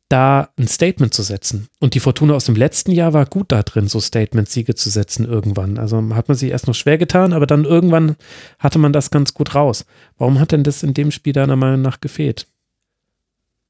[0.10, 1.68] da ein Statement zu setzen.
[1.80, 5.26] Und die Fortuna aus dem letzten Jahr war gut da drin, so Statement-Siege zu setzen
[5.26, 5.78] irgendwann.
[5.78, 8.16] Also hat man sich erst noch schwer getan, aber dann irgendwann
[8.58, 9.86] hatte man das ganz gut raus.
[10.18, 12.48] Warum hat denn das in dem Spiel deiner Meinung nach gefehlt?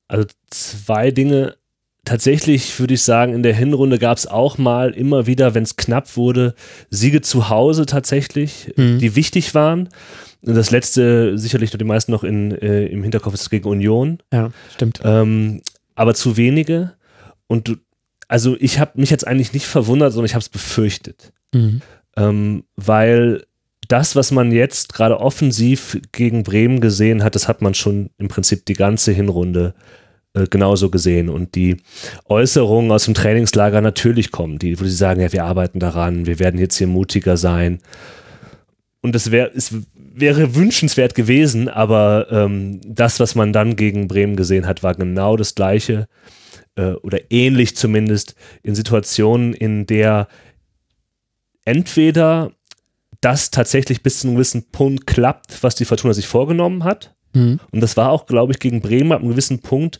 [0.07, 1.57] Also zwei Dinge.
[2.05, 5.75] Tatsächlich würde ich sagen, in der Hinrunde gab es auch mal immer wieder, wenn es
[5.75, 6.55] knapp wurde,
[6.89, 8.99] Siege zu Hause tatsächlich, Mhm.
[8.99, 9.89] die wichtig waren.
[10.41, 14.19] Das letzte sicherlich noch die meisten noch in, äh, im Hinterkopf ist gegen Union.
[14.33, 15.01] Ja, stimmt.
[15.03, 15.61] Ähm,
[15.95, 16.93] aber zu wenige.
[17.47, 17.75] Und du,
[18.29, 21.33] also ich habe mich jetzt eigentlich nicht verwundert, sondern ich habe es befürchtet.
[21.53, 21.81] Mhm.
[22.15, 23.43] Ähm, weil
[23.89, 28.29] das, was man jetzt gerade offensiv gegen Bremen gesehen hat, das hat man schon im
[28.29, 29.73] Prinzip die ganze Hinrunde
[30.33, 31.29] äh, genauso gesehen.
[31.29, 31.77] Und die
[32.25, 36.39] Äußerungen aus dem Trainingslager natürlich kommen, die, wo sie sagen, ja, wir arbeiten daran, wir
[36.39, 37.79] werden jetzt hier mutiger sein.
[39.01, 44.35] Und es wäre, es wäre wünschenswert gewesen, aber ähm, das, was man dann gegen Bremen
[44.35, 46.07] gesehen hat, war genau das Gleiche.
[46.79, 50.27] äh, oder ähnlich zumindest in Situationen, in der
[51.65, 52.51] entweder
[53.21, 57.15] das tatsächlich bis zu einem gewissen Punkt klappt, was die Fortuna sich vorgenommen hat.
[57.33, 57.59] Mhm.
[57.71, 59.99] Und das war auch, glaube ich, gegen Bremen ab einem gewissen Punkt.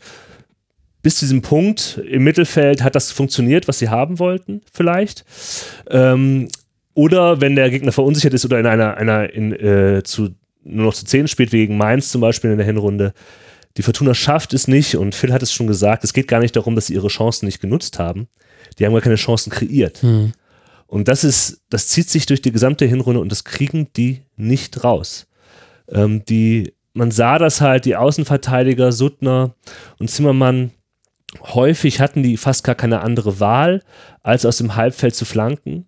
[1.02, 5.24] Bis zu diesem Punkt im Mittelfeld hat das funktioniert, was sie haben wollten, vielleicht.
[5.88, 6.48] Ähm,
[6.94, 10.34] oder wenn der Gegner verunsichert ist oder in einer, einer in, äh, zu,
[10.64, 13.14] nur noch zu 10 spielt, wie gegen Mainz zum Beispiel in der Hinrunde.
[13.76, 16.56] Die Fortuna schafft es nicht und Phil hat es schon gesagt, es geht gar nicht
[16.56, 18.28] darum, dass sie ihre Chancen nicht genutzt haben.
[18.78, 20.02] Die haben gar keine Chancen kreiert.
[20.02, 20.32] Mhm.
[20.86, 24.82] Und das ist, das zieht sich durch die gesamte Hinrunde und das kriegen die nicht
[24.82, 25.28] raus.
[25.88, 29.54] Ähm, die, man sah das halt, die Außenverteidiger Suttner
[29.98, 30.72] und Zimmermann,
[31.40, 33.82] häufig hatten die fast gar keine andere Wahl,
[34.22, 35.86] als aus dem Halbfeld zu flanken.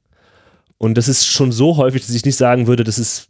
[0.79, 3.29] Und das ist schon so häufig, dass ich nicht sagen würde, das ist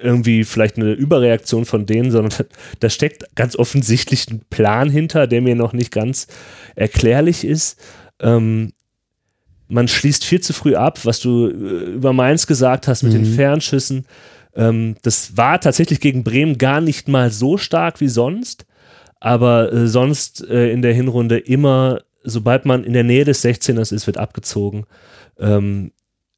[0.00, 2.46] irgendwie vielleicht eine Überreaktion von denen, sondern
[2.80, 6.26] da steckt ganz offensichtlich ein Plan hinter, der mir noch nicht ganz
[6.74, 7.78] erklärlich ist.
[8.20, 8.72] Ähm,
[9.68, 11.50] man schließt viel zu früh ab, was du äh,
[11.94, 13.24] über Mainz gesagt hast mit mhm.
[13.24, 14.06] den Fernschüssen.
[14.56, 18.66] Ähm, das war tatsächlich gegen Bremen gar nicht mal so stark wie sonst,
[19.20, 23.92] aber äh, sonst äh, in der Hinrunde immer, sobald man in der Nähe des 16ers
[23.92, 24.84] ist, wird abgezogen.
[25.38, 25.92] Ähm,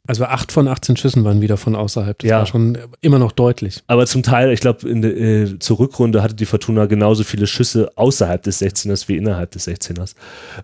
[0.07, 2.19] also acht von 18 Schüssen waren wieder von außerhalb.
[2.21, 2.39] Das ja.
[2.39, 3.83] war schon immer noch deutlich.
[3.89, 8.43] Aber zum Teil, ich glaube, äh, zur Rückrunde hatte die Fortuna genauso viele Schüsse außerhalb
[8.43, 10.15] des 16ers wie innerhalb des 16ers.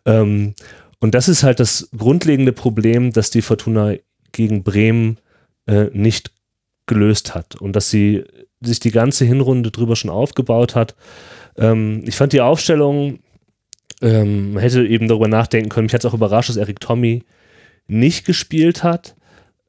[0.06, 0.55] Ähm,
[1.00, 3.94] und das ist halt das grundlegende Problem, dass die Fortuna
[4.31, 5.18] gegen Bremen
[5.66, 6.31] äh, nicht
[6.92, 8.24] gelöst hat und dass sie
[8.60, 10.94] sich die ganze Hinrunde drüber schon aufgebaut hat.
[11.56, 13.18] Ähm, ich fand die Aufstellung,
[14.00, 17.24] ähm, man hätte eben darüber nachdenken können, mich hat es auch überrascht, dass Eric Tommy
[17.86, 19.16] nicht gespielt hat.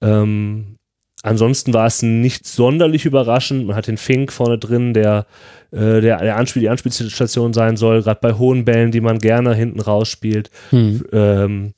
[0.01, 0.77] Ähm,
[1.23, 3.67] ansonsten war es nicht sonderlich überraschend.
[3.67, 5.25] Man hat den Fink vorne drin, der
[5.73, 9.55] äh, der, der Anspiel, die Anspielstation sein soll, gerade bei hohen Bällen, die man gerne
[9.55, 10.51] hinten rausspielt.
[10.69, 11.03] Hm.
[11.11, 11.73] Ähm,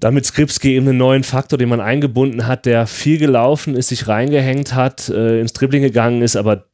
[0.00, 4.08] damit Skripski eben einen neuen Faktor, den man eingebunden hat, der viel gelaufen ist, sich
[4.08, 6.64] reingehängt hat, äh, ins Dribbling gegangen ist, aber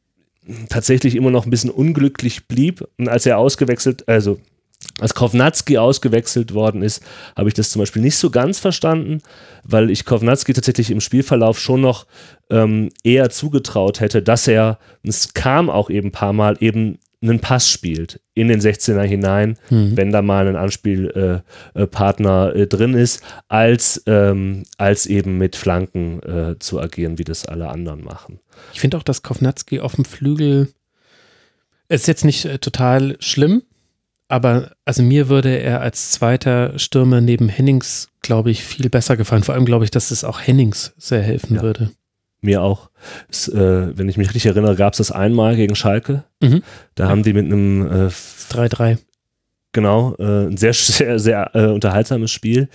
[0.68, 2.86] tatsächlich immer noch ein bisschen unglücklich blieb.
[2.98, 4.38] Und als er ausgewechselt, also
[5.00, 7.02] als Kovnatski ausgewechselt worden ist,
[7.36, 9.20] habe ich das zum Beispiel nicht so ganz verstanden,
[9.64, 12.06] weil ich Kovnatski tatsächlich im Spielverlauf schon noch
[12.50, 17.40] ähm, eher zugetraut hätte, dass er, es kam auch eben ein paar Mal, eben einen
[17.40, 19.96] Pass spielt in den 16er hinein, mhm.
[19.96, 26.22] wenn da mal ein Anspielpartner äh, äh, drin ist, als, ähm, als eben mit Flanken
[26.22, 28.40] äh, zu agieren, wie das alle anderen machen.
[28.72, 30.68] Ich finde auch, dass Kovnatski auf dem Flügel
[31.88, 33.62] ist jetzt nicht äh, total schlimm,
[34.28, 39.42] aber also mir würde er als zweiter Stürmer neben Hennings, glaube ich, viel besser gefallen.
[39.42, 41.90] Vor allem glaube ich, dass es auch Hennings sehr helfen ja, würde.
[42.44, 42.90] Mir auch.
[43.30, 46.24] Es, äh, wenn ich mich richtig erinnere, gab es das einmal gegen Schalke.
[46.42, 46.62] Mhm.
[46.94, 47.10] Da ja.
[47.10, 48.10] haben die mit einem äh,
[48.52, 48.98] 3-3.
[49.72, 52.68] Genau, äh, ein sehr, sehr, sehr äh, unterhaltsames Spiel.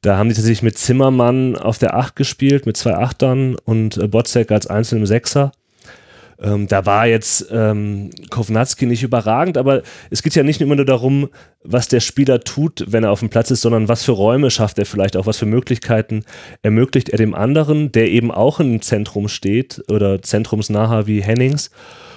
[0.00, 4.08] Da haben die tatsächlich mit Zimmermann auf der 8 gespielt, mit zwei Achtern und äh,
[4.08, 5.52] Botzek als einzelnem Sechser.
[6.42, 10.84] Ähm, da war jetzt ähm, Kovnatski nicht überragend, aber es geht ja nicht immer nur
[10.84, 11.28] darum,
[11.62, 14.78] was der Spieler tut, wenn er auf dem Platz ist, sondern was für Räume schafft
[14.78, 16.24] er vielleicht auch, was für Möglichkeiten
[16.62, 21.70] ermöglicht er dem anderen, der eben auch im Zentrum steht oder zentrumsnaher wie Hennings.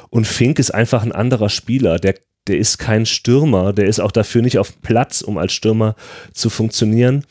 [0.10, 2.16] Und Fink ist einfach ein anderer Spieler, der
[2.48, 5.96] der ist kein Stürmer, der ist auch dafür nicht auf Platz, um als Stürmer
[6.32, 7.26] zu funktionieren.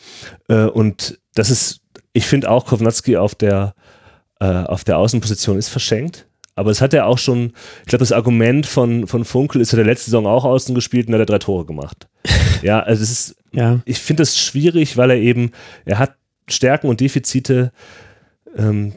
[0.49, 1.83] Äh, und das ist,
[2.13, 3.75] ich finde auch, Kovnatski auf der,
[4.41, 6.27] äh, auf der Außenposition ist verschenkt.
[6.57, 7.53] Aber es hat er auch schon,
[7.83, 11.09] ich glaube, das Argument von, von Funkel ist ja der letzte Saison auch außen gespielt
[11.09, 12.09] und hat er drei Tore gemacht.
[12.63, 13.81] ja, also es ist, ja.
[13.85, 15.51] ich finde es schwierig, weil er eben,
[15.85, 16.17] er hat
[16.49, 17.73] Stärken und Defizite
[18.57, 18.95] ähm,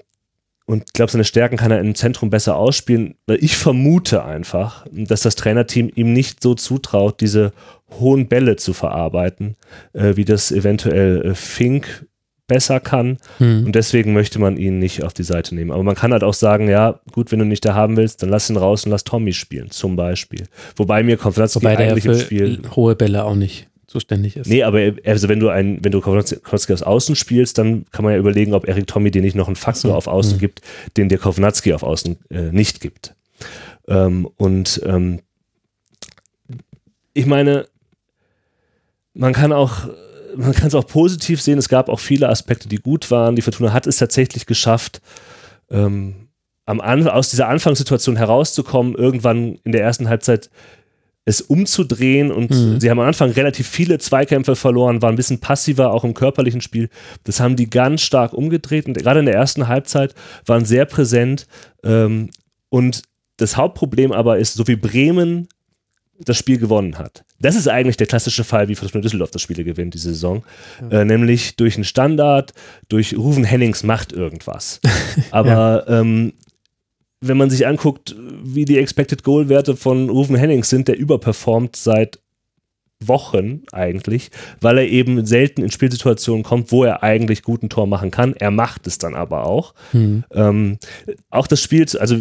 [0.70, 3.16] und ich glaube, seine Stärken kann er im Zentrum besser ausspielen.
[3.26, 7.54] Weil Ich vermute einfach, dass das Trainerteam ihm nicht so zutraut, diese
[8.00, 9.56] hohen Bälle zu verarbeiten,
[9.94, 12.06] äh, wie das eventuell äh, Fink
[12.48, 13.18] besser kann.
[13.38, 13.66] Hm.
[13.66, 15.72] Und deswegen möchte man ihn nicht auf die Seite nehmen.
[15.72, 18.30] Aber man kann halt auch sagen, ja, gut, wenn du nicht da haben willst, dann
[18.30, 20.46] lass ihn raus und lass Tommy spielen, zum Beispiel.
[20.76, 24.48] Wobei mir Konferenz eigentlich im Spiel hohe Bälle auch nicht zuständig ist.
[24.48, 28.14] Nee, aber also wenn du ein, wenn du Kovnatski aus Außen spielst, dann kann man
[28.14, 30.40] ja überlegen, ob Erik Tommy dir nicht noch einen Faktor auf Außen hm.
[30.40, 30.62] gibt,
[30.98, 33.16] den der Kovnatski auf Außen äh, nicht gibt.
[33.88, 35.22] Ähm, und ähm,
[37.14, 37.68] ich meine,
[39.14, 39.88] man kann auch
[40.38, 41.58] man kann es auch positiv sehen.
[41.58, 43.36] Es gab auch viele Aspekte, die gut waren.
[43.36, 45.02] Die Fortuna hat es tatsächlich geschafft,
[45.70, 46.28] ähm,
[46.66, 50.50] am An aus dieser Anfangssituation herauszukommen, irgendwann in der ersten Halbzeit
[51.24, 52.80] es umzudrehen und mhm.
[52.80, 56.62] sie haben am Anfang relativ viele Zweikämpfe verloren, waren ein bisschen passiver, auch im körperlichen
[56.62, 56.90] Spiel.
[57.26, 61.48] Das haben die ganz stark umgedreht und gerade in der ersten Halbzeit waren sehr präsent.
[61.84, 62.30] Ähm,
[62.70, 63.02] und
[63.36, 65.50] das Hauptproblem aber ist, so wie Bremen
[66.20, 67.24] das Spiel gewonnen hat.
[67.40, 70.44] Das ist eigentlich der klassische Fall, wie Fortuna Düsseldorf das Spiel gewinnt diese Saison.
[70.82, 71.02] Ja.
[71.02, 72.54] Äh, nämlich durch einen Standard,
[72.90, 74.80] durch Ruven Hennings macht irgendwas.
[75.32, 76.00] Aber ja.
[76.00, 76.34] ähm,
[77.22, 81.76] wenn man sich anguckt, wie die Expected Goal Werte von Ruven Hennings sind, der überperformt
[81.76, 82.20] seit
[83.00, 88.10] Wochen eigentlich, weil er eben selten in Spielsituationen kommt, wo er eigentlich guten Tor machen
[88.10, 88.34] kann.
[88.36, 89.76] Er macht es dann aber auch.
[89.94, 90.24] Mhm.
[90.32, 90.78] Ähm,
[91.30, 92.16] auch das Spiel, also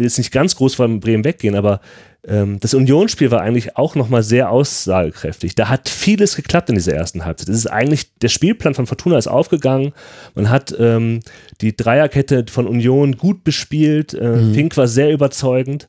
[0.00, 1.80] will jetzt nicht ganz groß von Bremen weggehen, aber
[2.22, 5.54] das Unionsspiel war eigentlich auch nochmal sehr aussagekräftig.
[5.54, 7.48] Da hat vieles geklappt in dieser ersten Halbzeit.
[7.48, 9.94] Das ist eigentlich, der Spielplan von Fortuna ist aufgegangen.
[10.34, 11.20] Man hat ähm,
[11.62, 14.12] die Dreierkette von Union gut bespielt.
[14.12, 14.54] Äh, mhm.
[14.54, 15.88] Fink war sehr überzeugend.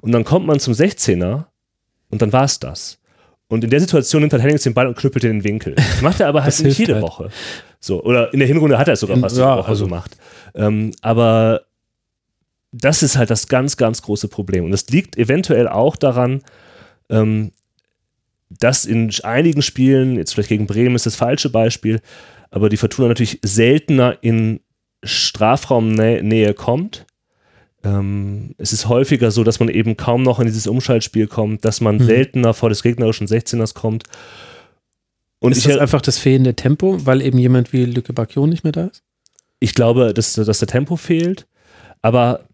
[0.00, 1.46] Und dann kommt man zum 16er
[2.10, 2.98] und dann war es das.
[3.48, 5.74] Und in der Situation nimmt halt Hennings den Ball und knüppelt in den Winkel.
[5.74, 7.02] Das macht er aber halt nicht jede halt.
[7.02, 7.30] Woche.
[7.80, 9.84] So, oder in der Hinrunde hat er es sogar fast ja, jede Woche also.
[9.84, 10.16] gemacht.
[10.54, 11.62] Ähm, aber
[12.76, 14.64] das ist halt das ganz, ganz große Problem.
[14.64, 16.42] Und das liegt eventuell auch daran,
[17.08, 17.52] ähm,
[18.50, 22.00] dass in einigen Spielen, jetzt vielleicht gegen Bremen ist das falsche Beispiel,
[22.50, 24.60] aber die Fortuna natürlich seltener in
[25.04, 27.06] Strafraumnähe kommt.
[27.84, 31.80] Ähm, es ist häufiger so, dass man eben kaum noch in dieses Umschaltspiel kommt, dass
[31.80, 32.04] man mhm.
[32.04, 34.04] seltener vor des gegnerischen 16ers kommt.
[35.38, 38.72] Und ist das einfach das fehlende Tempo, weil eben jemand wie Lücke Bacchio nicht mehr
[38.72, 39.02] da ist?
[39.60, 41.46] Ich glaube, dass, dass der Tempo fehlt,
[42.02, 42.48] aber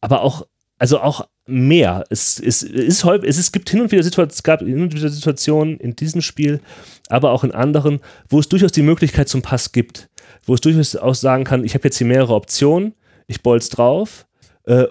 [0.00, 0.46] aber auch,
[0.78, 2.04] also auch mehr.
[2.10, 4.94] Es, es, ist häufig, es, es gibt hin und wieder Situationen, es gab hin und
[4.94, 6.60] wieder Situationen in diesem Spiel,
[7.08, 10.08] aber auch in anderen, wo es durchaus die Möglichkeit zum Pass gibt.
[10.44, 12.94] Wo es durchaus auch sagen kann, ich habe jetzt hier mehrere Optionen,
[13.26, 14.26] ich bolz drauf,
[14.64, 14.86] äh,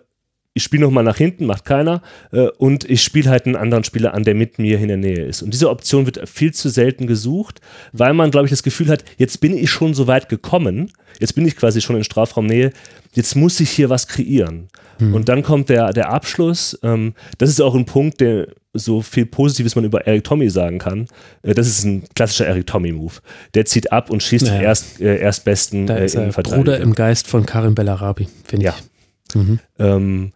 [0.60, 2.02] ich spiele nochmal nach hinten, macht keiner,
[2.34, 5.24] äh, und ich spiele halt einen anderen Spieler an, der mit mir in der Nähe
[5.26, 5.42] ist.
[5.42, 7.62] Und diese Option wird viel zu selten gesucht,
[7.94, 11.34] weil man, glaube ich, das Gefühl hat, jetzt bin ich schon so weit gekommen, jetzt
[11.34, 12.74] bin ich quasi schon in Strafraumnähe,
[13.14, 14.68] jetzt muss ich hier was kreieren.
[15.00, 15.14] Mhm.
[15.14, 16.78] Und dann kommt der, der Abschluss.
[16.84, 20.78] Ähm, das ist auch ein Punkt, der so viel Positives man über Eric Tommy sagen
[20.78, 21.08] kann.
[21.42, 23.14] Äh, das ist ein klassischer Eric Tommy-Move.
[23.54, 24.58] Der zieht ab und schießt naja.
[24.58, 28.76] den erst, äh, erstbesten da ist äh, Bruder im Geist von Karim Bellarabi, finde ja.
[28.78, 28.89] ich.
[29.36, 29.60] Mhm.
[29.78, 30.34] Ähm,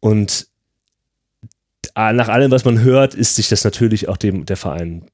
[0.00, 0.46] und
[1.94, 5.04] nach allem, was man hört, ist sich das natürlich auch dem der Verein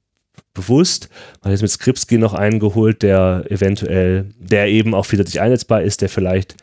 [0.55, 1.08] bewusst.
[1.40, 5.82] Man hat jetzt mit Skripski noch einen geholt, der eventuell, der eben auch vielseitig einsetzbar
[5.82, 6.57] ist, der vielleicht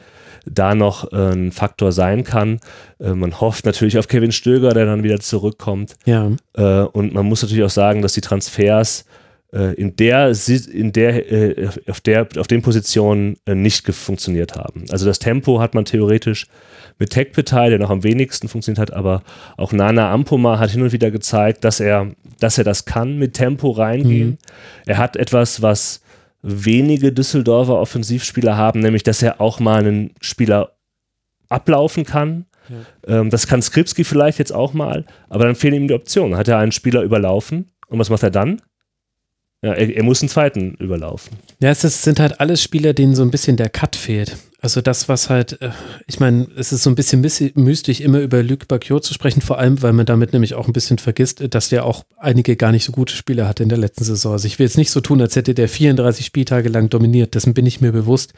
[0.46, 2.60] da noch ein Faktor sein kann.
[3.00, 5.96] Äh, man hofft natürlich auf Kevin Stöger, der dann wieder zurückkommt.
[6.06, 6.32] Ja.
[6.54, 9.06] Äh, und man muss natürlich auch sagen, dass die Transfers
[9.74, 10.34] in der,
[10.72, 14.86] in der, äh, auf der, auf den Positionen äh, nicht funktioniert haben.
[14.90, 16.48] Also das Tempo hat man theoretisch
[17.00, 19.24] mit Tech Petai, der noch am wenigsten funktioniert hat, aber
[19.58, 23.34] auch Nana Ampoma hat hin und wieder gezeigt, dass er, dass er das kann, mit
[23.34, 24.30] Tempo reingehen.
[24.30, 24.38] Mhm.
[24.86, 26.02] Er hat etwas, was
[26.42, 30.74] wenige Düsseldorfer Offensivspieler haben, nämlich dass er auch mal einen Spieler
[31.50, 32.46] ablaufen kann.
[33.08, 33.20] Ja.
[33.20, 36.38] Ähm, das kann Skripski vielleicht jetzt auch mal, aber dann fehlen ihm die Optionen.
[36.38, 38.62] Hat er einen Spieler überlaufen und was macht er dann?
[39.66, 41.38] Ja, er, er, muss einen zweiten überlaufen.
[41.60, 44.38] Ja, es sind halt alles Spieler, denen so ein bisschen der Cut fehlt.
[44.66, 45.70] Also das, was halt, äh,
[46.08, 49.60] ich meine, es ist so ein bisschen mystisch, immer über Luc Bacchio zu sprechen, vor
[49.60, 52.84] allem, weil man damit nämlich auch ein bisschen vergisst, dass der auch einige gar nicht
[52.84, 54.32] so gute Spiele hatte in der letzten Saison.
[54.32, 57.54] Also ich will jetzt nicht so tun, als hätte der 34 Spieltage lang dominiert, dessen
[57.54, 58.34] bin ich mir bewusst.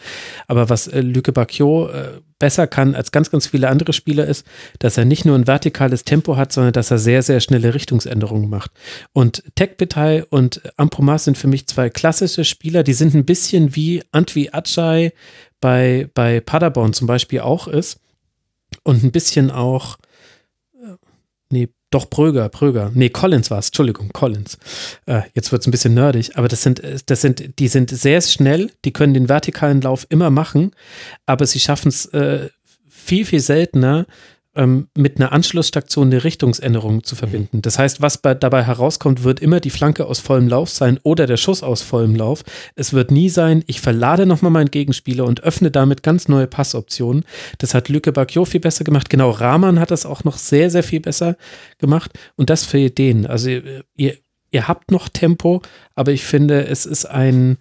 [0.48, 4.46] Aber was äh, Luc Bacchio äh, besser kann als ganz, ganz viele andere Spieler ist,
[4.80, 8.50] dass er nicht nur ein vertikales Tempo hat, sondern dass er sehr, sehr schnelle Richtungsänderungen
[8.50, 8.72] macht.
[9.14, 13.76] Und Tech Betai und Ampromas sind für mich zwei klassische Spieler, die sind ein bisschen
[13.76, 15.14] wie Antwi Achai,
[15.60, 18.00] bei, bei Paderborn zum Beispiel auch ist.
[18.84, 19.98] Und ein bisschen auch,
[20.74, 20.96] äh,
[21.50, 22.92] nee, doch Pröger, Pröger.
[22.94, 24.58] Nee, Collins war es, Entschuldigung, Collins.
[25.06, 28.20] Äh, jetzt wird es ein bisschen nerdig, aber das sind, das sind, die sind sehr
[28.22, 30.72] schnell, die können den vertikalen Lauf immer machen,
[31.26, 32.50] aber sie schaffen es äh,
[32.90, 34.06] viel, viel seltener,
[34.58, 37.62] ähm, mit einer Anschlussstation eine Richtungsänderung zu verbinden.
[37.62, 41.28] Das heißt, was bei, dabei herauskommt, wird immer die Flanke aus vollem Lauf sein oder
[41.28, 42.44] der Schuss aus vollem Lauf.
[42.76, 47.24] Es wird nie sein, ich verlade nochmal meinen Gegenspieler und öffne damit ganz neue Passoptionen.
[47.60, 49.10] Das hat Lücke Bacchio viel besser gemacht.
[49.10, 51.38] Genau, Rahman hat das auch noch sehr, sehr viel besser
[51.78, 52.12] gemacht.
[52.36, 53.28] Und das für Ideen.
[53.28, 53.50] Also
[53.96, 54.18] ihr,
[54.52, 55.62] ihr habt noch Tempo,
[55.96, 57.58] aber ich finde, es ist ein,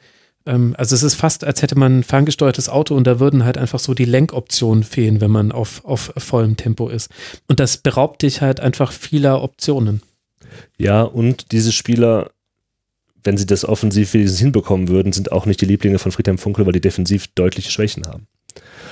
[0.47, 3.81] also es ist fast, als hätte man ein ferngesteuertes Auto und da würden halt einfach
[3.81, 7.11] so die Lenkoptionen fehlen, wenn man auf, auf vollem Tempo ist.
[7.49, 10.03] Und das beraubt dich halt einfach vieler Optionen.
[10.79, 12.31] Ja, und diese Spieler,
[13.25, 16.65] wenn sie das offensiv wenigstens hinbekommen würden, sind auch nicht die Lieblinge von Friedhelm Funkel,
[16.65, 18.29] weil die defensiv deutliche Schwächen haben.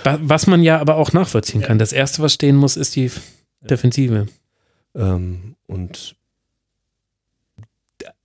[0.05, 1.79] Was man ja aber auch nachvollziehen kann.
[1.79, 3.11] Das Erste, was stehen muss, ist die
[3.63, 4.27] Defensive.
[4.95, 6.17] Ähm, und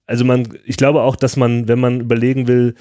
[0.05, 2.73] also man, ich glaube auch, dass man, wenn man überlegen will,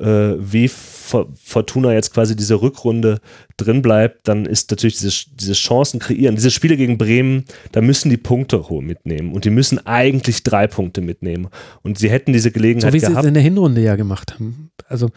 [0.00, 3.20] äh, wie Fortuna jetzt quasi diese Rückrunde
[3.56, 6.36] drin bleibt, dann ist natürlich diese, diese Chancen kreieren.
[6.36, 11.00] Diese Spiele gegen Bremen, da müssen die Punkte mitnehmen und die müssen eigentlich drei Punkte
[11.00, 11.48] mitnehmen.
[11.82, 13.14] Und sie hätten diese Gelegenheit so wie gehabt.
[13.14, 14.70] sie es in der Hinrunde ja gemacht haben.
[14.88, 15.10] Also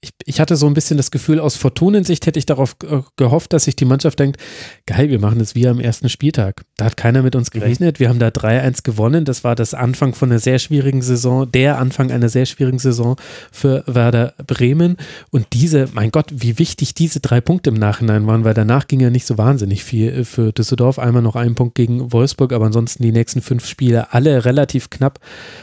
[0.00, 2.76] ich, ich hatte so ein bisschen das Gefühl, aus Fortunensicht hätte ich darauf
[3.16, 4.40] gehofft, dass sich die Mannschaft denkt,
[4.86, 6.62] geil, wir machen das wie am ersten Spieltag.
[6.76, 7.98] Da hat keiner mit uns gerechnet.
[7.98, 9.24] Wir haben da 3-1 gewonnen.
[9.24, 13.16] Das war das Anfang von einer sehr schwierigen Saison, der Anfang einer sehr schwierigen Saison
[13.50, 14.98] für Werder Bremen.
[15.30, 19.00] Und diese, mein Gott, wie wichtig diese drei Punkte im Nachhinein waren, weil danach ging
[19.00, 21.00] ja nicht so wahnsinnig viel für Düsseldorf.
[21.00, 25.18] Einmal noch ein Punkt gegen Wolfsburg, aber ansonsten die nächsten fünf Spiele alle relativ knapp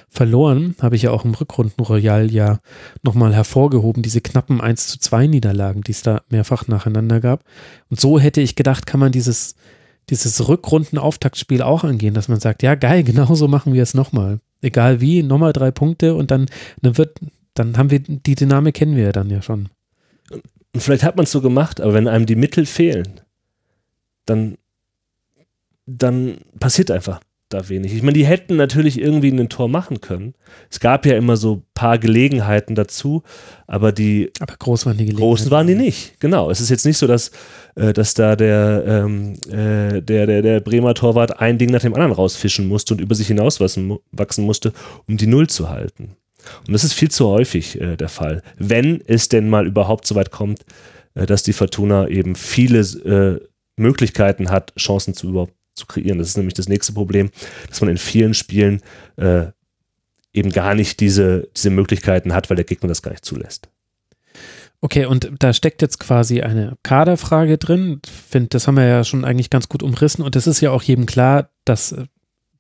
[0.10, 0.76] verloren.
[0.82, 2.60] Habe ich ja auch im Rückrundenroyal ja
[3.02, 7.44] nochmal hervorgehoben, diese knappen 1 zu 2 Niederlagen, die es da mehrfach nacheinander gab.
[7.90, 9.56] Und so hätte ich gedacht, kann man dieses,
[10.10, 14.40] dieses Rückrundenauftaktspiel auch angehen, dass man sagt, ja geil, genauso machen wir es nochmal.
[14.62, 16.48] Egal wie, nochmal drei Punkte und dann,
[16.82, 17.20] dann wird,
[17.54, 19.70] dann haben wir, die Dynamik kennen wir ja dann ja schon.
[20.32, 23.22] Und vielleicht hat man es so gemacht, aber wenn einem die Mittel fehlen,
[24.26, 24.58] dann,
[25.86, 27.22] dann passiert einfach
[27.56, 27.94] da wenig.
[27.94, 30.34] Ich meine, die hätten natürlich irgendwie ein Tor machen können.
[30.70, 33.24] Es gab ja immer so ein paar Gelegenheiten dazu,
[33.68, 35.28] aber die aber groß waren die Gelegenheiten.
[35.28, 36.20] großen waren die nicht.
[36.20, 36.50] Genau.
[36.50, 37.32] Es ist jetzt nicht so, dass,
[37.76, 41.94] äh, dass da der, ähm, äh, der, der, der Bremer Torwart ein Ding nach dem
[41.94, 44.74] anderen rausfischen musste und über sich hinaus wachsen, musste,
[45.08, 46.16] um die Null zu halten.
[46.68, 48.44] Und das ist viel zu häufig äh, der Fall.
[48.58, 50.66] Wenn es denn mal überhaupt so weit kommt,
[51.16, 53.42] äh, dass die Fortuna eben viele
[53.78, 56.18] Möglichkeiten hat, Chancen zu überhaupt zu kreieren.
[56.18, 57.30] Das ist nämlich das nächste Problem,
[57.70, 58.82] dass man in vielen Spielen
[59.18, 59.48] äh,
[60.34, 63.70] eben gar nicht diese, diese Möglichkeiten hat, weil der Gegner das gar nicht zulässt.
[64.82, 68.02] Okay, und da steckt jetzt quasi eine Kaderfrage drin.
[68.06, 70.72] Ich finde, das haben wir ja schon eigentlich ganz gut umrissen und es ist ja
[70.72, 71.96] auch jedem klar, dass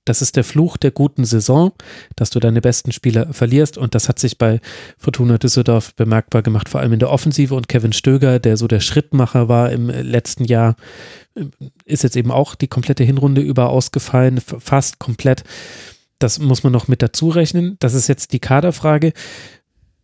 [0.06, 1.72] das ist der Fluch der guten Saison,
[2.16, 3.77] dass du deine besten Spieler verlierst.
[3.77, 4.61] Und das hat sich bei
[4.98, 7.56] Fortuna Düsseldorf bemerkbar gemacht, vor allem in der Offensive.
[7.56, 10.75] Und Kevin Stöger, der so der Schrittmacher war im letzten Jahr,
[11.85, 15.43] ist jetzt eben auch die komplette Hinrunde über ausgefallen, fast komplett.
[16.19, 17.75] Das muss man noch mit dazu rechnen.
[17.80, 19.11] Das ist jetzt die Kaderfrage.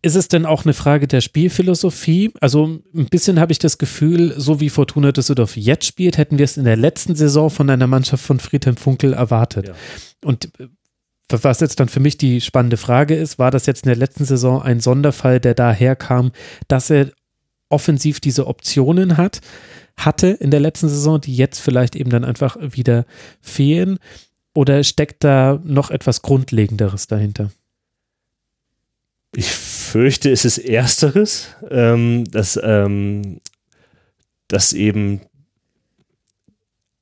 [0.04, 2.32] Ist es denn auch eine Frage der Spielphilosophie?
[2.40, 6.44] Also ein bisschen habe ich das Gefühl, so wie Fortuna Düsseldorf jetzt spielt, hätten wir
[6.44, 9.68] es in der letzten Saison von einer Mannschaft von Friedhelm Funkel erwartet.
[9.68, 9.74] Ja.
[10.24, 10.66] Und äh,
[11.28, 14.24] was jetzt dann für mich die spannende Frage ist, war das jetzt in der letzten
[14.24, 16.32] Saison ein Sonderfall, der daher kam,
[16.66, 17.12] dass er
[17.68, 19.40] offensiv diese Optionen hat,
[19.96, 23.06] hatte in der letzten Saison, die jetzt vielleicht eben dann einfach wieder
[23.40, 23.98] fehlen?
[24.52, 27.50] Oder steckt da noch etwas Grundlegenderes dahinter?
[29.34, 33.40] Ich fürchte, es ist Ersteres, ähm, dass, ähm,
[34.48, 35.20] dass eben,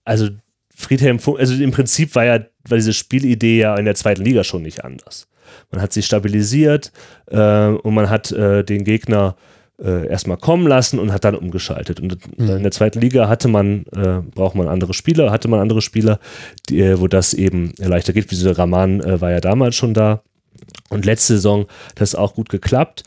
[0.05, 0.29] also
[0.75, 4.63] Friedhelm, also im Prinzip war ja, war diese Spielidee ja in der zweiten Liga schon
[4.63, 5.29] nicht anders.
[5.71, 6.93] Man hat sie stabilisiert
[7.27, 9.37] äh, und man hat äh, den Gegner
[9.83, 12.01] äh, erstmal kommen lassen und hat dann umgeschaltet.
[12.01, 12.49] Und mhm.
[12.49, 16.19] in der zweiten Liga hatte man, äh, braucht man andere Spieler, hatte man andere Spieler,
[16.69, 18.31] die, äh, wo das eben leichter geht.
[18.31, 20.23] Wie so Raman äh, war ja damals schon da.
[20.89, 23.05] Und letzte Saison hat das auch gut geklappt.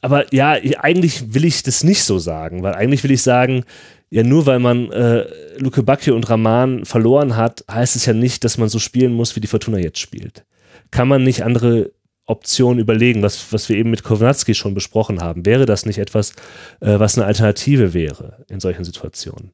[0.00, 3.64] Aber ja, eigentlich will ich das nicht so sagen, weil eigentlich will ich sagen,
[4.10, 5.26] ja, nur weil man äh,
[5.58, 9.36] Luke Bacchio und Rahman verloren hat, heißt es ja nicht, dass man so spielen muss,
[9.36, 10.44] wie die Fortuna jetzt spielt.
[10.90, 11.92] Kann man nicht andere
[12.24, 15.44] Optionen überlegen, was, was wir eben mit Kovnatski schon besprochen haben?
[15.44, 16.32] Wäre das nicht etwas,
[16.80, 19.52] äh, was eine Alternative wäre in solchen Situationen?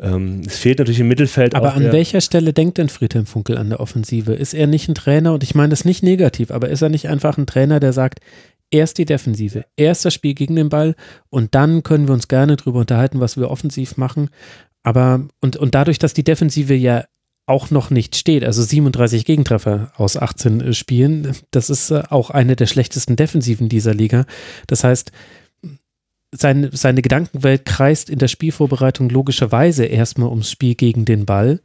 [0.00, 1.54] Ähm, es fehlt natürlich im Mittelfeld.
[1.54, 4.32] Aber an welcher Stelle denkt denn Friedhelm Funkel an der Offensive?
[4.32, 7.08] Ist er nicht ein Trainer, und ich meine das nicht negativ, aber ist er nicht
[7.08, 8.20] einfach ein Trainer, der sagt,
[8.70, 10.96] erst die Defensive, erst das Spiel gegen den Ball
[11.28, 14.30] und dann können wir uns gerne darüber unterhalten, was wir offensiv machen.
[14.82, 17.04] Aber und, und dadurch, dass die Defensive ja
[17.46, 22.56] auch noch nicht steht, also 37 Gegentreffer aus 18 Spielen, das ist äh, auch eine
[22.56, 24.24] der schlechtesten Defensiven dieser Liga.
[24.66, 25.12] Das heißt,
[26.32, 31.60] seine, seine Gedankenwelt kreist in der Spielvorbereitung logischerweise erstmal ums Spiel gegen den Ball.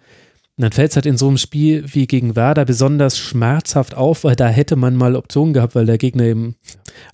[0.57, 4.23] Und dann fällt es halt in so einem Spiel wie gegen Werder besonders schmerzhaft auf,
[4.23, 6.55] weil da hätte man mal Optionen gehabt, weil der Gegner eben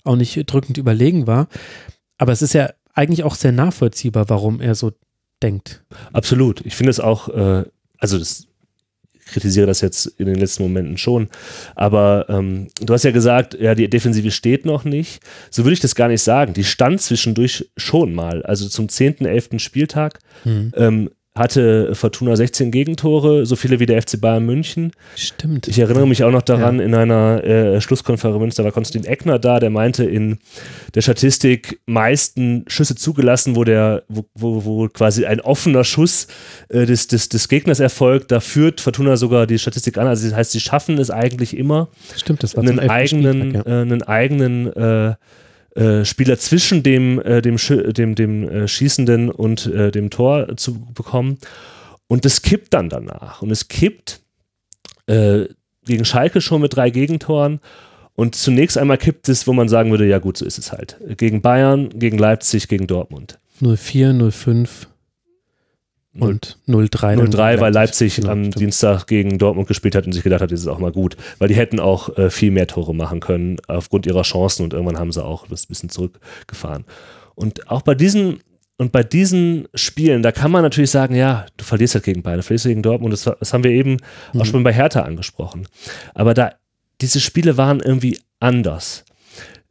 [0.02, 1.48] auch nicht drückend überlegen war.
[2.16, 4.92] Aber es ist ja eigentlich auch sehr nachvollziehbar, warum er so
[5.42, 5.84] denkt.
[6.12, 6.64] Absolut.
[6.64, 7.64] Ich finde es auch, äh,
[7.98, 8.46] also das
[9.26, 11.28] kritisiere das jetzt in den letzten Momenten schon.
[11.74, 15.20] Aber ähm, du hast ja gesagt, ja, die Defensive steht noch nicht.
[15.50, 16.54] So würde ich das gar nicht sagen.
[16.54, 18.42] Die stand zwischendurch schon mal.
[18.42, 19.50] Also zum 10., 11.
[19.58, 20.72] Spieltag mhm.
[20.76, 24.92] ähm, hatte Fortuna 16 Gegentore, so viele wie der FC Bayern München.
[25.16, 25.66] Stimmt.
[25.66, 26.84] Ich erinnere mich auch noch daran, ja.
[26.84, 30.38] in einer äh, Schlusskonferenz, da war Konstantin Eckner da, der meinte in
[30.94, 36.28] der Statistik meisten Schüsse zugelassen, wo der, wo, wo, wo quasi ein offener Schuss
[36.68, 38.30] äh, des, des, des Gegners erfolgt.
[38.30, 40.06] Da führt Fortuna sogar die Statistik an.
[40.06, 43.78] Also das heißt, sie schaffen es eigentlich immer, Stimmt, das war einen eigenen, Spieltag, ja.
[43.78, 44.72] äh, einen eigenen
[45.74, 50.80] äh, Spieler zwischen dem, äh, dem, dem, dem äh, Schießenden und äh, dem Tor zu
[50.94, 51.38] bekommen.
[52.06, 53.42] Und es kippt dann danach.
[53.42, 54.20] Und es kippt
[55.06, 55.46] äh,
[55.84, 57.60] gegen Schalke schon mit drei Gegentoren.
[58.14, 60.96] Und zunächst einmal kippt es, wo man sagen würde, ja gut, so ist es halt.
[61.16, 63.40] Gegen Bayern, gegen Leipzig, gegen Dortmund.
[63.60, 64.88] 04, 05
[66.18, 67.16] und 03.
[67.16, 68.60] 03, weil Leipzig genau, am stimmt.
[68.60, 71.16] Dienstag gegen Dortmund gespielt hat und sich gedacht hat, das ist auch mal gut.
[71.38, 74.98] Weil die hätten auch äh, viel mehr Tore machen können aufgrund ihrer Chancen und irgendwann
[74.98, 76.84] haben sie auch das ein bisschen zurückgefahren.
[77.34, 78.40] Und auch bei diesen
[78.76, 82.38] und bei diesen Spielen, da kann man natürlich sagen, ja, du verlierst halt gegen Bayern,
[82.38, 83.98] du verlierst gegen Dortmund, das, das haben wir eben
[84.32, 84.40] mhm.
[84.40, 85.68] auch schon bei Hertha angesprochen.
[86.12, 86.54] Aber da,
[87.00, 89.04] diese Spiele waren irgendwie anders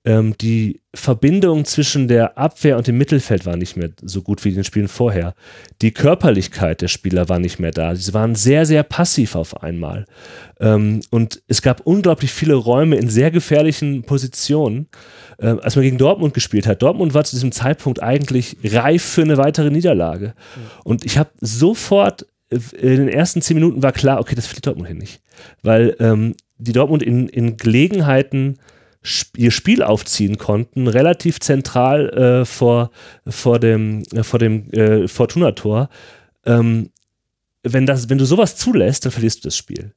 [0.05, 4.49] ähm, die Verbindung zwischen der Abwehr und dem Mittelfeld war nicht mehr so gut wie
[4.49, 5.33] in den Spielen vorher.
[5.81, 7.95] Die Körperlichkeit der Spieler war nicht mehr da.
[7.95, 10.05] Sie waren sehr, sehr passiv auf einmal.
[10.59, 14.87] Ähm, und es gab unglaublich viele Räume in sehr gefährlichen Positionen,
[15.39, 16.81] äh, als man gegen Dortmund gespielt hat.
[16.81, 20.27] Dortmund war zu diesem Zeitpunkt eigentlich reif für eine weitere Niederlage.
[20.27, 20.61] Mhm.
[20.83, 24.67] Und ich habe sofort äh, in den ersten zehn Minuten war klar, okay, das fliegt
[24.67, 25.21] Dortmund hier nicht.
[25.63, 28.57] Weil ähm, die Dortmund in, in Gelegenheiten
[29.35, 32.91] ihr Spiel aufziehen konnten, relativ zentral äh, vor,
[33.27, 35.89] vor dem, äh, vor dem äh, Fortuna-Tor.
[36.45, 36.89] Ähm,
[37.63, 39.93] wenn, wenn du sowas zulässt, dann verlierst du das Spiel.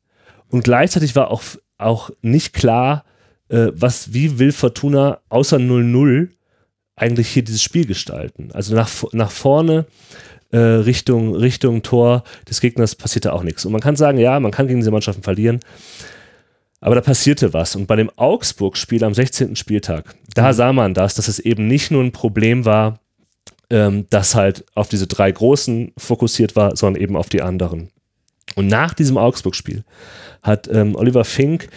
[0.49, 1.43] Und gleichzeitig war auch,
[1.79, 3.05] auch nicht klar,
[3.49, 6.29] äh, was, wie will Fortuna außer 0-0
[6.97, 8.51] eigentlich hier dieses Spiel gestalten.
[8.53, 9.87] Also nach, nach vorne
[10.51, 13.65] äh, Richtung, Richtung Tor des Gegners passierte auch nichts.
[13.65, 15.61] Und man kann sagen, ja, man kann gegen diese Mannschaften verlieren.
[16.87, 17.75] Aber da passierte was.
[17.75, 19.57] Und bei dem Augsburg-Spiel am 16.
[19.57, 20.53] Spieltag, da mhm.
[20.53, 23.01] sah man das, dass es eben nicht nur ein Problem war,
[23.71, 27.89] ähm, das halt auf diese drei Großen fokussiert war, sondern eben auf die anderen.
[28.55, 29.83] Und nach diesem Augsburg-Spiel
[30.45, 31.71] hat ähm, Oliver Fink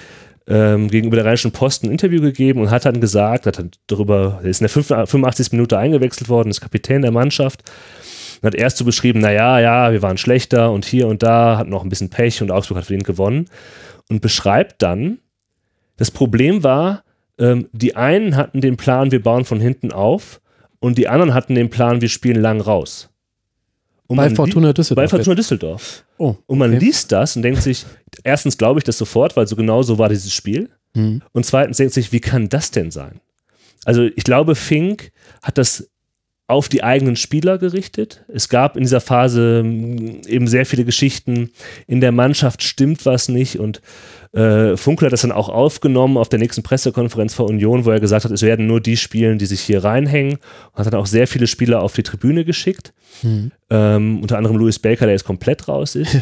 [0.45, 4.41] ähm, gegenüber der Rheinischen Post ein Interview gegeben und hat dann gesagt, hat dann darüber,
[4.43, 5.53] er ist in der 85.
[5.53, 7.63] Minute eingewechselt worden, ist Kapitän der Mannschaft
[8.43, 11.71] und hat erst so beschrieben, naja, ja, wir waren schlechter und hier und da, hatten
[11.71, 13.49] noch ein bisschen Pech und Augsburg hat verdient gewonnen
[14.09, 15.19] und beschreibt dann,
[15.97, 17.03] das Problem war,
[17.37, 20.41] ähm, die einen hatten den Plan, wir bauen von hinten auf
[20.79, 23.09] und die anderen hatten den Plan, wir spielen lang raus.
[24.07, 25.05] Und bei Fortuna Düsseldorf.
[25.05, 26.03] Bei Fortuna Düsseldorf.
[26.17, 26.39] Oh, okay.
[26.47, 27.85] Und man liest das und denkt sich,
[28.23, 30.69] erstens glaube ich das sofort, weil so genau so war dieses Spiel.
[30.95, 31.21] Mhm.
[31.31, 33.21] Und zweitens denkt sich, wie kann das denn sein?
[33.85, 35.11] Also ich glaube, Fink
[35.43, 35.89] hat das
[36.49, 38.23] auf die eigenen Spieler gerichtet.
[38.27, 41.51] Es gab in dieser Phase hm, eben sehr viele Geschichten.
[41.85, 43.81] In der Mannschaft stimmt was nicht und
[44.31, 47.99] äh, Funkel hat das dann auch aufgenommen auf der nächsten Pressekonferenz vor Union, wo er
[47.99, 50.37] gesagt hat, es werden nur die spielen, die sich hier reinhängen.
[50.71, 52.93] Und hat dann auch sehr viele Spieler auf die Tribüne geschickt.
[53.21, 53.51] Mhm.
[53.69, 56.17] Ähm, unter anderem Louis Baker, der jetzt komplett raus ist.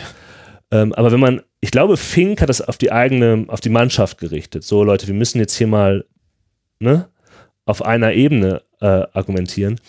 [0.71, 4.17] ähm, aber wenn man, ich glaube, Fink hat das auf die eigene, auf die Mannschaft
[4.17, 4.63] gerichtet.
[4.63, 6.05] So, Leute, wir müssen jetzt hier mal,
[6.79, 7.09] ne?
[7.65, 9.79] auf einer Ebene äh, argumentieren.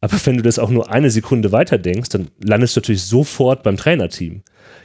[0.00, 3.62] Aber wenn du das auch nur eine Sekunde weiter denkst, dann landest du natürlich sofort
[3.62, 4.42] beim Trainerteam.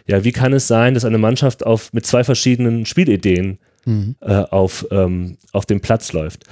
[0.07, 4.15] Ja, wie kann es sein, dass eine Mannschaft auf, mit zwei verschiedenen Spielideen mhm.
[4.21, 6.45] äh, auf, ähm, auf dem Platz läuft?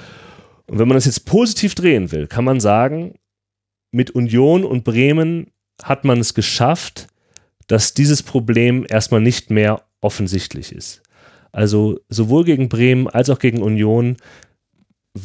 [0.68, 3.16] Und wenn man das jetzt positiv drehen will, kann man sagen,
[3.92, 7.08] mit Union und Bremen hat man es geschafft,
[7.68, 11.02] dass dieses Problem erstmal nicht mehr offensichtlich ist.
[11.52, 14.18] Also sowohl gegen Bremen als auch gegen Union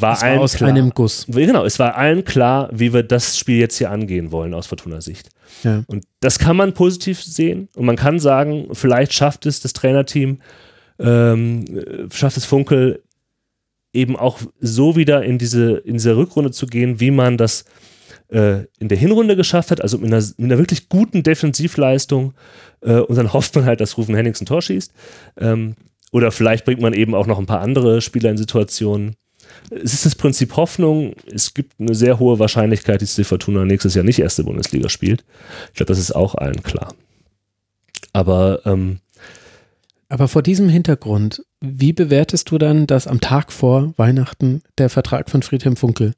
[0.01, 1.27] war, war allen aus klar, einem Guss.
[1.29, 5.29] Genau, es war allen klar, wie wir das Spiel jetzt hier angehen wollen aus Fortuna-Sicht.
[5.63, 5.85] Ja.
[5.87, 10.41] Und das kann man positiv sehen und man kann sagen, vielleicht schafft es das Trainerteam,
[10.99, 11.65] ähm,
[12.13, 13.03] schafft es Funkel
[13.93, 17.65] eben auch so wieder in diese, in diese Rückrunde zu gehen, wie man das
[18.29, 22.35] äh, in der Hinrunde geschafft hat, also mit einer, mit einer wirklich guten Defensivleistung
[22.81, 24.93] äh, und dann hofft man halt, dass Rufen Hennings ein Tor schießt.
[25.39, 25.77] Ähm,
[26.11, 29.17] oder vielleicht bringt man eben auch noch ein paar andere Spieler in Situationen,
[29.71, 31.15] es ist das Prinzip Hoffnung.
[31.33, 35.25] Es gibt eine sehr hohe Wahrscheinlichkeit, dass die Fortuna nächstes Jahr nicht erste Bundesliga spielt.
[35.69, 36.95] Ich glaube, das ist auch allen klar.
[38.13, 38.99] Aber ähm,
[40.09, 45.31] aber vor diesem Hintergrund, wie bewertest du dann, dass am Tag vor Weihnachten der Vertrag
[45.31, 46.13] von Friedhelm Funkel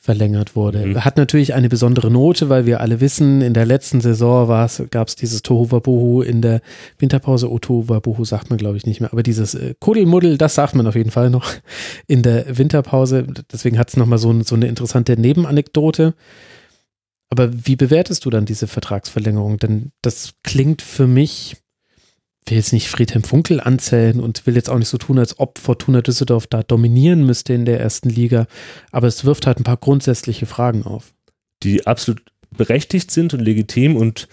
[0.00, 0.86] verlängert wurde.
[0.86, 1.04] Mhm.
[1.04, 4.48] Hat natürlich eine besondere Note, weil wir alle wissen, in der letzten Saison
[4.90, 6.62] gab es dieses Tohuwabohu in der
[6.98, 7.50] Winterpause.
[7.50, 9.12] Oh, Tohuwabohu sagt man, glaube ich, nicht mehr.
[9.12, 11.52] Aber dieses äh, Kuddelmuddel, das sagt man auf jeden Fall noch
[12.06, 13.26] in der Winterpause.
[13.52, 16.14] Deswegen hat es nochmal so, so eine interessante Nebenanekdote.
[17.28, 19.58] Aber wie bewertest du dann diese Vertragsverlängerung?
[19.58, 21.58] Denn das klingt für mich
[22.46, 25.58] will jetzt nicht Friedhelm Funkel anzählen und will jetzt auch nicht so tun, als ob
[25.58, 28.46] Fortuna Düsseldorf da dominieren müsste in der ersten Liga.
[28.90, 31.12] Aber es wirft halt ein paar grundsätzliche Fragen auf.
[31.62, 32.22] Die absolut
[32.56, 33.96] berechtigt sind und legitim.
[33.96, 34.28] Und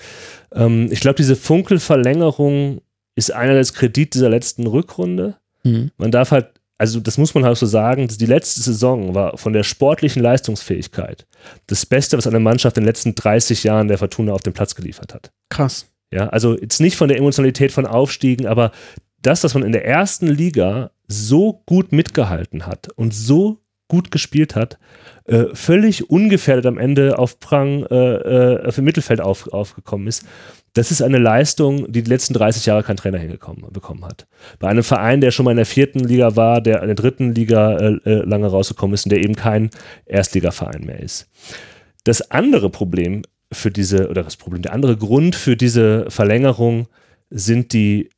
[0.54, 2.82] ähm, ich glaube, diese Funkel-Verlängerung
[3.16, 5.36] ist einer des Kredit dieser letzten Rückrunde.
[5.64, 5.92] Mhm.
[5.98, 6.48] Man darf halt
[6.80, 11.26] also das muss man halt so sagen, die letzte Saison war von der sportlichen Leistungsfähigkeit
[11.66, 14.76] das Beste, was eine Mannschaft in den letzten 30 Jahren der Fortuna auf dem Platz
[14.76, 15.32] geliefert hat.
[15.50, 15.88] Krass.
[16.12, 18.72] Ja, also jetzt nicht von der Emotionalität von Aufstiegen, aber
[19.22, 24.56] das, dass man in der ersten Liga so gut mitgehalten hat und so gut gespielt
[24.56, 24.78] hat,
[25.26, 30.26] äh, völlig ungefährdet am Ende auf Prang äh, äh, auf Mittelfeld auf, aufgekommen ist.
[30.74, 34.28] Das ist eine Leistung, die die letzten 30 Jahre kein Trainer hingekommen bekommen hat.
[34.60, 37.34] Bei einem Verein, der schon mal in der vierten Liga war, der in der dritten
[37.34, 39.70] Liga äh, äh, lange rausgekommen ist und der eben kein
[40.06, 41.30] Erstligaverein mehr ist.
[42.04, 46.88] Das andere Problem für diese, oder das Problem, der andere Grund für diese Verlängerung
[47.30, 48.10] sind die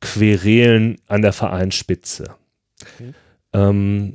[0.00, 2.34] Querelen an der Vereinsspitze.
[2.80, 3.12] Okay.
[3.52, 4.14] Ähm,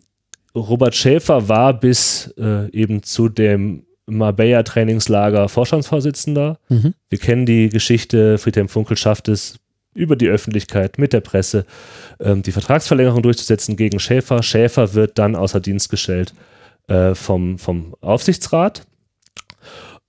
[0.56, 6.60] Robert Schäfer war bis äh, eben zu dem Marbella Trainingslager Vorstandsvorsitzender.
[6.70, 6.94] Mhm.
[7.10, 9.60] Wir kennen die Geschichte, Friedhelm Funkel schafft es
[9.96, 11.66] über die Öffentlichkeit mit der Presse
[12.20, 14.44] ähm, die Vertragsverlängerung durchzusetzen gegen Schäfer.
[14.44, 16.34] Schäfer wird dann außer Dienst gestellt
[16.88, 18.86] äh, vom, vom Aufsichtsrat.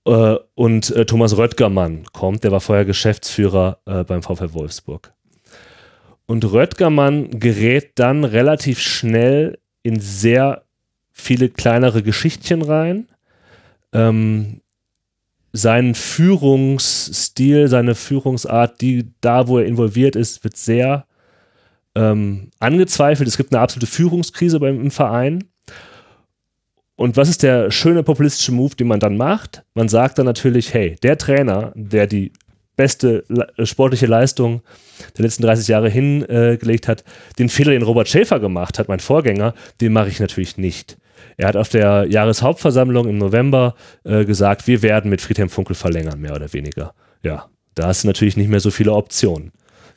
[0.05, 5.13] Äh, und äh, Thomas Röttgermann kommt, der war vorher Geschäftsführer äh, beim VfL Wolfsburg.
[6.27, 10.63] Und Röttgermann gerät dann relativ schnell in sehr
[11.11, 13.07] viele kleinere Geschichtchen rein.
[13.93, 14.61] Ähm,
[15.53, 21.05] sein Führungsstil, seine Führungsart, die da, wo er involviert ist, wird sehr
[21.95, 23.27] ähm, angezweifelt.
[23.27, 25.45] Es gibt eine absolute Führungskrise beim, im Verein.
[26.95, 29.63] Und was ist der schöne populistische Move, den man dann macht?
[29.73, 32.31] Man sagt dann natürlich, hey, der Trainer, der die
[32.77, 33.23] beste
[33.63, 34.61] sportliche Leistung
[35.17, 37.03] der letzten 30 Jahre hingelegt hat,
[37.39, 40.97] den Fehler, den Robert Schäfer gemacht hat, mein Vorgänger, den mache ich natürlich nicht.
[41.37, 46.19] Er hat auf der Jahreshauptversammlung im November äh, gesagt, wir werden mit Friedhelm Funkel verlängern,
[46.19, 46.93] mehr oder weniger.
[47.23, 49.51] Ja, da hast du natürlich nicht mehr so viele Optionen.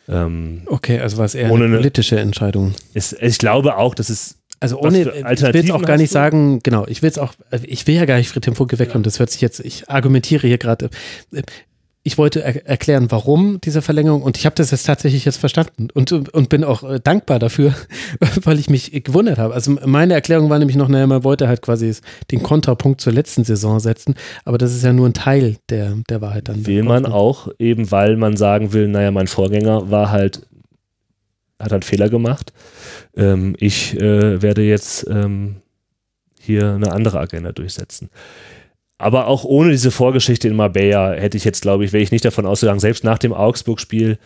[0.09, 2.75] Ähm, okay, also war es eher eine politische Entscheidung.
[2.95, 6.61] Ist, ich glaube auch, dass es also ohne, ich will jetzt auch gar nicht sagen,
[6.63, 9.05] genau, ich will es auch, ich will ja gar nicht Friedhelm Funkel weghaben, ja.
[9.05, 10.91] das hört sich jetzt, ich argumentiere hier gerade
[12.09, 15.89] ich wollte er erklären, warum diese Verlängerung und ich habe das jetzt tatsächlich jetzt verstanden
[15.93, 17.75] und, und bin auch äh, dankbar dafür,
[18.45, 19.53] weil ich mich gewundert habe.
[19.53, 21.95] Also meine Erklärung war nämlich noch, naja, man wollte halt quasi
[22.31, 24.15] den Kontrapunkt zur letzten Saison setzen,
[24.47, 26.67] aber das ist ja nur ein Teil der, der Wahrheit dann.
[26.67, 30.47] Will man auch, eben weil man sagen will, naja, mein Vorgänger war halt,
[31.59, 32.53] hat halt Fehler gemacht.
[33.17, 35.57] Ähm, ich äh, werde jetzt ähm,
[36.41, 38.11] hier eine andere Agenda durchsetzen.
[38.99, 42.25] Aber auch ohne diese Vorgeschichte in Marbella hätte ich jetzt, glaube ich, wäre ich nicht
[42.25, 44.19] davon ausgegangen, selbst nach dem Augsburg-Spiel,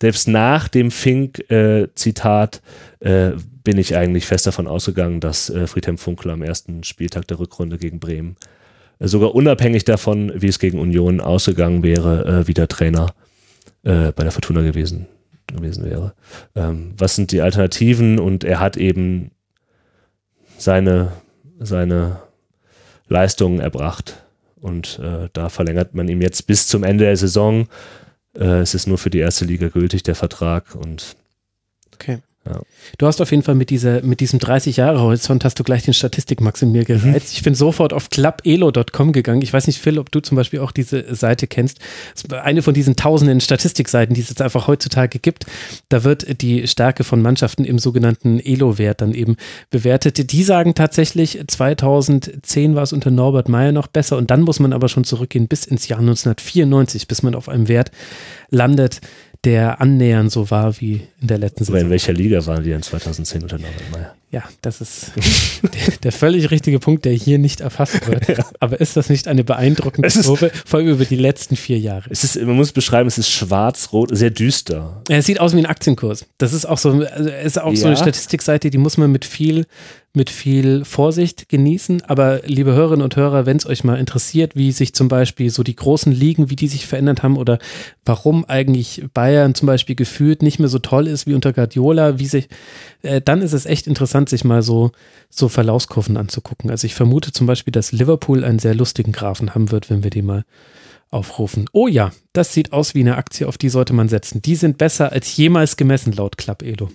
[0.00, 2.62] selbst nach dem Fink-Zitat,
[3.00, 7.26] äh, äh, bin ich eigentlich fest davon ausgegangen, dass äh, Friedhelm Funkel am ersten Spieltag
[7.28, 8.36] der Rückrunde gegen Bremen,
[8.98, 13.14] äh, sogar unabhängig davon, wie es gegen Union ausgegangen wäre, äh, wieder Trainer
[13.84, 15.06] äh, bei der Fortuna gewesen,
[15.54, 16.14] gewesen wäre.
[16.54, 18.18] Ähm, was sind die Alternativen?
[18.18, 19.30] Und er hat eben
[20.58, 21.12] seine,
[21.58, 22.20] seine
[23.08, 24.22] Leistungen erbracht.
[24.60, 27.68] Und äh, da verlängert man ihm jetzt bis zum Ende der Saison.
[28.34, 30.74] Äh, es ist nur für die erste Liga gültig, der Vertrag.
[30.74, 31.16] Und
[31.94, 32.18] okay.
[32.46, 32.60] Ja.
[32.98, 36.62] Du hast auf jeden Fall mit, dieser, mit diesem 30-Jahre-Horizont hast du gleich den Statistikmax
[36.62, 37.04] in mir gereizt.
[37.04, 37.14] Mhm.
[37.14, 39.42] Ich bin sofort auf clubelo.com gegangen.
[39.42, 41.78] Ich weiß nicht, Phil, ob du zum Beispiel auch diese Seite kennst.
[42.30, 45.46] eine von diesen tausenden Statistikseiten, die es jetzt einfach heutzutage gibt.
[45.88, 49.36] Da wird die Stärke von Mannschaften im sogenannten Elo-Wert dann eben
[49.70, 50.32] bewertet.
[50.32, 54.72] Die sagen tatsächlich, 2010 war es unter Norbert Meyer noch besser und dann muss man
[54.72, 57.90] aber schon zurückgehen bis ins Jahr 1994, bis man auf einem Wert
[58.50, 59.00] landet,
[59.44, 61.74] der annähernd so war wie in der letzten Saison.
[61.74, 64.14] Aber in welcher Liga waren die in 2010 unter Norbert Meyer?
[64.32, 65.12] Ja, das ist
[65.62, 68.26] der, der, völlig richtige Punkt, der hier nicht erfasst wird.
[68.36, 68.44] Ja.
[68.58, 72.10] Aber ist das nicht eine beeindruckende Probe, vor allem über die letzten vier Jahre?
[72.10, 75.02] Es ist, man muss beschreiben, es ist schwarz-rot, sehr düster.
[75.08, 76.26] Ja, es sieht aus wie ein Aktienkurs.
[76.38, 77.76] Das ist auch so, also ist auch ja.
[77.76, 79.66] so eine Statistikseite, die muss man mit viel
[80.16, 82.02] mit viel Vorsicht genießen.
[82.06, 85.62] Aber liebe Hörerinnen und Hörer, wenn es euch mal interessiert, wie sich zum Beispiel so
[85.62, 87.58] die großen Ligen, wie die sich verändert haben oder
[88.06, 92.26] warum eigentlich Bayern zum Beispiel gefühlt nicht mehr so toll ist wie unter Guardiola, wie
[92.26, 92.48] sich,
[93.02, 94.92] äh, dann ist es echt interessant, sich mal so,
[95.28, 96.70] so Verlaufskurven anzugucken.
[96.70, 100.10] Also ich vermute zum Beispiel, dass Liverpool einen sehr lustigen Grafen haben wird, wenn wir
[100.10, 100.44] die mal
[101.10, 101.66] aufrufen.
[101.72, 104.40] Oh ja, das sieht aus wie eine Aktie, auf die sollte man setzen.
[104.40, 106.90] Die sind besser als jemals gemessen laut Club Elo.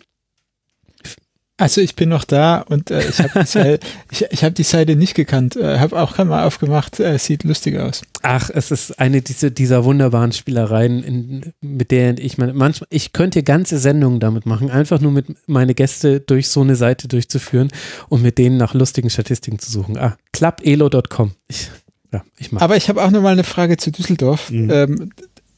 [1.62, 3.78] Also ich bin noch da und äh, ich habe die,
[4.12, 5.56] ich, ich hab die Seite nicht gekannt.
[5.56, 7.00] Äh, habe auch mal aufgemacht.
[7.00, 8.02] Äh, sieht lustig aus.
[8.24, 13.14] Ach, es ist eine diese, dieser wunderbaren Spielereien, in, mit der ich meine, manchmal, ich
[13.14, 17.70] könnte ganze Sendungen damit machen, einfach nur mit meine Gäste durch so eine Seite durchzuführen
[18.10, 20.00] und mit denen nach lustigen Statistiken zu suchen.
[20.00, 21.34] Ah, clubelo.com.
[21.48, 21.70] Ich,
[22.12, 22.64] ja, ich mag.
[22.64, 24.50] Aber ich habe auch noch mal eine Frage zu Düsseldorf.
[24.50, 24.70] Mhm.
[24.72, 25.12] Ähm,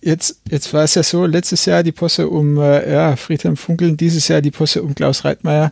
[0.03, 3.97] jetzt, jetzt war es ja so, letztes Jahr die Posse um äh, ja, Friedhelm Funkeln,
[3.97, 5.71] dieses Jahr die Posse um Klaus Reitmeier,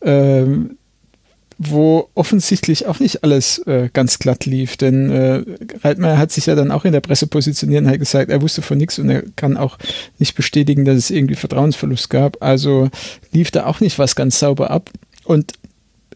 [0.00, 0.76] ähm,
[1.58, 4.76] wo offensichtlich auch nicht alles äh, ganz glatt lief.
[4.76, 5.42] Denn äh,
[5.82, 8.62] Reitmeier hat sich ja dann auch in der Presse positioniert und hat gesagt, er wusste
[8.62, 9.76] von nichts und er kann auch
[10.18, 12.42] nicht bestätigen, dass es irgendwie Vertrauensverlust gab.
[12.42, 12.88] Also
[13.32, 14.90] lief da auch nicht was ganz sauber ab.
[15.24, 15.52] Und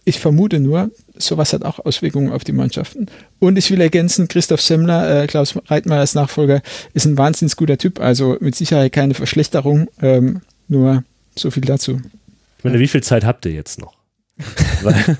[0.04, 0.90] ich vermute nur,
[1.22, 3.06] sowas hat auch Auswirkungen auf die Mannschaften.
[3.38, 6.62] Und ich will ergänzen, Christoph Semmler, äh, Klaus Reitmeiers Nachfolger,
[6.94, 8.00] ist ein wahnsinnig guter Typ.
[8.00, 9.88] Also mit Sicherheit keine Verschlechterung.
[10.00, 11.04] Ähm, nur
[11.36, 12.00] so viel dazu.
[12.58, 13.94] Ich meine, wie viel Zeit habt ihr jetzt noch?
[14.82, 15.16] weil,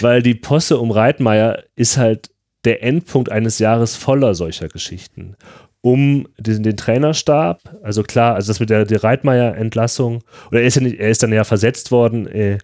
[0.00, 2.30] weil die Posse um Reitmeier ist halt
[2.64, 5.36] der Endpunkt eines Jahres voller solcher Geschichten.
[5.80, 10.74] Um den, den Trainerstab, also klar, also das mit der, der Reitmeier-Entlassung, oder er ist,
[10.74, 12.58] ja nicht, er ist dann ja versetzt worden äh,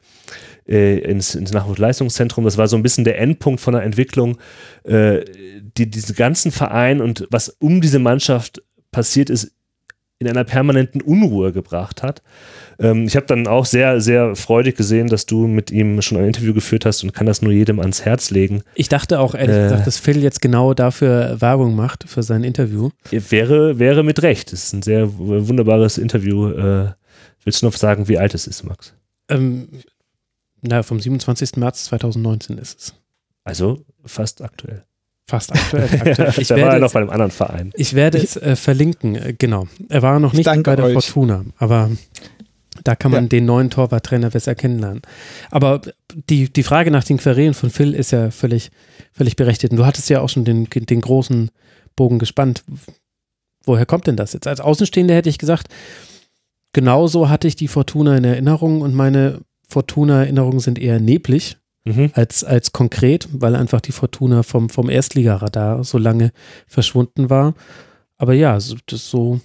[0.69, 4.39] äh, ins, ins Nachwuchsleistungszentrum, das war so ein bisschen der Endpunkt von der Entwicklung,
[4.85, 5.25] äh,
[5.77, 9.53] die diesen ganzen Verein und was um diese Mannschaft passiert ist,
[10.21, 12.23] in einer permanenten Unruhe gebracht hat.
[12.79, 16.25] Ähm, ich habe dann auch sehr, sehr freudig gesehen, dass du mit ihm schon ein
[16.25, 18.63] Interview geführt hast und kann das nur jedem ans Herz legen.
[18.75, 22.45] Ich dachte auch ehrlich äh, gesagt, dass Phil jetzt genau dafür Werbung macht für sein
[22.45, 22.91] Interview.
[23.11, 24.53] Wäre, wäre mit Recht.
[24.53, 26.51] Es ist ein sehr wunderbares Interview.
[26.51, 26.93] Äh,
[27.45, 28.95] willst du noch sagen, wie alt es ist, Max?
[29.29, 29.69] Ähm,
[30.67, 31.57] na, vom 27.
[31.57, 32.95] März 2019 ist es.
[33.45, 34.85] Also fast aktuell.
[35.27, 35.85] Fast aktuell.
[35.93, 36.35] aktuell.
[36.39, 37.71] Ich da war er noch bei einem anderen Verein.
[37.75, 39.69] Ich werde es äh, verlinken, äh, genau.
[39.89, 40.95] Er war noch nicht bei der euch.
[40.95, 41.91] Fortuna, aber
[42.83, 43.29] da kann man ja.
[43.29, 45.03] den neuen Torwarttrainer besser kennenlernen.
[45.51, 45.81] Aber
[46.29, 48.71] die, die Frage nach den Querelen von Phil ist ja völlig,
[49.13, 49.71] völlig berechtigt.
[49.71, 51.51] Und du hattest ja auch schon den, den großen
[51.95, 52.65] Bogen gespannt.
[53.65, 54.47] Woher kommt denn das jetzt?
[54.47, 55.69] Als Außenstehender hätte ich gesagt,
[56.73, 59.41] genauso hatte ich die Fortuna in Erinnerung und meine
[59.75, 62.11] Fortuna-Erinnerungen sind eher neblig mhm.
[62.15, 66.31] als, als konkret, weil einfach die Fortuna vom, vom Erstligaradar so lange
[66.69, 67.55] verschwunden war.
[68.17, 69.41] Aber ja, so, das so,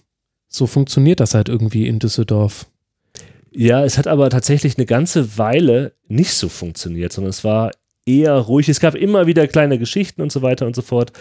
[0.47, 2.67] so funktioniert das halt irgendwie in Düsseldorf.
[3.51, 7.71] Ja, es hat aber tatsächlich eine ganze Weile nicht so funktioniert, sondern es war
[8.05, 8.69] eher ruhig.
[8.69, 11.11] Es gab immer wieder kleine Geschichten und so weiter und so fort.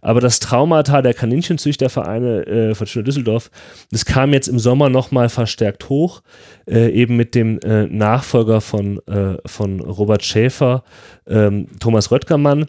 [0.00, 3.50] Aber das Traumata der Kaninchenzüchtervereine äh, von Schöner Düsseldorf,
[3.90, 6.22] das kam jetzt im Sommer nochmal verstärkt hoch,
[6.66, 10.84] äh, eben mit dem äh, Nachfolger von, äh, von Robert Schäfer,
[11.26, 12.66] ähm, Thomas Röttgermann,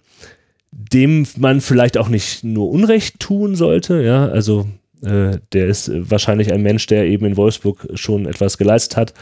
[0.72, 4.01] dem man vielleicht auch nicht nur Unrecht tun sollte.
[4.03, 4.67] Ja, also
[5.03, 9.14] äh, der ist wahrscheinlich ein Mensch, der eben in Wolfsburg schon etwas geleistet hat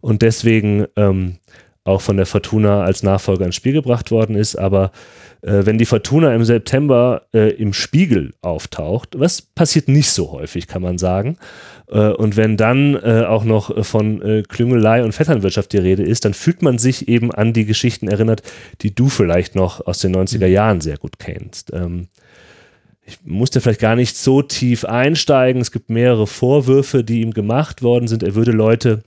[0.00, 1.36] und deswegen ähm,
[1.90, 4.56] auch von der Fortuna als Nachfolger ins Spiel gebracht worden ist.
[4.56, 4.92] Aber
[5.42, 10.66] äh, wenn die Fortuna im September äh, im Spiegel auftaucht, was passiert nicht so häufig,
[10.66, 11.36] kann man sagen.
[11.90, 16.24] Äh, und wenn dann äh, auch noch von äh, Klüngelei und Vetternwirtschaft die Rede ist,
[16.24, 18.42] dann fühlt man sich eben an die Geschichten erinnert,
[18.82, 20.52] die du vielleicht noch aus den 90er mhm.
[20.52, 21.72] Jahren sehr gut kennst.
[21.72, 22.08] Ähm,
[23.02, 25.60] ich musste vielleicht gar nicht so tief einsteigen.
[25.60, 28.22] Es gibt mehrere Vorwürfe, die ihm gemacht worden sind.
[28.22, 29.02] Er würde Leute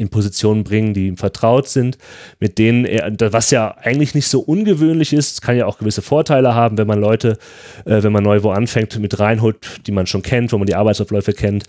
[0.00, 1.98] in Positionen bringen, die ihm vertraut sind,
[2.38, 6.54] mit denen er, was ja eigentlich nicht so ungewöhnlich ist, kann ja auch gewisse Vorteile
[6.54, 7.38] haben, wenn man Leute,
[7.84, 10.74] äh, wenn man neu wo anfängt, mit reinholt, die man schon kennt, wo man die
[10.74, 11.64] Arbeitsabläufe kennt.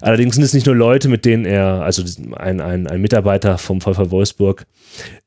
[0.00, 2.02] Allerdings sind es nicht nur Leute, mit denen er, also
[2.36, 4.66] ein, ein, ein Mitarbeiter vom VfL Wolfsburg,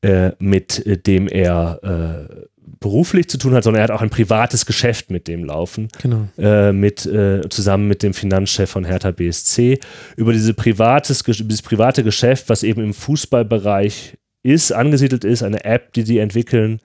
[0.02, 2.44] äh, mit dem er äh,
[2.84, 5.88] beruflich zu tun hat, sondern er hat auch ein privates Geschäft mit dem laufen.
[6.02, 6.28] Genau.
[6.36, 9.80] Äh, mit, äh, zusammen mit dem Finanzchef von Hertha BSC.
[10.16, 15.94] Über diese privates, dieses private Geschäft, was eben im Fußballbereich ist, angesiedelt ist, eine App,
[15.94, 16.80] die die entwickeln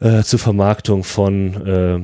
[0.00, 2.00] äh, zur Vermarktung von äh,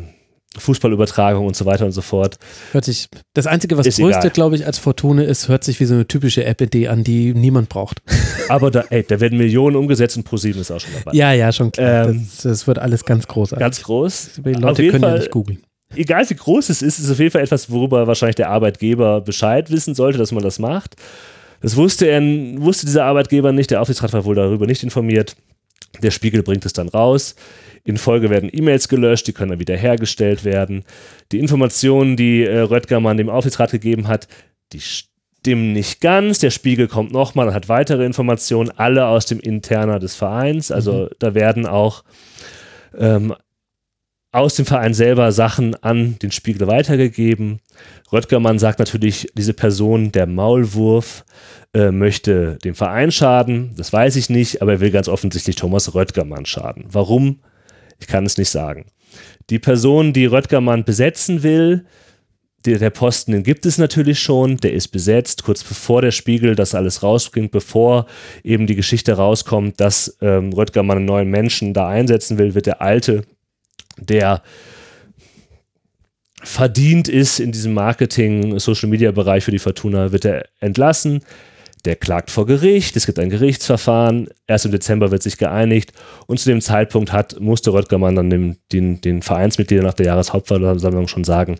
[0.58, 2.38] Fußballübertragung und so weiter und so fort.
[2.72, 5.84] Hört sich, das Einzige, was ist größte, glaube ich, als Fortune ist, hört sich wie
[5.84, 8.02] so eine typische App-Idee an, die niemand braucht.
[8.48, 11.16] Aber da, ey, da werden Millionen umgesetzt und ProSieben ist auch schon dabei.
[11.16, 12.08] Ja, ja, schon klar.
[12.08, 13.60] Ähm, das, das, wird alles ganz großartig.
[13.60, 14.30] Ganz groß.
[14.44, 15.62] Die Leute können Fall, ja nicht googeln.
[15.94, 19.70] Egal wie groß es ist, ist auf jeden Fall etwas, worüber wahrscheinlich der Arbeitgeber Bescheid
[19.70, 20.96] wissen sollte, dass man das macht.
[21.60, 22.20] Das wusste er,
[22.60, 25.34] wusste dieser Arbeitgeber nicht, der Aufsichtsrat war wohl darüber nicht informiert.
[26.02, 27.34] Der Spiegel bringt es dann raus.
[27.84, 30.84] In Folge werden E-Mails gelöscht, die können dann wiederhergestellt werden.
[31.32, 34.28] Die Informationen, die äh, Röttgermann dem Aufsichtsrat gegeben hat,
[34.72, 36.38] die stimmen nicht ganz.
[36.38, 40.70] Der Spiegel kommt nochmal und hat weitere Informationen, alle aus dem Interna des Vereins.
[40.70, 41.08] Also mhm.
[41.18, 42.04] da werden auch
[42.96, 43.34] ähm,
[44.30, 47.60] aus dem Verein selber Sachen an den Spiegel weitergegeben.
[48.12, 51.24] Röttgermann sagt natürlich, diese Person, der Maulwurf,
[51.74, 53.74] äh, möchte dem Verein schaden.
[53.76, 56.86] Das weiß ich nicht, aber er will ganz offensichtlich Thomas Röttgermann schaden.
[56.90, 57.40] Warum?
[58.00, 58.86] Ich kann es nicht sagen.
[59.50, 61.86] Die Person, die Röttgermann besetzen will,
[62.64, 66.54] der, der Posten, den gibt es natürlich schon, der ist besetzt, kurz bevor der Spiegel
[66.54, 68.06] das alles rausbringt, bevor
[68.42, 72.82] eben die Geschichte rauskommt, dass ähm, Röttgermann einen neuen Menschen da einsetzen will, wird der
[72.82, 73.22] alte,
[74.00, 74.42] der
[76.42, 81.22] verdient ist in diesem Marketing, Social Media Bereich für die Fortuna, wird er entlassen.
[81.84, 85.92] Der klagt vor Gericht, es gibt ein Gerichtsverfahren, erst im Dezember wird sich geeinigt
[86.26, 91.06] und zu dem Zeitpunkt hat, musste Röttgermann dann dem, den, den Vereinsmitgliedern nach der Jahreshauptversammlung
[91.06, 91.56] schon sagen,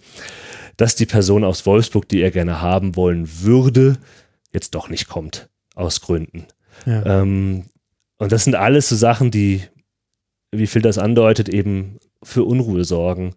[0.77, 3.97] dass die Person aus Wolfsburg, die er gerne haben wollen würde,
[4.53, 6.47] jetzt doch nicht kommt, aus Gründen.
[6.85, 7.21] Ja.
[7.21, 7.67] Ähm,
[8.19, 9.63] und das sind alles so Sachen, die,
[10.51, 13.35] wie Phil das andeutet, eben für Unruhe sorgen.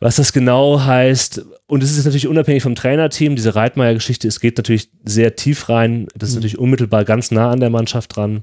[0.00, 4.56] Was das genau heißt, und es ist natürlich unabhängig vom Trainerteam, diese Reitmeier-Geschichte, es geht
[4.56, 6.38] natürlich sehr tief rein, das ist mhm.
[6.38, 8.40] natürlich unmittelbar ganz nah an der Mannschaft dran.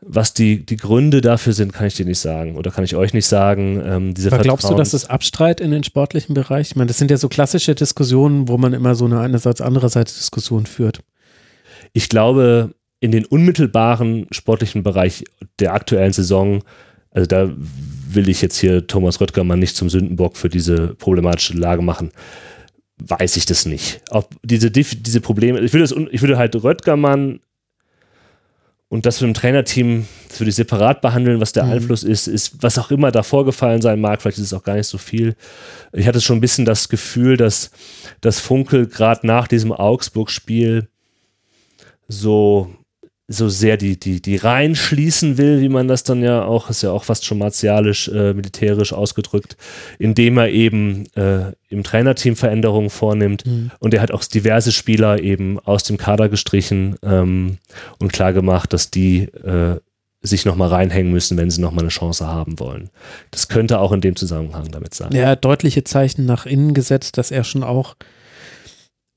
[0.00, 3.12] Was die, die Gründe dafür sind, kann ich dir nicht sagen oder kann ich euch
[3.12, 3.82] nicht sagen.
[3.84, 6.70] Ähm, diese Aber glaubst du, dass es Abstreit in den sportlichen Bereich?
[6.70, 10.16] Ich meine, das sind ja so klassische Diskussionen, wo man immer so eine einerseits andererseits
[10.16, 11.00] Diskussion führt.
[11.92, 15.24] Ich glaube, in den unmittelbaren sportlichen Bereich
[15.58, 16.62] der aktuellen Saison,
[17.10, 17.50] also da
[18.14, 22.10] will ich jetzt hier Thomas Röttgermann nicht zum Sündenbock für diese problematische Lage machen.
[22.98, 24.00] Weiß ich das nicht.
[24.10, 27.40] Ob diese, diese Probleme, ich würde, das, ich würde halt Röttgermann
[28.88, 31.72] und das für ein Trainerteam, das würde ich separat behandeln, was der mhm.
[31.72, 34.74] Einfluss ist, ist, was auch immer da vorgefallen sein mag, vielleicht ist es auch gar
[34.74, 35.36] nicht so viel.
[35.92, 37.70] Ich hatte schon ein bisschen das Gefühl, dass,
[38.20, 40.88] dass Funkel gerade nach diesem Augsburg-Spiel
[42.08, 42.74] so
[43.32, 46.82] so sehr die, die, die Reihen schließen will, wie man das dann ja auch, ist
[46.82, 49.56] ja auch fast schon martialisch, äh, militärisch ausgedrückt,
[50.00, 53.70] indem er eben äh, im Trainerteam Veränderungen vornimmt mhm.
[53.78, 57.58] und er hat auch diverse Spieler eben aus dem Kader gestrichen ähm,
[58.00, 59.76] und klar gemacht, dass die äh,
[60.22, 62.90] sich nochmal reinhängen müssen, wenn sie nochmal eine Chance haben wollen.
[63.30, 65.12] Das könnte auch in dem Zusammenhang damit sein.
[65.12, 67.94] Er hat deutliche Zeichen nach innen gesetzt, dass er schon auch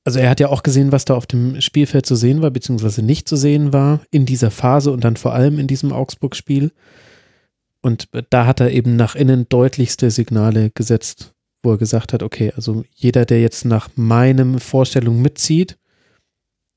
[0.04, 3.02] also er hat ja auch gesehen, was da auf dem Spielfeld zu sehen war, beziehungsweise
[3.02, 6.72] nicht zu sehen war in dieser Phase und dann vor allem in diesem Augsburg-Spiel.
[7.80, 12.52] Und da hat er eben nach innen deutlichste Signale gesetzt, wo er gesagt hat, okay,
[12.54, 15.78] also jeder, der jetzt nach meinem Vorstellung mitzieht,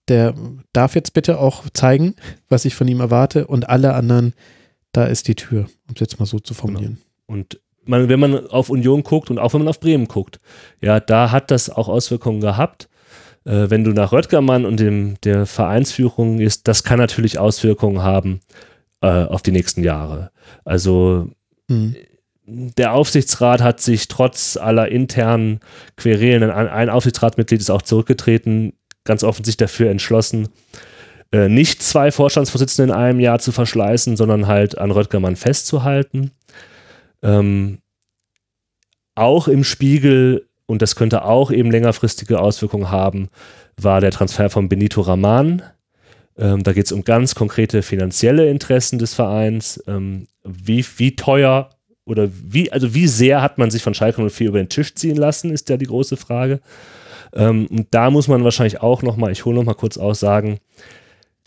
[0.07, 0.33] der
[0.71, 2.15] darf jetzt bitte auch zeigen,
[2.47, 4.33] was ich von ihm erwarte und alle anderen,
[4.93, 7.01] da ist die Tür, um es jetzt mal so zu formulieren.
[7.27, 7.39] Genau.
[7.39, 10.39] Und man, wenn man auf Union guckt und auch wenn man auf Bremen guckt,
[10.81, 12.87] ja, da hat das auch Auswirkungen gehabt
[13.47, 18.41] äh, wenn du nach Röttgermann und dem, der Vereinsführung ist, das kann natürlich Auswirkungen haben
[19.01, 20.31] äh, auf die nächsten Jahre.
[20.65, 21.29] Also
[21.69, 21.95] mhm.
[22.45, 25.61] der Aufsichtsrat hat sich trotz aller internen
[25.95, 28.73] Querelen, ein Aufsichtsratmitglied ist auch zurückgetreten,
[29.05, 30.49] ganz offensichtlich dafür entschlossen,
[31.31, 36.31] äh, nicht zwei Vorstandsvorsitzende in einem Jahr zu verschleißen, sondern halt an Röttgermann festzuhalten.
[37.23, 37.79] Ähm,
[39.15, 43.29] auch im Spiegel und das könnte auch eben längerfristige Auswirkungen haben,
[43.81, 45.63] war der Transfer von Benito Raman.
[46.37, 49.81] Ähm, da geht es um ganz konkrete finanzielle Interessen des Vereins.
[49.87, 51.69] Ähm, wie, wie teuer
[52.05, 55.15] oder wie, also wie sehr hat man sich von Schalke 04 über den Tisch ziehen
[55.15, 56.59] lassen, ist ja die große Frage.
[57.33, 60.59] Ähm, und da muss man wahrscheinlich auch nochmal, ich hole nochmal kurz aus, sagen,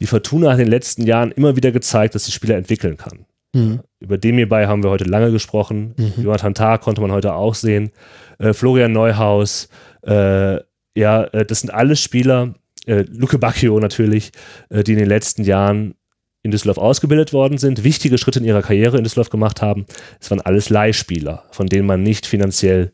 [0.00, 3.26] die Fortuna hat in den letzten Jahren immer wieder gezeigt, dass die Spieler entwickeln kann.
[3.52, 3.80] Mhm.
[3.98, 5.94] Über den hierbei haben wir heute lange gesprochen.
[5.96, 6.24] Mhm.
[6.24, 7.90] Jonathan Tah konnte man heute auch sehen.
[8.38, 9.68] Äh, Florian Neuhaus,
[10.02, 10.58] äh,
[10.94, 12.54] ja, äh, das sind alles Spieler,
[12.86, 14.32] äh, Luke Bacchio natürlich,
[14.70, 15.94] äh, die in den letzten Jahren
[16.42, 19.84] in Düsseldorf ausgebildet worden sind, wichtige Schritte in ihrer Karriere in Düsseldorf gemacht haben.
[20.20, 22.92] Es waren alles Leihspieler, von denen man nicht finanziell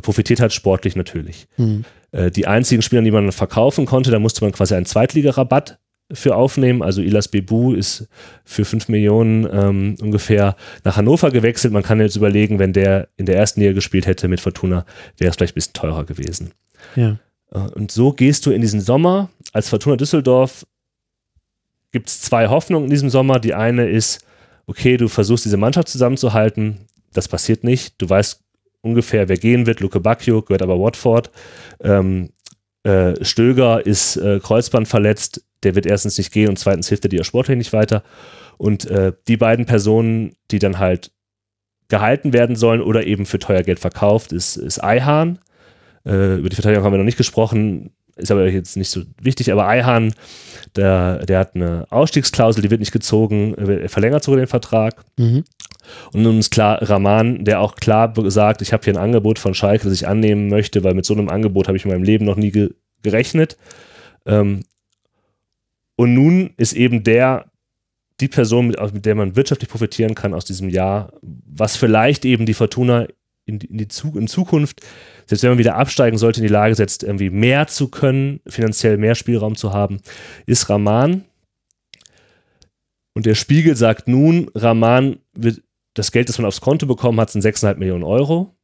[0.00, 1.48] profitiert hat, sportlich natürlich.
[1.58, 1.84] Mhm.
[2.34, 5.80] die einzigen Spieler, die man verkaufen konnte, da musste man quasi einen Zweitligarabatt
[6.12, 6.82] für aufnehmen.
[6.82, 8.08] Also Ilas Bebu ist
[8.44, 11.72] für 5 Millionen ähm, ungefähr nach Hannover gewechselt.
[11.72, 14.84] Man kann jetzt überlegen, wenn der in der ersten Liga gespielt hätte mit Fortuna,
[15.18, 16.52] wäre es vielleicht ein bisschen teurer gewesen.
[16.96, 17.18] Ja.
[17.52, 19.30] Äh, und so gehst du in diesen Sommer.
[19.52, 20.66] Als Fortuna Düsseldorf
[21.92, 23.38] gibt es zwei Hoffnungen in diesem Sommer.
[23.38, 24.24] Die eine ist,
[24.66, 26.86] okay, du versuchst diese Mannschaft zusammenzuhalten.
[27.12, 27.94] Das passiert nicht.
[27.98, 28.42] Du weißt
[28.80, 29.80] ungefähr, wer gehen wird.
[29.80, 31.30] Luke Bacchio gehört aber Watford.
[31.80, 32.30] Ähm,
[32.82, 37.08] äh, Stöger ist äh, Kreuzband verletzt, der wird erstens nicht gehen und zweitens hilft er
[37.08, 38.02] dir sportlich nicht weiter.
[38.58, 41.10] Und äh, die beiden Personen, die dann halt
[41.88, 45.38] gehalten werden sollen oder eben für teuer Geld verkauft, ist, ist Eihahn.
[46.06, 49.52] Äh, über die Verteidigung haben wir noch nicht gesprochen, ist aber jetzt nicht so wichtig,
[49.52, 50.14] aber Eihahn,
[50.76, 55.02] der, der hat eine Ausstiegsklausel, die wird nicht gezogen, er verlängert sogar den Vertrag.
[55.16, 55.44] Mhm.
[56.12, 59.54] Und nun ist klar, Rahman, der auch klar sagt, ich habe hier ein Angebot von
[59.54, 62.24] Schalke, das ich annehmen möchte, weil mit so einem Angebot habe ich in meinem Leben
[62.24, 62.70] noch nie ge
[63.02, 63.56] gerechnet.
[64.26, 64.60] Ähm,
[66.02, 67.48] und nun ist eben der,
[68.18, 72.44] die Person, mit, mit, der man wirtschaftlich profitieren kann aus diesem Jahr, was vielleicht eben
[72.44, 73.06] die Fortuna
[73.44, 74.80] in, in, die Zug, in Zukunft,
[75.26, 78.96] selbst wenn man wieder absteigen sollte, in die Lage setzt, irgendwie mehr zu können, finanziell
[78.96, 80.00] mehr Spielraum zu haben,
[80.44, 81.24] ist Rahman.
[83.14, 85.62] Und der Spiegel sagt nun, Rahman wird
[85.94, 88.56] das Geld, das man aufs Konto bekommen hat, sind 6,5 Millionen Euro.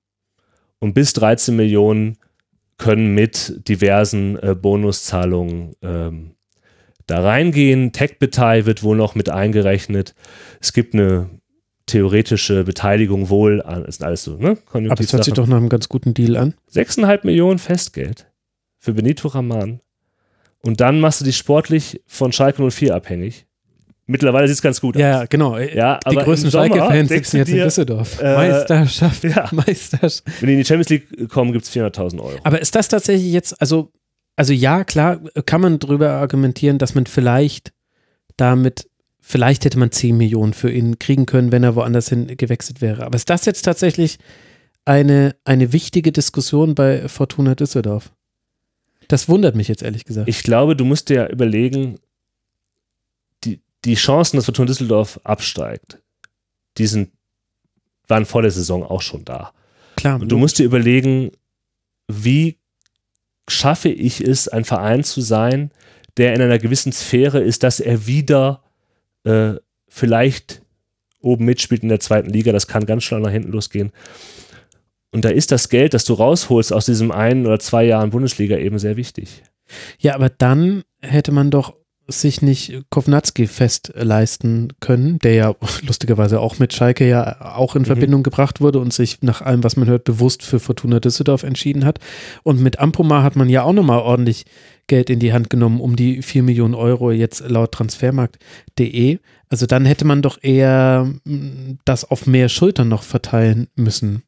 [0.81, 2.18] und bis 13 Millionen
[2.78, 6.34] können mit diversen äh, Bonuszahlungen ähm,
[7.10, 7.92] da reingehen.
[7.92, 10.14] Tech-Betei wird wohl noch mit eingerechnet.
[10.60, 11.30] Es gibt eine
[11.86, 14.58] theoretische Beteiligung wohl an, ist alles so, ne?
[14.72, 16.54] Aber das hört sich doch nach einem ganz guten Deal an.
[16.72, 18.30] 6,5 Millionen Festgeld
[18.78, 19.80] für Benito Raman.
[20.62, 23.46] Und dann machst du dich sportlich von Schalke 04 abhängig.
[24.10, 25.00] Mittlerweile sieht es ganz gut aus.
[25.02, 25.58] Ja, genau.
[25.58, 28.18] Ja, die größten Schalke-Fans sitzen jetzt dir, in Düsseldorf.
[28.20, 29.48] Äh, Meisterschaft, ja.
[29.52, 30.24] Meisterschaft.
[30.40, 32.38] Wenn die in die Champions League kommen, gibt es 400.000 Euro.
[32.42, 33.92] Aber ist das tatsächlich jetzt, also,
[34.39, 37.73] also ja, klar, kann man darüber argumentieren, dass man vielleicht
[38.36, 38.89] damit,
[39.20, 43.05] vielleicht hätte man 10 Millionen für ihn kriegen können, wenn er woanders hin gewechselt wäre.
[43.05, 44.20] Aber ist das jetzt tatsächlich
[44.84, 48.12] eine, eine wichtige Diskussion bei Fortuna Düsseldorf?
[49.08, 50.28] Das wundert mich jetzt ehrlich gesagt.
[50.28, 51.99] Ich glaube, du musst dir überlegen,
[53.84, 55.99] die Chancen, dass Fortuna Düsseldorf absteigt,
[56.76, 57.10] die sind,
[58.07, 59.52] waren vor der Saison auch schon da.
[59.97, 60.20] Klar.
[60.20, 61.33] Und du musst dir überlegen,
[62.07, 62.57] wie
[63.48, 65.70] schaffe ich es, ein Verein zu sein,
[66.16, 68.62] der in einer gewissen Sphäre ist, dass er wieder
[69.24, 69.54] äh,
[69.88, 70.62] vielleicht
[71.20, 72.52] oben mitspielt in der zweiten Liga.
[72.52, 73.92] Das kann ganz schnell nach hinten losgehen.
[75.10, 78.56] Und da ist das Geld, das du rausholst aus diesem einen oder zwei Jahren Bundesliga
[78.58, 79.42] eben sehr wichtig.
[79.98, 81.74] Ja, aber dann hätte man doch
[82.08, 85.54] sich nicht Kovnatski fest leisten können, der ja
[85.86, 87.86] lustigerweise auch mit Schalke ja auch in mhm.
[87.86, 91.84] Verbindung gebracht wurde und sich nach allem, was man hört, bewusst für Fortuna Düsseldorf entschieden
[91.84, 91.98] hat.
[92.42, 94.46] Und mit Ampoma hat man ja auch nochmal ordentlich
[94.86, 99.18] Geld in die Hand genommen, um die 4 Millionen Euro jetzt laut transfermarkt.de.
[99.50, 104.22] Also dann hätte man doch eher mm, das auf mehr Schultern noch verteilen müssen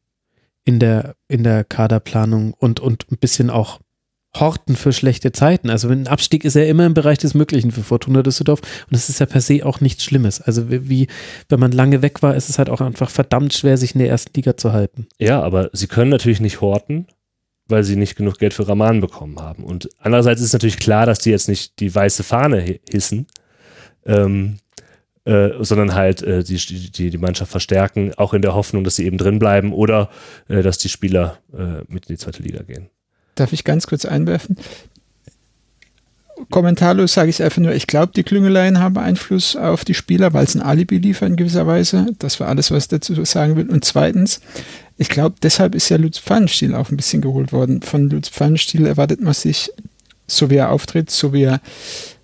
[0.63, 3.79] in der, in der Kaderplanung und, und ein bisschen auch
[4.33, 5.69] horten für schlechte Zeiten.
[5.69, 9.09] Also ein Abstieg ist ja immer im Bereich des Möglichen für Fortuna Düsseldorf und das
[9.09, 10.41] ist ja per se auch nichts Schlimmes.
[10.41, 11.07] Also wie,
[11.49, 14.09] wenn man lange weg war, ist es halt auch einfach verdammt schwer, sich in der
[14.09, 15.07] ersten Liga zu halten.
[15.19, 17.07] Ja, aber sie können natürlich nicht horten,
[17.67, 19.63] weil sie nicht genug Geld für Raman bekommen haben.
[19.63, 23.27] Und andererseits ist natürlich klar, dass die jetzt nicht die weiße Fahne hissen,
[24.05, 24.57] ähm,
[25.25, 29.05] äh, sondern halt äh, die, die, die Mannschaft verstärken, auch in der Hoffnung, dass sie
[29.05, 30.09] eben drin bleiben oder
[30.47, 32.89] äh, dass die Spieler äh, mit in die zweite Liga gehen.
[33.35, 34.57] Darf ich ganz kurz einwerfen?
[36.49, 40.43] Kommentarlos sage ich einfach nur, ich glaube, die Klüngeleien haben Einfluss auf die Spieler, weil
[40.43, 42.07] es ein Alibi liefern in gewisser Weise.
[42.19, 43.69] Das war alles, was ich dazu sagen will.
[43.69, 44.41] Und zweitens,
[44.97, 47.81] ich glaube, deshalb ist ja Lutz Pfannenstiel auch ein bisschen geholt worden.
[47.81, 49.71] Von Lutz Pfannenstiel erwartet man sich,
[50.27, 51.61] so wie er auftritt, so wie er,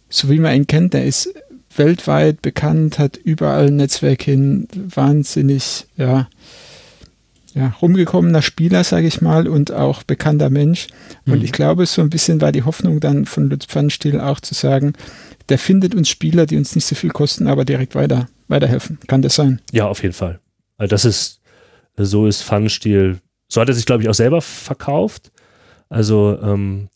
[0.10, 1.34] so wie man ihn kennt, der ist
[1.76, 6.27] weltweit bekannt, hat überall ein Netzwerk hin, wahnsinnig, ja,
[7.58, 10.88] ja, rumgekommener Spieler, sage ich mal, und auch bekannter Mensch.
[11.26, 11.44] Und mhm.
[11.44, 14.94] ich glaube, so ein bisschen war die Hoffnung dann von Lutz Pfannstiel auch zu sagen,
[15.50, 19.00] der findet uns Spieler, die uns nicht so viel kosten, aber direkt weiter, weiterhelfen.
[19.08, 19.60] Kann das sein?
[19.72, 20.40] Ja, auf jeden Fall.
[20.77, 21.42] Also das ist,
[21.95, 25.32] so ist Pfannstiel, so hat er sich, glaube ich, auch selber verkauft.
[25.90, 26.90] Also ähm,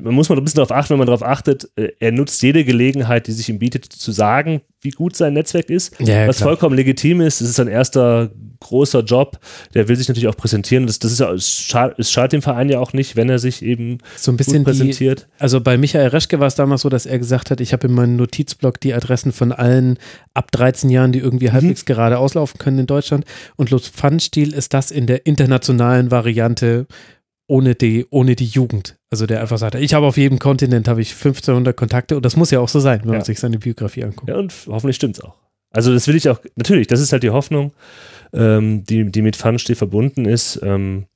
[0.00, 2.64] man muss mal ein bisschen darauf achten, wenn man darauf achtet, äh, er nutzt jede
[2.64, 6.50] Gelegenheit, die sich ihm bietet, zu sagen, wie gut sein Netzwerk ist, ja, was klar.
[6.50, 7.40] vollkommen legitim ist.
[7.40, 9.38] Das ist sein erster großer Job.
[9.74, 10.86] Der will sich natürlich auch präsentieren.
[10.86, 14.30] Das, das ist es schadet dem Verein ja auch nicht, wenn er sich eben so
[14.30, 15.26] ein bisschen präsentiert.
[15.28, 17.86] Die, also bei Michael Reschke war es damals so, dass er gesagt hat, ich habe
[17.86, 19.98] in meinem Notizblock die Adressen von allen
[20.34, 21.52] ab 13 Jahren, die irgendwie mhm.
[21.52, 23.24] halbwegs gerade auslaufen können in Deutschland.
[23.56, 26.86] Und Lutz Pfannstiel ist das in der internationalen Variante
[27.46, 28.96] ohne die, ohne die Jugend.
[29.10, 32.36] Also der einfach sagt, ich habe auf jedem Kontinent habe ich 1500 Kontakte und das
[32.36, 33.16] muss ja auch so sein, wenn ja.
[33.16, 34.28] man sich seine Biografie anguckt.
[34.28, 35.34] Ja, und hoffentlich stimmt es auch.
[35.70, 37.72] Also das will ich auch, natürlich, das ist halt die Hoffnung,
[38.32, 40.60] ähm, die, die mit Pfannenstiel verbunden ist.
[40.62, 41.06] Ähm,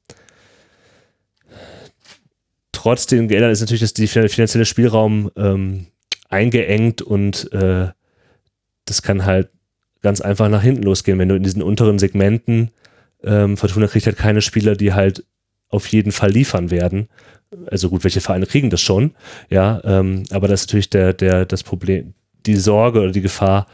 [2.73, 5.87] trotz den Geldern ist natürlich die finanzielle Spielraum ähm,
[6.29, 7.89] eingeengt und äh,
[8.85, 9.51] das kann halt
[10.03, 12.71] ganz einfach nach hinten losgehen, wenn du in diesen unteren Segmenten
[13.23, 15.25] ähm, Fortuna kriegt halt keine Spieler, die halt
[15.69, 17.09] auf jeden Fall liefern werden.
[17.71, 19.13] Also gut, welche Vereine kriegen das schon,
[19.49, 22.13] ja, ähm, aber das ist natürlich der, der, das Problem,
[22.45, 23.67] die Sorge oder die Gefahr,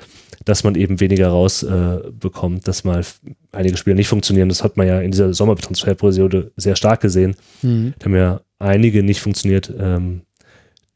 [0.44, 3.04] dass man eben weniger rausbekommt, äh, dass mal
[3.52, 4.48] einige Spiele nicht funktionieren.
[4.48, 7.34] Das hat man ja in dieser Sommertransferperiode sehr stark gesehen.
[7.62, 7.94] Mhm.
[7.98, 10.22] Da haben ja einige nicht funktioniert, ähm,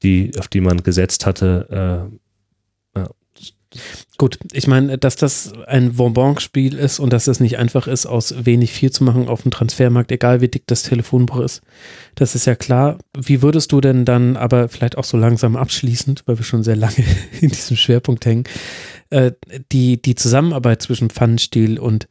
[0.03, 2.11] die, auf die man gesetzt hatte.
[2.95, 3.11] Äh, ja.
[4.21, 8.35] Gut, ich meine, dass das ein Bonbon-Spiel ist und dass es nicht einfach ist, aus
[8.45, 11.63] wenig viel zu machen auf dem Transfermarkt, egal wie dick das Telefonbuch ist,
[12.17, 12.99] das ist ja klar.
[13.17, 16.75] Wie würdest du denn dann aber vielleicht auch so langsam abschließend, weil wir schon sehr
[16.75, 16.97] lange
[17.41, 18.43] in diesem Schwerpunkt hängen,
[19.11, 19.31] äh,
[19.71, 22.09] die, die Zusammenarbeit zwischen Pfannenstiel und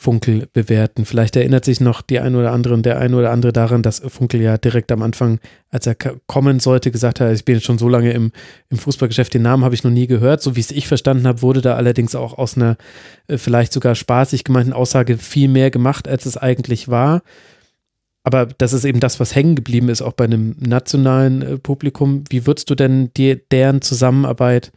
[0.00, 1.04] Funkel bewerten.
[1.04, 3.98] Vielleicht erinnert sich noch die ein oder andere und der ein oder andere daran, dass
[3.98, 5.96] Funkel ja direkt am Anfang, als er
[6.28, 8.30] kommen sollte, gesagt hat, ich bin schon so lange im,
[8.70, 10.40] im Fußballgeschäft, den Namen habe ich noch nie gehört.
[10.40, 12.76] So wie es ich verstanden habe, wurde da allerdings auch aus einer
[13.26, 17.22] äh, vielleicht sogar spaßig gemeinten Aussage viel mehr gemacht, als es eigentlich war.
[18.22, 22.24] Aber das ist eben das, was hängen geblieben ist, auch bei einem nationalen äh, Publikum.
[22.28, 24.72] Wie würdest du denn die, deren Zusammenarbeit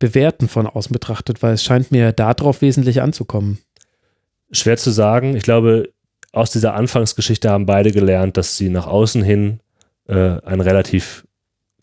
[0.00, 1.40] bewerten von außen betrachtet?
[1.44, 3.58] Weil es scheint mir darauf wesentlich anzukommen.
[4.50, 5.36] Schwer zu sagen.
[5.36, 5.90] Ich glaube,
[6.32, 9.60] aus dieser Anfangsgeschichte haben beide gelernt, dass sie nach außen hin
[10.08, 11.24] äh, einen relativ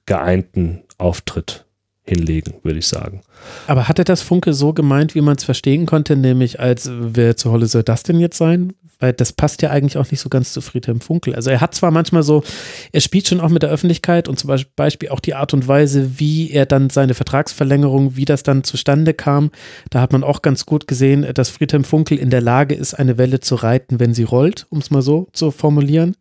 [0.06, 1.67] geeinten Auftritt
[2.08, 3.22] hinlegen, würde ich sagen.
[3.68, 7.52] Aber hatte das Funke so gemeint, wie man es verstehen konnte, nämlich als wer zur
[7.52, 8.74] Holle soll das denn jetzt sein?
[9.00, 11.36] Weil das passt ja eigentlich auch nicht so ganz zu Friedhelm Funkel.
[11.36, 12.44] Also er hat zwar manchmal so,
[12.92, 16.20] er spielt schon auch mit der Öffentlichkeit und zum Beispiel auch die Art und Weise,
[16.20, 19.52] wie er dann seine Vertragsverlängerung, wie das dann zustande kam,
[19.92, 23.20] da hat man auch ganz gut gesehen, dass Friedhelm Funkel in der Lage ist, eine
[23.20, 26.16] Welle zu reiten, wenn sie rollt, um es mal so zu formulieren.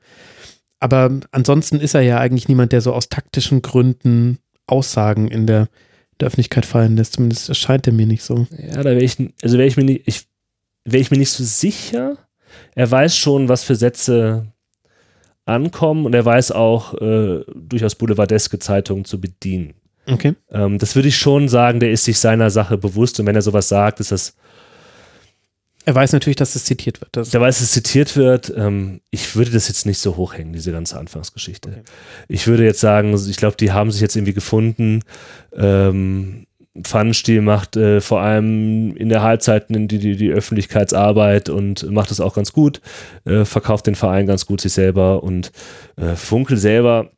[0.78, 5.68] Aber ansonsten ist er ja eigentlich niemand, der so aus taktischen Gründen Aussagen in der,
[6.20, 7.14] der Öffentlichkeit fallen lässt.
[7.14, 8.46] Zumindest erscheint er mir nicht so.
[8.50, 10.26] Ja, da wäre ich, also wäre ich mir nicht, ich,
[10.84, 12.16] wäre ich mir nicht so sicher.
[12.74, 14.52] Er weiß schon, was für Sätze
[15.44, 19.74] ankommen und er weiß auch äh, durchaus boulevardeske Zeitungen zu bedienen.
[20.08, 20.34] Okay.
[20.50, 23.42] Ähm, das würde ich schon sagen, der ist sich seiner Sache bewusst und wenn er
[23.42, 24.36] sowas sagt, ist das
[25.86, 27.16] er weiß natürlich, dass es zitiert wird.
[27.16, 28.52] er weiß, dass es zitiert wird.
[28.54, 31.70] Ähm, ich würde das jetzt nicht so hochhängen, diese ganze Anfangsgeschichte.
[31.70, 31.82] Okay.
[32.26, 35.02] Ich würde jetzt sagen, ich glaube, die haben sich jetzt irgendwie gefunden.
[35.54, 36.46] Ähm,
[36.82, 42.20] Pfannenstiel macht äh, vor allem in der Halbzeit die, die, die Öffentlichkeitsarbeit und macht das
[42.20, 42.80] auch ganz gut,
[43.24, 45.52] äh, verkauft den Verein ganz gut sich selber und
[45.96, 47.12] äh, Funkel selber,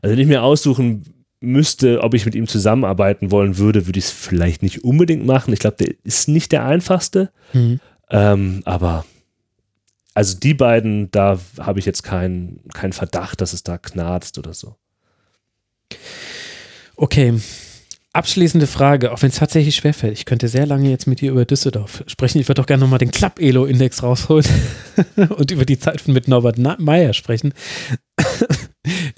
[0.00, 4.10] also ich mir aussuchen müsste, ob ich mit ihm zusammenarbeiten wollen würde, würde ich es
[4.10, 5.52] vielleicht nicht unbedingt machen.
[5.52, 7.30] Ich glaube, der ist nicht der einfachste.
[7.52, 7.80] Mhm.
[8.10, 9.04] Ähm, aber
[10.14, 14.52] also die beiden, da habe ich jetzt keinen kein Verdacht, dass es da knarzt oder
[14.52, 14.74] so.
[16.96, 17.34] Okay.
[18.12, 20.14] Abschließende Frage, auch wenn es tatsächlich schwerfällt.
[20.14, 22.40] Ich könnte sehr lange jetzt mit dir über Düsseldorf sprechen.
[22.40, 24.46] Ich würde doch gerne nochmal den Klapp-Elo-Index rausholen
[25.36, 27.54] und über die Zeit mit Norbert Meyer sprechen.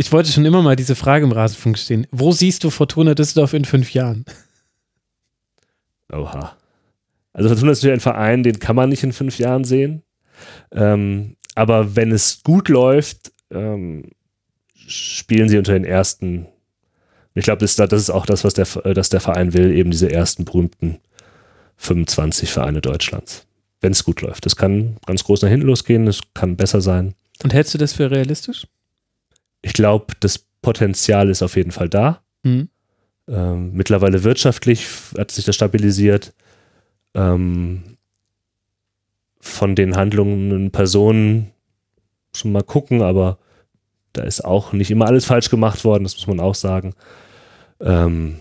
[0.00, 2.06] Ich wollte schon immer mal diese Frage im Rasenfunk stehen.
[2.10, 4.24] Wo siehst du Fortuna Düsseldorf in fünf Jahren?
[6.10, 6.56] Oha.
[7.34, 10.02] Also Fortuna ist natürlich ein Verein, den kann man nicht in fünf Jahren sehen.
[10.72, 14.12] Ähm, aber wenn es gut läuft, ähm,
[14.74, 16.46] spielen sie unter den ersten.
[17.34, 18.64] Ich glaube, das, das, ist auch das, was der,
[18.94, 20.96] das der Verein will, eben diese ersten berühmten
[21.76, 23.46] 25 Vereine Deutschlands.
[23.82, 24.46] Wenn es gut läuft.
[24.46, 27.12] Das kann ganz groß nach hinten losgehen, es kann besser sein.
[27.42, 28.66] Und hältst du das für realistisch?
[29.62, 32.22] Ich glaube, das Potenzial ist auf jeden Fall da.
[32.42, 32.68] Mhm.
[33.28, 36.34] Ähm, mittlerweile wirtschaftlich hat sich das stabilisiert.
[37.14, 37.96] Ähm,
[39.40, 41.50] von den handelnden Personen
[42.34, 43.38] schon mal gucken, aber
[44.12, 46.94] da ist auch nicht immer alles falsch gemacht worden, das muss man auch sagen.
[47.80, 48.40] Ähm,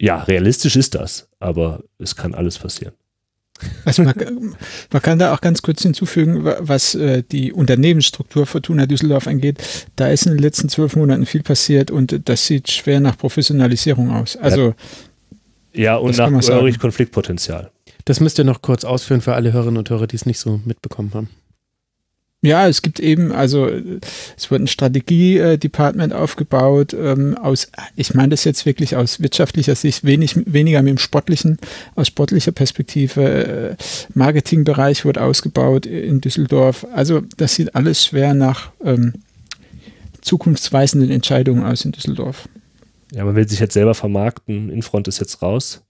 [0.00, 2.94] ja, realistisch ist das, aber es kann alles passieren.
[3.84, 4.14] Also man,
[4.92, 9.62] man, kann da auch ganz kurz hinzufügen, was äh, die Unternehmensstruktur Fortuna Düsseldorf angeht.
[9.96, 14.10] Da ist in den letzten zwölf Monaten viel passiert und das sieht schwer nach Professionalisierung
[14.10, 14.36] aus.
[14.36, 14.74] Also
[15.72, 16.30] ja, und nach
[16.78, 17.70] Konfliktpotenzial.
[18.04, 20.60] Das müsst ihr noch kurz ausführen für alle Hörerinnen und Hörer, die es nicht so
[20.64, 21.30] mitbekommen haben.
[22.46, 23.68] Ja, es gibt eben, also
[24.36, 30.04] es wird ein Strategie-Department aufgebaut, ähm, aus, ich meine das jetzt wirklich aus wirtschaftlicher Sicht,
[30.04, 31.58] wenig, weniger mit dem sportlichen,
[31.96, 33.22] aus sportlicher Perspektive.
[33.22, 33.76] Äh,
[34.14, 36.86] Marketingbereich wird ausgebaut in Düsseldorf.
[36.92, 39.14] Also das sieht alles schwer nach ähm,
[40.20, 42.48] zukunftsweisenden Entscheidungen aus in Düsseldorf.
[43.10, 44.70] Ja, man will sich jetzt selber vermarkten.
[44.70, 45.82] Infront ist jetzt raus.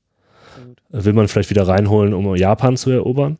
[0.88, 3.36] Will man vielleicht wieder reinholen, um Japan zu erobern?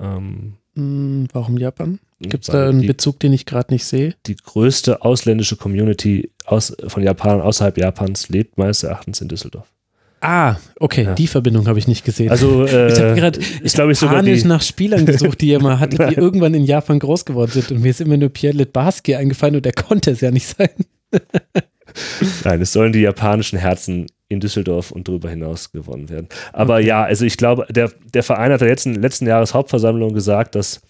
[0.00, 2.00] Ähm, hm, Warum Japan?
[2.20, 4.14] Gibt es da einen die, Bezug, den ich gerade nicht sehe?
[4.26, 9.66] Die größte ausländische Community aus, von Japan außerhalb Japans lebt meines Erachtens in Düsseldorf.
[10.20, 11.14] Ah, okay, ja.
[11.14, 12.30] die Verbindung habe ich nicht gesehen.
[12.30, 15.62] Also äh, ich habe gerade ich glaube ich sogar die, nach Spielern gesucht, die ihr
[15.62, 18.54] mal hattet, die irgendwann in Japan groß geworden sind und mir ist immer nur Pierre
[18.54, 20.68] Litbarski eingefallen und der konnte es ja nicht sein.
[22.44, 26.28] Nein, es sollen die japanischen Herzen in Düsseldorf und darüber hinaus gewonnen werden.
[26.52, 26.86] Aber okay.
[26.86, 30.82] ja, also ich glaube, der, der Verein hat in der letzten, letzten Jahreshauptversammlung gesagt, dass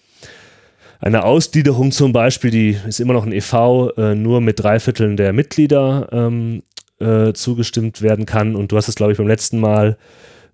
[1.01, 5.17] eine Ausgliederung zum Beispiel, die ist immer noch ein EV, äh, nur mit drei Vierteln
[5.17, 6.61] der Mitglieder ähm,
[6.99, 8.55] äh, zugestimmt werden kann.
[8.55, 9.97] Und du hast es, glaube ich, beim letzten Mal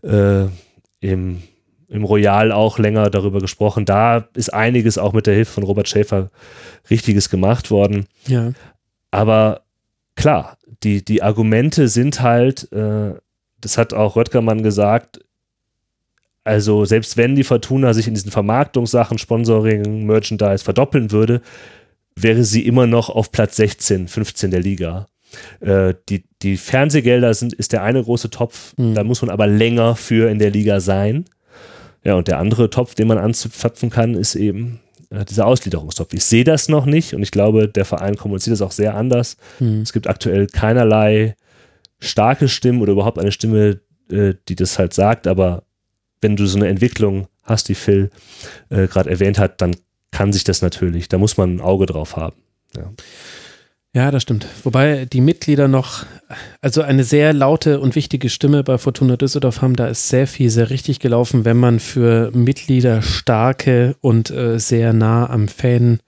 [0.03, 0.45] äh,
[1.01, 1.43] im,
[1.89, 3.83] im Royal auch länger darüber gesprochen.
[3.83, 6.31] Da ist einiges auch mit der Hilfe von Robert Schäfer
[6.89, 8.05] Richtiges gemacht worden.
[8.27, 8.53] Ja.
[9.11, 9.63] Aber
[10.15, 13.15] klar, die, die Argumente sind halt, äh,
[13.59, 15.19] das hat auch Röttgermann gesagt,
[16.47, 21.41] also selbst wenn die Fortuna sich in diesen Vermarktungssachen, Sponsoring, Merchandise verdoppeln würde,
[22.15, 25.07] wäre sie immer noch auf Platz 16, 15 der Liga.
[25.59, 28.95] Äh, die, die Fernsehgelder sind, ist der eine große Topf, mhm.
[28.95, 31.25] da muss man aber länger für in der Liga sein.
[32.05, 36.13] Ja, und der andere Topf, den man anzapfen kann, ist eben äh, dieser Ausgliederungstopf.
[36.13, 39.35] Ich sehe das noch nicht und ich glaube, der Verein kommuniziert das auch sehr anders.
[39.59, 39.81] Mhm.
[39.81, 41.35] Es gibt aktuell keinerlei
[41.99, 45.66] starke Stimmen oder überhaupt eine Stimme, äh, die das halt sagt, aber
[46.21, 48.09] wenn du so eine Entwicklung hast, die Phil
[48.69, 49.75] äh, gerade erwähnt hat, dann
[50.11, 52.35] kann sich das natürlich, da muss man ein Auge drauf haben.
[52.75, 52.91] Ja.
[53.93, 54.45] Ja, das stimmt.
[54.63, 56.05] Wobei die Mitglieder noch,
[56.61, 60.51] also eine sehr laute und wichtige Stimme bei Fortuna Düsseldorf haben, da ist sehr viel
[60.51, 65.99] sehr richtig gelaufen, wenn man für Mitglieder starke und äh, sehr nah am Fan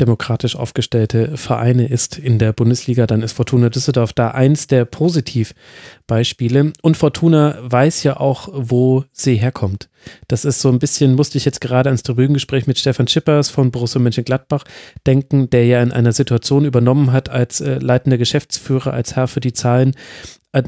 [0.00, 6.72] demokratisch aufgestellte Vereine ist in der Bundesliga, dann ist Fortuna Düsseldorf da eins der Positivbeispiele.
[6.82, 9.88] Und Fortuna weiß ja auch, wo sie herkommt.
[10.28, 13.70] Das ist so ein bisschen, musste ich jetzt gerade ans Tribünengespräch mit Stefan Schippers von
[13.70, 14.64] Borussia Mönchengladbach
[15.06, 19.40] denken, der ja in einer Situation übernommen hat als äh, leitender Geschäftsführer, als Herr für
[19.40, 19.92] die Zahlen,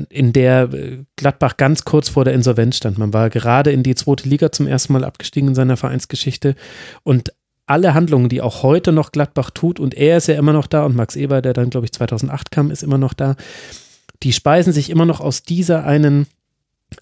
[0.09, 2.99] in der äh, Gladbach ganz kurz vor der Insolvenz stand.
[2.99, 6.55] Man war gerade in die zweite Liga zum ersten Mal abgestiegen in seiner Vereinsgeschichte
[7.03, 7.33] und
[7.67, 10.85] alle Handlungen, die auch heute noch Gladbach tut, und er ist ja immer noch da
[10.85, 13.37] und Max Eber, der dann, glaube ich, 2008 kam, ist immer noch da,
[14.23, 16.27] die speisen sich immer noch aus dieser einen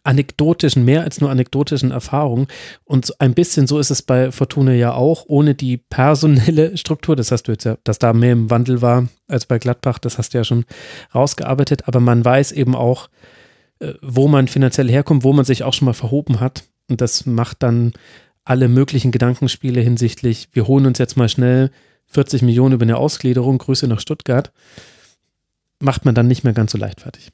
[0.03, 2.49] anekdotischen, mehr als nur anekdotischen Erfahrung.
[2.85, 7.17] Und ein bisschen so ist es bei Fortuna ja auch, ohne die personelle Struktur.
[7.17, 10.19] Das hast du jetzt ja, dass da mehr im Wandel war als bei Gladbach, das
[10.19, 10.65] hast du ja schon
[11.15, 11.87] rausgearbeitet.
[11.87, 13.09] Aber man weiß eben auch,
[13.81, 16.65] äh, wo man finanziell herkommt, wo man sich auch schon mal verhoben hat.
[16.89, 17.93] Und das macht dann
[18.45, 21.71] alle möglichen Gedankenspiele hinsichtlich, wir holen uns jetzt mal schnell
[22.09, 24.53] 40 Millionen über eine Ausgliederung, Grüße nach Stuttgart,
[25.81, 27.31] macht man dann nicht mehr ganz so leichtfertig.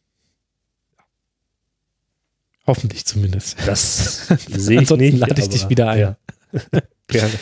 [2.66, 3.56] Hoffentlich zumindest.
[3.66, 5.18] Das sehe ich nicht.
[5.18, 5.98] lade ich dich wieder ein.
[5.98, 6.16] Ja.
[7.08, 7.32] Gerne.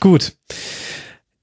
[0.00, 0.32] Gut.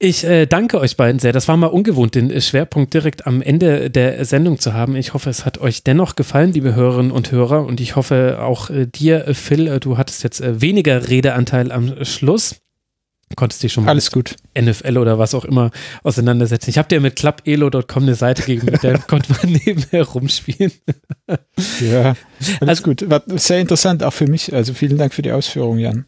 [0.02, 1.34] Ich äh, danke euch beiden sehr.
[1.34, 4.96] Das war mal ungewohnt, den äh, Schwerpunkt direkt am Ende der Sendung zu haben.
[4.96, 7.66] Ich hoffe, es hat euch dennoch gefallen, liebe Hörerinnen und Hörer.
[7.66, 11.70] Und ich hoffe auch äh, dir, äh, Phil, äh, du hattest jetzt äh, weniger Redeanteil
[11.70, 12.62] am Schluss.
[13.36, 14.36] Konntest dich schon mal Alles gut.
[14.58, 15.70] NFL oder was auch immer
[16.02, 16.70] auseinandersetzen.
[16.70, 20.72] Ich habe dir mit clubelo.com eine Seite gegeben, mit der konnte man nebenher rumspielen.
[21.80, 22.16] ja,
[22.60, 23.10] alles also, gut.
[23.10, 24.54] War sehr interessant, auch für mich.
[24.54, 26.06] Also vielen Dank für die Ausführung, Jan.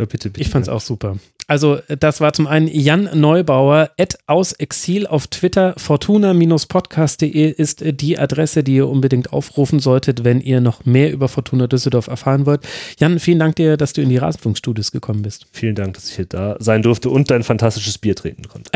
[0.00, 0.40] Ja, bitte, bitte.
[0.40, 1.18] Ich fand es auch super.
[1.50, 5.74] Also, das war zum einen Jan Neubauer, at aus Exil auf Twitter.
[5.76, 11.66] Fortuna-podcast.de ist die Adresse, die ihr unbedingt aufrufen solltet, wenn ihr noch mehr über Fortuna
[11.66, 12.60] Düsseldorf erfahren wollt.
[13.00, 15.48] Jan, vielen Dank dir, dass du in die Rasenfunkstudios gekommen bist.
[15.50, 18.70] Vielen Dank, dass ich hier da sein durfte und dein fantastisches Bier trinken konnte.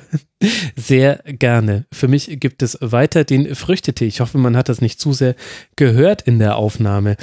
[0.76, 1.84] sehr gerne.
[1.92, 4.06] Für mich gibt es weiter den Früchtetee.
[4.06, 5.34] Ich hoffe, man hat das nicht zu sehr
[5.76, 7.18] gehört in der Aufnahme.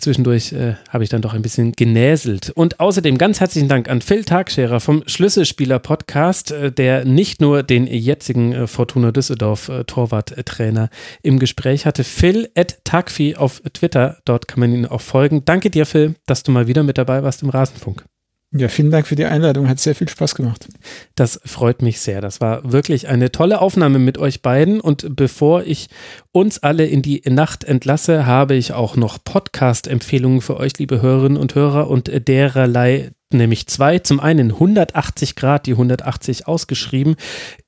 [0.00, 2.50] Zwischendurch äh, habe ich dann doch ein bisschen genäselt.
[2.50, 7.64] Und außerdem ganz herzlichen Dank an Phil Tagscherer vom Schlüsselspieler Podcast, äh, der nicht nur
[7.64, 10.88] den jetzigen äh, Fortuna Düsseldorf äh, Torwarttrainer
[11.22, 12.04] im Gespräch hatte.
[12.04, 15.44] Phil at Tagfi auf Twitter, dort kann man ihn auch folgen.
[15.44, 18.04] Danke dir, Phil, dass du mal wieder mit dabei warst im Rasenfunk.
[18.50, 19.68] Ja, vielen Dank für die Einladung.
[19.68, 20.68] Hat sehr viel Spaß gemacht.
[21.14, 22.22] Das freut mich sehr.
[22.22, 24.80] Das war wirklich eine tolle Aufnahme mit euch beiden.
[24.80, 25.88] Und bevor ich
[26.32, 31.36] uns alle in die Nacht entlasse, habe ich auch noch Podcast-Empfehlungen für euch, liebe Hörerinnen
[31.36, 33.98] und Hörer, und dererlei nämlich zwei.
[33.98, 37.16] Zum einen 180 Grad, die 180 ausgeschrieben,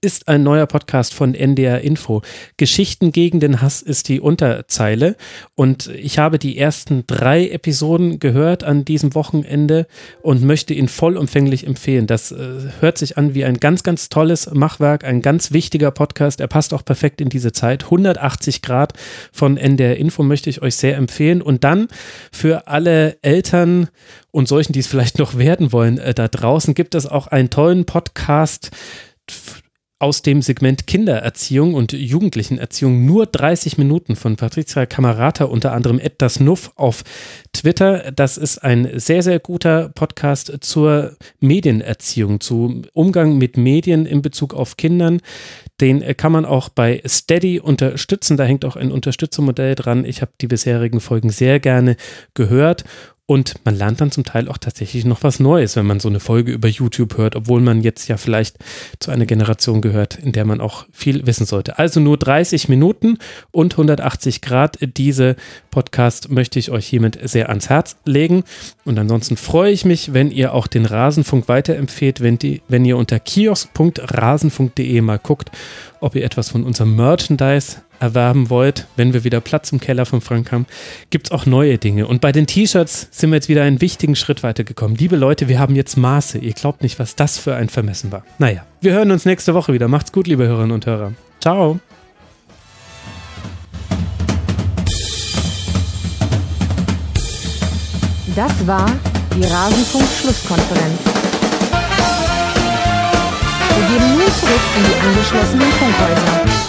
[0.01, 2.23] ist ein neuer Podcast von NDR Info.
[2.57, 5.17] Geschichten gegen den Hass ist die Unterzeile.
[5.55, 9.87] Und ich habe die ersten drei Episoden gehört an diesem Wochenende
[10.23, 12.07] und möchte ihn vollumfänglich empfehlen.
[12.07, 16.41] Das äh, hört sich an wie ein ganz, ganz tolles Machwerk, ein ganz wichtiger Podcast.
[16.41, 17.85] Er passt auch perfekt in diese Zeit.
[17.85, 18.95] 180 Grad
[19.33, 21.43] von NDR Info möchte ich euch sehr empfehlen.
[21.43, 21.89] Und dann
[22.33, 23.89] für alle Eltern
[24.31, 27.51] und solchen, die es vielleicht noch werden wollen, äh, da draußen gibt es auch einen
[27.51, 28.71] tollen Podcast
[30.01, 36.15] aus dem Segment Kindererziehung und Jugendlichenerziehung nur 30 Minuten von Patricia Camerata, unter anderem Ed
[36.19, 37.05] das Nuff auf
[37.53, 38.11] Twitter.
[38.11, 44.55] Das ist ein sehr, sehr guter Podcast zur Medienerziehung, zu Umgang mit Medien in Bezug
[44.55, 45.21] auf Kindern.
[45.83, 48.39] Den kann man auch bei Steady unterstützen.
[48.39, 50.07] Da hängt auch ein Unterstützermodell dran.
[50.07, 51.97] Ich habe die bisherigen Folgen sehr gerne
[52.33, 52.85] gehört
[53.31, 56.19] und man lernt dann zum Teil auch tatsächlich noch was Neues, wenn man so eine
[56.19, 58.57] Folge über YouTube hört, obwohl man jetzt ja vielleicht
[58.99, 61.79] zu einer Generation gehört, in der man auch viel wissen sollte.
[61.79, 63.19] Also nur 30 Minuten
[63.53, 64.79] und 180 Grad.
[64.97, 65.37] Diese
[65.71, 68.43] Podcast möchte ich euch hiermit sehr ans Herz legen.
[68.85, 72.97] Und ansonsten freue ich mich, wenn ihr auch den Rasenfunk weiterempfehlt, wenn, die, wenn ihr
[72.97, 75.53] unter kiosk.rasenfunk.de mal guckt,
[76.01, 80.21] ob ihr etwas von unserem Merchandise erwerben wollt, wenn wir wieder Platz im Keller von
[80.21, 80.67] Frank haben,
[81.11, 82.07] gibt es auch neue Dinge.
[82.07, 84.97] Und bei den T-Shirts sind wir jetzt wieder einen wichtigen Schritt weitergekommen.
[84.97, 86.39] Liebe Leute, wir haben jetzt Maße.
[86.39, 88.25] Ihr glaubt nicht, was das für ein Vermessen war.
[88.39, 89.89] Naja, wir hören uns nächste Woche wieder.
[89.89, 91.13] Macht's gut, liebe Hörerinnen und Hörer.
[91.41, 91.79] Ciao.
[98.35, 98.87] Das war
[99.35, 101.01] die Rasenfunk-Schlusskonferenz.
[103.77, 106.60] Wir gehen nun zurück in die angeschlossenen Funkhäuser.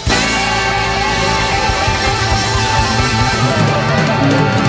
[4.22, 4.61] Thank you.